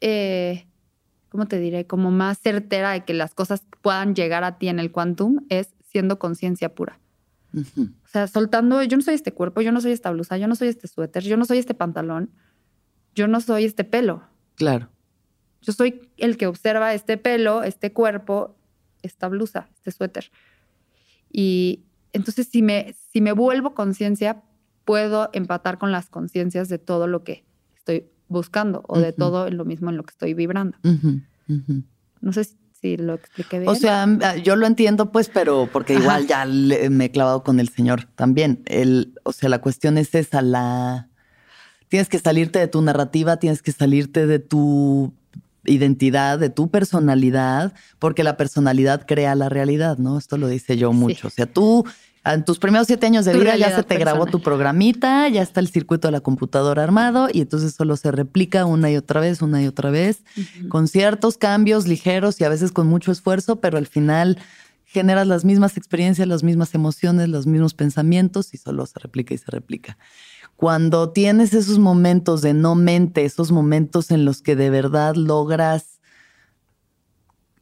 eh, 0.00 0.66
¿cómo 1.28 1.46
te 1.46 1.58
diré? 1.58 1.86
Como 1.86 2.10
más 2.10 2.38
certera 2.38 2.92
de 2.92 3.04
que 3.04 3.14
las 3.14 3.34
cosas 3.34 3.62
puedan 3.80 4.14
llegar 4.14 4.44
a 4.44 4.58
ti 4.58 4.68
en 4.68 4.78
el 4.78 4.92
quantum 4.92 5.44
es 5.48 5.74
siendo 5.90 6.18
conciencia 6.18 6.74
pura. 6.74 6.98
O 7.54 8.08
sea, 8.08 8.26
soltando, 8.28 8.82
yo 8.82 8.96
no 8.96 9.02
soy 9.02 9.14
este 9.14 9.32
cuerpo, 9.32 9.60
yo 9.60 9.72
no 9.72 9.80
soy 9.80 9.92
esta 9.92 10.10
blusa, 10.10 10.38
yo 10.38 10.48
no 10.48 10.54
soy 10.54 10.68
este 10.68 10.88
suéter, 10.88 11.22
yo 11.22 11.36
no 11.36 11.44
soy 11.44 11.58
este 11.58 11.74
pantalón, 11.74 12.30
yo 13.14 13.28
no 13.28 13.40
soy 13.40 13.64
este 13.64 13.84
pelo. 13.84 14.22
Claro. 14.54 14.88
Yo 15.62 15.72
soy 15.72 16.10
el 16.16 16.36
que 16.36 16.46
observa 16.46 16.92
este 16.92 17.16
pelo, 17.16 17.62
este 17.62 17.92
cuerpo, 17.92 18.56
esta 19.02 19.28
blusa, 19.28 19.68
este 19.74 19.92
suéter. 19.92 20.30
Y 21.30 21.84
entonces 22.12 22.48
si 22.48 22.62
me, 22.62 22.94
si 23.12 23.20
me 23.20 23.32
vuelvo 23.32 23.74
conciencia, 23.74 24.42
puedo 24.84 25.30
empatar 25.32 25.78
con 25.78 25.92
las 25.92 26.08
conciencias 26.08 26.68
de 26.68 26.78
todo 26.78 27.06
lo 27.06 27.24
que 27.24 27.44
estoy 27.76 28.06
buscando 28.28 28.82
o 28.88 28.98
de 28.98 29.12
todo 29.12 29.48
lo 29.50 29.64
mismo 29.64 29.90
en 29.90 29.96
lo 29.96 30.02
que 30.02 30.10
estoy 30.10 30.34
vibrando. 30.34 30.76
No 32.20 32.32
sé 32.32 32.44
si 32.80 32.96
lo 32.96 33.14
expliqué 33.14 33.60
bien. 33.60 33.70
O 33.70 33.74
sea, 33.74 34.04
ah, 34.04 34.36
yo 34.36 34.56
lo 34.56 34.66
entiendo, 34.66 35.12
pues, 35.12 35.28
pero 35.28 35.68
porque 35.72 35.94
igual 35.94 36.26
ya 36.26 36.44
me 36.44 37.06
he 37.06 37.10
clavado 37.10 37.44
con 37.44 37.60
el 37.60 37.68
Señor 37.68 38.08
también. 38.16 38.62
El, 38.66 39.14
o 39.22 39.32
sea, 39.32 39.48
la 39.48 39.60
cuestión 39.60 39.98
es 39.98 40.14
esa, 40.14 40.42
la... 40.42 41.08
Tienes 41.88 42.08
que 42.08 42.18
salirte 42.18 42.58
de 42.58 42.68
tu 42.68 42.80
narrativa, 42.80 43.36
tienes 43.36 43.60
que 43.60 43.70
salirte 43.70 44.26
de 44.26 44.38
tu 44.38 45.12
identidad, 45.64 46.38
de 46.38 46.50
tu 46.50 46.70
personalidad, 46.70 47.72
porque 47.98 48.24
la 48.24 48.36
personalidad 48.36 49.06
crea 49.06 49.34
la 49.34 49.48
realidad, 49.48 49.98
¿no? 49.98 50.18
Esto 50.18 50.36
lo 50.36 50.48
dice 50.48 50.76
yo 50.76 50.92
mucho. 50.92 51.28
O 51.28 51.30
sea, 51.30 51.46
tú 51.46 51.84
en 52.24 52.44
tus 52.44 52.58
primeros 52.58 52.86
siete 52.86 53.06
años 53.06 53.24
de 53.24 53.34
vida 53.34 53.56
ya 53.56 53.74
se 53.74 53.82
te 53.82 53.98
grabó 53.98 54.26
tu 54.26 54.40
programita, 54.40 55.28
ya 55.28 55.42
está 55.42 55.58
el 55.58 55.68
circuito 55.68 56.08
de 56.08 56.12
la 56.12 56.20
computadora 56.20 56.84
armado 56.84 57.28
y 57.32 57.40
entonces 57.40 57.74
solo 57.74 57.96
se 57.96 58.12
replica 58.12 58.64
una 58.64 58.90
y 58.90 58.96
otra 58.96 59.20
vez, 59.20 59.42
una 59.42 59.60
y 59.62 59.66
otra 59.66 59.90
vez, 59.90 60.22
con 60.68 60.86
ciertos 60.86 61.36
cambios 61.36 61.88
ligeros 61.88 62.40
y 62.40 62.44
a 62.44 62.48
veces 62.48 62.70
con 62.70 62.86
mucho 62.86 63.10
esfuerzo, 63.10 63.56
pero 63.56 63.76
al 63.76 63.86
final 63.86 64.38
generas 64.84 65.26
las 65.26 65.44
mismas 65.44 65.76
experiencias, 65.76 66.28
las 66.28 66.44
mismas 66.44 66.74
emociones, 66.74 67.28
los 67.28 67.46
mismos 67.46 67.74
pensamientos 67.74 68.54
y 68.54 68.58
solo 68.58 68.86
se 68.86 69.00
replica 69.00 69.34
y 69.34 69.38
se 69.38 69.50
replica. 69.50 69.98
Cuando 70.62 71.10
tienes 71.10 71.54
esos 71.54 71.80
momentos 71.80 72.40
de 72.40 72.54
no 72.54 72.76
mente, 72.76 73.24
esos 73.24 73.50
momentos 73.50 74.12
en 74.12 74.24
los 74.24 74.42
que 74.42 74.54
de 74.54 74.70
verdad 74.70 75.16
logras 75.16 75.98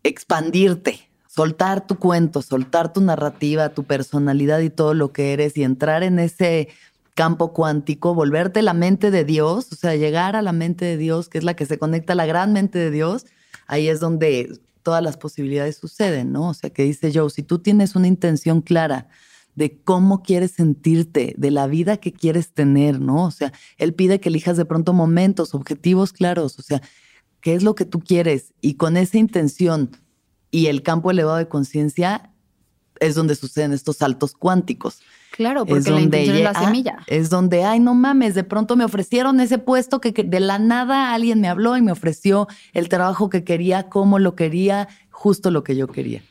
expandirte, 0.03 1.09
soltar 1.26 1.86
tu 1.86 1.96
cuento, 1.96 2.42
soltar 2.42 2.92
tu 2.92 3.01
narrativa, 3.01 3.70
tu 3.70 3.84
personalidad 3.84 4.61
y 4.61 4.68
todo 4.68 4.92
lo 4.92 5.14
que 5.14 5.32
eres 5.32 5.57
y 5.57 5.62
entrar 5.62 6.03
en 6.03 6.18
ese 6.18 6.68
campo 7.14 7.55
cuántico, 7.55 8.14
volverte 8.14 8.61
la 8.61 8.74
mente 8.74 9.11
de 9.11 9.24
Dios, 9.24 9.72
o 9.72 9.76
sea, 9.76 9.96
llegar 9.96 10.36
a 10.36 10.42
la 10.42 10.53
mente 10.53 10.84
de 10.84 10.98
Dios, 10.98 11.30
que 11.30 11.38
es 11.38 11.44
la 11.44 11.57
que 11.57 11.64
se 11.64 11.78
conecta 11.78 12.12
a 12.12 12.16
la 12.16 12.26
gran 12.26 12.53
mente 12.53 12.78
de 12.78 12.90
Dios, 12.90 13.24
ahí 13.66 13.88
es 13.88 14.01
donde 14.01 14.61
todas 14.82 15.03
las 15.03 15.16
posibilidades 15.16 15.78
suceden, 15.78 16.32
¿no? 16.32 16.51
O 16.51 16.55
sea, 16.55 16.68
que 16.68 16.82
dice 16.82 17.11
Joe, 17.14 17.30
si 17.30 17.44
tú 17.44 17.61
tienes 17.61 17.96
una 17.96 18.09
intención 18.09 18.61
clara 18.61 19.09
de 19.55 19.78
cómo 19.82 20.22
quieres 20.22 20.53
sentirte, 20.53 21.34
de 21.36 21.51
la 21.51 21.66
vida 21.66 21.96
que 21.96 22.12
quieres 22.12 22.53
tener, 22.53 23.01
¿no? 23.01 23.24
O 23.24 23.30
sea, 23.30 23.53
él 23.76 23.94
pide 23.94 24.20
que 24.20 24.28
elijas 24.28 24.57
de 24.57 24.64
pronto 24.64 24.92
momentos, 24.92 25.55
objetivos 25.55 26.12
claros, 26.12 26.59
o 26.59 26.62
sea, 26.62 26.80
qué 27.40 27.55
es 27.55 27.62
lo 27.62 27.74
que 27.74 27.84
tú 27.84 28.01
quieres 28.01 28.53
y 28.61 28.74
con 28.74 28.96
esa 28.96 29.18
intención 29.18 29.90
y 30.51 30.66
el 30.66 30.82
campo 30.82 31.11
elevado 31.11 31.36
de 31.36 31.48
conciencia 31.48 32.30
es 33.01 33.14
donde 33.14 33.34
suceden 33.34 33.72
estos 33.72 33.96
saltos 33.96 34.32
cuánticos. 34.32 35.01
Claro, 35.32 35.64
porque 35.64 35.78
es 35.78 35.88
la 35.88 36.01
intención 36.01 36.36
es 36.36 36.42
la 36.42 36.55
semilla. 36.55 36.98
Es 37.07 37.30
donde, 37.30 37.64
ay, 37.64 37.80
no 37.80 37.94
mames, 37.94 38.34
de 38.34 38.44
pronto 38.44 38.76
me 38.76 38.84
ofrecieron 38.84 39.40
ese 39.40 39.59
puesto 39.59 40.01
que, 40.01 40.12
que 40.12 40.24
de 40.24 40.40
la 40.40 40.59
nada 40.59 41.14
alguien 41.14 41.40
me 41.40 41.48
habló 41.48 41.76
y 41.76 41.82
me 41.82 41.92
ofreció 41.92 42.46
el 42.72 42.88
trabajo 42.88 43.30
que 43.30 43.44
quería, 43.44 43.88
cómo 43.88 44.18
lo 44.18 44.34
quería, 44.34 44.88
justo 45.11 45.51
lo 45.51 45.64
que 45.64 45.76
yo 45.76 45.86
quería, 45.86 46.22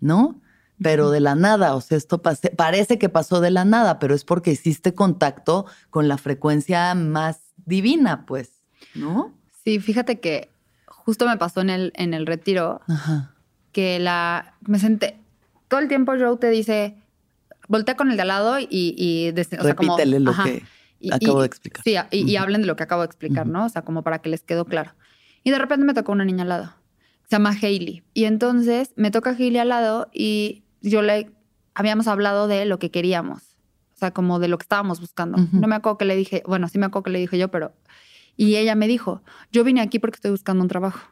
¿no? 0.00 0.40
Pero 0.82 1.10
de 1.10 1.20
la 1.20 1.34
nada, 1.34 1.74
o 1.74 1.80
sea, 1.80 1.96
esto 1.96 2.20
parece 2.20 2.98
que 2.98 3.08
pasó 3.08 3.40
de 3.40 3.50
la 3.50 3.64
nada, 3.64 3.98
pero 3.98 4.14
es 4.14 4.24
porque 4.24 4.50
hiciste 4.52 4.94
contacto 4.94 5.66
con 5.90 6.08
la 6.08 6.18
frecuencia 6.18 6.94
más 6.94 7.40
divina, 7.64 8.26
pues, 8.26 8.60
¿no? 8.94 9.34
Sí, 9.64 9.80
fíjate 9.80 10.20
que 10.20 10.50
justo 10.86 11.26
me 11.26 11.36
pasó 11.36 11.60
en 11.60 11.70
el, 11.70 11.92
en 11.96 12.14
el 12.14 12.26
retiro 12.26 12.80
que 13.72 13.98
la, 13.98 14.54
me 14.60 14.78
senté, 14.78 15.18
todo 15.68 15.80
el 15.80 15.88
tiempo 15.88 16.12
Joe 16.18 16.36
te 16.36 16.50
dice, 16.50 16.96
voltea 17.68 17.96
con 17.96 18.10
el 18.10 18.16
de 18.16 18.22
al 18.22 18.28
lado 18.28 18.58
y, 18.58 18.68
y 18.70 19.32
o 19.38 19.44
sea, 19.44 19.74
como, 19.74 19.96
lo 19.98 20.32
que 20.32 20.62
acabo 21.10 21.40
de 21.40 21.46
explicar. 21.46 21.82
Sí, 21.84 21.96
y, 22.10 22.36
hablen 22.36 22.62
de 22.62 22.66
lo 22.66 22.76
que 22.76 22.82
acabo 22.82 23.02
de 23.02 23.06
explicar, 23.06 23.46
¿no? 23.46 23.64
O 23.64 23.68
sea, 23.68 23.82
como 23.82 24.02
para 24.02 24.20
que 24.20 24.28
les 24.28 24.42
quedó 24.42 24.64
claro. 24.64 24.92
Y 25.42 25.50
de 25.50 25.58
repente 25.58 25.84
me 25.84 25.94
tocó 25.94 26.12
una 26.12 26.24
niña 26.24 26.42
al 26.42 26.48
lado. 26.48 26.74
Se 27.24 27.36
llama 27.36 27.50
Hailey. 27.50 28.02
Y 28.14 28.24
entonces 28.24 28.92
me 28.96 29.10
toca 29.10 29.30
Hailey 29.30 29.58
al 29.58 29.68
lado 29.68 30.08
y 30.12 30.64
yo 30.90 31.02
le 31.02 31.30
habíamos 31.74 32.08
hablado 32.08 32.48
de 32.48 32.64
lo 32.64 32.78
que 32.78 32.90
queríamos, 32.90 33.58
o 33.94 33.98
sea, 33.98 34.10
como 34.10 34.38
de 34.38 34.48
lo 34.48 34.58
que 34.58 34.64
estábamos 34.64 35.00
buscando. 35.00 35.38
No 35.52 35.68
me 35.68 35.74
acuerdo 35.74 35.98
que 35.98 36.04
le 36.04 36.16
dije, 36.16 36.42
bueno, 36.46 36.68
sí 36.68 36.78
me 36.78 36.86
acuerdo 36.86 37.04
que 37.04 37.10
le 37.10 37.18
dije 37.18 37.38
yo, 37.38 37.48
pero... 37.48 37.74
Y 38.38 38.56
ella 38.56 38.74
me 38.74 38.86
dijo, 38.86 39.22
yo 39.50 39.64
vine 39.64 39.80
aquí 39.80 39.98
porque 39.98 40.16
estoy 40.16 40.30
buscando 40.30 40.62
un 40.62 40.68
trabajo. 40.68 41.08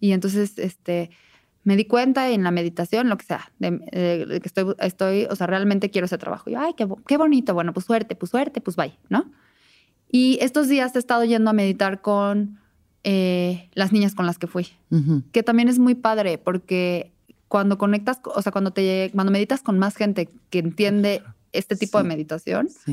Y 0.00 0.12
entonces, 0.12 0.58
este, 0.58 1.10
me 1.64 1.76
di 1.76 1.84
cuenta 1.84 2.30
en 2.30 2.42
la 2.42 2.50
meditación, 2.50 3.08
lo 3.08 3.16
que 3.16 3.24
sea, 3.24 3.52
de, 3.58 3.78
que 4.42 4.42
estoy, 4.44 4.74
estoy, 4.78 5.26
o 5.30 5.36
sea, 5.36 5.46
realmente 5.46 5.90
quiero 5.90 6.06
ese 6.06 6.18
trabajo. 6.18 6.48
Y 6.48 6.54
yo, 6.54 6.60
ay, 6.60 6.74
qué, 6.76 6.86
qué 7.06 7.16
bonito, 7.16 7.54
bueno, 7.54 7.72
pues 7.72 7.86
suerte, 7.86 8.16
pues 8.16 8.30
suerte, 8.30 8.60
pues 8.60 8.76
bye, 8.76 8.98
¿no? 9.08 9.30
Y 10.10 10.38
estos 10.40 10.68
días 10.68 10.94
he 10.96 10.98
estado 10.98 11.24
yendo 11.24 11.50
a 11.50 11.52
meditar 11.52 12.00
con 12.00 12.58
eh, 13.04 13.70
las 13.74 13.92
niñas 13.92 14.14
con 14.14 14.26
las 14.26 14.38
que 14.38 14.46
fui, 14.46 14.68
que 15.32 15.42
también 15.42 15.68
es 15.68 15.78
muy 15.78 15.94
padre 15.94 16.36
porque 16.36 17.12
cuando 17.50 17.78
conectas, 17.78 18.20
o 18.24 18.40
sea, 18.42 18.52
cuando 18.52 18.70
te 18.70 19.10
cuando 19.12 19.32
meditas 19.32 19.60
con 19.60 19.76
más 19.76 19.96
gente 19.96 20.28
que 20.50 20.60
entiende 20.60 21.20
este 21.50 21.74
tipo 21.74 21.98
de 21.98 22.04
meditación, 22.04 22.68
o 22.68 22.92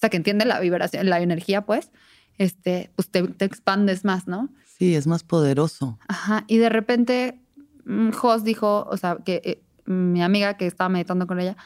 sea, 0.00 0.10
que 0.10 0.16
entiende 0.16 0.44
la 0.44 0.58
vibración, 0.58 1.08
la 1.08 1.20
energía, 1.20 1.64
pues, 1.64 1.92
este, 2.36 2.90
pues 2.96 3.08
te, 3.10 3.20
expandes 3.44 4.04
más, 4.04 4.26
¿no? 4.26 4.48
Sí, 4.76 4.96
es 4.96 5.06
más 5.06 5.22
poderoso. 5.22 6.00
Ajá. 6.08 6.42
Y 6.48 6.56
de 6.56 6.68
repente, 6.68 7.38
mm, 7.84 8.10
Jos 8.10 8.42
dijo, 8.42 8.88
o 8.90 8.96
sea, 8.96 9.18
que 9.24 9.40
eh, 9.44 9.62
mi 9.84 10.20
amiga 10.20 10.56
que 10.56 10.66
estaba 10.66 10.88
meditando 10.88 11.28
con 11.28 11.38
ella, 11.38 11.56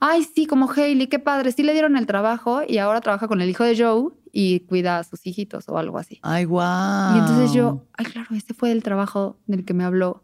ay, 0.00 0.24
sí, 0.24 0.46
como 0.46 0.72
Hailey, 0.72 1.08
qué 1.08 1.18
padre, 1.18 1.52
sí 1.52 1.62
le 1.62 1.74
dieron 1.74 1.98
el 1.98 2.06
trabajo 2.06 2.62
y 2.66 2.78
ahora 2.78 3.02
trabaja 3.02 3.28
con 3.28 3.42
el 3.42 3.50
hijo 3.50 3.62
de 3.62 3.76
Joe 3.76 4.10
y 4.32 4.60
cuida 4.60 5.00
a 5.00 5.04
sus 5.04 5.26
hijitos 5.26 5.68
o 5.68 5.76
algo 5.76 5.98
así. 5.98 6.18
Ay, 6.22 6.46
guau. 6.46 7.14
Y 7.14 7.18
entonces 7.18 7.52
yo, 7.52 7.84
ay, 7.92 8.06
claro, 8.06 8.34
ese 8.34 8.54
fue 8.54 8.72
el 8.72 8.82
trabajo 8.82 9.36
del 9.46 9.66
que 9.66 9.74
me 9.74 9.84
habló 9.84 10.22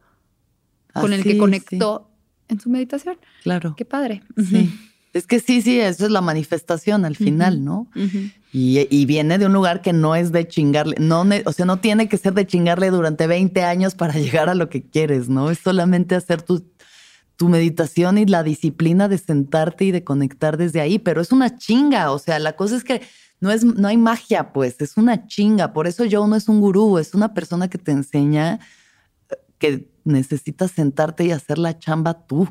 con 0.92 1.12
el 1.12 1.22
que 1.22 1.38
conectó 1.38 2.10
en 2.48 2.60
su 2.60 2.68
meditación. 2.70 3.16
Claro. 3.42 3.74
Qué 3.76 3.84
padre. 3.84 4.22
Sí. 4.36 4.70
Es 5.12 5.26
que 5.26 5.40
sí, 5.40 5.60
sí, 5.60 5.80
eso 5.80 6.06
es 6.06 6.12
la 6.12 6.20
manifestación 6.20 7.04
al 7.04 7.16
final, 7.16 7.64
¿no? 7.64 7.88
y, 8.52 9.04
viene 9.06 9.38
de 9.38 9.46
un 9.46 9.52
lugar 9.52 9.82
que 9.82 9.92
no 9.92 10.14
es 10.14 10.30
de 10.30 10.46
chingarle, 10.46 10.96
no, 11.00 11.24
o 11.44 11.52
sea, 11.52 11.66
no 11.66 11.78
tiene 11.78 12.08
que 12.08 12.16
ser 12.16 12.32
de 12.34 12.46
chingarle 12.46 12.90
durante 12.90 13.26
20 13.26 13.62
años 13.64 13.94
para 13.94 14.14
llegar 14.18 14.48
a 14.48 14.54
lo 14.54 14.68
que 14.68 14.82
quieres, 14.82 15.28
¿no? 15.28 15.50
Es 15.50 15.58
solamente 15.58 16.14
hacer 16.14 16.42
tu, 16.42 16.64
tu 17.34 17.48
meditación 17.48 18.18
y 18.18 18.26
la 18.26 18.44
disciplina 18.44 19.08
de 19.08 19.18
sentarte 19.18 19.84
y 19.86 19.90
de 19.90 20.04
conectar 20.04 20.56
desde 20.56 20.80
ahí, 20.80 21.00
pero 21.00 21.20
es 21.20 21.32
una 21.32 21.58
chinga, 21.58 22.12
o 22.12 22.18
sea, 22.20 22.38
la 22.38 22.54
cosa 22.54 22.76
es 22.76 22.84
que 22.84 23.02
no, 23.40 23.50
es, 23.50 23.64
no 23.64 23.88
hay 23.88 23.96
magia, 23.96 24.52
pues, 24.52 24.80
es 24.80 24.96
una 24.96 25.26
chinga, 25.26 25.72
por 25.72 25.88
eso 25.88 26.04
yo 26.04 26.24
no 26.28 26.36
es 26.36 26.48
un 26.48 26.60
gurú, 26.60 26.98
es 26.98 27.14
una 27.14 27.34
persona 27.34 27.68
que 27.68 27.78
te 27.78 27.90
enseña 27.90 28.60
que 29.58 29.88
necesitas 30.10 30.70
sentarte 30.70 31.24
y 31.24 31.30
hacer 31.30 31.58
la 31.58 31.78
chamba 31.78 32.26
tú. 32.26 32.48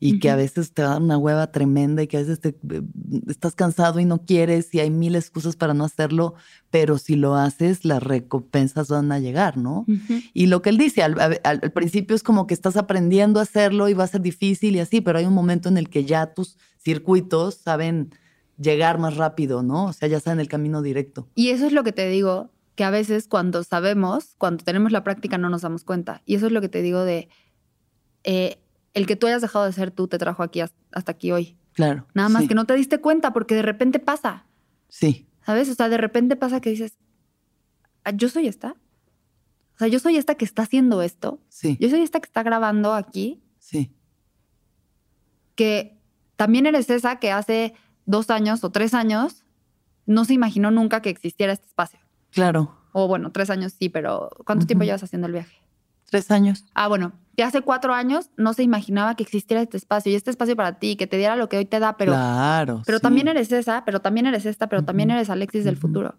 Y 0.00 0.18
que 0.18 0.28
a 0.28 0.36
veces 0.36 0.72
te 0.74 0.82
da 0.82 0.98
una 0.98 1.16
hueva 1.16 1.50
tremenda 1.50 2.02
y 2.02 2.06
que 2.06 2.18
a 2.18 2.20
veces 2.20 2.38
te, 2.38 2.48
eh, 2.48 2.82
estás 3.26 3.54
cansado 3.54 4.00
y 4.00 4.04
no 4.04 4.26
quieres 4.26 4.74
y 4.74 4.80
hay 4.80 4.90
mil 4.90 5.16
excusas 5.16 5.56
para 5.56 5.72
no 5.72 5.84
hacerlo, 5.84 6.34
pero 6.70 6.98
si 6.98 7.16
lo 7.16 7.36
haces, 7.36 7.86
las 7.86 8.02
recompensas 8.02 8.88
van 8.88 9.12
a 9.12 9.18
llegar, 9.18 9.56
¿no? 9.56 9.86
Y 10.34 10.46
lo 10.46 10.60
que 10.60 10.68
él 10.68 10.76
dice, 10.76 11.02
al, 11.02 11.40
al, 11.42 11.60
principio 11.72 12.14
es 12.14 12.22
como 12.22 12.46
que 12.46 12.52
estás 12.52 12.76
aprendiendo 12.76 13.40
a 13.40 13.44
hacerlo 13.44 13.88
y 13.88 13.94
va 13.94 14.04
a 14.04 14.08
ser 14.08 14.20
difícil 14.20 14.76
y 14.76 14.80
así, 14.80 15.00
pero 15.00 15.18
hay 15.18 15.24
un 15.24 15.32
momento 15.32 15.70
en 15.70 15.78
el 15.78 15.88
que 15.88 16.04
ya 16.04 16.34
tus 16.34 16.58
circuitos 16.82 17.54
saben 17.54 18.10
llegar 18.58 18.98
más 18.98 19.16
rápido, 19.16 19.62
¿no? 19.62 19.86
O 19.86 19.92
sea, 19.92 20.08
ya 20.08 20.18
están 20.18 20.34
en 20.34 20.40
el 20.40 20.48
camino 20.48 20.82
directo. 20.82 21.28
Y 21.34 21.48
eso 21.48 21.66
es 21.66 21.72
lo 21.72 21.82
que 21.82 21.92
te 21.92 22.08
digo, 22.08 22.50
que 22.74 22.84
a 22.84 22.90
veces 22.90 23.28
cuando 23.28 23.62
sabemos, 23.62 24.34
cuando 24.38 24.64
tenemos 24.64 24.92
la 24.92 25.04
práctica 25.04 25.38
no 25.38 25.48
nos 25.48 25.62
damos 25.62 25.84
cuenta. 25.84 26.22
Y 26.26 26.34
eso 26.34 26.46
es 26.46 26.52
lo 26.52 26.60
que 26.60 26.68
te 26.68 26.82
digo 26.82 27.04
de 27.04 27.28
eh, 28.24 28.58
el 28.94 29.06
que 29.06 29.16
tú 29.16 29.26
hayas 29.26 29.42
dejado 29.42 29.64
de 29.64 29.72
ser 29.72 29.90
tú 29.90 30.08
te 30.08 30.18
trajo 30.18 30.42
aquí 30.42 30.60
hasta 30.60 31.12
aquí 31.12 31.30
hoy. 31.32 31.56
Claro. 31.72 32.06
Nada 32.14 32.28
más 32.28 32.46
que 32.46 32.54
no 32.54 32.66
te 32.66 32.74
diste 32.74 33.00
cuenta 33.00 33.32
porque 33.32 33.54
de 33.54 33.62
repente 33.62 33.98
pasa. 33.98 34.46
Sí. 34.88 35.28
¿Sabes? 35.44 35.68
O 35.68 35.74
sea, 35.74 35.88
de 35.88 35.98
repente 35.98 36.36
pasa 36.36 36.60
que 36.60 36.70
dices, 36.70 36.98
ah, 38.04 38.12
yo 38.12 38.28
soy 38.28 38.46
esta. 38.46 38.76
O 39.74 39.78
sea, 39.78 39.88
yo 39.88 39.98
soy 39.98 40.16
esta 40.16 40.36
que 40.36 40.44
está 40.44 40.62
haciendo 40.62 41.02
esto. 41.02 41.40
Sí. 41.48 41.76
Yo 41.80 41.90
soy 41.90 42.00
esta 42.00 42.20
que 42.20 42.26
está 42.26 42.42
grabando 42.44 42.94
aquí. 42.94 43.42
Sí. 43.58 43.92
Que 45.56 45.98
también 46.36 46.66
eres 46.66 46.88
esa 46.90 47.18
que 47.18 47.32
hace 47.32 47.74
dos 48.06 48.30
años 48.30 48.62
o 48.62 48.70
tres 48.70 48.94
años 48.94 49.44
no 50.06 50.24
se 50.24 50.34
imaginó 50.34 50.70
nunca 50.70 51.02
que 51.02 51.10
existiera 51.10 51.52
este 51.52 51.66
espacio. 51.66 51.98
Claro. 52.34 52.76
O 52.92 53.08
bueno, 53.08 53.32
tres 53.32 53.50
años 53.50 53.74
sí, 53.78 53.88
pero 53.88 54.30
¿cuánto 54.44 54.66
tiempo 54.66 54.84
llevas 54.84 55.02
haciendo 55.02 55.26
el 55.26 55.32
viaje? 55.32 55.56
Tres 56.10 56.30
años. 56.30 56.64
Ah, 56.74 56.88
bueno, 56.88 57.12
que 57.36 57.42
hace 57.42 57.62
cuatro 57.62 57.94
años 57.94 58.30
no 58.36 58.52
se 58.52 58.62
imaginaba 58.62 59.16
que 59.16 59.22
existiera 59.22 59.62
este 59.62 59.76
espacio 59.76 60.12
y 60.12 60.14
este 60.14 60.30
espacio 60.30 60.54
para 60.54 60.78
ti, 60.78 60.96
que 60.96 61.06
te 61.06 61.16
diera 61.16 61.36
lo 61.36 61.48
que 61.48 61.56
hoy 61.56 61.64
te 61.64 61.80
da, 61.80 61.96
pero, 61.96 62.12
claro, 62.12 62.82
pero 62.86 63.00
también 63.00 63.28
eres 63.28 63.50
esa, 63.50 63.84
pero 63.84 64.00
también 64.00 64.26
eres 64.26 64.46
esta, 64.46 64.68
pero 64.68 64.84
también 64.84 65.10
eres 65.10 65.30
Alexis 65.30 65.64
del 65.64 65.76
futuro. 65.76 66.14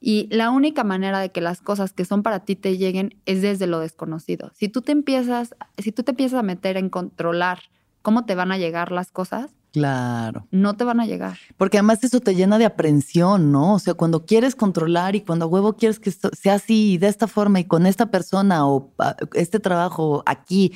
Y 0.00 0.28
la 0.30 0.50
única 0.50 0.84
manera 0.84 1.18
de 1.18 1.30
que 1.30 1.40
las 1.40 1.60
cosas 1.60 1.92
que 1.92 2.04
son 2.04 2.22
para 2.22 2.40
ti 2.40 2.56
te 2.56 2.76
lleguen 2.76 3.20
es 3.24 3.40
desde 3.42 3.66
lo 3.66 3.80
desconocido. 3.80 4.50
Si 4.54 4.68
tú 4.68 4.82
te 4.82 4.92
empiezas, 4.92 5.54
si 5.78 5.92
tú 5.92 6.02
te 6.02 6.12
empiezas 6.12 6.38
a 6.38 6.42
meter 6.42 6.76
en 6.76 6.90
controlar 6.90 7.60
cómo 8.02 8.26
te 8.26 8.34
van 8.34 8.52
a 8.52 8.58
llegar 8.58 8.92
las 8.92 9.10
cosas, 9.10 9.54
Claro. 9.74 10.46
No 10.52 10.76
te 10.76 10.84
van 10.84 11.00
a 11.00 11.04
llegar. 11.04 11.36
Porque 11.56 11.78
además 11.78 12.04
eso 12.04 12.20
te 12.20 12.36
llena 12.36 12.58
de 12.58 12.64
aprensión, 12.64 13.50
¿no? 13.50 13.74
O 13.74 13.78
sea, 13.80 13.94
cuando 13.94 14.24
quieres 14.24 14.54
controlar 14.54 15.16
y 15.16 15.22
cuando 15.22 15.46
a 15.46 15.48
huevo 15.48 15.72
quieres 15.72 15.98
que 15.98 16.10
esto 16.10 16.30
sea 16.32 16.54
así, 16.54 16.96
de 16.96 17.08
esta 17.08 17.26
forma 17.26 17.58
y 17.58 17.64
con 17.64 17.84
esta 17.84 18.06
persona 18.06 18.68
o 18.68 18.92
ah, 19.00 19.16
este 19.32 19.58
trabajo 19.58 20.22
aquí, 20.26 20.74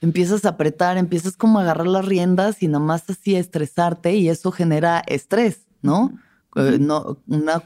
empiezas 0.00 0.44
a 0.44 0.50
apretar, 0.50 0.96
empiezas 0.96 1.36
como 1.36 1.58
a 1.58 1.62
agarrar 1.62 1.88
las 1.88 2.04
riendas 2.04 2.62
y 2.62 2.68
nomás 2.68 3.10
así 3.10 3.34
a 3.34 3.40
estresarte 3.40 4.14
y 4.14 4.28
eso 4.28 4.52
genera 4.52 5.02
estrés, 5.08 5.66
¿no? 5.82 6.12
Eh, 6.54 6.78
no 6.80 7.18
una 7.26 7.64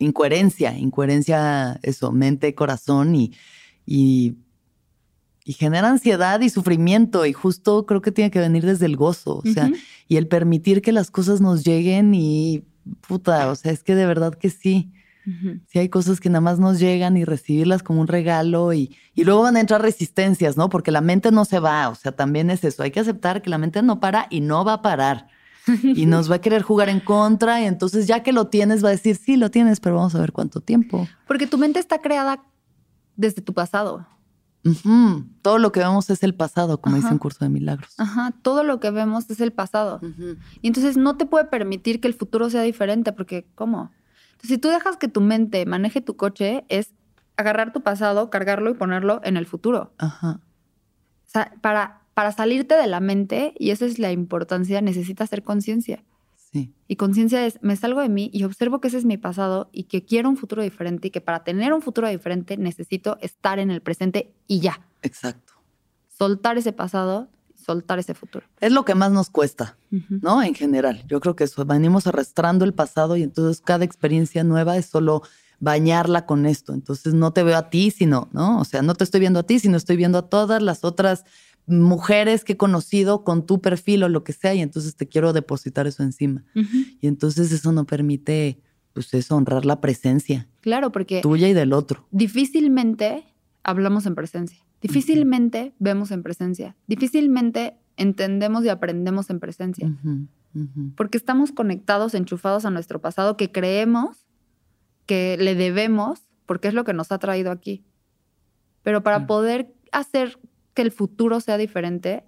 incoherencia, 0.00 0.76
incoherencia, 0.76 1.78
eso, 1.84 2.10
mente, 2.10 2.52
corazón 2.56 3.14
y, 3.14 3.32
y 3.86 4.34
y 5.50 5.52
genera 5.54 5.88
ansiedad 5.88 6.40
y 6.42 6.48
sufrimiento 6.48 7.26
y 7.26 7.32
justo 7.32 7.84
creo 7.84 8.00
que 8.00 8.12
tiene 8.12 8.30
que 8.30 8.38
venir 8.38 8.64
desde 8.64 8.86
el 8.86 8.96
gozo, 8.96 9.38
o 9.38 9.42
sea, 9.42 9.68
y 10.06 10.16
el 10.16 10.28
permitir 10.28 10.80
que 10.80 10.92
las 10.92 11.10
cosas 11.10 11.40
nos 11.40 11.64
lleguen 11.64 12.14
y 12.14 12.62
puta, 13.08 13.50
o 13.50 13.56
sea, 13.56 13.72
es 13.72 13.82
que 13.82 13.96
de 13.96 14.06
verdad 14.06 14.32
que 14.34 14.48
sí. 14.48 14.92
Sí 15.66 15.80
hay 15.80 15.88
cosas 15.88 16.20
que 16.20 16.28
nada 16.28 16.40
más 16.40 16.60
nos 16.60 16.78
llegan 16.78 17.16
y 17.16 17.24
recibirlas 17.24 17.82
como 17.82 18.00
un 18.00 18.06
regalo 18.06 18.72
y, 18.72 18.96
y 19.14 19.24
luego 19.24 19.42
van 19.42 19.56
a 19.56 19.60
entrar 19.60 19.82
resistencias, 19.82 20.56
¿no? 20.56 20.68
Porque 20.68 20.92
la 20.92 21.00
mente 21.00 21.32
no 21.32 21.44
se 21.44 21.58
va, 21.58 21.88
o 21.88 21.96
sea, 21.96 22.12
también 22.12 22.48
es 22.48 22.62
eso, 22.62 22.84
hay 22.84 22.92
que 22.92 23.00
aceptar 23.00 23.42
que 23.42 23.50
la 23.50 23.58
mente 23.58 23.82
no 23.82 23.98
para 23.98 24.28
y 24.30 24.42
no 24.42 24.64
va 24.64 24.74
a 24.74 24.82
parar. 24.82 25.26
y 25.82 26.06
nos 26.06 26.30
va 26.30 26.36
a 26.36 26.40
querer 26.40 26.62
jugar 26.62 26.88
en 26.88 27.00
contra 27.00 27.60
y 27.60 27.64
entonces 27.64 28.06
ya 28.06 28.22
que 28.22 28.32
lo 28.32 28.46
tienes 28.46 28.84
va 28.84 28.88
a 28.88 28.92
decir, 28.92 29.16
sí, 29.16 29.36
lo 29.36 29.50
tienes, 29.50 29.80
pero 29.80 29.96
vamos 29.96 30.14
a 30.14 30.20
ver 30.20 30.30
cuánto 30.30 30.60
tiempo. 30.60 31.08
Porque 31.26 31.48
tu 31.48 31.58
mente 31.58 31.80
está 31.80 31.98
creada 32.00 32.44
desde 33.16 33.42
tu 33.42 33.52
pasado. 33.52 34.06
Todo 35.42 35.58
lo 35.58 35.72
que 35.72 35.80
vemos 35.80 36.10
es 36.10 36.22
el 36.22 36.34
pasado, 36.34 36.80
como 36.80 36.96
dice 36.96 37.08
un 37.08 37.18
curso 37.18 37.44
de 37.44 37.48
milagros. 37.48 37.94
Ajá, 37.98 38.32
todo 38.42 38.62
lo 38.62 38.78
que 38.80 38.90
vemos 38.90 39.30
es 39.30 39.40
el 39.40 39.52
pasado. 39.52 40.00
Y 40.60 40.66
entonces 40.66 40.96
no 40.96 41.16
te 41.16 41.26
puede 41.26 41.46
permitir 41.46 42.00
que 42.00 42.08
el 42.08 42.14
futuro 42.14 42.50
sea 42.50 42.62
diferente, 42.62 43.12
porque 43.12 43.46
¿cómo? 43.54 43.90
si 44.42 44.58
tú 44.58 44.68
dejas 44.68 44.96
que 44.96 45.08
tu 45.08 45.20
mente 45.20 45.66
maneje 45.66 46.00
tu 46.00 46.16
coche, 46.16 46.64
es 46.68 46.94
agarrar 47.36 47.72
tu 47.72 47.82
pasado, 47.82 48.30
cargarlo 48.30 48.70
y 48.70 48.74
ponerlo 48.74 49.20
en 49.24 49.36
el 49.36 49.46
futuro. 49.46 49.92
Ajá. 49.98 50.40
O 51.26 51.30
sea, 51.30 51.52
para, 51.60 52.02
para 52.14 52.32
salirte 52.32 52.74
de 52.74 52.86
la 52.86 53.00
mente, 53.00 53.54
y 53.58 53.70
esa 53.70 53.86
es 53.86 53.98
la 53.98 54.12
importancia, 54.12 54.80
necesitas 54.80 55.28
hacer 55.28 55.42
conciencia. 55.42 56.04
Y 56.52 56.96
conciencia 56.96 57.46
es, 57.46 57.58
me 57.62 57.76
salgo 57.76 58.00
de 58.00 58.08
mí 58.08 58.30
y 58.32 58.42
observo 58.42 58.80
que 58.80 58.88
ese 58.88 58.98
es 58.98 59.04
mi 59.04 59.16
pasado 59.16 59.70
y 59.72 59.84
que 59.84 60.04
quiero 60.04 60.28
un 60.28 60.36
futuro 60.36 60.62
diferente 60.62 61.08
y 61.08 61.10
que 61.12 61.20
para 61.20 61.44
tener 61.44 61.72
un 61.72 61.82
futuro 61.82 62.08
diferente 62.08 62.56
necesito 62.56 63.18
estar 63.20 63.60
en 63.60 63.70
el 63.70 63.80
presente 63.80 64.34
y 64.48 64.58
ya. 64.58 64.80
Exacto. 65.02 65.52
Soltar 66.08 66.58
ese 66.58 66.72
pasado, 66.72 67.28
soltar 67.54 68.00
ese 68.00 68.14
futuro. 68.14 68.44
Es 68.58 68.72
lo 68.72 68.84
que 68.84 68.96
más 68.96 69.12
nos 69.12 69.30
cuesta, 69.30 69.78
¿no? 70.08 70.42
En 70.42 70.54
general. 70.54 71.04
Yo 71.06 71.20
creo 71.20 71.36
que 71.36 71.44
eso, 71.44 71.64
venimos 71.64 72.08
arrastrando 72.08 72.64
el 72.64 72.74
pasado 72.74 73.16
y 73.16 73.22
entonces 73.22 73.62
cada 73.64 73.84
experiencia 73.84 74.42
nueva 74.42 74.76
es 74.76 74.86
solo 74.86 75.22
bañarla 75.60 76.26
con 76.26 76.46
esto. 76.46 76.72
Entonces 76.72 77.14
no 77.14 77.32
te 77.32 77.44
veo 77.44 77.56
a 77.56 77.70
ti, 77.70 77.92
sino, 77.92 78.28
¿no? 78.32 78.58
O 78.58 78.64
sea, 78.64 78.82
no 78.82 78.94
te 78.94 79.04
estoy 79.04 79.20
viendo 79.20 79.40
a 79.40 79.42
ti, 79.44 79.60
sino 79.60 79.76
estoy 79.76 79.96
viendo 79.96 80.18
a 80.18 80.28
todas 80.28 80.60
las 80.62 80.84
otras 80.84 81.24
mujeres 81.66 82.44
que 82.44 82.54
he 82.54 82.56
conocido 82.56 83.24
con 83.24 83.46
tu 83.46 83.60
perfil 83.60 84.02
o 84.02 84.08
lo 84.08 84.24
que 84.24 84.32
sea, 84.32 84.54
y 84.54 84.60
entonces 84.60 84.96
te 84.96 85.08
quiero 85.08 85.32
depositar 85.32 85.86
eso 85.86 86.02
encima. 86.02 86.44
Y 87.00 87.06
entonces 87.06 87.52
eso 87.52 87.72
no 87.72 87.84
permite, 87.86 88.60
pues 88.92 89.12
eso, 89.14 89.36
honrar 89.36 89.64
la 89.64 89.80
presencia. 89.80 90.48
Claro, 90.60 90.92
porque... 90.92 91.20
Tuya 91.20 91.48
y 91.48 91.52
del 91.52 91.72
otro. 91.72 92.06
Difícilmente 92.10 93.24
hablamos 93.62 94.06
en 94.06 94.14
presencia. 94.14 94.64
Difícilmente 94.80 95.74
vemos 95.78 96.10
en 96.10 96.22
presencia. 96.22 96.76
Difícilmente 96.86 97.76
entendemos 97.96 98.64
y 98.64 98.70
aprendemos 98.70 99.30
en 99.30 99.38
presencia. 99.38 99.94
Porque 100.96 101.18
estamos 101.18 101.52
conectados, 101.52 102.14
enchufados 102.14 102.64
a 102.64 102.70
nuestro 102.70 103.00
pasado 103.00 103.36
que 103.36 103.52
creemos 103.52 104.26
que 105.06 105.36
le 105.38 105.54
debemos 105.54 106.22
porque 106.46 106.68
es 106.68 106.74
lo 106.74 106.82
que 106.84 106.94
nos 106.94 107.12
ha 107.12 107.18
traído 107.18 107.52
aquí. 107.52 107.84
Pero 108.82 109.02
para 109.02 109.26
poder 109.26 109.72
hacer 109.92 110.38
que 110.74 110.82
el 110.82 110.92
futuro 110.92 111.40
sea 111.40 111.56
diferente, 111.56 112.24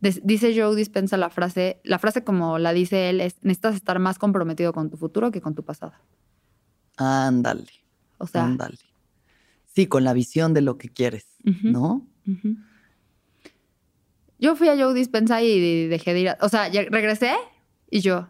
dice 0.00 0.58
Joe 0.58 0.74
Dispensa 0.76 1.16
la 1.16 1.30
frase, 1.30 1.80
la 1.84 1.98
frase 1.98 2.24
como 2.24 2.58
la 2.58 2.72
dice 2.72 3.10
él 3.10 3.20
es, 3.20 3.36
necesitas 3.42 3.74
estar 3.74 3.98
más 3.98 4.18
comprometido 4.18 4.72
con 4.72 4.90
tu 4.90 4.96
futuro 4.96 5.30
que 5.30 5.40
con 5.40 5.54
tu 5.54 5.64
pasado. 5.64 5.92
Ándale. 6.96 7.70
O 8.18 8.26
sea. 8.26 8.44
Ándale. 8.44 8.78
Sí, 9.66 9.86
con 9.86 10.04
la 10.04 10.12
visión 10.12 10.52
de 10.52 10.62
lo 10.62 10.78
que 10.78 10.88
quieres, 10.88 11.26
¿no? 11.62 12.06
Yo 14.38 14.56
fui 14.56 14.68
a 14.68 14.76
Joe 14.76 14.94
Dispensa 14.94 15.42
y 15.42 15.86
dejé 15.86 16.12
de 16.12 16.20
ir, 16.20 16.36
o 16.40 16.48
sea, 16.48 16.68
regresé 16.68 17.32
y 17.88 18.00
yo 18.00 18.28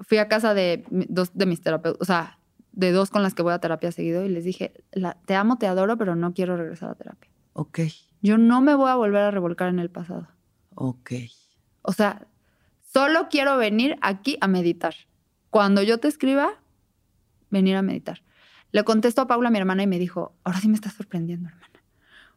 fui 0.00 0.18
a 0.18 0.28
casa 0.28 0.54
de 0.54 0.84
dos 0.90 1.32
de 1.34 1.46
mis 1.46 1.60
terapeutas, 1.60 2.00
o 2.00 2.04
sea, 2.04 2.38
de 2.72 2.92
dos 2.92 3.10
con 3.10 3.22
las 3.22 3.34
que 3.34 3.42
voy 3.42 3.52
a 3.52 3.58
terapia 3.58 3.92
seguido 3.92 4.24
y 4.24 4.28
les 4.28 4.44
dije, 4.44 4.84
te 5.26 5.34
amo, 5.34 5.58
te 5.58 5.66
adoro, 5.66 5.96
pero 5.96 6.16
no 6.16 6.34
quiero 6.34 6.56
regresar 6.56 6.90
a 6.90 6.94
terapia. 6.94 7.30
Ok. 7.54 7.80
Yo 8.22 8.38
no 8.38 8.60
me 8.60 8.74
voy 8.74 8.90
a 8.90 8.94
volver 8.94 9.22
a 9.22 9.30
revolcar 9.30 9.68
en 9.68 9.78
el 9.78 9.90
pasado. 9.90 10.28
Ok. 10.74 11.12
O 11.82 11.92
sea, 11.92 12.26
solo 12.92 13.28
quiero 13.30 13.56
venir 13.56 13.96
aquí 14.02 14.36
a 14.40 14.48
meditar. 14.48 14.94
Cuando 15.50 15.82
yo 15.82 15.98
te 15.98 16.08
escriba, 16.08 16.60
venir 17.50 17.76
a 17.76 17.82
meditar. 17.82 18.22
Le 18.72 18.82
contesto 18.84 19.22
a 19.22 19.26
Paula, 19.26 19.50
mi 19.50 19.58
hermana, 19.58 19.84
y 19.84 19.86
me 19.86 19.98
dijo, 19.98 20.34
ahora 20.42 20.60
sí 20.60 20.68
me 20.68 20.74
estás 20.74 20.94
sorprendiendo, 20.94 21.48
hermana. 21.48 21.80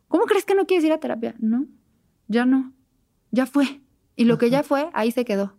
¿Cómo 0.07 0.26
crees 0.26 0.45
que 0.45 0.55
no 0.55 0.65
quieres 0.65 0.86
ir 0.86 0.91
a 0.91 0.99
terapia? 0.99 1.36
No, 1.39 1.65
ya 2.28 2.45
no. 2.45 2.74
Ya 3.32 3.45
fue. 3.45 3.82
Y 4.15 4.26
lo 4.26 4.38
que 4.38 4.49
ya 4.49 4.63
fue, 4.63 4.89
ahí 4.93 5.11
se 5.11 5.26
quedó. 5.26 5.57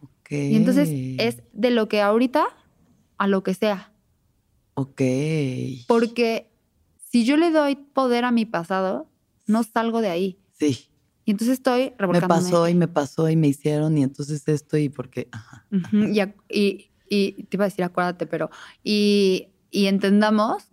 Ok. 0.00 0.32
Y 0.32 0.56
entonces 0.56 0.88
es 1.18 1.42
de 1.52 1.70
lo 1.70 1.88
que 1.88 2.00
ahorita 2.00 2.46
a 3.18 3.26
lo 3.26 3.42
que 3.42 3.54
sea. 3.54 3.92
Ok. 4.74 5.02
Porque 5.86 6.47
si 7.10 7.24
yo 7.24 7.36
le 7.36 7.50
doy 7.50 7.76
poder 7.76 8.24
a 8.24 8.30
mi 8.30 8.44
pasado, 8.44 9.10
no 9.46 9.62
salgo 9.62 10.00
de 10.00 10.10
ahí. 10.10 10.38
Sí. 10.58 10.88
Y 11.24 11.32
entonces 11.32 11.54
estoy 11.54 11.92
Me 11.98 12.20
pasó 12.22 12.68
y 12.68 12.74
me 12.74 12.88
pasó 12.88 13.28
y 13.28 13.36
me 13.36 13.48
hicieron 13.48 13.98
y 13.98 14.02
entonces 14.02 14.46
esto 14.48 14.78
y 14.78 14.88
porque... 14.88 15.28
Ajá, 15.30 15.66
Y, 16.48 16.90
y, 17.08 17.42
te 17.44 17.56
iba 17.56 17.64
a 17.64 17.68
decir, 17.68 17.84
acuérdate, 17.84 18.26
pero... 18.26 18.50
Y, 18.82 19.48
y 19.70 19.86
entendamos 19.86 20.64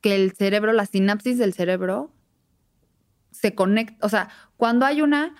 que 0.00 0.16
el 0.16 0.32
cerebro, 0.32 0.72
la 0.72 0.86
sinapsis 0.86 1.38
del 1.38 1.52
cerebro 1.52 2.12
se 3.30 3.54
conecta, 3.54 4.04
o 4.04 4.08
sea, 4.08 4.28
cuando 4.56 4.86
hay 4.86 5.02
una, 5.02 5.34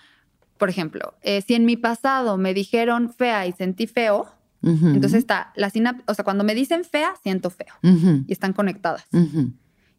por 0.58 0.70
ejemplo, 0.70 1.14
eh, 1.22 1.42
si 1.42 1.54
en 1.54 1.64
mi 1.64 1.76
pasado 1.76 2.36
me 2.36 2.54
dijeron 2.54 3.12
fea 3.12 3.46
y 3.46 3.52
sentí 3.52 3.86
feo, 3.86 4.26
entonces 4.62 5.14
está 5.14 5.52
la 5.56 5.70
sinapsis, 5.70 6.04
o 6.06 6.12
sea, 6.12 6.22
cuando 6.22 6.44
me 6.44 6.54
dicen 6.54 6.84
fea, 6.84 7.14
siento 7.22 7.48
feo 7.48 7.74
y 7.82 8.30
están 8.30 8.52
conectadas. 8.52 9.06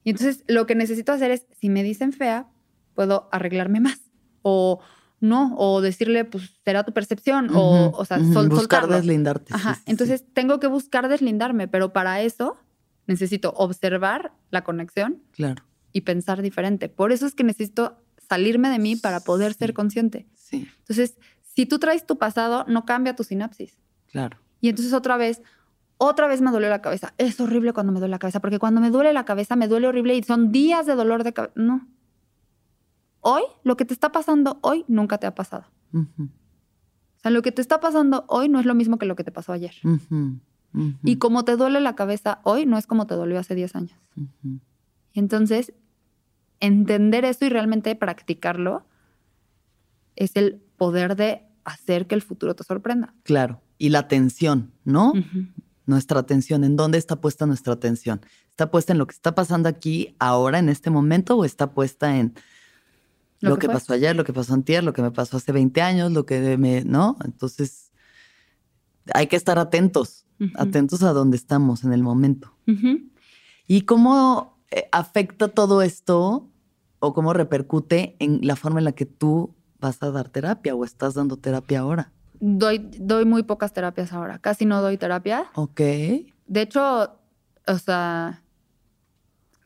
Y 0.04 0.12
entonces 0.12 0.43
lo 0.47 0.66
que 0.66 0.76
necesito 0.76 1.12
hacer 1.12 1.32
es, 1.32 1.45
si 1.60 1.70
me 1.70 1.84
dicen 1.84 2.14
fea, 2.14 2.47
puedo 2.95 3.30
arreglarme 3.32 3.80
más. 3.80 3.99
O 4.41 4.80
no, 5.20 5.56
o 5.56 5.82
decirle, 5.82 6.26
pues 6.26 6.49
será 6.66 6.84
tu 6.84 6.93
percepción, 6.93 7.49
o, 7.54 7.91
o 7.95 8.06
sea, 8.06 8.18
buscar 8.18 8.88
deslindarte. 8.88 9.54
Ajá. 9.54 9.80
entonces 9.86 10.26
tengo 10.34 10.60
que 10.60 10.66
buscar 10.66 11.08
deslindarme, 11.10 11.68
pero 11.68 11.93
para 11.93 12.22
eso 12.22 12.58
necesito 13.06 13.54
observar 13.56 14.34
la 14.49 14.64
conexión 14.64 15.22
claro. 15.32 15.64
y 15.93 16.02
pensar 16.02 16.41
diferente. 16.41 16.89
Por 16.89 17.12
eso 17.12 17.28
es 17.28 17.36
que 17.36 17.43
necesito 17.43 18.02
salirme 18.28 18.70
de 18.70 18.80
mí 18.80 18.95
para 18.95 19.20
poder 19.20 19.54
ser 19.54 19.74
consciente. 19.74 20.26
Sí. 20.34 20.68
Entonces, 20.80 21.18
si 21.41 21.68
tú 21.68 21.78
traes 21.78 22.08
tu 22.08 22.18
pasado, 22.18 22.66
no 22.68 22.86
cambia 22.86 23.16
tu 23.16 23.24
sinapsis. 23.24 23.78
Claro. 24.08 24.38
Y 24.60 24.70
entonces 24.70 24.93
otra 24.93 25.18
vez, 25.18 25.41
otra 26.04 26.28
vez 26.28 26.41
me 26.41 26.49
dolió 26.49 26.68
la 26.68 26.82
cabeza. 26.82 27.14
Es 27.20 27.39
horrible 27.39 27.74
cuando 27.74 27.91
me 27.91 27.99
duele 27.99 28.10
la 28.10 28.18
cabeza, 28.18 28.39
porque 28.39 28.58
cuando 28.58 28.82
me 28.82 28.89
duele 28.89 29.14
la 29.14 29.24
cabeza 29.24 29.56
me 29.56 29.68
duele 29.68 29.88
horrible 29.88 30.16
y 30.16 30.24
son 30.24 30.52
días 30.52 30.88
de 30.88 30.95
dolor 30.95 31.24
de 31.24 31.32
cabeza. 31.32 31.54
No. 31.56 31.88
Hoy, 33.20 33.43
lo 33.64 33.78
que 33.78 33.86
te 33.86 33.93
está 33.93 34.12
pasando 34.12 34.58
hoy 34.64 34.84
nunca 34.88 35.20
te 35.20 35.28
ha 35.28 35.36
pasado. 35.36 35.66
O 35.93 37.20
sea, 37.22 37.30
lo 37.30 37.43
que 37.43 37.52
te 37.52 37.62
está 37.62 37.80
pasando 37.80 38.26
hoy 38.30 38.49
no 38.49 38.60
es 38.60 38.66
lo 38.66 38.74
mismo 38.74 38.97
que 38.97 39.06
lo 39.06 39.16
que 39.16 39.24
te 39.24 39.32
pasó 39.32 39.54
ayer. 39.54 39.76
Y 41.04 41.18
como 41.18 41.45
te 41.45 41.56
duele 41.56 41.80
la 41.80 41.93
cabeza 41.93 42.39
hoy, 42.45 42.66
no 42.66 42.80
es 42.80 42.88
como 42.88 43.06
te 43.06 43.14
dolió 43.14 43.38
hace 43.38 43.54
10 43.54 43.76
años. 43.76 43.99
Y 45.14 45.20
entonces, 45.20 45.72
entender 46.60 47.26
eso 47.26 47.45
y 47.45 47.49
realmente 47.49 47.95
practicarlo 47.95 48.88
es 50.16 50.36
el 50.36 50.64
poder 50.78 51.16
de 51.16 51.43
hacer 51.64 52.08
que 52.08 52.16
el 52.16 52.24
futuro 52.24 52.56
te 52.56 52.64
sorprenda. 52.64 53.14
Claro. 53.22 53.62
Y 53.78 53.89
la 53.89 53.99
atención, 53.99 54.72
¿no? 54.84 55.14
Nuestra 55.91 56.21
atención, 56.21 56.63
¿en 56.63 56.77
dónde 56.77 56.97
está 56.97 57.19
puesta 57.19 57.45
nuestra 57.45 57.73
atención? 57.73 58.21
¿Está 58.49 58.71
puesta 58.71 58.93
en 58.93 58.97
lo 58.97 59.07
que 59.07 59.13
está 59.13 59.35
pasando 59.35 59.67
aquí, 59.67 60.15
ahora, 60.19 60.57
en 60.57 60.69
este 60.69 60.89
momento, 60.89 61.35
o 61.35 61.43
está 61.43 61.73
puesta 61.73 62.17
en 62.17 62.33
lo, 63.41 63.59
que, 63.59 63.67
pasó 63.67 63.91
ayer, 63.91 64.15
lo 64.15 64.23
que 64.23 64.31
pasó 64.31 64.53
antier, 64.53 64.85
lo 64.85 64.93
que 64.93 65.01
me 65.01 65.11
pasó 65.11 65.35
hace 65.35 65.51
20 65.51 65.81
años, 65.81 66.13
lo 66.13 66.25
que 66.25 66.57
me, 66.57 66.85
¿no? 66.85 67.17
Entonces, 67.25 67.91
hay 69.13 69.27
que 69.27 69.35
estar 69.35 69.59
atentos, 69.59 70.25
atentos 70.55 71.03
a 71.03 71.11
dónde 71.11 71.35
estamos 71.35 71.83
en 71.83 71.91
el 71.91 72.03
momento. 72.03 72.55
¿Y 73.67 73.81
cómo 73.81 74.63
eh, 74.71 74.87
afecta 74.93 75.49
todo 75.49 75.81
esto 75.81 76.49
o 76.99 77.13
cómo 77.13 77.33
repercute 77.33 78.15
en 78.19 78.39
la 78.43 78.55
forma 78.55 78.79
en 78.79 78.85
la 78.85 78.93
que 78.93 79.05
tú 79.05 79.53
vas 79.81 80.01
a 80.01 80.11
dar 80.11 80.29
terapia 80.29 80.73
o 80.73 80.85
estás 80.85 81.15
dando 81.15 81.35
terapia 81.35 81.81
ahora? 81.81 82.13
Doy, 82.41 82.89
doy 82.97 83.23
muy 83.25 83.43
pocas 83.43 83.71
terapias 83.71 84.11
ahora, 84.13 84.39
casi 84.39 84.65
no 84.65 84.81
doy 84.81 84.97
terapia. 84.97 85.45
Ok. 85.55 85.79
De 85.79 86.61
hecho, 86.61 87.17
o 87.67 87.77
sea, 87.77 88.41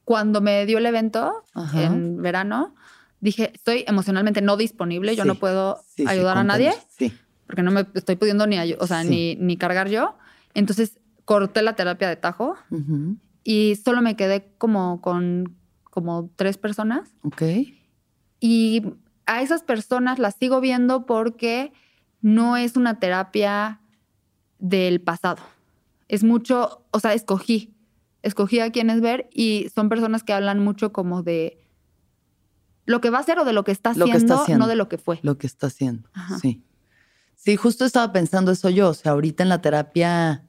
cuando 0.04 0.42
me 0.42 0.66
dio 0.66 0.78
el 0.78 0.86
evento 0.86 1.44
en 1.74 2.22
verano, 2.22 2.76
dije, 3.22 3.52
estoy 3.56 3.86
emocionalmente 3.88 4.42
no 4.42 4.58
disponible, 4.58 5.16
yo 5.16 5.26
no 5.26 5.36
puedo 5.36 5.80
ayudar 6.06 6.38
a 6.38 6.44
nadie. 6.44 6.74
Sí. 6.98 7.12
Porque 7.48 7.64
no 7.64 7.72
me 7.72 7.88
estoy 7.94 8.18
pudiendo 8.18 8.46
ni, 8.46 8.58
o 8.74 8.88
sea, 8.88 9.04
ni, 9.04 9.36
ni, 9.36 9.58
cargar 9.58 9.90
yo. 9.90 10.16
Entonces 10.54 11.00
corté 11.26 11.62
la 11.62 11.76
terapia 11.76 12.10
de 12.10 12.18
tajo 12.18 12.56
y 13.44 13.76
solo 13.84 14.02
me 14.02 14.16
quedé 14.16 14.52
como 14.58 15.02
con 15.02 15.56
como 15.96 16.30
tres 16.36 16.58
personas. 16.58 17.10
Ok. 17.24 17.42
Y 18.42 18.84
a 19.26 19.42
esas 19.42 19.64
personas 19.64 20.20
las 20.20 20.36
sigo 20.36 20.60
viendo 20.60 21.06
porque 21.06 21.72
no 22.26 22.58
es 22.58 22.76
una 22.76 23.00
terapia 23.00 23.82
del 24.58 25.00
pasado. 25.00 25.44
Es 26.08 26.24
mucho, 26.24 26.84
o 26.90 27.00
sea, 27.00 27.14
escogí, 27.14 27.76
escogí 28.24 28.60
a 28.60 28.72
quienes 28.72 29.00
ver 29.00 29.30
y 29.32 29.68
son 29.76 29.90
personas 29.90 30.24
que 30.24 30.34
hablan 30.34 30.58
mucho 30.58 30.92
como 30.92 31.22
de 31.22 31.60
lo 32.88 33.00
que 33.00 33.12
va 33.12 33.20
a 33.20 33.24
ser 33.24 33.38
o 33.38 33.46
de 33.46 33.54
lo 33.54 33.64
que 33.64 33.72
está, 33.72 33.92
haciendo, 33.92 34.58
no 34.58 34.68
de 34.68 34.76
lo 34.76 34.90
que 34.90 34.98
fue. 34.98 35.20
Lo 35.22 35.38
que 35.38 35.46
está 35.46 35.68
haciendo, 35.68 36.10
sí. 36.42 36.64
Sí, 37.36 37.58
justo 37.58 37.86
estaba 37.86 38.12
pensando 38.12 38.52
eso 38.52 38.72
yo, 38.72 38.90
o 38.90 38.94
sea, 38.96 39.12
ahorita 39.12 39.44
en 39.44 39.50
la 39.50 39.62
terapia 39.62 40.48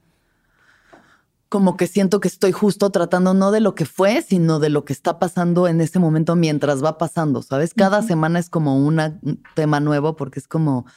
como 1.49 1.77
que 1.77 1.85
siento 1.85 2.19
que 2.19 2.27
estoy 2.27 2.53
justo 2.53 2.89
tratando 2.89 3.35
no 3.35 3.51
de 3.51 3.59
lo 3.59 3.75
que 3.75 3.85
fue, 3.85 4.23
sino 4.23 4.59
de 4.59 4.69
lo 4.69 4.83
que 4.83 4.93
está 4.93 5.19
pasando 5.19 5.67
en 5.67 5.79
ese 5.81 5.99
momento 5.99 6.35
mientras 6.35 6.83
va 6.83 6.97
pasando, 6.97 7.43
¿sabes? 7.43 7.75
Cada 7.75 8.01
semana 8.01 8.39
es 8.39 8.49
como 8.49 8.83
un 8.83 8.99
tema 9.53 9.79
nuevo 9.79 10.15
porque 10.15 10.39
es 10.39 10.47
como, 10.47 10.87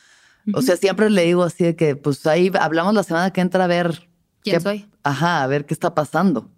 o 0.54 0.62
sea, 0.62 0.76
siempre 0.76 1.10
le 1.10 1.24
digo 1.24 1.42
así 1.42 1.64
de 1.64 1.76
que, 1.76 1.96
pues 1.96 2.26
ahí 2.26 2.50
hablamos 2.58 2.94
la 2.94 3.02
semana 3.02 3.32
que 3.32 3.40
entra 3.40 3.64
a 3.64 3.66
ver. 3.66 4.08
¿Quién 4.42 4.60
soy? 4.60 4.86
Ajá, 5.02 5.42
a 5.42 5.46
ver 5.46 5.66
qué 5.66 5.74
está 5.74 5.94
pasando. 5.94 6.50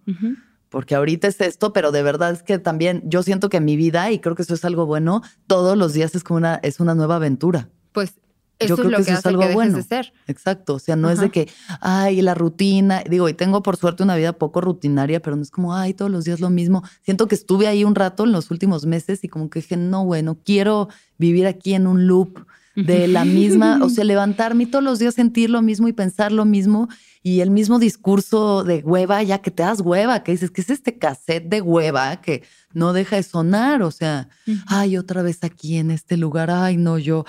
Porque 0.69 0.95
ahorita 0.95 1.29
es 1.29 1.41
esto, 1.41 1.73
pero 1.73 1.93
de 1.93 2.03
verdad 2.03 2.33
es 2.33 2.43
que 2.43 2.59
también 2.59 3.03
yo 3.05 3.23
siento 3.23 3.49
que 3.49 3.61
mi 3.61 3.77
vida, 3.77 4.11
y 4.11 4.19
creo 4.21 4.35
que 4.35 4.43
eso 4.43 4.55
es 4.55 4.65
algo 4.65 4.87
bueno, 4.87 5.23
todos 5.47 5.77
los 5.77 5.93
días 5.93 6.15
es 6.15 6.25
como 6.25 6.39
una, 6.39 6.57
es 6.63 6.81
una 6.81 6.95
nueva 6.95 7.17
aventura. 7.17 7.69
Pues 7.93 8.15
eso 8.59 8.75
es 8.75 8.91
lo 8.91 9.03
que, 9.03 9.13
es 9.13 9.27
algo 9.27 9.47
bueno. 9.53 9.77
de 9.77 9.83
ser. 9.83 10.13
Exacto. 10.27 10.75
O 10.75 10.79
sea, 10.79 10.97
no 10.97 11.11
es 11.11 11.21
de 11.21 11.31
que, 11.31 11.49
ay, 11.81 12.23
la 12.23 12.35
rutina. 12.35 13.03
Digo, 13.09 13.29
y 13.29 13.35
tengo 13.35 13.63
por 13.63 13.77
suerte 13.77 14.03
una 14.03 14.17
vida 14.17 14.33
poco 14.33 14.61
rutinaria, 14.61 15.21
pero 15.21 15.37
no 15.37 15.43
es 15.43 15.51
como, 15.51 15.75
ay, 15.75 15.95
todos 15.95 16.11
los 16.11 16.25
días 16.25 16.41
lo 16.41 16.51
mismo. 16.51 16.83
Siento 17.03 17.29
que 17.29 17.35
estuve 17.35 17.67
ahí 17.67 17.85
un 17.85 17.95
rato 17.95 18.25
en 18.25 18.33
los 18.33 18.51
últimos 18.51 18.87
meses 18.87 19.25
y 19.25 19.29
como 19.29 19.51
que 19.51 19.61
dije, 19.61 19.77
no, 19.77 20.05
bueno, 20.05 20.39
quiero 20.45 20.89
vivir 21.19 21.47
aquí 21.47 21.75
en 21.75 21.87
un 21.87 22.07
loop 22.07 22.47
de 22.75 23.09
la 23.09 23.25
misma, 23.25 23.81
o 23.83 23.89
sea, 23.89 24.05
levantarme 24.05 24.65
y 24.65 24.67
todos 24.67 24.85
los 24.85 24.99
días 24.99 25.15
sentir 25.15 25.51
lo 25.51 25.63
mismo 25.63 25.89
y 25.89 25.93
pensar 25.93 26.33
lo 26.33 26.45
mismo 26.45 26.89
y 27.23 27.41
el 27.41 27.51
mismo 27.51 27.79
discurso 27.79 28.65
de 28.65 28.79
hueva, 28.79 29.23
ya 29.23 29.39
que 29.39 29.51
te 29.51 29.63
das 29.63 29.81
hueva, 29.81 30.23
que 30.23 30.33
dices, 30.33 30.51
que 30.51 30.61
es 30.61 30.71
este 30.71 30.99
cassette 30.99 31.49
de 31.49 31.61
hueva 31.61 32.21
que 32.21 32.43
no 32.73 32.93
deja 32.93 33.17
de 33.17 33.23
sonar? 33.23 33.83
O 33.83 33.91
sea, 33.91 34.29
ay, 34.67 34.97
otra 34.97 35.23
vez 35.23 35.45
aquí 35.45 35.77
en 35.77 35.91
este 35.91 36.17
lugar, 36.17 36.51
ay, 36.51 36.77
no, 36.77 36.99
yo, 36.99 37.25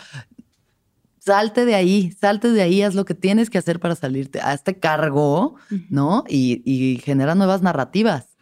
salte 1.23 1.65
de 1.65 1.75
ahí, 1.75 2.11
salte 2.19 2.51
de 2.51 2.61
ahí, 2.61 2.81
haz 2.81 2.95
lo 2.95 3.05
que 3.05 3.13
tienes 3.13 3.49
que 3.49 3.57
hacer 3.57 3.79
para 3.79 3.95
salirte 3.95 4.41
a 4.41 4.53
este 4.53 4.79
cargo, 4.79 5.55
¿no? 5.89 6.23
Y, 6.27 7.01
genera 7.03 7.35
nuevas 7.35 7.61
narrativas. 7.61 8.32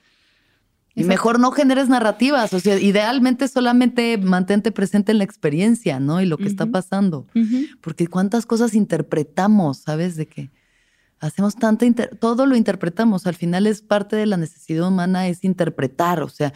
Y 0.93 1.03
mejor 1.05 1.39
no 1.39 1.51
generes 1.51 1.87
narrativas, 1.89 2.53
o 2.53 2.59
sea, 2.59 2.77
idealmente 2.77 3.47
solamente 3.47 4.17
mantente 4.17 4.71
presente 4.71 5.11
en 5.11 5.19
la 5.19 5.23
experiencia, 5.23 5.99
¿no? 5.99 6.21
Y 6.21 6.25
lo 6.25 6.37
que 6.37 6.47
está 6.47 6.65
pasando. 6.65 7.27
Porque 7.79 8.07
cuántas 8.07 8.45
cosas 8.45 8.73
interpretamos, 8.73 9.77
¿sabes? 9.79 10.15
De 10.15 10.27
que 10.27 10.51
hacemos 11.19 11.55
tanta, 11.55 11.85
todo 12.19 12.45
lo 12.45 12.55
interpretamos, 12.55 13.25
al 13.27 13.35
final 13.35 13.67
es 13.67 13.81
parte 13.81 14.15
de 14.15 14.25
la 14.25 14.37
necesidad 14.37 14.87
humana, 14.87 15.27
es 15.27 15.43
interpretar, 15.43 16.23
o 16.23 16.29
sea, 16.29 16.51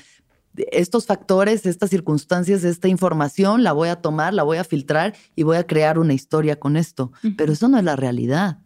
estos 0.71 1.05
factores, 1.05 1.65
estas 1.65 1.89
circunstancias, 1.89 2.63
esta 2.63 2.87
información, 2.87 3.63
la 3.63 3.73
voy 3.73 3.89
a 3.89 3.97
tomar, 3.97 4.33
la 4.33 4.43
voy 4.43 4.57
a 4.57 4.63
filtrar 4.63 5.13
y 5.35 5.43
voy 5.43 5.57
a 5.57 5.67
crear 5.67 5.99
una 5.99 6.13
historia 6.13 6.59
con 6.59 6.77
esto. 6.77 7.11
Pero 7.37 7.53
eso 7.53 7.67
no 7.67 7.77
es 7.77 7.83
la 7.83 7.95
realidad. 7.95 8.59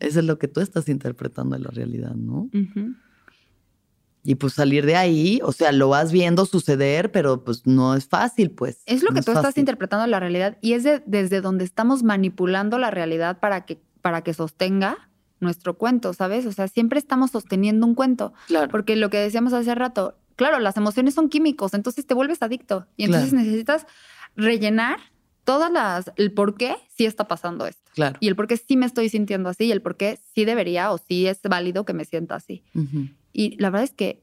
Eso 0.00 0.18
es 0.20 0.24
lo 0.24 0.38
que 0.38 0.48
tú 0.48 0.60
estás 0.60 0.88
interpretando 0.88 1.56
de 1.56 1.62
la 1.62 1.70
realidad, 1.70 2.14
¿no? 2.14 2.50
Y 4.28 4.34
pues 4.34 4.52
salir 4.52 4.84
de 4.84 4.94
ahí, 4.94 5.40
o 5.42 5.52
sea, 5.52 5.72
lo 5.72 5.88
vas 5.88 6.12
viendo 6.12 6.44
suceder, 6.44 7.10
pero 7.10 7.44
pues 7.44 7.66
no 7.66 7.94
es 7.94 8.06
fácil, 8.08 8.50
pues. 8.50 8.82
Es 8.84 9.02
lo 9.02 9.14
que 9.14 9.22
tú 9.22 9.32
estás 9.32 9.56
interpretando 9.56 10.02
de 10.02 10.10
la 10.10 10.20
realidad 10.20 10.58
y 10.60 10.74
es 10.74 10.84
desde 11.06 11.40
donde 11.40 11.64
estamos 11.64 12.02
manipulando 12.02 12.76
la 12.76 12.90
realidad 12.90 13.40
para 13.40 13.64
que, 13.64 13.80
para 14.02 14.20
que 14.20 14.34
sostenga 14.34 15.08
nuestro 15.40 15.78
cuento, 15.78 16.12
¿sabes? 16.12 16.44
O 16.44 16.52
sea, 16.52 16.68
siempre 16.68 16.98
estamos 16.98 17.30
sosteniendo 17.30 17.86
un 17.86 17.94
cuento. 17.94 18.34
Claro. 18.48 18.68
Porque 18.70 18.96
lo 18.96 19.08
que 19.08 19.16
decíamos 19.16 19.54
hace 19.54 19.74
rato, 19.74 20.18
claro, 20.36 20.58
las 20.58 20.76
emociones 20.76 21.14
son 21.14 21.30
químicos, 21.30 21.72
entonces 21.72 22.06
te 22.06 22.12
vuelves 22.12 22.42
adicto 22.42 22.86
y 22.98 23.04
entonces 23.04 23.32
necesitas 23.32 23.86
rellenar 24.36 24.98
todas 25.44 25.72
las, 25.72 26.12
el 26.16 26.32
por 26.34 26.54
qué 26.54 26.76
sí 26.94 27.06
está 27.06 27.26
pasando 27.26 27.64
esto. 27.64 27.90
Claro. 27.94 28.18
Y 28.20 28.28
el 28.28 28.36
por 28.36 28.46
qué 28.46 28.58
sí 28.58 28.76
me 28.76 28.84
estoy 28.84 29.08
sintiendo 29.08 29.48
así 29.48 29.64
y 29.64 29.72
el 29.72 29.80
por 29.80 29.96
qué 29.96 30.18
sí 30.34 30.44
debería 30.44 30.92
o 30.92 30.98
sí 30.98 31.26
es 31.26 31.40
válido 31.40 31.86
que 31.86 31.94
me 31.94 32.04
sienta 32.04 32.34
así. 32.34 32.62
Y 33.32 33.56
la 33.60 33.70
verdad 33.70 33.84
es 33.84 33.92
que, 33.92 34.22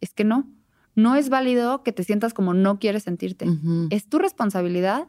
es 0.00 0.12
que 0.12 0.24
no. 0.24 0.48
No 0.94 1.16
es 1.16 1.28
válido 1.28 1.82
que 1.82 1.92
te 1.92 2.04
sientas 2.04 2.34
como 2.34 2.52
no 2.54 2.78
quieres 2.78 3.04
sentirte. 3.04 3.46
Es 3.90 4.08
tu 4.08 4.18
responsabilidad. 4.18 5.08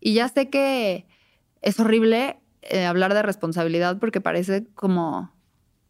Y 0.00 0.14
ya 0.14 0.28
sé 0.28 0.50
que 0.50 1.06
es 1.62 1.78
horrible 1.78 2.40
eh, 2.62 2.86
hablar 2.86 3.14
de 3.14 3.22
responsabilidad 3.22 3.98
porque 3.98 4.20
parece 4.20 4.66
como 4.74 5.32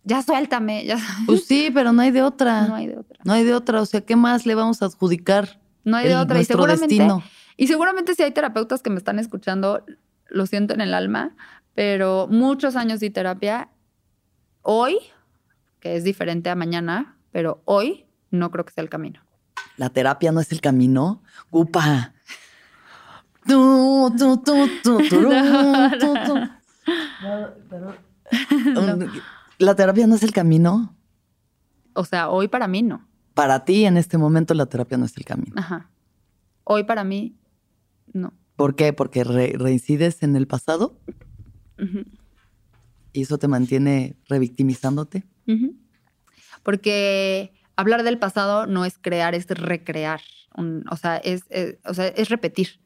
ya 0.04 0.22
suéltame, 0.22 0.84
ya 0.84 0.98
Pues 1.26 1.44
sí, 1.44 1.70
pero 1.72 1.92
no 1.92 2.02
hay 2.02 2.10
de 2.10 2.22
otra. 2.22 2.66
No 2.66 2.74
hay 2.74 2.86
de 2.86 2.98
otra. 2.98 3.18
No 3.24 3.32
hay 3.32 3.44
de 3.44 3.54
otra. 3.54 3.80
O 3.80 3.86
sea, 3.86 4.00
¿qué 4.00 4.16
más 4.16 4.46
le 4.46 4.54
vamos 4.54 4.82
a 4.82 4.86
adjudicar? 4.86 5.60
No 5.84 5.96
hay 5.96 6.08
de 6.08 6.16
otra. 6.16 6.40
y 6.40 6.44
seguramente, 6.44 7.08
Y 7.56 7.66
seguramente 7.66 8.14
si 8.14 8.22
hay 8.22 8.32
terapeutas 8.32 8.82
que 8.82 8.90
me 8.90 8.96
están 8.96 9.18
escuchando, 9.18 9.84
lo 10.28 10.46
siento 10.46 10.74
en 10.74 10.80
el 10.80 10.94
alma, 10.94 11.36
pero 11.74 12.28
muchos 12.30 12.76
años 12.76 13.00
de 13.00 13.10
terapia, 13.10 13.70
hoy, 14.62 14.98
que 15.80 15.96
es 15.96 16.04
diferente 16.04 16.50
a 16.50 16.54
mañana, 16.54 17.16
pero 17.32 17.62
hoy 17.64 18.06
no 18.30 18.50
creo 18.50 18.64
que 18.64 18.72
sea 18.72 18.82
el 18.82 18.90
camino. 18.90 19.20
La 19.76 19.90
terapia 19.90 20.30
no 20.30 20.40
es 20.40 20.52
el 20.52 20.60
camino. 20.60 21.22
Upa. 21.50 22.12
Tú, 23.46 24.14
tú, 24.18 24.42
tú, 24.42 24.68
tú, 24.82 24.98
tú, 25.08 25.30
¿La 29.58 29.74
terapia 29.74 30.06
no 30.06 30.14
es 30.14 30.22
el 30.22 30.32
camino? 30.32 30.94
O 31.94 32.04
sea, 32.04 32.28
hoy 32.28 32.48
para 32.48 32.68
mí 32.68 32.82
no. 32.82 33.08
Para 33.34 33.64
ti 33.64 33.86
en 33.86 33.96
este 33.96 34.18
momento 34.18 34.54
la 34.54 34.66
terapia 34.66 34.98
no 34.98 35.06
es 35.06 35.16
el 35.16 35.24
camino. 35.24 35.54
Ajá. 35.56 35.90
Hoy 36.64 36.84
para 36.84 37.04
mí 37.04 37.38
no. 38.12 38.34
¿Por 38.56 38.76
qué? 38.76 38.92
Porque 38.92 39.24
reincides 39.24 40.22
en 40.22 40.36
el 40.36 40.46
pasado. 40.46 41.00
¿Y 43.12 43.22
eso 43.22 43.38
te 43.38 43.48
mantiene 43.48 44.16
revictimizándote? 44.28 45.24
Porque 46.62 47.52
hablar 47.76 48.02
del 48.02 48.18
pasado 48.18 48.66
no 48.66 48.84
es 48.84 48.98
crear, 48.98 49.34
es 49.34 49.46
recrear. 49.48 50.20
o, 50.90 50.96
sea, 50.96 51.16
es, 51.16 51.44
o 51.84 51.94
sea, 51.94 52.08
es 52.08 52.28
repetir. 52.28 52.80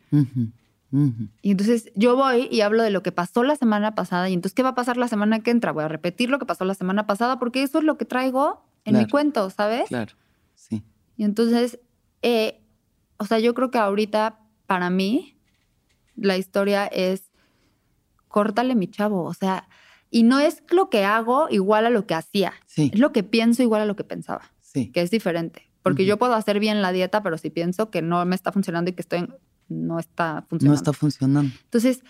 Y 1.43 1.51
entonces 1.51 1.91
yo 1.97 2.15
voy 2.15 2.49
y 2.53 2.61
hablo 2.61 2.83
de 2.83 2.91
lo 2.91 3.03
que 3.03 3.11
pasó 3.11 3.43
la 3.43 3.57
semana 3.57 3.97
pasada 3.97 4.29
y 4.29 4.33
entonces, 4.33 4.55
¿qué 4.55 4.63
va 4.63 4.71
a 4.71 4.75
pasar 4.77 4.97
la 4.97 5.09
semana 5.09 5.41
que 5.41 5.51
entra? 5.51 5.73
Voy 5.73 5.83
a 5.83 5.89
repetir 5.89 6.31
lo 6.31 6.39
que 6.39 6.47
pasó 6.47 6.65
la 6.65 6.75
semana 6.75 7.07
pasada 7.07 7.39
porque 7.39 7.65
eso 7.65 7.79
es 7.79 7.85
lo 7.85 7.99
que 7.99 8.05
traigo 8.05 8.65
en 8.85 8.99
mi 8.99 9.09
cuento, 9.09 9.51
¿sabes? 9.51 9.89
Claro, 9.89 10.13
sí. 10.55 10.85
Y 11.17 11.25
entonces, 11.25 11.81
eh, 12.23 12.61
o 13.17 13.25
sea, 13.25 13.41
yo 13.41 13.55
creo 13.55 13.73
que 13.73 13.79
ahorita 13.79 14.39
para 14.67 14.89
mí 14.89 15.37
la 16.17 16.37
historia 16.37 16.87
es, 16.87 17.33
córtale 18.29 18.77
mi 18.77 18.87
chavo, 18.87 19.25
o 19.25 19.35
sea, 19.35 19.69
y 20.15 20.23
no 20.23 20.39
es 20.39 20.63
lo 20.71 20.91
que 20.91 21.05
hago 21.05 21.49
igual 21.51 21.87
a 21.87 21.91
lo 21.91 22.07
que 22.07 22.15
hacía, 22.15 22.53
sí. 22.67 22.93
es 22.95 23.01
lo 23.01 23.11
que 23.11 23.25
pienso 23.25 23.65
igual 23.65 23.83
a 23.83 23.85
lo 23.85 23.97
que 23.97 24.05
pensaba, 24.05 24.53
sí. 24.61 24.93
que 24.93 25.03
es 25.03 25.11
diferente. 25.11 25.69
Porque 25.83 26.07
yo 26.07 26.19
puedo 26.19 26.35
hacer 26.35 26.61
bien 26.61 26.83
la 26.83 26.93
dieta, 26.93 27.25
pero 27.25 27.37
si 27.37 27.51
pienso 27.51 27.91
que 27.91 28.01
no 28.01 28.25
me 28.25 28.37
está 28.37 28.53
funcionando 28.53 28.93
y 28.93 28.95
que 28.95 29.03
estoy 29.03 29.29
no 29.69 29.99
está 29.99 30.45
funcionando. 30.49 30.69
No 30.69 30.75
está 30.75 30.93
funcionando. 30.93 31.53
Entonces, 31.65 32.05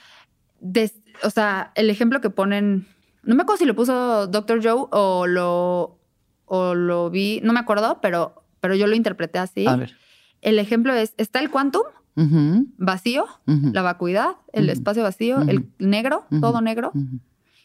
o 1.22 1.30
sea, 1.30 1.72
el 1.76 1.88
ejemplo 1.88 2.20
que 2.20 2.28
ponen, 2.28 2.86
no 3.22 3.34
me 3.36 3.42
acuerdo 3.42 3.60
si 3.60 3.64
lo 3.64 3.74
puso 3.74 4.26
Dr. 4.26 4.62
Joe 4.62 4.86
o 4.90 5.26
lo, 5.26 5.98
o 6.44 6.74
lo 6.74 7.08
vi, 7.08 7.40
no 7.42 7.54
me 7.54 7.60
acuerdo, 7.60 8.00
pero, 8.02 8.44
pero 8.60 8.74
yo 8.74 8.86
lo 8.86 8.94
interpreté 8.96 9.38
así. 9.38 9.66
A 9.66 9.76
ver. 9.76 9.96
El 10.42 10.58
ejemplo 10.58 10.92
es, 10.92 11.14
está 11.16 11.38
el 11.38 11.50
quantum, 11.50 11.84
vacío, 12.76 13.24
la 13.46 13.80
vacuidad, 13.80 14.36
el 14.52 14.68
espacio 14.68 15.02
vacío, 15.02 15.40
el 15.40 15.70
negro, 15.78 16.26
todo 16.42 16.60
negro. 16.60 16.92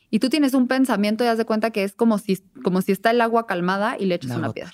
Y 0.09 0.19
tú 0.19 0.29
tienes 0.29 0.53
un 0.53 0.67
pensamiento 0.67 1.23
y 1.23 1.27
das 1.27 1.37
de 1.37 1.45
cuenta 1.45 1.71
que 1.71 1.83
es 1.83 1.93
como 1.93 2.17
si, 2.17 2.37
como 2.63 2.81
si 2.81 2.91
está 2.91 3.11
el 3.11 3.21
agua 3.21 3.45
calmada 3.45 3.95
y 3.99 4.05
le 4.05 4.15
echas 4.15 4.35
una 4.35 4.51
piedra. 4.51 4.73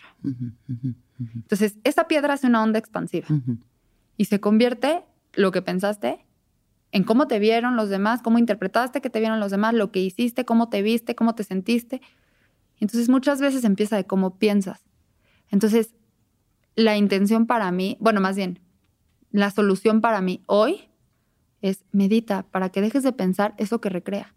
Entonces, 1.19 1.75
esa 1.83 2.07
piedra 2.07 2.33
hace 2.33 2.47
una 2.47 2.63
onda 2.63 2.79
expansiva 2.79 3.27
y 4.17 4.25
se 4.25 4.39
convierte 4.39 5.03
lo 5.33 5.51
que 5.51 5.61
pensaste 5.61 6.25
en 6.91 7.03
cómo 7.03 7.27
te 7.27 7.39
vieron 7.39 7.75
los 7.75 7.89
demás, 7.89 8.21
cómo 8.21 8.37
interpretaste 8.37 9.01
que 9.01 9.09
te 9.09 9.19
vieron 9.19 9.39
los 9.39 9.51
demás, 9.51 9.73
lo 9.73 9.91
que 9.91 9.99
hiciste, 9.99 10.45
cómo 10.45 10.69
te 10.69 10.81
viste, 10.81 11.15
cómo 11.15 11.35
te 11.35 11.43
sentiste. 11.43 12.01
Entonces 12.79 13.09
muchas 13.09 13.41
veces 13.41 13.65
empieza 13.65 13.97
de 13.97 14.05
cómo 14.05 14.37
piensas. 14.37 14.81
Entonces, 15.49 15.93
la 16.75 16.97
intención 16.97 17.47
para 17.47 17.71
mí, 17.71 17.97
bueno, 17.99 18.21
más 18.21 18.35
bien, 18.35 18.59
la 19.31 19.51
solución 19.51 20.01
para 20.01 20.21
mí 20.21 20.41
hoy 20.45 20.89
es 21.61 21.83
medita 21.91 22.43
para 22.43 22.69
que 22.69 22.81
dejes 22.81 23.03
de 23.03 23.11
pensar 23.11 23.53
eso 23.57 23.81
que 23.81 23.89
recrea. 23.89 24.33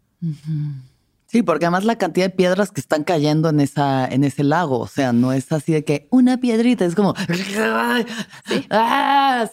Sí, 1.30 1.42
porque 1.42 1.66
además 1.66 1.84
la 1.84 1.98
cantidad 1.98 2.24
de 2.24 2.34
piedras 2.34 2.70
que 2.70 2.80
están 2.80 3.04
cayendo 3.04 3.50
en 3.50 3.60
esa, 3.60 4.06
en 4.06 4.24
ese 4.24 4.42
lago, 4.42 4.78
o 4.78 4.86
sea, 4.86 5.12
no 5.12 5.34
es 5.34 5.52
así 5.52 5.72
de 5.72 5.84
que 5.84 6.08
una 6.10 6.38
piedrita, 6.38 6.86
es 6.86 6.94
como, 6.94 7.14
¿Sí? 7.16 8.66
ah, 8.70 9.46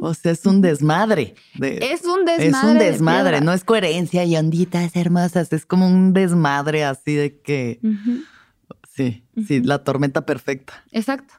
o 0.00 0.14
sea, 0.14 0.32
es 0.32 0.46
un 0.46 0.62
desmadre. 0.62 1.34
es 1.60 2.04
un 2.06 2.24
desmadre. 2.24 2.46
Es 2.46 2.64
un 2.64 2.78
desmadre, 2.78 3.40
no 3.42 3.52
es 3.52 3.64
coherencia 3.64 4.24
y 4.24 4.34
onditas 4.34 4.96
hermosas, 4.96 5.52
es 5.52 5.66
como 5.66 5.86
un 5.86 6.14
desmadre 6.14 6.84
así 6.84 7.14
de 7.14 7.38
que, 7.38 7.78
sí, 8.96 9.22
sí, 9.46 9.60
la 9.60 9.84
tormenta 9.84 10.24
perfecta. 10.24 10.72
Exacto. 10.90 11.34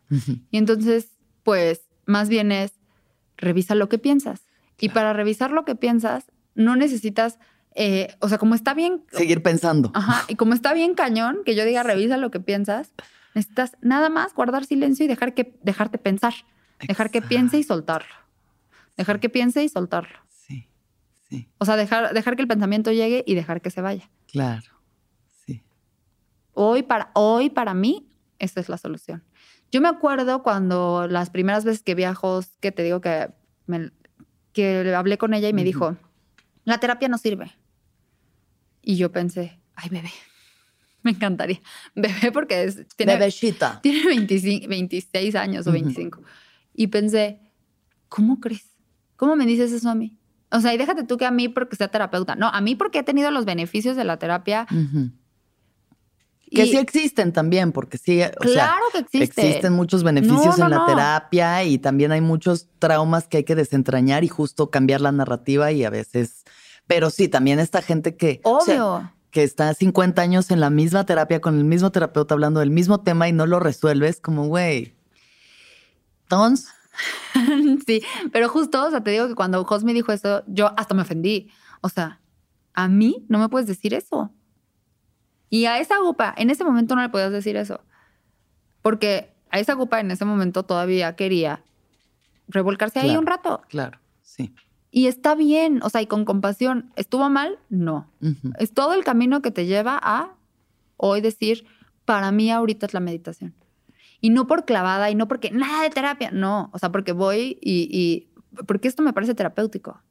Y 0.52 0.58
entonces, 0.60 1.08
pues, 1.42 1.82
más 2.06 2.30
bien 2.30 2.52
es, 2.52 2.74
revisa 3.36 3.74
lo 3.74 3.90
que 3.90 3.98
piensas. 3.98 4.42
Y 4.80 4.90
para 4.90 5.14
revisar 5.14 5.50
lo 5.50 5.66
que 5.66 5.74
piensas, 5.74 6.26
no 6.54 6.76
necesitas 6.76 7.40
eh, 7.76 8.16
o 8.20 8.30
sea, 8.30 8.38
como 8.38 8.56
está 8.56 8.74
bien. 8.74 9.04
Seguir 9.12 9.42
pensando. 9.42 9.92
Ajá. 9.94 10.26
Y 10.28 10.36
como 10.36 10.54
está 10.54 10.74
bien 10.74 10.94
cañón, 10.94 11.40
que 11.46 11.56
yo 11.56 11.66
diga, 11.66 11.84
revisa 11.84 12.18
lo 12.18 12.32
que 12.32 12.40
piensas, 12.40 12.94
necesitas 13.34 13.78
nada 13.82 14.10
más 14.10 14.34
guardar 14.34 14.66
silencio 14.66 15.06
y 15.06 15.08
dejar 15.08 15.34
que, 15.34 15.58
dejarte 15.64 15.98
pensar. 15.98 16.34
Dejar 16.88 17.12
que 17.12 17.22
piense 17.22 17.58
y 17.58 17.64
soltarlo. 17.64 18.14
Dejar 18.98 19.20
que 19.20 19.30
piense 19.30 19.64
y 19.64 19.70
soltarlo. 19.70 20.18
Sí, 20.30 20.68
sí. 21.30 21.48
O 21.60 21.66
sea, 21.66 21.76
dejar, 21.76 22.14
dejar 22.14 22.36
que 22.36 22.42
el 22.42 22.48
pensamiento 22.48 22.92
llegue 22.92 23.24
y 23.26 23.36
dejar 23.36 23.62
que 23.62 23.70
se 23.70 23.82
vaya. 23.82 24.10
Claro. 24.28 24.68
Sí. 25.46 25.64
Hoy 26.54 26.84
para, 26.84 27.12
hoy 27.14 27.50
para 27.50 27.74
mí, 27.74 28.10
esta 28.40 28.60
es 28.60 28.68
la 28.68 28.78
solución. 28.78 29.24
Yo 29.72 29.80
me 29.80 29.88
acuerdo 29.88 30.44
cuando 30.44 31.08
las 31.08 31.30
primeras 31.30 31.64
veces 31.64 31.84
que 31.84 31.96
viajo, 31.96 32.42
que 32.60 32.72
te 32.72 32.84
digo 32.84 33.00
que, 33.00 33.30
que 34.52 34.94
hablé 34.94 35.18
con 35.18 35.34
ella 35.34 35.48
y 35.48 35.54
me 35.54 35.64
dijo, 35.64 35.96
la 36.66 36.80
terapia 36.80 37.08
no 37.08 37.18
sirve. 37.18 37.52
Y 38.82 38.96
yo 38.96 39.12
pensé, 39.12 39.60
ay, 39.76 39.90
bebé, 39.90 40.12
me 41.04 41.12
encantaría. 41.12 41.60
Bebé 41.96 42.32
porque 42.32 42.64
es, 42.64 42.88
tiene, 42.96 43.14
Bebecita. 43.16 43.80
tiene 43.84 44.06
26 44.68 45.36
años 45.36 45.68
o 45.68 45.72
25. 45.72 46.22
Y 46.74 46.88
pensé, 46.88 47.40
¿cómo 48.10 48.40
crees? 48.40 48.66
¿Cómo 49.16 49.36
me 49.36 49.46
dices 49.46 49.72
eso 49.72 49.90
a 49.90 49.96
mí? 49.96 50.18
O 50.52 50.60
sea, 50.60 50.74
y 50.74 50.78
déjate 50.78 51.04
tú 51.04 51.18
que 51.18 51.26
a 51.26 51.32
mí 51.32 51.48
porque 51.48 51.76
sea 51.76 51.88
terapeuta. 51.88 52.36
No, 52.36 52.48
a 52.50 52.60
mí 52.60 52.76
porque 52.76 53.00
he 53.00 53.04
tenido 53.04 53.32
los 53.32 53.46
beneficios 53.46 53.96
de 53.96 54.04
la 54.04 54.18
terapia. 54.18 54.68
Que 56.52 56.66
sí 56.66 56.76
existen 56.76 57.32
también, 57.32 57.72
porque 57.72 57.98
sí. 57.98 58.20
claro 58.40 58.84
que 58.92 59.00
existen. 59.00 59.46
Existen 59.46 59.74
muchos 59.74 60.04
beneficios 60.04 60.60
en 60.60 60.70
la 60.70 60.86
terapia 60.86 61.64
y 61.64 61.78
también 61.78 62.12
hay 62.12 62.20
muchos 62.20 62.68
traumas 62.80 63.28
que 63.28 63.38
hay 63.38 63.44
que 63.46 63.56
desentrañar 63.56 64.26
y 64.26 64.28
justo 64.28 64.70
cambiar 64.70 65.00
la 65.00 65.14
narrativa 65.14 65.72
y 65.72 65.86
a 65.86 65.90
veces 65.90 66.44
pero 66.92 67.10
sí, 67.10 67.30
también 67.30 67.58
esta 67.60 67.82
gente 67.82 68.18
que. 68.18 68.42
Obvio. 68.44 69.14
que 69.30 69.44
está 69.44 69.74
50 69.74 70.22
años 70.22 70.52
en 70.52 70.60
la 70.60 70.70
misma 70.70 71.06
terapia 71.06 71.40
con 71.40 71.58
el 71.58 71.64
mismo 71.64 71.90
terapeuta 71.90 72.34
hablando 72.34 72.60
del 72.60 72.70
mismo 72.70 73.00
tema 73.00 73.30
y 73.30 73.32
no 73.32 73.46
lo 73.46 73.62
resuelves, 73.62 74.20
como, 74.20 74.48
güey. 74.48 74.94
Entonces. 76.24 76.68
sí, 77.88 78.04
pero 78.34 78.50
justo, 78.50 78.86
o 78.86 78.90
sea, 78.90 79.02
te 79.02 79.12
digo 79.12 79.30
que 79.30 79.36
cuando 79.36 79.66
Cosme 79.66 79.94
dijo 79.94 80.12
eso, 80.12 80.44
yo 80.48 80.74
hasta 80.78 80.94
me 80.94 81.04
ofendí. 81.04 81.50
O 81.80 81.88
sea, 81.88 82.20
a 82.74 82.90
mí 82.90 83.26
no 83.30 83.40
me 83.40 83.48
puedes 83.48 83.70
decir 83.70 83.94
eso. 83.94 84.30
Y 85.50 85.68
a 85.68 85.80
esa 85.80 85.98
gupa, 86.00 86.34
en 86.36 86.50
ese 86.50 86.66
momento 86.66 86.98
no 86.98 87.04
le 87.04 87.10
podías 87.10 87.32
decir 87.32 87.56
eso. 87.56 87.80
Porque 88.82 89.34
a 89.50 89.60
esa 89.60 89.76
gupa 89.76 90.02
en 90.02 90.12
ese 90.12 90.26
momento 90.26 90.64
todavía 90.64 91.16
quería 91.16 91.64
revolcarse 92.50 93.00
ahí 93.00 93.16
un 93.16 93.28
rato. 93.28 93.62
Claro, 93.70 93.98
sí. 94.22 94.54
Y 94.92 95.08
está 95.08 95.36
bien, 95.36 95.82
o 95.84 95.90
sea, 95.90 96.02
y 96.02 96.08
con 96.08 96.26
compasión. 96.26 96.92
¿Estuvo 96.98 97.30
mal? 97.30 97.58
No. 97.70 98.12
Es 98.60 98.74
todo 98.74 98.94
el 98.94 99.06
camino 99.06 99.42
que 99.42 99.50
te 99.50 99.66
lleva 99.66 99.98
a 100.02 100.36
hoy 100.98 101.22
decir, 101.22 101.66
para 102.04 102.32
mí 102.34 102.52
ahorita 102.52 102.86
es 102.86 102.94
la 102.94 103.00
meditación. 103.00 103.56
Y 104.20 104.30
no 104.30 104.48
por 104.48 104.66
clavada 104.66 105.10
y 105.10 105.16
no 105.16 105.30
porque 105.30 105.50
nada 105.50 105.84
de 105.84 105.90
terapia, 105.90 106.30
no. 106.32 106.70
O 106.74 106.78
sea, 106.78 106.92
porque 106.92 107.14
voy 107.14 107.58
y, 107.62 108.28
porque 108.68 108.90
esto 108.90 109.02
me 109.02 109.14
parece 109.14 109.34
terapéutico. 109.34 110.02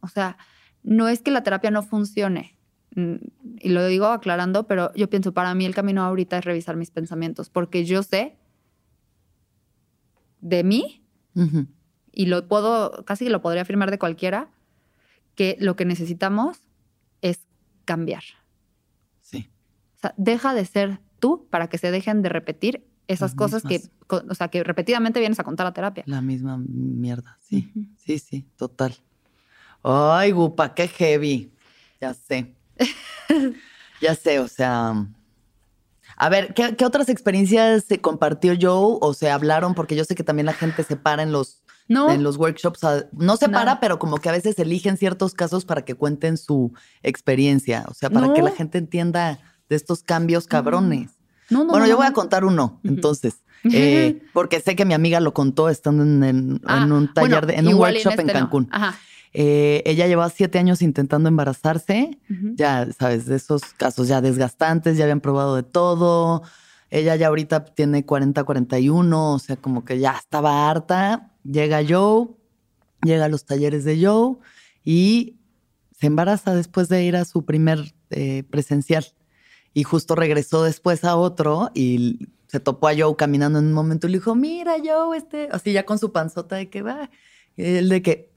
O 0.00 0.08
sea, 0.08 0.38
no 0.82 1.08
es 1.08 1.20
que 1.20 1.30
la 1.30 1.42
terapia 1.42 1.70
no 1.70 1.82
funcione. 1.82 2.56
Mm, 2.94 3.16
y 3.60 3.68
lo 3.68 3.86
digo 3.86 4.06
aclarando, 4.06 4.66
pero 4.66 4.92
yo 4.94 5.10
pienso, 5.10 5.32
para 5.32 5.54
mí 5.54 5.66
el 5.66 5.74
camino 5.74 6.02
ahorita 6.02 6.38
es 6.38 6.44
revisar 6.44 6.76
mis 6.76 6.90
pensamientos, 6.90 7.50
porque 7.50 7.84
yo 7.84 8.02
sé 8.02 8.38
de 10.40 10.64
mí 10.64 11.02
y 12.16 12.26
lo 12.26 12.48
puedo, 12.48 13.04
casi 13.04 13.28
lo 13.28 13.42
podría 13.42 13.62
afirmar 13.62 13.90
de 13.90 13.98
cualquiera, 13.98 14.48
que 15.34 15.56
lo 15.60 15.76
que 15.76 15.84
necesitamos 15.84 16.58
es 17.20 17.40
cambiar. 17.84 18.22
Sí. 19.20 19.50
O 19.96 20.00
sea, 20.00 20.14
deja 20.16 20.54
de 20.54 20.64
ser 20.64 20.98
tú 21.20 21.46
para 21.50 21.68
que 21.68 21.76
se 21.76 21.90
dejen 21.90 22.22
de 22.22 22.30
repetir 22.30 22.86
esas 23.06 23.34
cosas 23.34 23.62
que, 23.62 23.82
o 24.08 24.34
sea, 24.34 24.48
que 24.48 24.64
repetidamente 24.64 25.20
vienes 25.20 25.38
a 25.38 25.44
contar 25.44 25.66
a 25.66 25.74
terapia. 25.74 26.04
La 26.06 26.22
misma 26.22 26.58
mierda, 26.58 27.38
sí. 27.42 27.70
Sí, 27.98 28.18
sí, 28.18 28.46
total. 28.56 28.96
Ay, 29.82 30.32
Gupa, 30.32 30.74
qué 30.74 30.88
heavy. 30.88 31.52
Ya 32.00 32.14
sé. 32.14 32.56
ya 34.00 34.14
sé, 34.14 34.40
o 34.40 34.48
sea. 34.48 35.06
A 36.16 36.28
ver, 36.30 36.54
¿qué, 36.54 36.74
¿qué, 36.76 36.86
otras 36.86 37.10
experiencias 37.10 37.84
se 37.84 38.00
compartió 38.00 38.54
Joe 38.58 38.98
o 39.02 39.12
se 39.12 39.30
hablaron? 39.30 39.74
Porque 39.74 39.94
yo 39.94 40.04
sé 40.04 40.14
que 40.14 40.24
también 40.24 40.46
la 40.46 40.54
gente 40.54 40.82
se 40.82 40.96
para 40.96 41.22
en 41.22 41.30
los 41.30 41.62
no. 41.88 42.10
En 42.10 42.22
los 42.22 42.36
workshops 42.36 42.80
no 43.12 43.36
se 43.36 43.48
para, 43.48 43.78
pero 43.80 43.98
como 43.98 44.18
que 44.18 44.28
a 44.28 44.32
veces 44.32 44.58
eligen 44.58 44.96
ciertos 44.96 45.34
casos 45.34 45.64
para 45.64 45.84
que 45.84 45.94
cuenten 45.94 46.36
su 46.36 46.72
experiencia, 47.02 47.84
o 47.88 47.94
sea, 47.94 48.10
para 48.10 48.32
que 48.34 48.42
la 48.42 48.50
gente 48.50 48.78
entienda 48.78 49.38
de 49.68 49.76
estos 49.76 50.02
cambios 50.02 50.46
cabrones. 50.46 51.10
No, 51.48 51.62
no, 51.62 51.70
bueno, 51.70 51.86
yo 51.86 51.96
voy 51.96 52.06
a 52.06 52.12
contar 52.12 52.44
uno, 52.44 52.80
entonces, 52.82 53.36
eh, 53.72 54.20
porque 54.32 54.60
sé 54.60 54.74
que 54.74 54.84
mi 54.84 54.94
amiga 54.94 55.20
lo 55.20 55.32
contó 55.32 55.68
estando 55.68 56.02
en, 56.02 56.60
ah, 56.64 56.84
un 56.84 57.12
taller, 57.12 57.52
en 57.52 57.68
un 57.68 57.74
workshop 57.74 58.14
en, 58.14 58.20
este 58.20 58.32
Cancún. 58.32 58.68
Eh, 59.32 59.82
ella 59.84 60.06
llevaba 60.06 60.30
siete 60.30 60.58
años 60.58 60.82
intentando 60.82 61.28
embarazarse, 61.28 62.18
ya 62.54 62.88
sabes, 62.98 63.26
de 63.26 63.36
esos 63.36 63.62
casos 63.76 64.08
ya 64.08 64.20
desgastantes, 64.20 64.96
ya 64.96 65.04
habían 65.04 65.20
probado 65.20 65.54
de 65.54 65.62
todo. 65.62 66.42
Ella 66.90 67.16
ya 67.16 67.26
ahorita 67.26 67.64
tiene 67.64 68.06
40, 68.06 68.42
41, 68.44 69.34
o 69.34 69.38
sea, 69.38 69.56
como 69.56 69.84
que 69.84 69.98
ya 69.98 70.12
estaba 70.12 70.70
harta 70.70 71.32
Llega 71.50 71.82
Joe, 71.86 72.28
llega 73.02 73.26
a 73.26 73.28
los 73.28 73.44
talleres 73.44 73.84
de 73.84 74.04
Joe 74.04 74.36
y 74.84 75.36
se 75.98 76.06
embaraza 76.06 76.54
después 76.54 76.88
de 76.88 77.04
ir 77.04 77.16
a 77.16 77.24
su 77.24 77.44
primer 77.44 77.94
eh, 78.10 78.44
presencial. 78.50 79.06
Y 79.72 79.82
justo 79.82 80.14
regresó 80.14 80.62
después 80.62 81.04
a 81.04 81.16
otro 81.16 81.70
y 81.74 82.28
se 82.46 82.60
topó 82.60 82.88
a 82.88 82.94
Joe 82.96 83.16
caminando 83.16 83.58
en 83.58 83.66
un 83.66 83.72
momento 83.72 84.06
y 84.06 84.10
le 84.10 84.18
dijo, 84.18 84.34
mira 84.34 84.76
Joe, 84.82 85.16
este, 85.16 85.48
así 85.50 85.72
ya 85.72 85.84
con 85.84 85.98
su 85.98 86.12
panzota 86.12 86.56
de 86.56 86.70
que 86.70 86.82
va, 86.82 87.10
el 87.56 87.88
de 87.88 88.02
que 88.02 88.32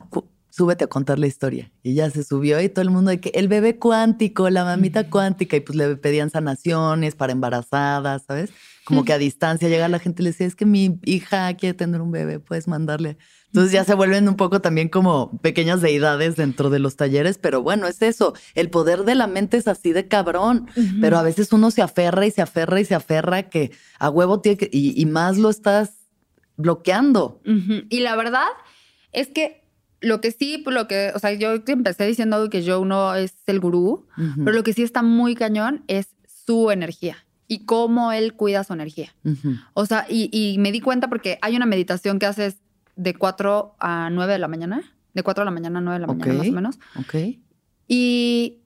súbete 0.49 0.83
a 0.83 0.87
contar 0.87 1.19
la 1.19 1.27
historia. 1.27 1.71
Y 1.83 1.93
ya 1.93 2.09
se 2.09 2.23
subió 2.23 2.61
y 2.61 2.69
todo 2.69 2.81
el 2.81 2.89
mundo 2.89 3.11
de 3.11 3.19
que 3.19 3.29
el 3.29 3.47
bebé 3.47 3.77
cuántico, 3.77 4.49
la 4.49 4.65
mamita 4.65 5.09
cuántica, 5.09 5.55
y 5.55 5.61
pues 5.61 5.75
le 5.75 5.95
pedían 5.95 6.29
sanaciones 6.29 7.15
para 7.15 7.31
embarazadas, 7.31 8.23
¿sabes? 8.27 8.51
Como 8.89 9.05
que 9.05 9.13
a 9.13 9.19
distancia 9.19 9.69
llega 9.69 9.87
la 9.87 9.99
gente 9.99 10.23
y 10.23 10.25
le 10.25 10.31
decía, 10.31 10.47
es 10.47 10.55
que 10.55 10.65
mi 10.65 10.99
hija 11.05 11.53
quiere 11.53 11.75
tener 11.75 12.01
un 12.01 12.09
bebé, 12.09 12.39
puedes 12.39 12.67
mandarle. 12.67 13.17
Entonces 13.45 13.71
ya 13.71 13.83
se 13.83 13.93
vuelven 13.93 14.27
un 14.27 14.35
poco 14.35 14.61
también 14.61 14.89
como 14.89 15.37
pequeñas 15.41 15.79
deidades 15.79 16.35
dentro 16.35 16.71
de 16.71 16.79
los 16.79 16.95
talleres, 16.95 17.37
pero 17.37 17.61
bueno, 17.61 17.85
es 17.85 18.01
eso. 18.01 18.33
El 18.55 18.71
poder 18.71 19.03
de 19.03 19.13
la 19.13 19.27
mente 19.27 19.57
es 19.57 19.67
así 19.67 19.93
de 19.93 20.07
cabrón, 20.07 20.69
pero 21.01 21.19
a 21.19 21.21
veces 21.21 21.53
uno 21.53 21.69
se 21.69 21.83
aferra 21.83 22.25
y 22.25 22.31
se 22.31 22.41
aferra 22.41 22.81
y 22.81 22.85
se 22.85 22.95
aferra 22.95 23.43
que 23.43 23.69
a 23.99 24.09
huevo 24.09 24.41
tiene 24.41 24.57
que, 24.57 24.69
y, 24.71 25.05
más 25.05 25.37
lo 25.37 25.51
estás 25.51 25.93
bloqueando. 26.57 27.43
Y 27.89 27.99
la 27.99 28.15
verdad 28.15 28.47
es 29.11 29.27
que 29.27 29.67
lo 30.01 30.19
que 30.19 30.31
sí, 30.31 30.61
pues 30.63 30.75
lo 30.75 30.87
que, 30.87 31.11
o 31.13 31.19
sea, 31.19 31.33
yo 31.33 31.53
empecé 31.67 32.07
diciendo 32.07 32.49
que 32.49 32.65
Joe 32.65 32.87
no 32.87 33.13
es 33.13 33.35
el 33.45 33.59
gurú, 33.59 34.07
pero 34.43 34.51
lo 34.51 34.63
que 34.63 34.73
sí 34.73 34.81
está 34.81 35.03
muy 35.03 35.35
cañón 35.35 35.83
es 35.87 36.07
su 36.25 36.71
energía 36.71 37.23
y 37.49 37.65
cómo 37.65 38.11
él 38.11 38.35
cuida 38.35 38.63
su 38.63 38.73
energía. 38.73 39.13
O 39.73 39.85
sea, 39.87 40.05
y, 40.07 40.55
me 40.59 40.71
di 40.71 40.79
cuenta 40.79 41.09
porque 41.09 41.39
hay 41.41 41.57
una 41.57 41.65
meditación 41.65 42.19
que 42.19 42.27
haces 42.27 42.57
de 42.95 43.15
4 43.15 43.75
a 43.79 44.09
9 44.11 44.33
de 44.33 44.39
la 44.39 44.47
mañana, 44.47 44.83
de 45.15 45.23
4 45.23 45.41
de 45.41 45.45
la 45.45 45.51
mañana 45.51 45.79
a 45.79 45.81
9 45.81 45.99
de 45.99 46.07
la 46.07 46.13
mañana 46.13 46.33
más 46.35 46.47
o 46.47 46.51
menos. 46.51 46.79
Ok. 46.99 47.15
Y 47.87 48.59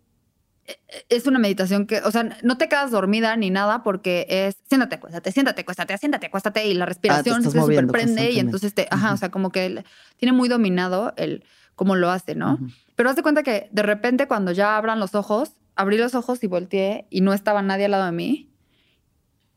e, 0.66 0.76
es 1.08 1.28
una 1.28 1.40
meditación 1.40 1.88
que, 1.88 2.00
o 2.00 2.12
sea, 2.12 2.38
no 2.44 2.58
te 2.58 2.68
quedas 2.68 2.92
dormida 2.92 3.38
ni 3.38 3.52
nada 3.52 3.84
porque 3.84 4.26
es 4.28 4.58
siéntate, 4.68 5.00
cuéstate, 5.00 5.32
siéntate, 5.32 5.64
cuéstate, 5.64 5.98
siéntate, 5.98 6.30
cuéstate 6.30 6.68
y 6.68 6.74
la 6.74 6.86
respiración 6.86 7.38
ah, 7.38 7.50
se 7.50 7.52
superprende 7.52 8.32
y 8.32 8.40
entonces 8.40 8.74
te, 8.74 8.90
ajá, 8.92 9.14
o 9.14 9.18
sea, 9.18 9.32
como 9.32 9.50
que 9.50 9.86
tiene 10.18 10.34
muy 10.34 10.50
dominado 10.50 11.14
el 11.16 11.46
cómo 11.76 11.96
lo 11.96 12.12
hace, 12.12 12.36
¿no? 12.36 12.60
Pero 12.98 13.10
haz 13.10 13.16
de 13.16 13.24
cuenta 13.24 13.44
que 13.44 13.70
de 13.72 13.82
repente 13.82 14.28
cuando 14.28 14.52
ya 14.52 14.76
abran 14.76 15.00
los 15.00 15.16
ojos, 15.16 15.54
abrí 15.78 15.98
los 15.98 16.16
ojos 16.16 16.44
y 16.44 16.48
volteé 16.48 17.08
y 17.10 17.22
no 17.22 17.32
estaba 17.32 17.62
nadie 17.62 17.86
al 17.86 17.92
lado 17.92 18.06
de 18.08 18.12
mí 18.12 18.50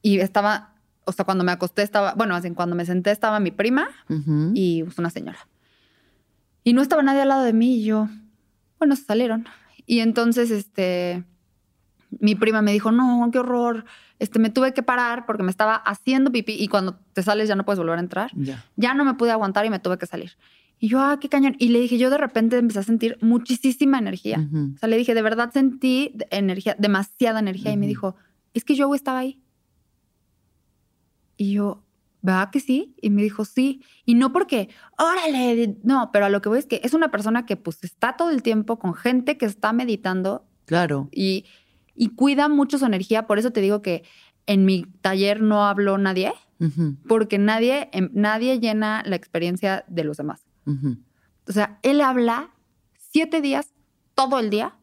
y 0.02 0.20
estaba, 0.20 0.74
o 1.05 1.12
sea, 1.12 1.24
cuando 1.24 1.44
me 1.44 1.52
acosté 1.52 1.82
estaba, 1.82 2.14
bueno, 2.14 2.35
así 2.35 2.51
cuando 2.52 2.77
me 2.77 2.85
senté 2.85 3.10
estaba 3.10 3.40
mi 3.40 3.51
prima 3.51 3.89
y 4.55 4.85
una 4.97 5.10
señora. 5.10 5.39
Y 6.64 6.73
no 6.73 6.82
estaba 6.82 7.02
nadie 7.02 7.23
al 7.23 7.28
lado 7.28 7.44
de 7.44 7.52
mí 7.52 7.77
y 7.77 7.85
yo, 7.85 8.09
bueno, 8.78 8.97
se 8.97 9.05
salieron. 9.05 9.47
Y 9.86 10.01
entonces, 10.01 10.51
este, 10.51 11.24
mi 12.20 12.35
prima 12.35 12.62
me 12.62 12.73
dijo, 12.73 12.90
no, 12.90 13.28
qué 13.32 13.39
horror. 13.39 13.85
Este, 14.18 14.39
me 14.39 14.51
tuve 14.51 14.73
que 14.73 14.82
parar 14.82 15.27
porque 15.27 15.43
me 15.43 15.51
estaba 15.51 15.77
haciendo 15.77 16.32
pipí 16.32 16.56
y 16.59 16.68
cuando 16.68 16.98
te 17.12 17.23
sales 17.23 17.48
ya 17.48 17.55
no 17.55 17.64
puedes 17.64 17.78
volver 17.78 17.98
a 17.98 18.01
entrar. 18.01 18.31
Ya 18.77 18.94
no 18.94 19.05
me 19.05 19.14
pude 19.14 19.31
aguantar 19.31 19.66
y 19.66 19.70
me 19.70 19.78
tuve 19.78 19.98
que 19.98 20.06
salir. 20.06 20.32
Y 20.78 20.89
yo, 20.89 21.01
ah, 21.01 21.18
qué 21.20 21.28
cañón. 21.28 21.56
Y 21.59 21.68
le 21.68 21.81
dije, 21.81 21.98
yo 21.98 22.10
de 22.10 22.18
repente 22.18 22.59
empecé 22.59 22.81
a 22.81 22.82
sentir 22.82 23.16
muchísima 23.20 23.98
energía. 23.98 24.47
O 24.74 24.78
sea, 24.78 24.89
le 24.89 24.97
dije, 24.97 25.14
de 25.14 25.23
verdad 25.23 25.51
sentí 25.52 26.14
energía, 26.31 26.77
demasiada 26.78 27.39
energía. 27.39 27.73
Y 27.73 27.77
me 27.77 27.86
dijo, 27.86 28.16
es 28.55 28.64
que 28.64 28.74
yo 28.74 28.94
estaba 28.94 29.20
ahí. 29.20 29.40
Y 31.36 31.52
yo, 31.52 31.84
¿verdad 32.22 32.50
que 32.50 32.60
sí? 32.60 32.94
Y 33.00 33.10
me 33.10 33.22
dijo, 33.22 33.44
sí. 33.44 33.82
Y 34.04 34.14
no 34.14 34.32
porque, 34.32 34.68
órale, 34.98 35.76
no, 35.82 36.10
pero 36.12 36.26
a 36.26 36.28
lo 36.28 36.42
que 36.42 36.48
voy 36.48 36.58
es 36.58 36.66
que 36.66 36.80
es 36.82 36.94
una 36.94 37.10
persona 37.10 37.46
que 37.46 37.56
pues 37.56 37.82
está 37.84 38.16
todo 38.16 38.30
el 38.30 38.42
tiempo 38.42 38.78
con 38.78 38.94
gente 38.94 39.38
que 39.38 39.46
está 39.46 39.72
meditando. 39.72 40.46
Claro. 40.64 41.08
Y, 41.12 41.44
y 41.94 42.08
cuida 42.08 42.48
mucho 42.48 42.78
su 42.78 42.86
energía. 42.86 43.26
Por 43.26 43.38
eso 43.38 43.52
te 43.52 43.60
digo 43.60 43.82
que 43.82 44.04
en 44.46 44.64
mi 44.64 44.86
taller 45.00 45.42
no 45.42 45.66
habló 45.66 45.98
nadie, 45.98 46.32
porque 47.06 47.38
nadie, 47.38 47.90
em, 47.92 48.10
nadie 48.12 48.58
llena 48.60 49.02
la 49.04 49.16
experiencia 49.16 49.84
de 49.88 50.04
los 50.04 50.16
demás. 50.16 50.46
O 51.48 51.52
sea, 51.52 51.78
él 51.82 52.00
habla 52.00 52.50
siete 52.96 53.40
días, 53.40 53.72
todo 54.14 54.38
el 54.38 54.50
día, 54.50 54.76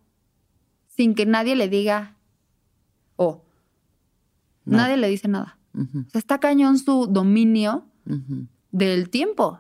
sin 0.88 1.16
que 1.16 1.26
nadie 1.26 1.56
le 1.56 1.68
diga, 1.68 2.16
oh, 3.16 3.44
nadie 4.66 4.98
le 4.98 5.10
dice 5.10 5.28
nada. 5.28 5.58
O 5.76 6.10
sea, 6.10 6.20
está 6.20 6.40
cañón 6.40 6.78
su 6.78 7.08
dominio 7.08 7.86
del 8.72 9.10
tiempo. 9.10 9.60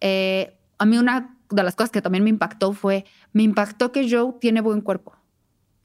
Eh, 0.00 0.56
a 0.78 0.86
mí 0.86 0.98
una 0.98 1.36
de 1.50 1.62
las 1.62 1.74
cosas 1.74 1.90
que 1.90 2.02
también 2.02 2.24
me 2.24 2.30
impactó 2.30 2.72
fue, 2.72 3.04
me 3.32 3.42
impactó 3.42 3.92
que 3.92 4.08
Joe 4.10 4.34
tiene 4.40 4.60
buen 4.60 4.80
cuerpo. 4.80 5.14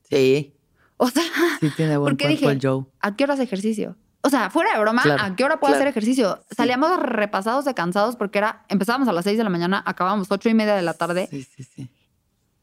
Sí. 0.10 0.54
O 0.98 1.10
sea, 1.10 1.24
sí 1.60 1.70
tiene 1.76 1.98
buen 1.98 2.16
cuerpo 2.16 2.50
el 2.50 2.60
Joe. 2.62 2.86
¿A 3.00 3.16
qué 3.16 3.24
hora 3.24 3.34
hace 3.34 3.44
ejercicio? 3.44 3.96
O 4.24 4.30
sea, 4.30 4.52
fuera 4.52 4.74
de 4.74 4.80
broma, 4.80 5.02
¿a 5.20 5.36
qué 5.36 5.44
hora 5.44 5.60
puedo 5.60 5.74
hacer 5.74 5.88
ejercicio? 5.88 6.44
Salíamos 6.56 6.96
repasados 7.00 7.66
de 7.66 7.74
cansados 7.74 8.16
porque 8.16 8.38
era, 8.38 8.66
empezábamos 8.70 9.08
a 9.08 9.14
las 9.14 9.24
seis 9.24 9.38
de 9.38 9.44
la 9.44 9.50
mañana, 9.50 9.82
acabábamos 9.84 10.28
ocho 10.30 10.48
y 10.48 10.54
media 10.54 10.76
de 10.76 10.84
la 10.84 10.94
tarde. 10.94 11.28
Sí, 11.32 11.44
sí, 11.44 11.64
sí. 11.64 11.90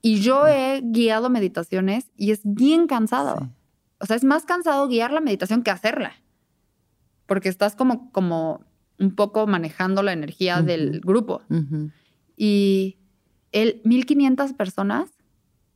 Y 0.01 0.21
yo 0.21 0.47
he 0.47 0.81
guiado 0.85 1.31
meditaciones 1.31 2.13
y 2.17 2.31
es 2.31 2.43
bien 2.45 2.87
cansado. 2.87 3.51
O 3.99 4.07
sea, 4.07 4.15
es 4.15 4.23
más 4.23 4.45
cansado 4.45 4.87
guiar 4.87 5.13
la 5.13 5.21
meditación 5.21 5.65
que 5.65 5.73
hacerla 5.73 6.13
porque 7.29 7.51
estás 7.51 7.77
como, 7.77 8.11
como 8.11 8.65
un 8.99 9.15
poco 9.15 9.47
manejando 9.47 10.03
la 10.03 10.13
energía 10.13 10.63
del 10.63 11.01
grupo. 11.01 11.43
Y 12.37 12.97
el 13.53 13.81
1500 13.85 14.55
personas, 14.55 15.11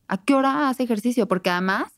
¿a 0.07 0.17
qué 0.17 0.33
hora 0.33 0.67
hace 0.67 0.83
ejercicio? 0.83 1.27
Porque 1.27 1.51
además, 1.51 1.93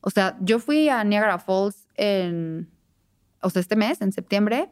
o 0.00 0.10
sea, 0.10 0.36
yo 0.40 0.58
fui 0.58 0.88
a 0.88 1.04
Niagara 1.04 1.38
Falls 1.38 1.86
en, 1.94 2.70
o 3.42 3.50
sea, 3.50 3.60
este 3.60 3.76
mes, 3.76 4.00
en 4.00 4.12
septiembre, 4.12 4.70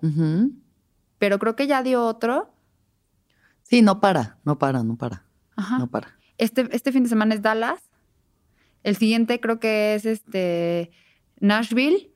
pero 1.19 1.39
creo 1.39 1.55
que 1.55 1.67
ya 1.67 1.83
dio 1.83 2.05
otro. 2.05 2.51
Sí, 3.63 3.83
no 3.83 4.01
para, 4.01 4.39
no 4.45 4.59
para, 4.59 4.83
no 4.83 4.97
para. 4.97 5.27
Ajá. 5.55 5.79
No 5.79 5.87
para. 5.87 6.17
Este, 6.39 6.67
este 6.75 6.93
fin 6.93 7.03
de 7.03 7.11
semana 7.11 7.35
es 7.35 7.43
Dallas. 7.43 7.81
El 8.85 8.97
siguiente 8.97 9.39
creo 9.39 9.61
que 9.61 9.95
es 9.95 10.07
este 10.07 10.93
Nashville. 11.41 12.11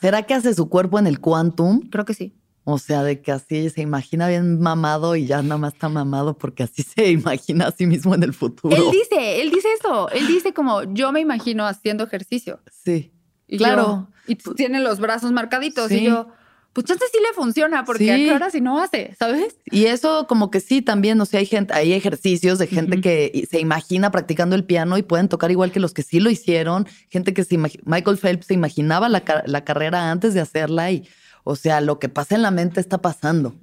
¿Será 0.00 0.22
que 0.22 0.34
hace 0.34 0.54
su 0.54 0.68
cuerpo 0.68 0.98
en 0.98 1.06
el 1.06 1.20
quantum? 1.20 1.88
Creo 1.90 2.04
que 2.04 2.14
sí. 2.14 2.34
O 2.64 2.78
sea, 2.78 3.02
de 3.02 3.20
que 3.20 3.32
así 3.32 3.70
se 3.70 3.80
imagina 3.80 4.28
bien 4.28 4.60
mamado 4.60 5.16
y 5.16 5.26
ya 5.26 5.42
nada 5.42 5.58
más 5.58 5.72
está 5.74 5.88
mamado 5.88 6.36
porque 6.36 6.62
así 6.62 6.82
se 6.82 7.10
imagina 7.10 7.66
a 7.66 7.72
sí 7.72 7.86
mismo 7.86 8.14
en 8.14 8.22
el 8.22 8.34
futuro. 8.34 8.76
Él 8.76 8.90
dice, 8.92 9.40
él 9.40 9.50
dice 9.50 9.68
eso. 9.78 10.08
Él 10.10 10.26
dice 10.26 10.52
como, 10.52 10.82
yo 10.84 11.10
me 11.12 11.20
imagino 11.20 11.66
haciendo 11.66 12.04
ejercicio. 12.04 12.60
Sí. 12.70 13.12
claro. 13.56 14.08
y 14.26 14.36
tiene 14.36 14.80
los 14.80 15.00
brazos 15.00 15.32
marcaditos. 15.32 15.90
Y 15.90 16.04
yo, 16.04 16.28
pues 16.72 16.86
chance 16.86 17.04
sí 17.12 17.18
le 17.20 17.34
funciona, 17.34 17.84
porque 17.84 18.12
a 18.12 18.16
qué 18.16 18.32
hora 18.32 18.50
si 18.50 18.60
no 18.60 18.80
hace, 18.80 19.16
¿sabes? 19.18 19.56
Y 19.66 19.86
eso 19.86 20.26
como 20.28 20.50
que 20.50 20.60
sí 20.60 20.82
también, 20.82 21.20
o 21.20 21.26
sea, 21.26 21.40
hay 21.40 21.46
gente, 21.46 21.74
hay 21.74 21.92
ejercicios 21.92 22.58
de 22.58 22.68
gente 22.68 23.00
que 23.00 23.46
se 23.50 23.58
imagina 23.60 24.10
practicando 24.12 24.54
el 24.54 24.64
piano 24.64 24.96
y 24.96 25.02
pueden 25.02 25.28
tocar 25.28 25.50
igual 25.50 25.72
que 25.72 25.80
los 25.80 25.92
que 25.92 26.02
sí 26.02 26.20
lo 26.20 26.30
hicieron, 26.30 26.86
gente 27.08 27.34
que 27.34 27.44
se 27.44 27.58
Michael 27.58 28.18
Phelps 28.18 28.46
se 28.46 28.54
imaginaba 28.54 29.08
la, 29.08 29.24
la, 29.46 29.64
carrera 29.64 30.10
antes 30.12 30.32
de 30.32 30.40
hacerla 30.40 30.92
y, 30.92 31.08
o 31.42 31.56
sea, 31.56 31.80
lo 31.80 31.98
que 31.98 32.08
pasa 32.08 32.36
en 32.36 32.42
la 32.42 32.52
mente 32.52 32.80
está 32.80 32.98
pasando, 32.98 33.54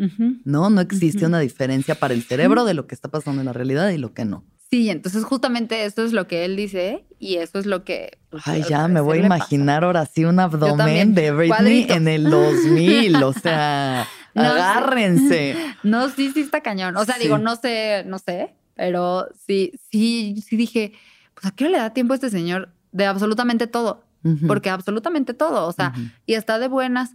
¿no? 0.44 0.70
No 0.70 0.82
existe 0.82 1.26
una 1.26 1.40
diferencia 1.40 1.96
para 1.96 2.14
el 2.14 2.24
cerebro 2.24 2.66
de 2.66 2.74
lo 2.74 2.88
que 2.88 2.96
está 2.96 3.10
pasando 3.10 3.42
en 3.42 3.46
la 3.46 3.54
realidad 3.54 3.90
y 3.90 3.98
lo 3.98 4.14
que 4.14 4.26
no. 4.26 4.44
Sí, 4.70 4.90
entonces 4.90 5.24
justamente 5.24 5.86
esto 5.86 6.04
es 6.04 6.12
lo 6.12 6.28
que 6.28 6.44
él 6.44 6.58
dice 6.58 7.06
y 7.20 7.36
eso 7.36 7.58
es 7.58 7.66
lo 7.66 7.86
que... 7.86 8.18
Ay, 8.44 8.64
ya 8.68 8.90
me 8.90 9.00
voy 9.00 9.20
a 9.20 9.26
imaginar 9.26 9.86
ahora 9.86 10.06
sí 10.06 10.26
un 10.26 10.42
abdomen 10.42 11.14
de 11.16 11.32
Britney 11.32 11.88
en 11.90 12.10
el 12.10 12.26
2000, 12.30 13.24
o 13.24 13.32
sea, 13.32 14.06
agárrense. 14.36 15.56
No, 15.84 16.10
sí, 16.10 16.32
sí 16.34 16.42
está 16.42 16.62
cañón. 16.62 16.98
O 16.98 17.06
sea, 17.06 17.18
digo, 17.18 17.38
no 17.38 17.56
sé, 17.56 18.04
no 18.06 18.20
sé, 18.20 18.56
pero 18.76 19.30
sí, 19.46 19.72
sí, 19.90 20.44
sí 20.46 20.58
dije, 20.58 20.92
pues 21.34 21.46
a 21.46 21.52
qué 21.52 21.70
le 21.70 21.78
da 21.78 21.94
tiempo 21.94 22.14
a 22.14 22.16
este 22.16 22.30
señor 22.30 22.70
de 22.92 23.06
absolutamente 23.06 23.68
todo, 23.68 24.04
porque 24.48 24.70
absolutamente 24.70 25.34
todo, 25.34 25.66
o 25.66 25.72
sea, 25.72 25.94
y 26.26 26.34
está 26.34 26.60
de 26.60 26.68
buenas. 26.68 27.12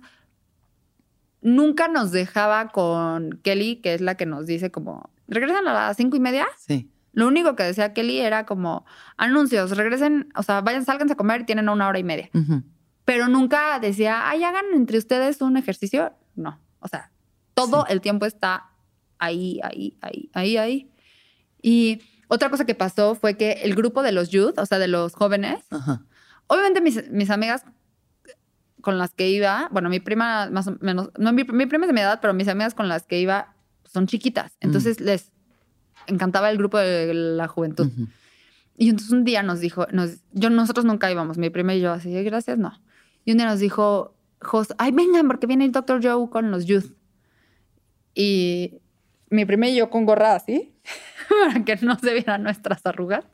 Nunca 1.43 1.89
nos 1.89 2.13
dejaba 2.13 2.69
con 2.69 3.41
Kelly, 3.43 3.77
que 3.77 3.93
es 3.93 4.01
la 4.01 4.15
que 4.15 4.25
nos 4.25 4.47
dice 4.47 4.71
como, 4.71 5.11
¿regresan 5.29 5.69
a 5.69 5.75
las 5.75 5.97
cinco 5.99 6.17
y 6.17 6.21
media? 6.21 6.47
Sí 6.57 6.92
lo 7.13 7.29
único 7.29 7.57
que 7.57 7.63
decía 7.63 7.93
Kelly 7.93 8.21
era 8.21 8.47
como 8.47 8.85
anuncios, 9.17 9.77
regresen, 9.77 10.33
o 10.35 10.43
sea, 10.43 10.61
vayan, 10.63 10.85
salgan 10.85 11.11
a 11.11 11.15
comer 11.15 11.43
y 11.43 11.45
tienen 11.45 11.69
una 11.69 11.89
hora 11.89 11.99
y 11.99 12.05
media. 12.05 12.31
Pero 13.05 13.29
nunca 13.29 13.79
decía, 13.79 14.29
ay, 14.29 14.45
hagan 14.45 14.65
entre 14.75 14.99
ustedes 14.99 15.41
un 15.43 15.57
ejercicio. 15.57 16.13
No, 16.35 16.59
o 16.81 16.89
sea, 16.89 17.11
todo 17.55 17.87
el 17.87 18.01
tiempo 18.01 18.27
está 18.27 18.71
ahí, 19.19 19.61
ahí, 19.63 19.99
ahí, 20.01 20.31
ahí, 20.33 20.57
ahí. 20.57 20.91
Y 21.61 22.01
otra 22.29 22.49
cosa 22.49 22.65
que 22.65 22.75
pasó 22.75 23.15
fue 23.15 23.37
que 23.37 23.53
el 23.65 23.75
grupo 23.75 24.03
de 24.03 24.13
los 24.13 24.31
youth, 24.31 24.59
o 24.59 24.67
sea, 24.67 24.79
de 24.79 24.89
los 24.89 25.15
jóvenes, 25.15 25.65
obviamente 26.47 26.81
mis, 26.81 27.11
mis, 27.11 27.29
amigas 27.29 27.65
con 28.81 28.99
las 28.99 29.13
que 29.15 29.29
iba, 29.29 29.69
bueno, 29.71 29.91
mi 29.91 30.01
prima 30.01 30.49
más 30.51 30.67
o 30.67 30.77
menos, 30.81 31.11
no, 31.19 31.33
mi, 31.33 31.45
prima 31.45 31.85
es 31.85 31.89
de 31.89 31.93
mi 31.93 32.01
edad, 32.01 32.21
pero 32.23 32.33
mis 32.33 32.49
amigas 32.49 32.75
con 32.75 32.89
las 32.89 33.07
que 33.07 33.21
iba 33.21 33.55
son 33.85 34.07
chiquitas. 34.07 34.57
Entonces 34.61 35.01
les 35.01 35.32
encantaba 36.07 36.51
el 36.51 36.59
grupo 36.59 36.79
de 36.79 37.13
la 37.15 37.49
juventud. 37.49 37.91
Y 38.77 38.89
entonces 38.89 39.13
un 39.13 39.25
día 39.25 39.43
nos 39.43 39.61
dijo, 39.61 39.87
nos, 39.93 40.19
yo, 40.33 40.51
nosotros 40.51 40.85
nunca 40.85 41.11
íbamos, 41.11 41.39
mi 41.39 41.51
prima 41.51 41.75
y 41.75 41.81
yo, 41.81 41.93
así, 41.93 42.13
gracias, 42.25 42.59
no. 42.59 42.81
Y 43.25 43.33
un 43.33 43.39
día 43.39 43.47
nos 43.47 43.61
dijo, 43.61 44.15
Jos, 44.43 44.75
ay, 44.79 44.91
vengan, 44.91 45.29
porque 45.29 45.47
viene 45.47 45.65
el 45.65 45.73
Dr. 45.73 46.01
Joe 46.03 46.29
con 46.29 46.51
los 46.51 46.67
youth. 46.67 46.93
Y 48.15 48.81
mi 49.31 49.45
prima 49.45 49.69
y 49.69 49.77
yo 49.77 49.89
con 49.89 50.05
gorra 50.05 50.35
así, 50.35 50.75
para 51.29 51.65
que 51.65 51.77
no 51.77 51.99
se 51.99 52.13
vieran 52.13 52.43
nuestras 52.43 52.85
arrugas. 52.85 53.25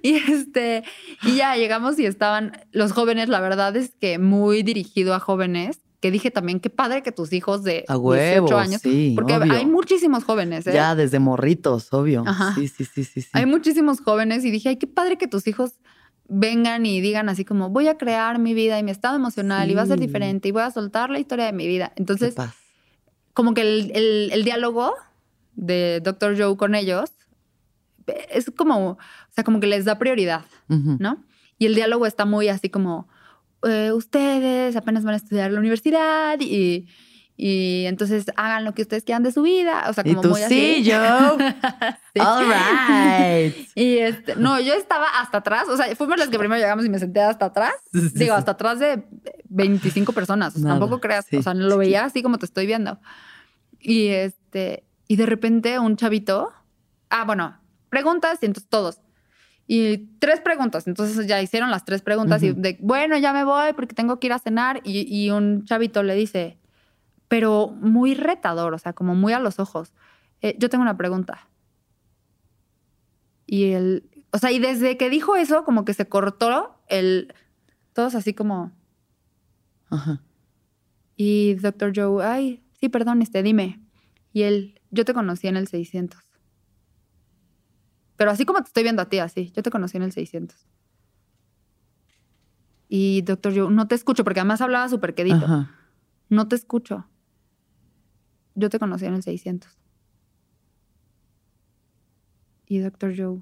Y 0.00 0.14
este, 0.14 0.84
y 1.22 1.36
ya 1.36 1.56
llegamos 1.56 1.98
y 1.98 2.06
estaban 2.06 2.52
los 2.70 2.92
jóvenes, 2.92 3.28
la 3.28 3.40
verdad 3.40 3.76
es 3.76 3.94
que 3.96 4.18
muy 4.18 4.62
dirigido 4.62 5.14
a 5.14 5.20
jóvenes, 5.20 5.80
que 6.02 6.10
dije 6.10 6.30
también, 6.30 6.60
qué 6.60 6.68
padre 6.68 7.02
que 7.02 7.12
tus 7.12 7.32
hijos 7.32 7.62
de 7.62 7.84
A 7.88 7.96
huevo, 7.96 8.46
18 8.48 8.58
años, 8.58 8.82
sí, 8.82 9.12
porque 9.14 9.36
obvio. 9.36 9.54
hay 9.54 9.64
muchísimos 9.64 10.24
jóvenes, 10.24 10.66
¿eh? 10.66 10.72
Ya 10.74 10.94
desde 10.94 11.18
morritos, 11.20 11.90
obvio. 11.92 12.24
Ajá. 12.26 12.54
Sí, 12.54 12.68
sí, 12.68 12.84
sí, 12.84 13.04
sí, 13.04 13.22
sí. 13.22 13.30
Hay 13.32 13.46
muchísimos 13.46 14.00
jóvenes 14.00 14.44
y 14.44 14.50
dije, 14.50 14.68
ay, 14.70 14.76
qué 14.76 14.86
padre 14.88 15.16
que 15.16 15.28
tus 15.28 15.46
hijos 15.46 15.78
vengan 16.28 16.84
y 16.86 17.00
digan 17.00 17.28
así 17.28 17.44
como, 17.44 17.70
voy 17.70 17.86
a 17.88 17.96
crear 17.96 18.38
mi 18.38 18.52
vida 18.52 18.78
y 18.78 18.82
mi 18.82 18.90
estado 18.90 19.16
emocional 19.16 19.70
y 19.70 19.74
va 19.74 19.82
a 19.82 19.86
ser 19.86 19.98
diferente 20.00 20.48
y 20.48 20.50
voy 20.50 20.62
a 20.62 20.70
soltar 20.70 21.08
la 21.10 21.18
historia 21.20 21.46
de 21.46 21.52
mi 21.52 21.66
vida. 21.66 21.92
Entonces, 21.96 22.34
como 23.32 23.54
que 23.54 23.60
el, 23.62 23.92
el- 23.94 24.30
el 24.32 24.44
diálogo 24.44 24.94
de 25.54 26.00
Dr. 26.02 26.36
Joe 26.36 26.56
con 26.56 26.74
ellos 26.74 27.10
es 28.30 28.50
como, 28.56 28.90
o 28.90 28.98
sea, 29.30 29.44
como 29.44 29.60
que 29.60 29.66
les 29.66 29.84
da 29.84 29.98
prioridad. 29.98 30.44
¿no? 30.98 31.22
Y 31.58 31.66
el 31.66 31.74
diálogo 31.74 32.06
está 32.06 32.24
muy 32.24 32.48
así 32.48 32.68
como, 32.70 33.08
eh, 33.64 33.92
ustedes 33.92 34.76
apenas 34.76 35.04
van 35.04 35.14
a 35.14 35.16
estudiar 35.16 35.50
la 35.50 35.58
universidad 35.60 36.38
y, 36.40 36.88
y 37.36 37.84
entonces 37.86 38.26
hagan 38.36 38.64
lo 38.64 38.74
que 38.74 38.82
ustedes 38.82 39.04
quieran 39.04 39.22
de 39.22 39.32
su 39.32 39.42
vida. 39.42 39.84
O 39.88 39.92
sea, 39.92 40.04
Y 40.06 40.10
como 40.10 40.22
tú, 40.22 40.28
muy 40.30 40.40
sí, 40.42 40.44
así. 40.44 40.82
yo. 40.84 41.36
Sí. 42.14 42.20
All 42.20 42.44
right. 42.44 43.68
Y 43.74 43.96
este, 43.98 44.36
no, 44.36 44.60
yo 44.60 44.74
estaba 44.74 45.06
hasta 45.18 45.38
atrás, 45.38 45.66
o 45.68 45.76
sea, 45.78 45.96
fuimos 45.96 46.18
las 46.18 46.28
que 46.28 46.38
primero 46.38 46.60
llegamos 46.60 46.84
y 46.84 46.90
me 46.90 46.98
senté 46.98 47.20
hasta 47.22 47.46
atrás. 47.46 47.72
Sí, 47.90 48.00
sí, 48.10 48.18
Digo, 48.18 48.34
hasta 48.34 48.50
atrás 48.52 48.78
de 48.78 49.02
25 49.48 50.12
personas. 50.12 50.54
O 50.54 50.58
sea, 50.58 50.68
Nada, 50.68 50.78
tampoco 50.78 51.00
creas, 51.00 51.26
o 51.32 51.42
sea, 51.42 51.54
lo 51.54 51.78
veía 51.78 52.04
así 52.04 52.22
como 52.22 52.36
te 52.38 52.44
estoy 52.44 52.66
viendo. 52.66 52.98
Y 53.80 54.08
este, 54.08 54.84
y 55.08 55.16
de 55.16 55.24
repente 55.26 55.78
un 55.78 55.96
chavito, 55.96 56.52
ah, 57.08 57.24
bueno, 57.24 57.58
preguntas 57.88 58.38
y 58.42 58.46
entonces 58.46 58.68
todos. 58.68 59.00
Y 59.74 59.96
tres 60.18 60.40
preguntas, 60.42 60.86
entonces 60.86 61.26
ya 61.26 61.40
hicieron 61.40 61.70
las 61.70 61.86
tres 61.86 62.02
preguntas 62.02 62.42
y 62.42 62.52
de, 62.52 62.76
bueno, 62.82 63.16
ya 63.16 63.32
me 63.32 63.42
voy 63.42 63.72
porque 63.72 63.94
tengo 63.94 64.20
que 64.20 64.26
ir 64.26 64.34
a 64.34 64.38
cenar. 64.38 64.82
Y, 64.84 65.06
y 65.08 65.30
un 65.30 65.64
chavito 65.64 66.02
le 66.02 66.14
dice, 66.14 66.58
pero 67.26 67.68
muy 67.80 68.12
retador, 68.14 68.74
o 68.74 68.78
sea, 68.78 68.92
como 68.92 69.14
muy 69.14 69.32
a 69.32 69.38
los 69.38 69.58
ojos. 69.58 69.94
"Eh, 70.42 70.56
yo 70.58 70.68
tengo 70.68 70.82
una 70.82 70.98
pregunta. 70.98 71.48
Y 73.46 73.70
él, 73.72 74.10
o 74.30 74.36
sea, 74.36 74.52
y 74.52 74.58
desde 74.58 74.98
que 74.98 75.08
dijo 75.08 75.36
eso, 75.36 75.64
como 75.64 75.86
que 75.86 75.94
se 75.94 76.06
cortó 76.06 76.74
el, 76.88 77.32
todos 77.94 78.14
así 78.14 78.34
como, 78.34 78.72
Ajá. 79.88 80.20
y 81.16 81.54
Dr. 81.54 81.92
Joe, 81.96 82.22
ay, 82.26 82.62
sí, 82.78 82.90
perdón, 82.90 83.22
este, 83.22 83.42
dime. 83.42 83.80
Y 84.34 84.42
él, 84.42 84.80
yo 84.90 85.06
te 85.06 85.14
conocí 85.14 85.48
en 85.48 85.56
el 85.56 85.66
600. 85.66 86.21
Pero 88.16 88.30
así 88.30 88.44
como 88.44 88.60
te 88.60 88.66
estoy 88.68 88.82
viendo 88.82 89.02
a 89.02 89.08
ti, 89.08 89.18
así, 89.18 89.50
yo 89.54 89.62
te 89.62 89.70
conocí 89.70 89.96
en 89.96 90.02
el 90.04 90.12
600. 90.12 90.56
Y 92.88 93.22
Dr. 93.22 93.54
Joe, 93.56 93.70
no 93.72 93.88
te 93.88 93.94
escucho, 93.94 94.22
porque 94.24 94.40
además 94.40 94.60
hablaba 94.60 94.88
súper 94.88 95.14
quedito. 95.14 95.36
Ajá. 95.36 95.70
No 96.28 96.46
te 96.48 96.56
escucho. 96.56 97.06
Yo 98.54 98.68
te 98.68 98.78
conocí 98.78 99.06
en 99.06 99.14
el 99.14 99.22
600. 99.22 99.78
Y 102.66 102.78
Dr. 102.78 103.14
Joe. 103.16 103.40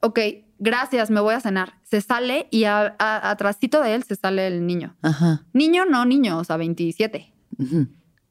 Ok, 0.00 0.18
gracias, 0.58 1.10
me 1.10 1.20
voy 1.20 1.34
a 1.34 1.40
cenar. 1.40 1.74
Se 1.84 2.00
sale 2.00 2.48
y 2.50 2.64
a, 2.64 2.94
a- 2.98 3.30
atrásito 3.30 3.80
de 3.82 3.94
él 3.94 4.02
se 4.04 4.14
sale 4.16 4.46
el 4.46 4.66
niño. 4.66 4.96
Ajá. 5.02 5.44
Niño, 5.52 5.84
no 5.84 6.04
niño, 6.04 6.38
o 6.38 6.44
sea, 6.44 6.56
27. 6.56 7.32
Ujú. 7.58 7.88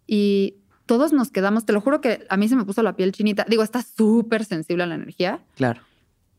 Y 0.08 0.58
todos 0.86 1.14
nos 1.14 1.32
quedamos, 1.32 1.66
te 1.66 1.74
lo 1.74 1.82
juro 1.82 2.02
que 2.02 2.26
a 2.30 2.38
mí 2.38 2.48
se 2.48 2.56
me 2.56 2.64
puso 2.66 2.84
la 2.84 2.96
piel 2.96 3.12
chinita. 3.12 3.46
Digo, 3.48 3.64
está 3.64 3.82
súper 3.82 4.46
sensible 4.46 4.84
a 4.84 4.88
la 4.88 4.96
energía, 4.96 5.40
Claro. 5.56 5.82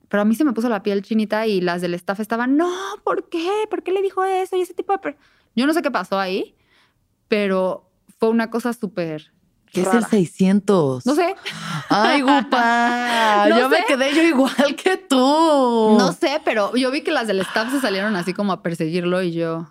pero 0.08 0.22
a 0.22 0.24
mí 0.24 0.34
se 0.34 0.44
me 0.44 0.52
puso 0.52 0.68
la 0.68 0.82
piel 0.82 1.02
chinita 1.02 1.46
y 1.46 1.60
las 1.60 1.80
del 1.82 1.94
staff 1.94 2.20
estaban, 2.20 2.56
no, 2.56 2.70
¿por 3.04 3.28
qué? 3.28 3.48
¿Por 3.70 3.82
qué 3.82 3.92
le 3.92 4.02
dijo 4.02 4.24
eso? 4.24 4.56
Y 4.56 4.60
ese 4.62 4.74
tipo 4.74 4.92
de... 4.92 4.98
per-". 5.00 5.18
Yo 5.54 5.66
no 5.66 5.72
sé 5.74 5.82
qué 5.82 5.90
pasó 5.90 6.18
ahí, 6.18 6.54
pero 7.28 7.90
fue 8.18 8.28
una 8.30 8.50
cosa 8.50 8.72
súper... 8.72 9.32
¿Qué 9.72 9.80
es 9.82 9.88
el 9.88 9.94
rara. 9.94 10.08
600? 10.08 11.04
No 11.04 11.14
sé, 11.16 11.34
Ay, 11.90 12.22
gupa. 12.22 13.46
No 13.50 13.58
yo 13.58 13.68
me 13.68 13.84
quedé 13.86 14.14
yo 14.14 14.22
igual 14.22 14.76
que 14.76 14.96
tú. 14.96 15.16
no 15.98 16.12
sé, 16.12 16.40
pero 16.44 16.74
yo 16.76 16.90
vi 16.90 17.02
que 17.02 17.10
las 17.10 17.26
del 17.26 17.40
staff 17.40 17.70
se 17.72 17.80
salieron 17.80 18.14
así 18.16 18.32
como 18.32 18.52
a 18.52 18.62
perseguirlo 18.62 19.22
y 19.22 19.32
yo, 19.32 19.68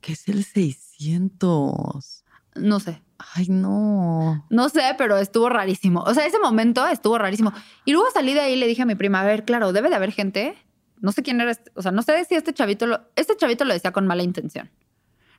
¿Qué 0.00 0.14
es 0.14 0.26
el 0.28 0.42
600? 0.44 2.19
No 2.54 2.80
sé. 2.80 3.02
Ay, 3.34 3.46
no. 3.48 4.46
No 4.48 4.68
sé, 4.70 4.82
pero 4.96 5.18
estuvo 5.18 5.48
rarísimo. 5.50 6.00
O 6.02 6.14
sea, 6.14 6.24
ese 6.26 6.38
momento 6.38 6.86
estuvo 6.86 7.18
rarísimo. 7.18 7.52
Y 7.84 7.92
luego 7.92 8.08
salí 8.12 8.32
de 8.32 8.40
ahí 8.40 8.52
y 8.54 8.56
le 8.56 8.66
dije 8.66 8.82
a 8.82 8.86
mi 8.86 8.94
prima, 8.94 9.20
a 9.20 9.24
ver, 9.24 9.44
claro, 9.44 9.72
debe 9.72 9.90
de 9.90 9.96
haber 9.96 10.12
gente. 10.12 10.56
No 11.00 11.12
sé 11.12 11.22
quién 11.22 11.40
era, 11.40 11.50
este- 11.50 11.70
o 11.74 11.82
sea, 11.82 11.92
no 11.92 12.02
sé 12.02 12.24
si 12.24 12.34
este 12.34 12.52
chavito 12.54 12.86
lo, 12.86 13.00
este 13.16 13.36
chavito 13.36 13.64
lo 13.64 13.74
decía 13.74 13.92
con 13.92 14.06
mala 14.06 14.22
intención. 14.22 14.70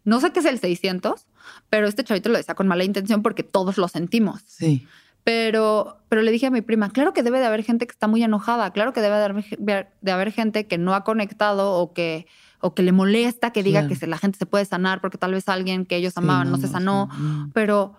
No 0.04 0.20
sé 0.20 0.32
qué 0.32 0.40
es 0.40 0.46
el 0.46 0.60
600, 0.60 1.28
pero 1.70 1.88
este 1.88 2.04
chavito 2.04 2.30
lo 2.30 2.38
decía 2.38 2.56
con 2.56 2.68
mala 2.68 2.84
intención 2.84 3.22
porque 3.22 3.44
todos 3.44 3.78
lo 3.78 3.88
sentimos. 3.88 4.42
Sí. 4.46 4.88
Pero, 5.24 6.00
pero 6.10 6.24
le 6.24 6.32
dije 6.32 6.48
a 6.48 6.52
mi 6.52 6.62
prima, 6.62 6.90
claro 6.90 7.14
que 7.14 7.22
debe 7.22 7.40
de 7.40 7.46
haber 7.46 7.64
gente 7.64 7.86
que 7.86 7.92
está 7.92 8.08
muy 8.08 8.24
enojada, 8.24 8.72
claro 8.72 8.92
que 8.94 9.02
debe 9.02 9.18
de 9.18 9.24
haber, 9.26 9.94
de 10.02 10.12
haber 10.12 10.32
gente 10.32 10.66
que 10.68 10.80
no 10.80 10.96
ha 10.96 11.04
conectado 11.04 11.74
o 11.74 11.94
que, 11.94 12.26
o 12.62 12.74
que 12.76 12.84
le 12.84 12.92
molesta 12.92 13.52
que 13.52 13.64
diga 13.64 13.82
Claro. 13.82 13.90
que 13.90 13.96
se- 13.96 14.08
la 14.08 14.18
gente 14.18 14.38
se 14.38 14.46
puede 14.46 14.66
sanar 14.66 15.02
porque 15.02 15.18
tal 15.18 15.34
vez 15.34 15.48
alguien 15.50 15.86
que 15.86 15.96
ellos 15.96 16.16
amaban 16.18 16.52
no, 16.52 16.58
se 16.58 16.68
sanó. 16.68 17.10
no. 17.18 17.52
Pero, 17.54 17.96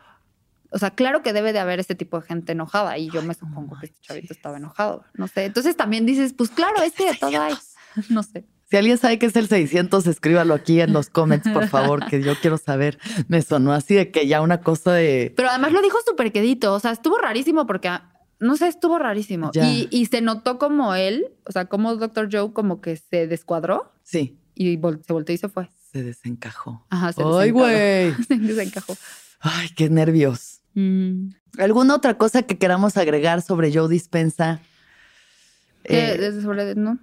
o 0.71 0.79
sea, 0.79 0.91
claro 0.93 1.23
que 1.23 1.33
debe 1.33 1.53
de 1.53 1.59
haber 1.59 1.81
este 1.81 1.95
tipo 1.95 2.21
de 2.21 2.27
gente 2.27 2.53
enojada 2.53 2.97
y 2.99 3.11
yo 3.11 3.23
me 3.23 3.35
supongo 3.35 3.77
que 3.79 3.87
este 3.87 4.01
chavito 4.01 4.33
estaba 4.33 4.57
enojado. 4.57 5.05
No 5.15 5.29
sé. 5.29 5.45
Entonces 5.45 5.77
también 5.77 6.07
dices, 6.07 6.33
pues 6.33 6.51
claro, 6.51 6.81
es 6.83 6.93
que 6.93 7.07
de 7.13 7.17
todo 7.19 7.41
hay. 7.41 7.55
No 8.09 8.23
sé. 8.23 8.47
Si 8.71 8.79
alguien 8.79 8.97
sabe 8.97 9.19
qué 9.19 9.27
es 9.27 9.37
el 9.37 9.49
600, 9.49 10.07
escríbalo 10.07 10.55
aquí 10.55 10.81
en 10.81 10.95
los 10.95 11.11
comments, 11.11 11.47
por 11.51 11.69
favor, 11.69 12.07
que 12.07 12.23
yo 12.23 12.33
quiero 12.41 12.57
saber. 12.57 12.99
Me 13.29 13.43
sonó 13.43 13.75
así 13.75 13.95
de 13.95 14.11
que 14.11 14.27
ya 14.27 14.41
una 14.41 14.63
cosa 14.63 14.93
de... 14.95 15.31
Pero 15.37 15.51
además 15.51 15.73
lo 15.73 15.83
dijo 15.83 15.99
súper 16.07 16.33
quedito. 16.33 16.73
O 16.73 16.81
sea, 16.81 16.91
estuvo 16.93 17.19
rarísimo 17.19 17.67
porque, 17.67 17.89
ah, 17.89 18.15
no 18.41 18.57
sé, 18.57 18.69
estuvo 18.69 18.99
rarísimo. 18.99 19.51
Y, 19.53 19.89
y 19.91 20.07
se 20.07 20.23
notó 20.23 20.57
como 20.59 20.95
él, 20.95 21.27
o 21.45 21.53
sea, 21.53 21.67
como 21.67 21.95
Dr. 21.97 22.31
Joe 22.33 22.55
como 22.55 22.81
que 22.81 22.97
se 22.97 23.27
descuadró 23.27 23.93
Sí, 24.05 24.39
y 24.69 24.77
vol- 24.77 25.03
se 25.07 25.13
volteó 25.13 25.35
y 25.35 25.39
se 25.39 25.49
fue. 25.49 25.69
se 25.93 26.03
desencajó. 26.03 26.87
Ajá, 26.91 27.13
se 27.13 27.23
Ay, 27.25 27.51
güey. 27.51 28.15
Se 28.29 28.39
desencajó. 28.39 28.97
Ay, 29.41 29.69
qué 29.77 29.91
nervios. 29.91 30.61
Mm. 30.75 31.31
¿Alguna 31.59 31.95
otra 31.97 32.17
cosa 32.17 32.43
que 32.43 32.57
queramos 32.59 32.97
agregar 32.97 33.43
sobre 33.43 33.73
Joe 33.75 33.89
Dispensa? 33.89 34.61
¿Qué? 35.85 36.13
Eh, 36.13 36.19
¿Desde 36.19 36.43
sobre, 36.43 36.75
no? 36.75 36.99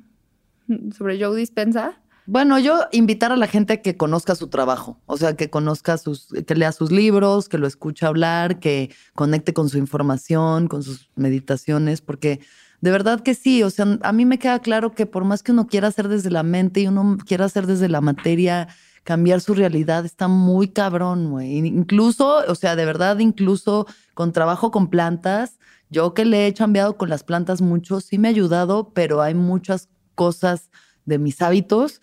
Sobre 0.98 1.23
Joe 1.23 1.38
Dispensa. 1.38 1.99
Bueno, 2.26 2.60
yo 2.60 2.81
invitar 2.91 3.31
a 3.31 3.36
la 3.38 3.48
gente 3.48 3.73
a 3.73 3.81
que 3.81 3.98
conozca 3.98 4.36
su 4.36 4.49
trabajo, 4.49 5.02
o 5.07 5.18
sea, 5.18 5.36
que 5.36 5.49
conozca 5.49 5.98
sus, 5.98 6.27
que 6.45 6.53
lea 6.56 6.72
sus 6.72 6.91
libros, 6.91 7.49
que 7.49 7.57
lo 7.57 7.65
escuche 7.65 8.06
hablar, 8.06 8.60
que 8.60 8.91
conecte 9.15 9.52
con 9.53 9.68
su 9.68 9.80
información, 9.80 10.68
con 10.68 10.84
sus 10.84 11.10
meditaciones, 11.15 12.02
porque 12.02 12.40
de 12.81 12.91
verdad 12.91 13.22
que 13.22 13.35
sí, 13.35 13.64
o 13.64 13.69
sea, 13.69 13.97
a 14.01 14.14
mí 14.14 14.26
me 14.26 14.39
queda 14.39 14.60
claro 14.60 14.93
que 14.93 15.06
por 15.06 15.26
más 15.26 15.43
que 15.43 15.51
uno 15.51 15.68
quiera 15.68 15.89
hacer 15.89 16.07
desde 16.07 16.31
la 16.31 16.43
mente 16.43 16.81
y 16.81 16.88
uno 16.88 17.18
quiera 17.26 17.45
hacer 17.45 17.68
desde 17.68 17.89
la 17.89 18.01
materia, 18.01 18.69
cambiar 19.03 19.41
su 19.41 19.53
realidad 19.53 20.06
está 20.06 20.27
muy 20.27 20.69
cabrón, 20.69 21.31
güey. 21.31 21.57
Incluso, 21.57 22.43
o 22.47 22.56
sea, 22.56 22.76
de 22.76 22.85
verdad, 22.85 23.19
incluso 23.19 23.85
con 24.14 24.31
trabajo 24.31 24.72
con 24.72 24.89
plantas, 24.89 25.60
yo 25.89 26.14
que 26.14 26.26
le 26.26 26.47
he 26.47 26.53
cambiado 26.53 26.97
con 26.97 27.10
las 27.10 27.23
plantas 27.23 27.61
mucho, 27.61 27.99
sí 27.99 28.18
me 28.18 28.27
ha 28.27 28.31
ayudado, 28.31 28.93
pero 28.93 29.22
hay 29.22 29.34
muchas 29.34 29.89
cosas 30.15 30.69
de 31.06 31.18
mis 31.18 31.41
hábitos 31.41 32.01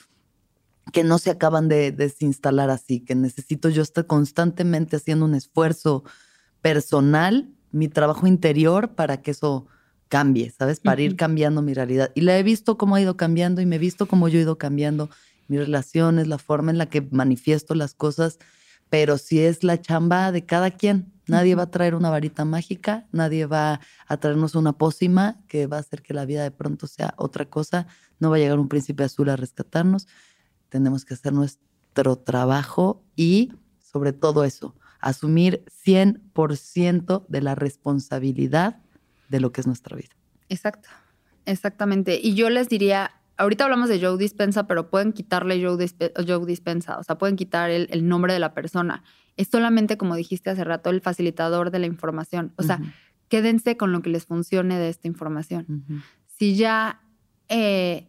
que 0.92 1.04
no 1.04 1.18
se 1.18 1.30
acaban 1.30 1.68
de 1.68 1.92
desinstalar 1.92 2.70
así, 2.70 3.00
que 3.00 3.14
necesito 3.14 3.68
yo 3.68 3.82
estar 3.82 4.06
constantemente 4.06 4.96
haciendo 4.96 5.24
un 5.24 5.34
esfuerzo 5.34 6.04
personal, 6.60 7.50
mi 7.70 7.88
trabajo 7.88 8.26
interior 8.26 8.94
para 8.94 9.22
que 9.22 9.32
eso 9.32 9.66
cambie, 10.08 10.52
¿sabes? 10.56 10.80
Para 10.80 11.00
ir 11.02 11.16
cambiando 11.16 11.62
mi 11.62 11.74
realidad. 11.74 12.12
Y 12.14 12.22
la 12.22 12.38
he 12.38 12.42
visto 12.42 12.78
cómo 12.78 12.94
ha 12.94 13.00
ido 13.00 13.16
cambiando 13.16 13.60
y 13.60 13.66
me 13.66 13.76
he 13.76 13.78
visto 13.78 14.06
cómo 14.06 14.28
yo 14.28 14.38
he 14.38 14.42
ido 14.42 14.58
cambiando 14.58 15.10
mis 15.48 15.60
relaciones, 15.60 16.26
la 16.26 16.38
forma 16.38 16.70
en 16.70 16.78
la 16.78 16.86
que 16.86 17.02
manifiesto 17.02 17.74
las 17.74 17.94
cosas, 17.94 18.38
pero 18.88 19.18
sí 19.18 19.40
es 19.40 19.64
la 19.64 19.80
chamba 19.80 20.32
de 20.32 20.44
cada 20.44 20.70
quien. 20.70 21.12
Nadie 21.28 21.56
va 21.56 21.64
a 21.64 21.70
traer 21.70 21.96
una 21.96 22.10
varita 22.10 22.44
mágica, 22.44 23.06
nadie 23.10 23.46
va 23.46 23.80
a 24.06 24.16
traernos 24.16 24.54
una 24.54 24.72
pócima 24.72 25.40
que 25.48 25.66
va 25.66 25.78
a 25.78 25.80
hacer 25.80 26.02
que 26.02 26.14
la 26.14 26.24
vida 26.24 26.44
de 26.44 26.52
pronto 26.52 26.86
sea 26.86 27.14
otra 27.16 27.46
cosa. 27.46 27.88
No 28.20 28.30
va 28.30 28.36
a 28.36 28.38
llegar 28.38 28.60
un 28.60 28.68
príncipe 28.68 29.02
azul 29.02 29.28
a 29.28 29.36
rescatarnos. 29.36 30.06
Tenemos 30.68 31.04
que 31.04 31.14
hacer 31.14 31.32
nuestro 31.32 32.16
trabajo 32.16 33.02
y, 33.16 33.52
sobre 33.78 34.12
todo 34.12 34.44
eso, 34.44 34.76
asumir 35.00 35.64
100% 35.84 37.26
de 37.28 37.42
la 37.42 37.56
responsabilidad 37.56 38.82
de 39.28 39.40
lo 39.40 39.52
que 39.52 39.60
es 39.60 39.66
nuestra 39.66 39.96
vida. 39.96 40.10
Exacto, 40.48 40.88
exactamente. 41.44 42.18
Y 42.22 42.34
yo 42.34 42.50
les 42.50 42.68
diría, 42.68 43.12
ahorita 43.36 43.64
hablamos 43.64 43.88
de 43.88 44.00
Joe 44.00 44.16
Dispensa, 44.18 44.66
pero 44.66 44.90
pueden 44.90 45.12
quitarle 45.12 45.62
Joe, 45.62 45.76
Dispe- 45.76 46.12
Joe 46.26 46.46
Dispensa, 46.46 46.98
o 46.98 47.02
sea, 47.04 47.18
pueden 47.18 47.36
quitar 47.36 47.70
el, 47.70 47.88
el 47.90 48.06
nombre 48.08 48.32
de 48.32 48.38
la 48.38 48.54
persona. 48.54 49.02
Es 49.36 49.48
solamente, 49.48 49.96
como 49.98 50.14
dijiste 50.16 50.50
hace 50.50 50.64
rato, 50.64 50.90
el 50.90 51.00
facilitador 51.00 51.70
de 51.70 51.78
la 51.78 51.86
información. 51.86 52.52
O 52.56 52.62
sea, 52.62 52.80
quédense 53.28 53.76
con 53.76 53.92
lo 53.92 54.00
que 54.02 54.10
les 54.10 54.24
funcione 54.24 54.78
de 54.78 54.88
esta 54.88 55.08
información. 55.08 55.84
Si 56.38 56.54
ya, 56.56 57.00
eh, 57.48 58.08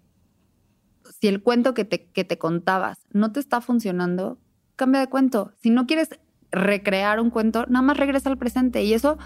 si 1.19 1.27
el 1.27 1.41
cuento 1.41 1.73
que 1.73 1.85
te, 1.85 2.05
que 2.05 2.23
te 2.23 2.37
contabas 2.37 2.99
no 3.11 3.31
te 3.31 3.39
está 3.39 3.59
funcionando, 3.61 4.37
cambia 4.75 5.01
de 5.01 5.07
cuento. 5.07 5.51
Si 5.61 5.69
no 5.69 5.87
quieres 5.87 6.09
recrear 6.51 7.19
un 7.19 7.29
cuento, 7.29 7.65
nada 7.67 7.81
más 7.81 7.97
regresa 7.97 8.29
al 8.29 8.37
presente. 8.37 8.83
Y 8.83 8.93
eso 8.93 9.17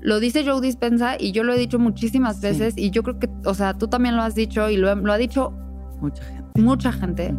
lo 0.00 0.20
dice 0.20 0.44
Joe 0.44 0.60
Dispensa 0.60 1.16
y 1.18 1.32
yo 1.32 1.44
lo 1.44 1.52
he 1.52 1.58
dicho 1.58 1.78
muchísimas 1.78 2.40
veces 2.40 2.74
y 2.76 2.90
yo 2.90 3.02
creo 3.02 3.18
que, 3.18 3.28
o 3.44 3.54
sea, 3.54 3.74
tú 3.74 3.88
también 3.88 4.16
lo 4.16 4.22
has 4.22 4.34
dicho 4.34 4.70
y 4.70 4.76
lo, 4.76 4.94
lo 4.94 5.12
ha 5.12 5.16
dicho 5.16 5.52
mucha 6.00 6.22
gente. 6.24 6.60
Mucha 6.60 6.92
gente, 6.92 7.34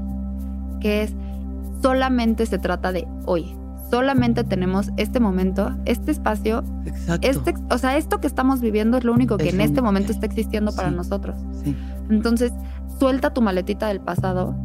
que 0.82 1.04
es 1.04 1.14
solamente 1.82 2.46
se 2.46 2.58
trata 2.58 2.92
de 2.92 3.08
hoy. 3.26 3.56
Solamente 3.90 4.44
tenemos 4.44 4.92
este 4.98 5.20
momento, 5.20 5.76
este 5.86 6.12
espacio. 6.12 6.64
Exacto. 6.86 7.28
Este, 7.28 7.56
o 7.72 7.78
sea, 7.78 7.98
esto 7.98 8.20
que 8.20 8.28
estamos 8.28 8.62
viviendo 8.62 8.98
es 8.98 9.04
lo 9.04 9.14
único 9.14 9.38
que 9.38 9.50
en 9.50 9.62
este 9.62 9.82
momento 9.82 10.12
está 10.12 10.28
existiendo 10.28 10.72
para 10.74 10.92
nosotros. 10.92 11.36
Sí. 11.64 11.76
Entonces, 12.10 12.52
suelta 13.00 13.34
tu 13.34 13.42
maletita 13.42 13.88
del 13.88 14.00
pasado 14.00 14.56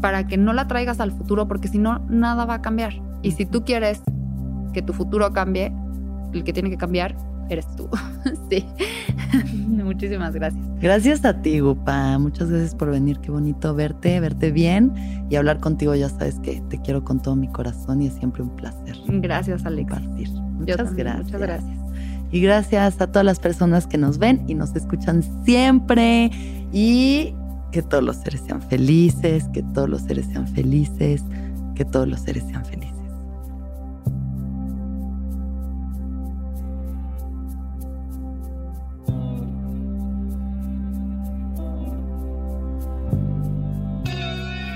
para 0.00 0.26
que 0.26 0.38
no 0.38 0.54
la 0.54 0.66
traigas 0.66 0.98
al 1.00 1.12
futuro, 1.12 1.46
porque 1.46 1.68
si 1.68 1.78
no, 1.78 1.98
nada 2.08 2.46
va 2.46 2.54
a 2.54 2.62
cambiar. 2.62 2.94
Y 3.22 3.32
si 3.32 3.44
tú 3.44 3.64
quieres 3.64 4.00
que 4.72 4.80
tu 4.80 4.94
futuro 4.94 5.30
cambie, 5.32 5.74
el 6.32 6.42
que 6.42 6.54
tiene 6.54 6.70
que 6.70 6.78
cambiar 6.78 7.16
eres 7.54 7.66
tú. 7.76 7.88
sí. 8.50 8.64
Muchísimas 9.68 10.34
gracias. 10.34 10.62
Gracias 10.80 11.24
a 11.24 11.42
ti, 11.42 11.60
Gupa. 11.60 12.18
Muchas 12.18 12.50
gracias 12.50 12.74
por 12.74 12.90
venir. 12.90 13.18
Qué 13.20 13.30
bonito 13.30 13.74
verte, 13.74 14.18
verte 14.20 14.50
bien 14.50 14.92
y 15.28 15.36
hablar 15.36 15.60
contigo. 15.60 15.94
Ya 15.94 16.08
sabes 16.08 16.38
que 16.40 16.62
te 16.68 16.80
quiero 16.80 17.04
con 17.04 17.20
todo 17.20 17.36
mi 17.36 17.48
corazón 17.48 18.02
y 18.02 18.06
es 18.06 18.14
siempre 18.14 18.42
un 18.42 18.50
placer. 18.56 18.96
Gracias, 19.06 19.66
Alex. 19.66 19.92
Compartir. 19.92 20.30
Muchas 20.30 20.94
gracias. 20.94 21.24
Muchas 21.24 21.40
gracias. 21.40 21.78
Y 22.32 22.40
gracias 22.40 23.00
a 23.00 23.06
todas 23.08 23.24
las 23.24 23.40
personas 23.40 23.86
que 23.86 23.98
nos 23.98 24.18
ven 24.18 24.44
y 24.46 24.54
nos 24.54 24.74
escuchan 24.76 25.22
siempre. 25.44 26.30
Y 26.72 27.34
que 27.72 27.82
todos 27.82 28.02
los 28.02 28.16
seres 28.16 28.42
sean 28.46 28.62
felices, 28.62 29.48
que 29.52 29.62
todos 29.62 29.88
los 29.88 30.02
seres 30.02 30.26
sean 30.26 30.46
felices, 30.48 31.22
que 31.74 31.84
todos 31.84 32.08
los 32.08 32.20
seres 32.20 32.44
sean 32.48 32.64
felices. 32.64 32.89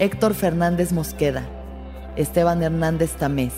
Héctor 0.00 0.34
Fernández 0.34 0.92
Mosqueda, 0.92 1.42
Esteban 2.14 2.62
Hernández 2.62 3.16
Tamés, 3.16 3.52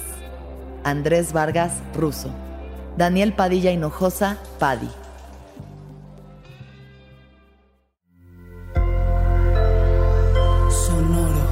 Andrés 0.85 1.35
Vargas 1.35 1.75
Russo, 1.95 2.31
Daniel 2.97 3.35
Padilla 3.35 3.71
Hinojosa 3.73 4.39
Padi. 4.59 4.89
Sonoro. 10.71 11.45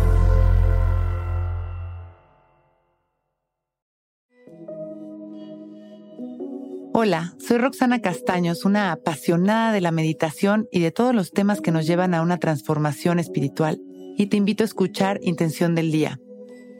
Hola, 6.94 7.34
soy 7.46 7.58
Roxana 7.58 8.00
Castaños, 8.00 8.64
una 8.64 8.92
apasionada 8.92 9.72
de 9.72 9.82
la 9.82 9.90
meditación 9.90 10.66
y 10.72 10.80
de 10.80 10.92
todos 10.92 11.14
los 11.14 11.32
temas 11.32 11.60
que 11.60 11.72
nos 11.72 11.86
llevan 11.86 12.14
a 12.14 12.22
una 12.22 12.38
transformación 12.38 13.18
espiritual 13.18 13.78
y 14.18 14.26
te 14.26 14.36
invito 14.36 14.64
a 14.64 14.66
escuchar 14.66 15.20
Intención 15.22 15.76
del 15.76 15.92
Día, 15.92 16.20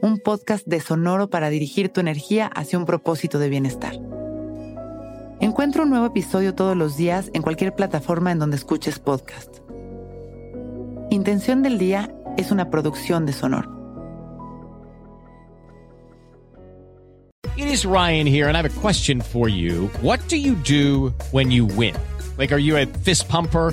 un 0.03 0.19
podcast 0.19 0.67
de 0.67 0.81
Sonoro 0.81 1.31
para 1.31 1.51
dirigir 1.51 1.89
tu 1.89 2.01
energía 2.01 2.49
hacia 2.49 2.79
un 2.79 2.85
propósito 2.85 3.39
de 3.39 3.49
bienestar. 3.49 3.95
Encuentra 5.41 5.85
un 5.85 5.91
nuevo 5.91 6.07
episodio 6.07 6.57
todos 6.57 6.77
los 6.77 6.97
días 6.97 7.31
en 7.33 7.43
cualquier 7.43 7.77
plataforma 7.77 8.33
en 8.33 8.41
donde 8.41 8.57
escuches 8.57 8.99
podcast. 8.99 9.59
Intención 11.11 11.63
del 11.63 11.79
Día 11.79 12.13
es 12.37 12.51
una 12.51 12.71
producción 12.71 13.25
de 13.25 13.33
Sonoro. 13.33 13.79
It 17.57 17.67
is 17.67 17.85
Ryan 17.85 18.27
here 18.27 18.49
and 18.49 18.57
I 18.57 18.61
have 18.61 18.67
a 18.67 18.81
question 18.81 19.21
for 19.21 19.49
you. 19.49 19.91
What 20.03 20.19
do 20.29 20.37
you 20.37 20.57
do 20.57 21.15
when 21.31 21.53
you 21.53 21.67
win? 21.67 21.95
Like 22.37 22.53
are 22.53 22.61
you 22.61 22.77
a 22.77 22.87
fist 23.05 23.29
pumper? 23.29 23.73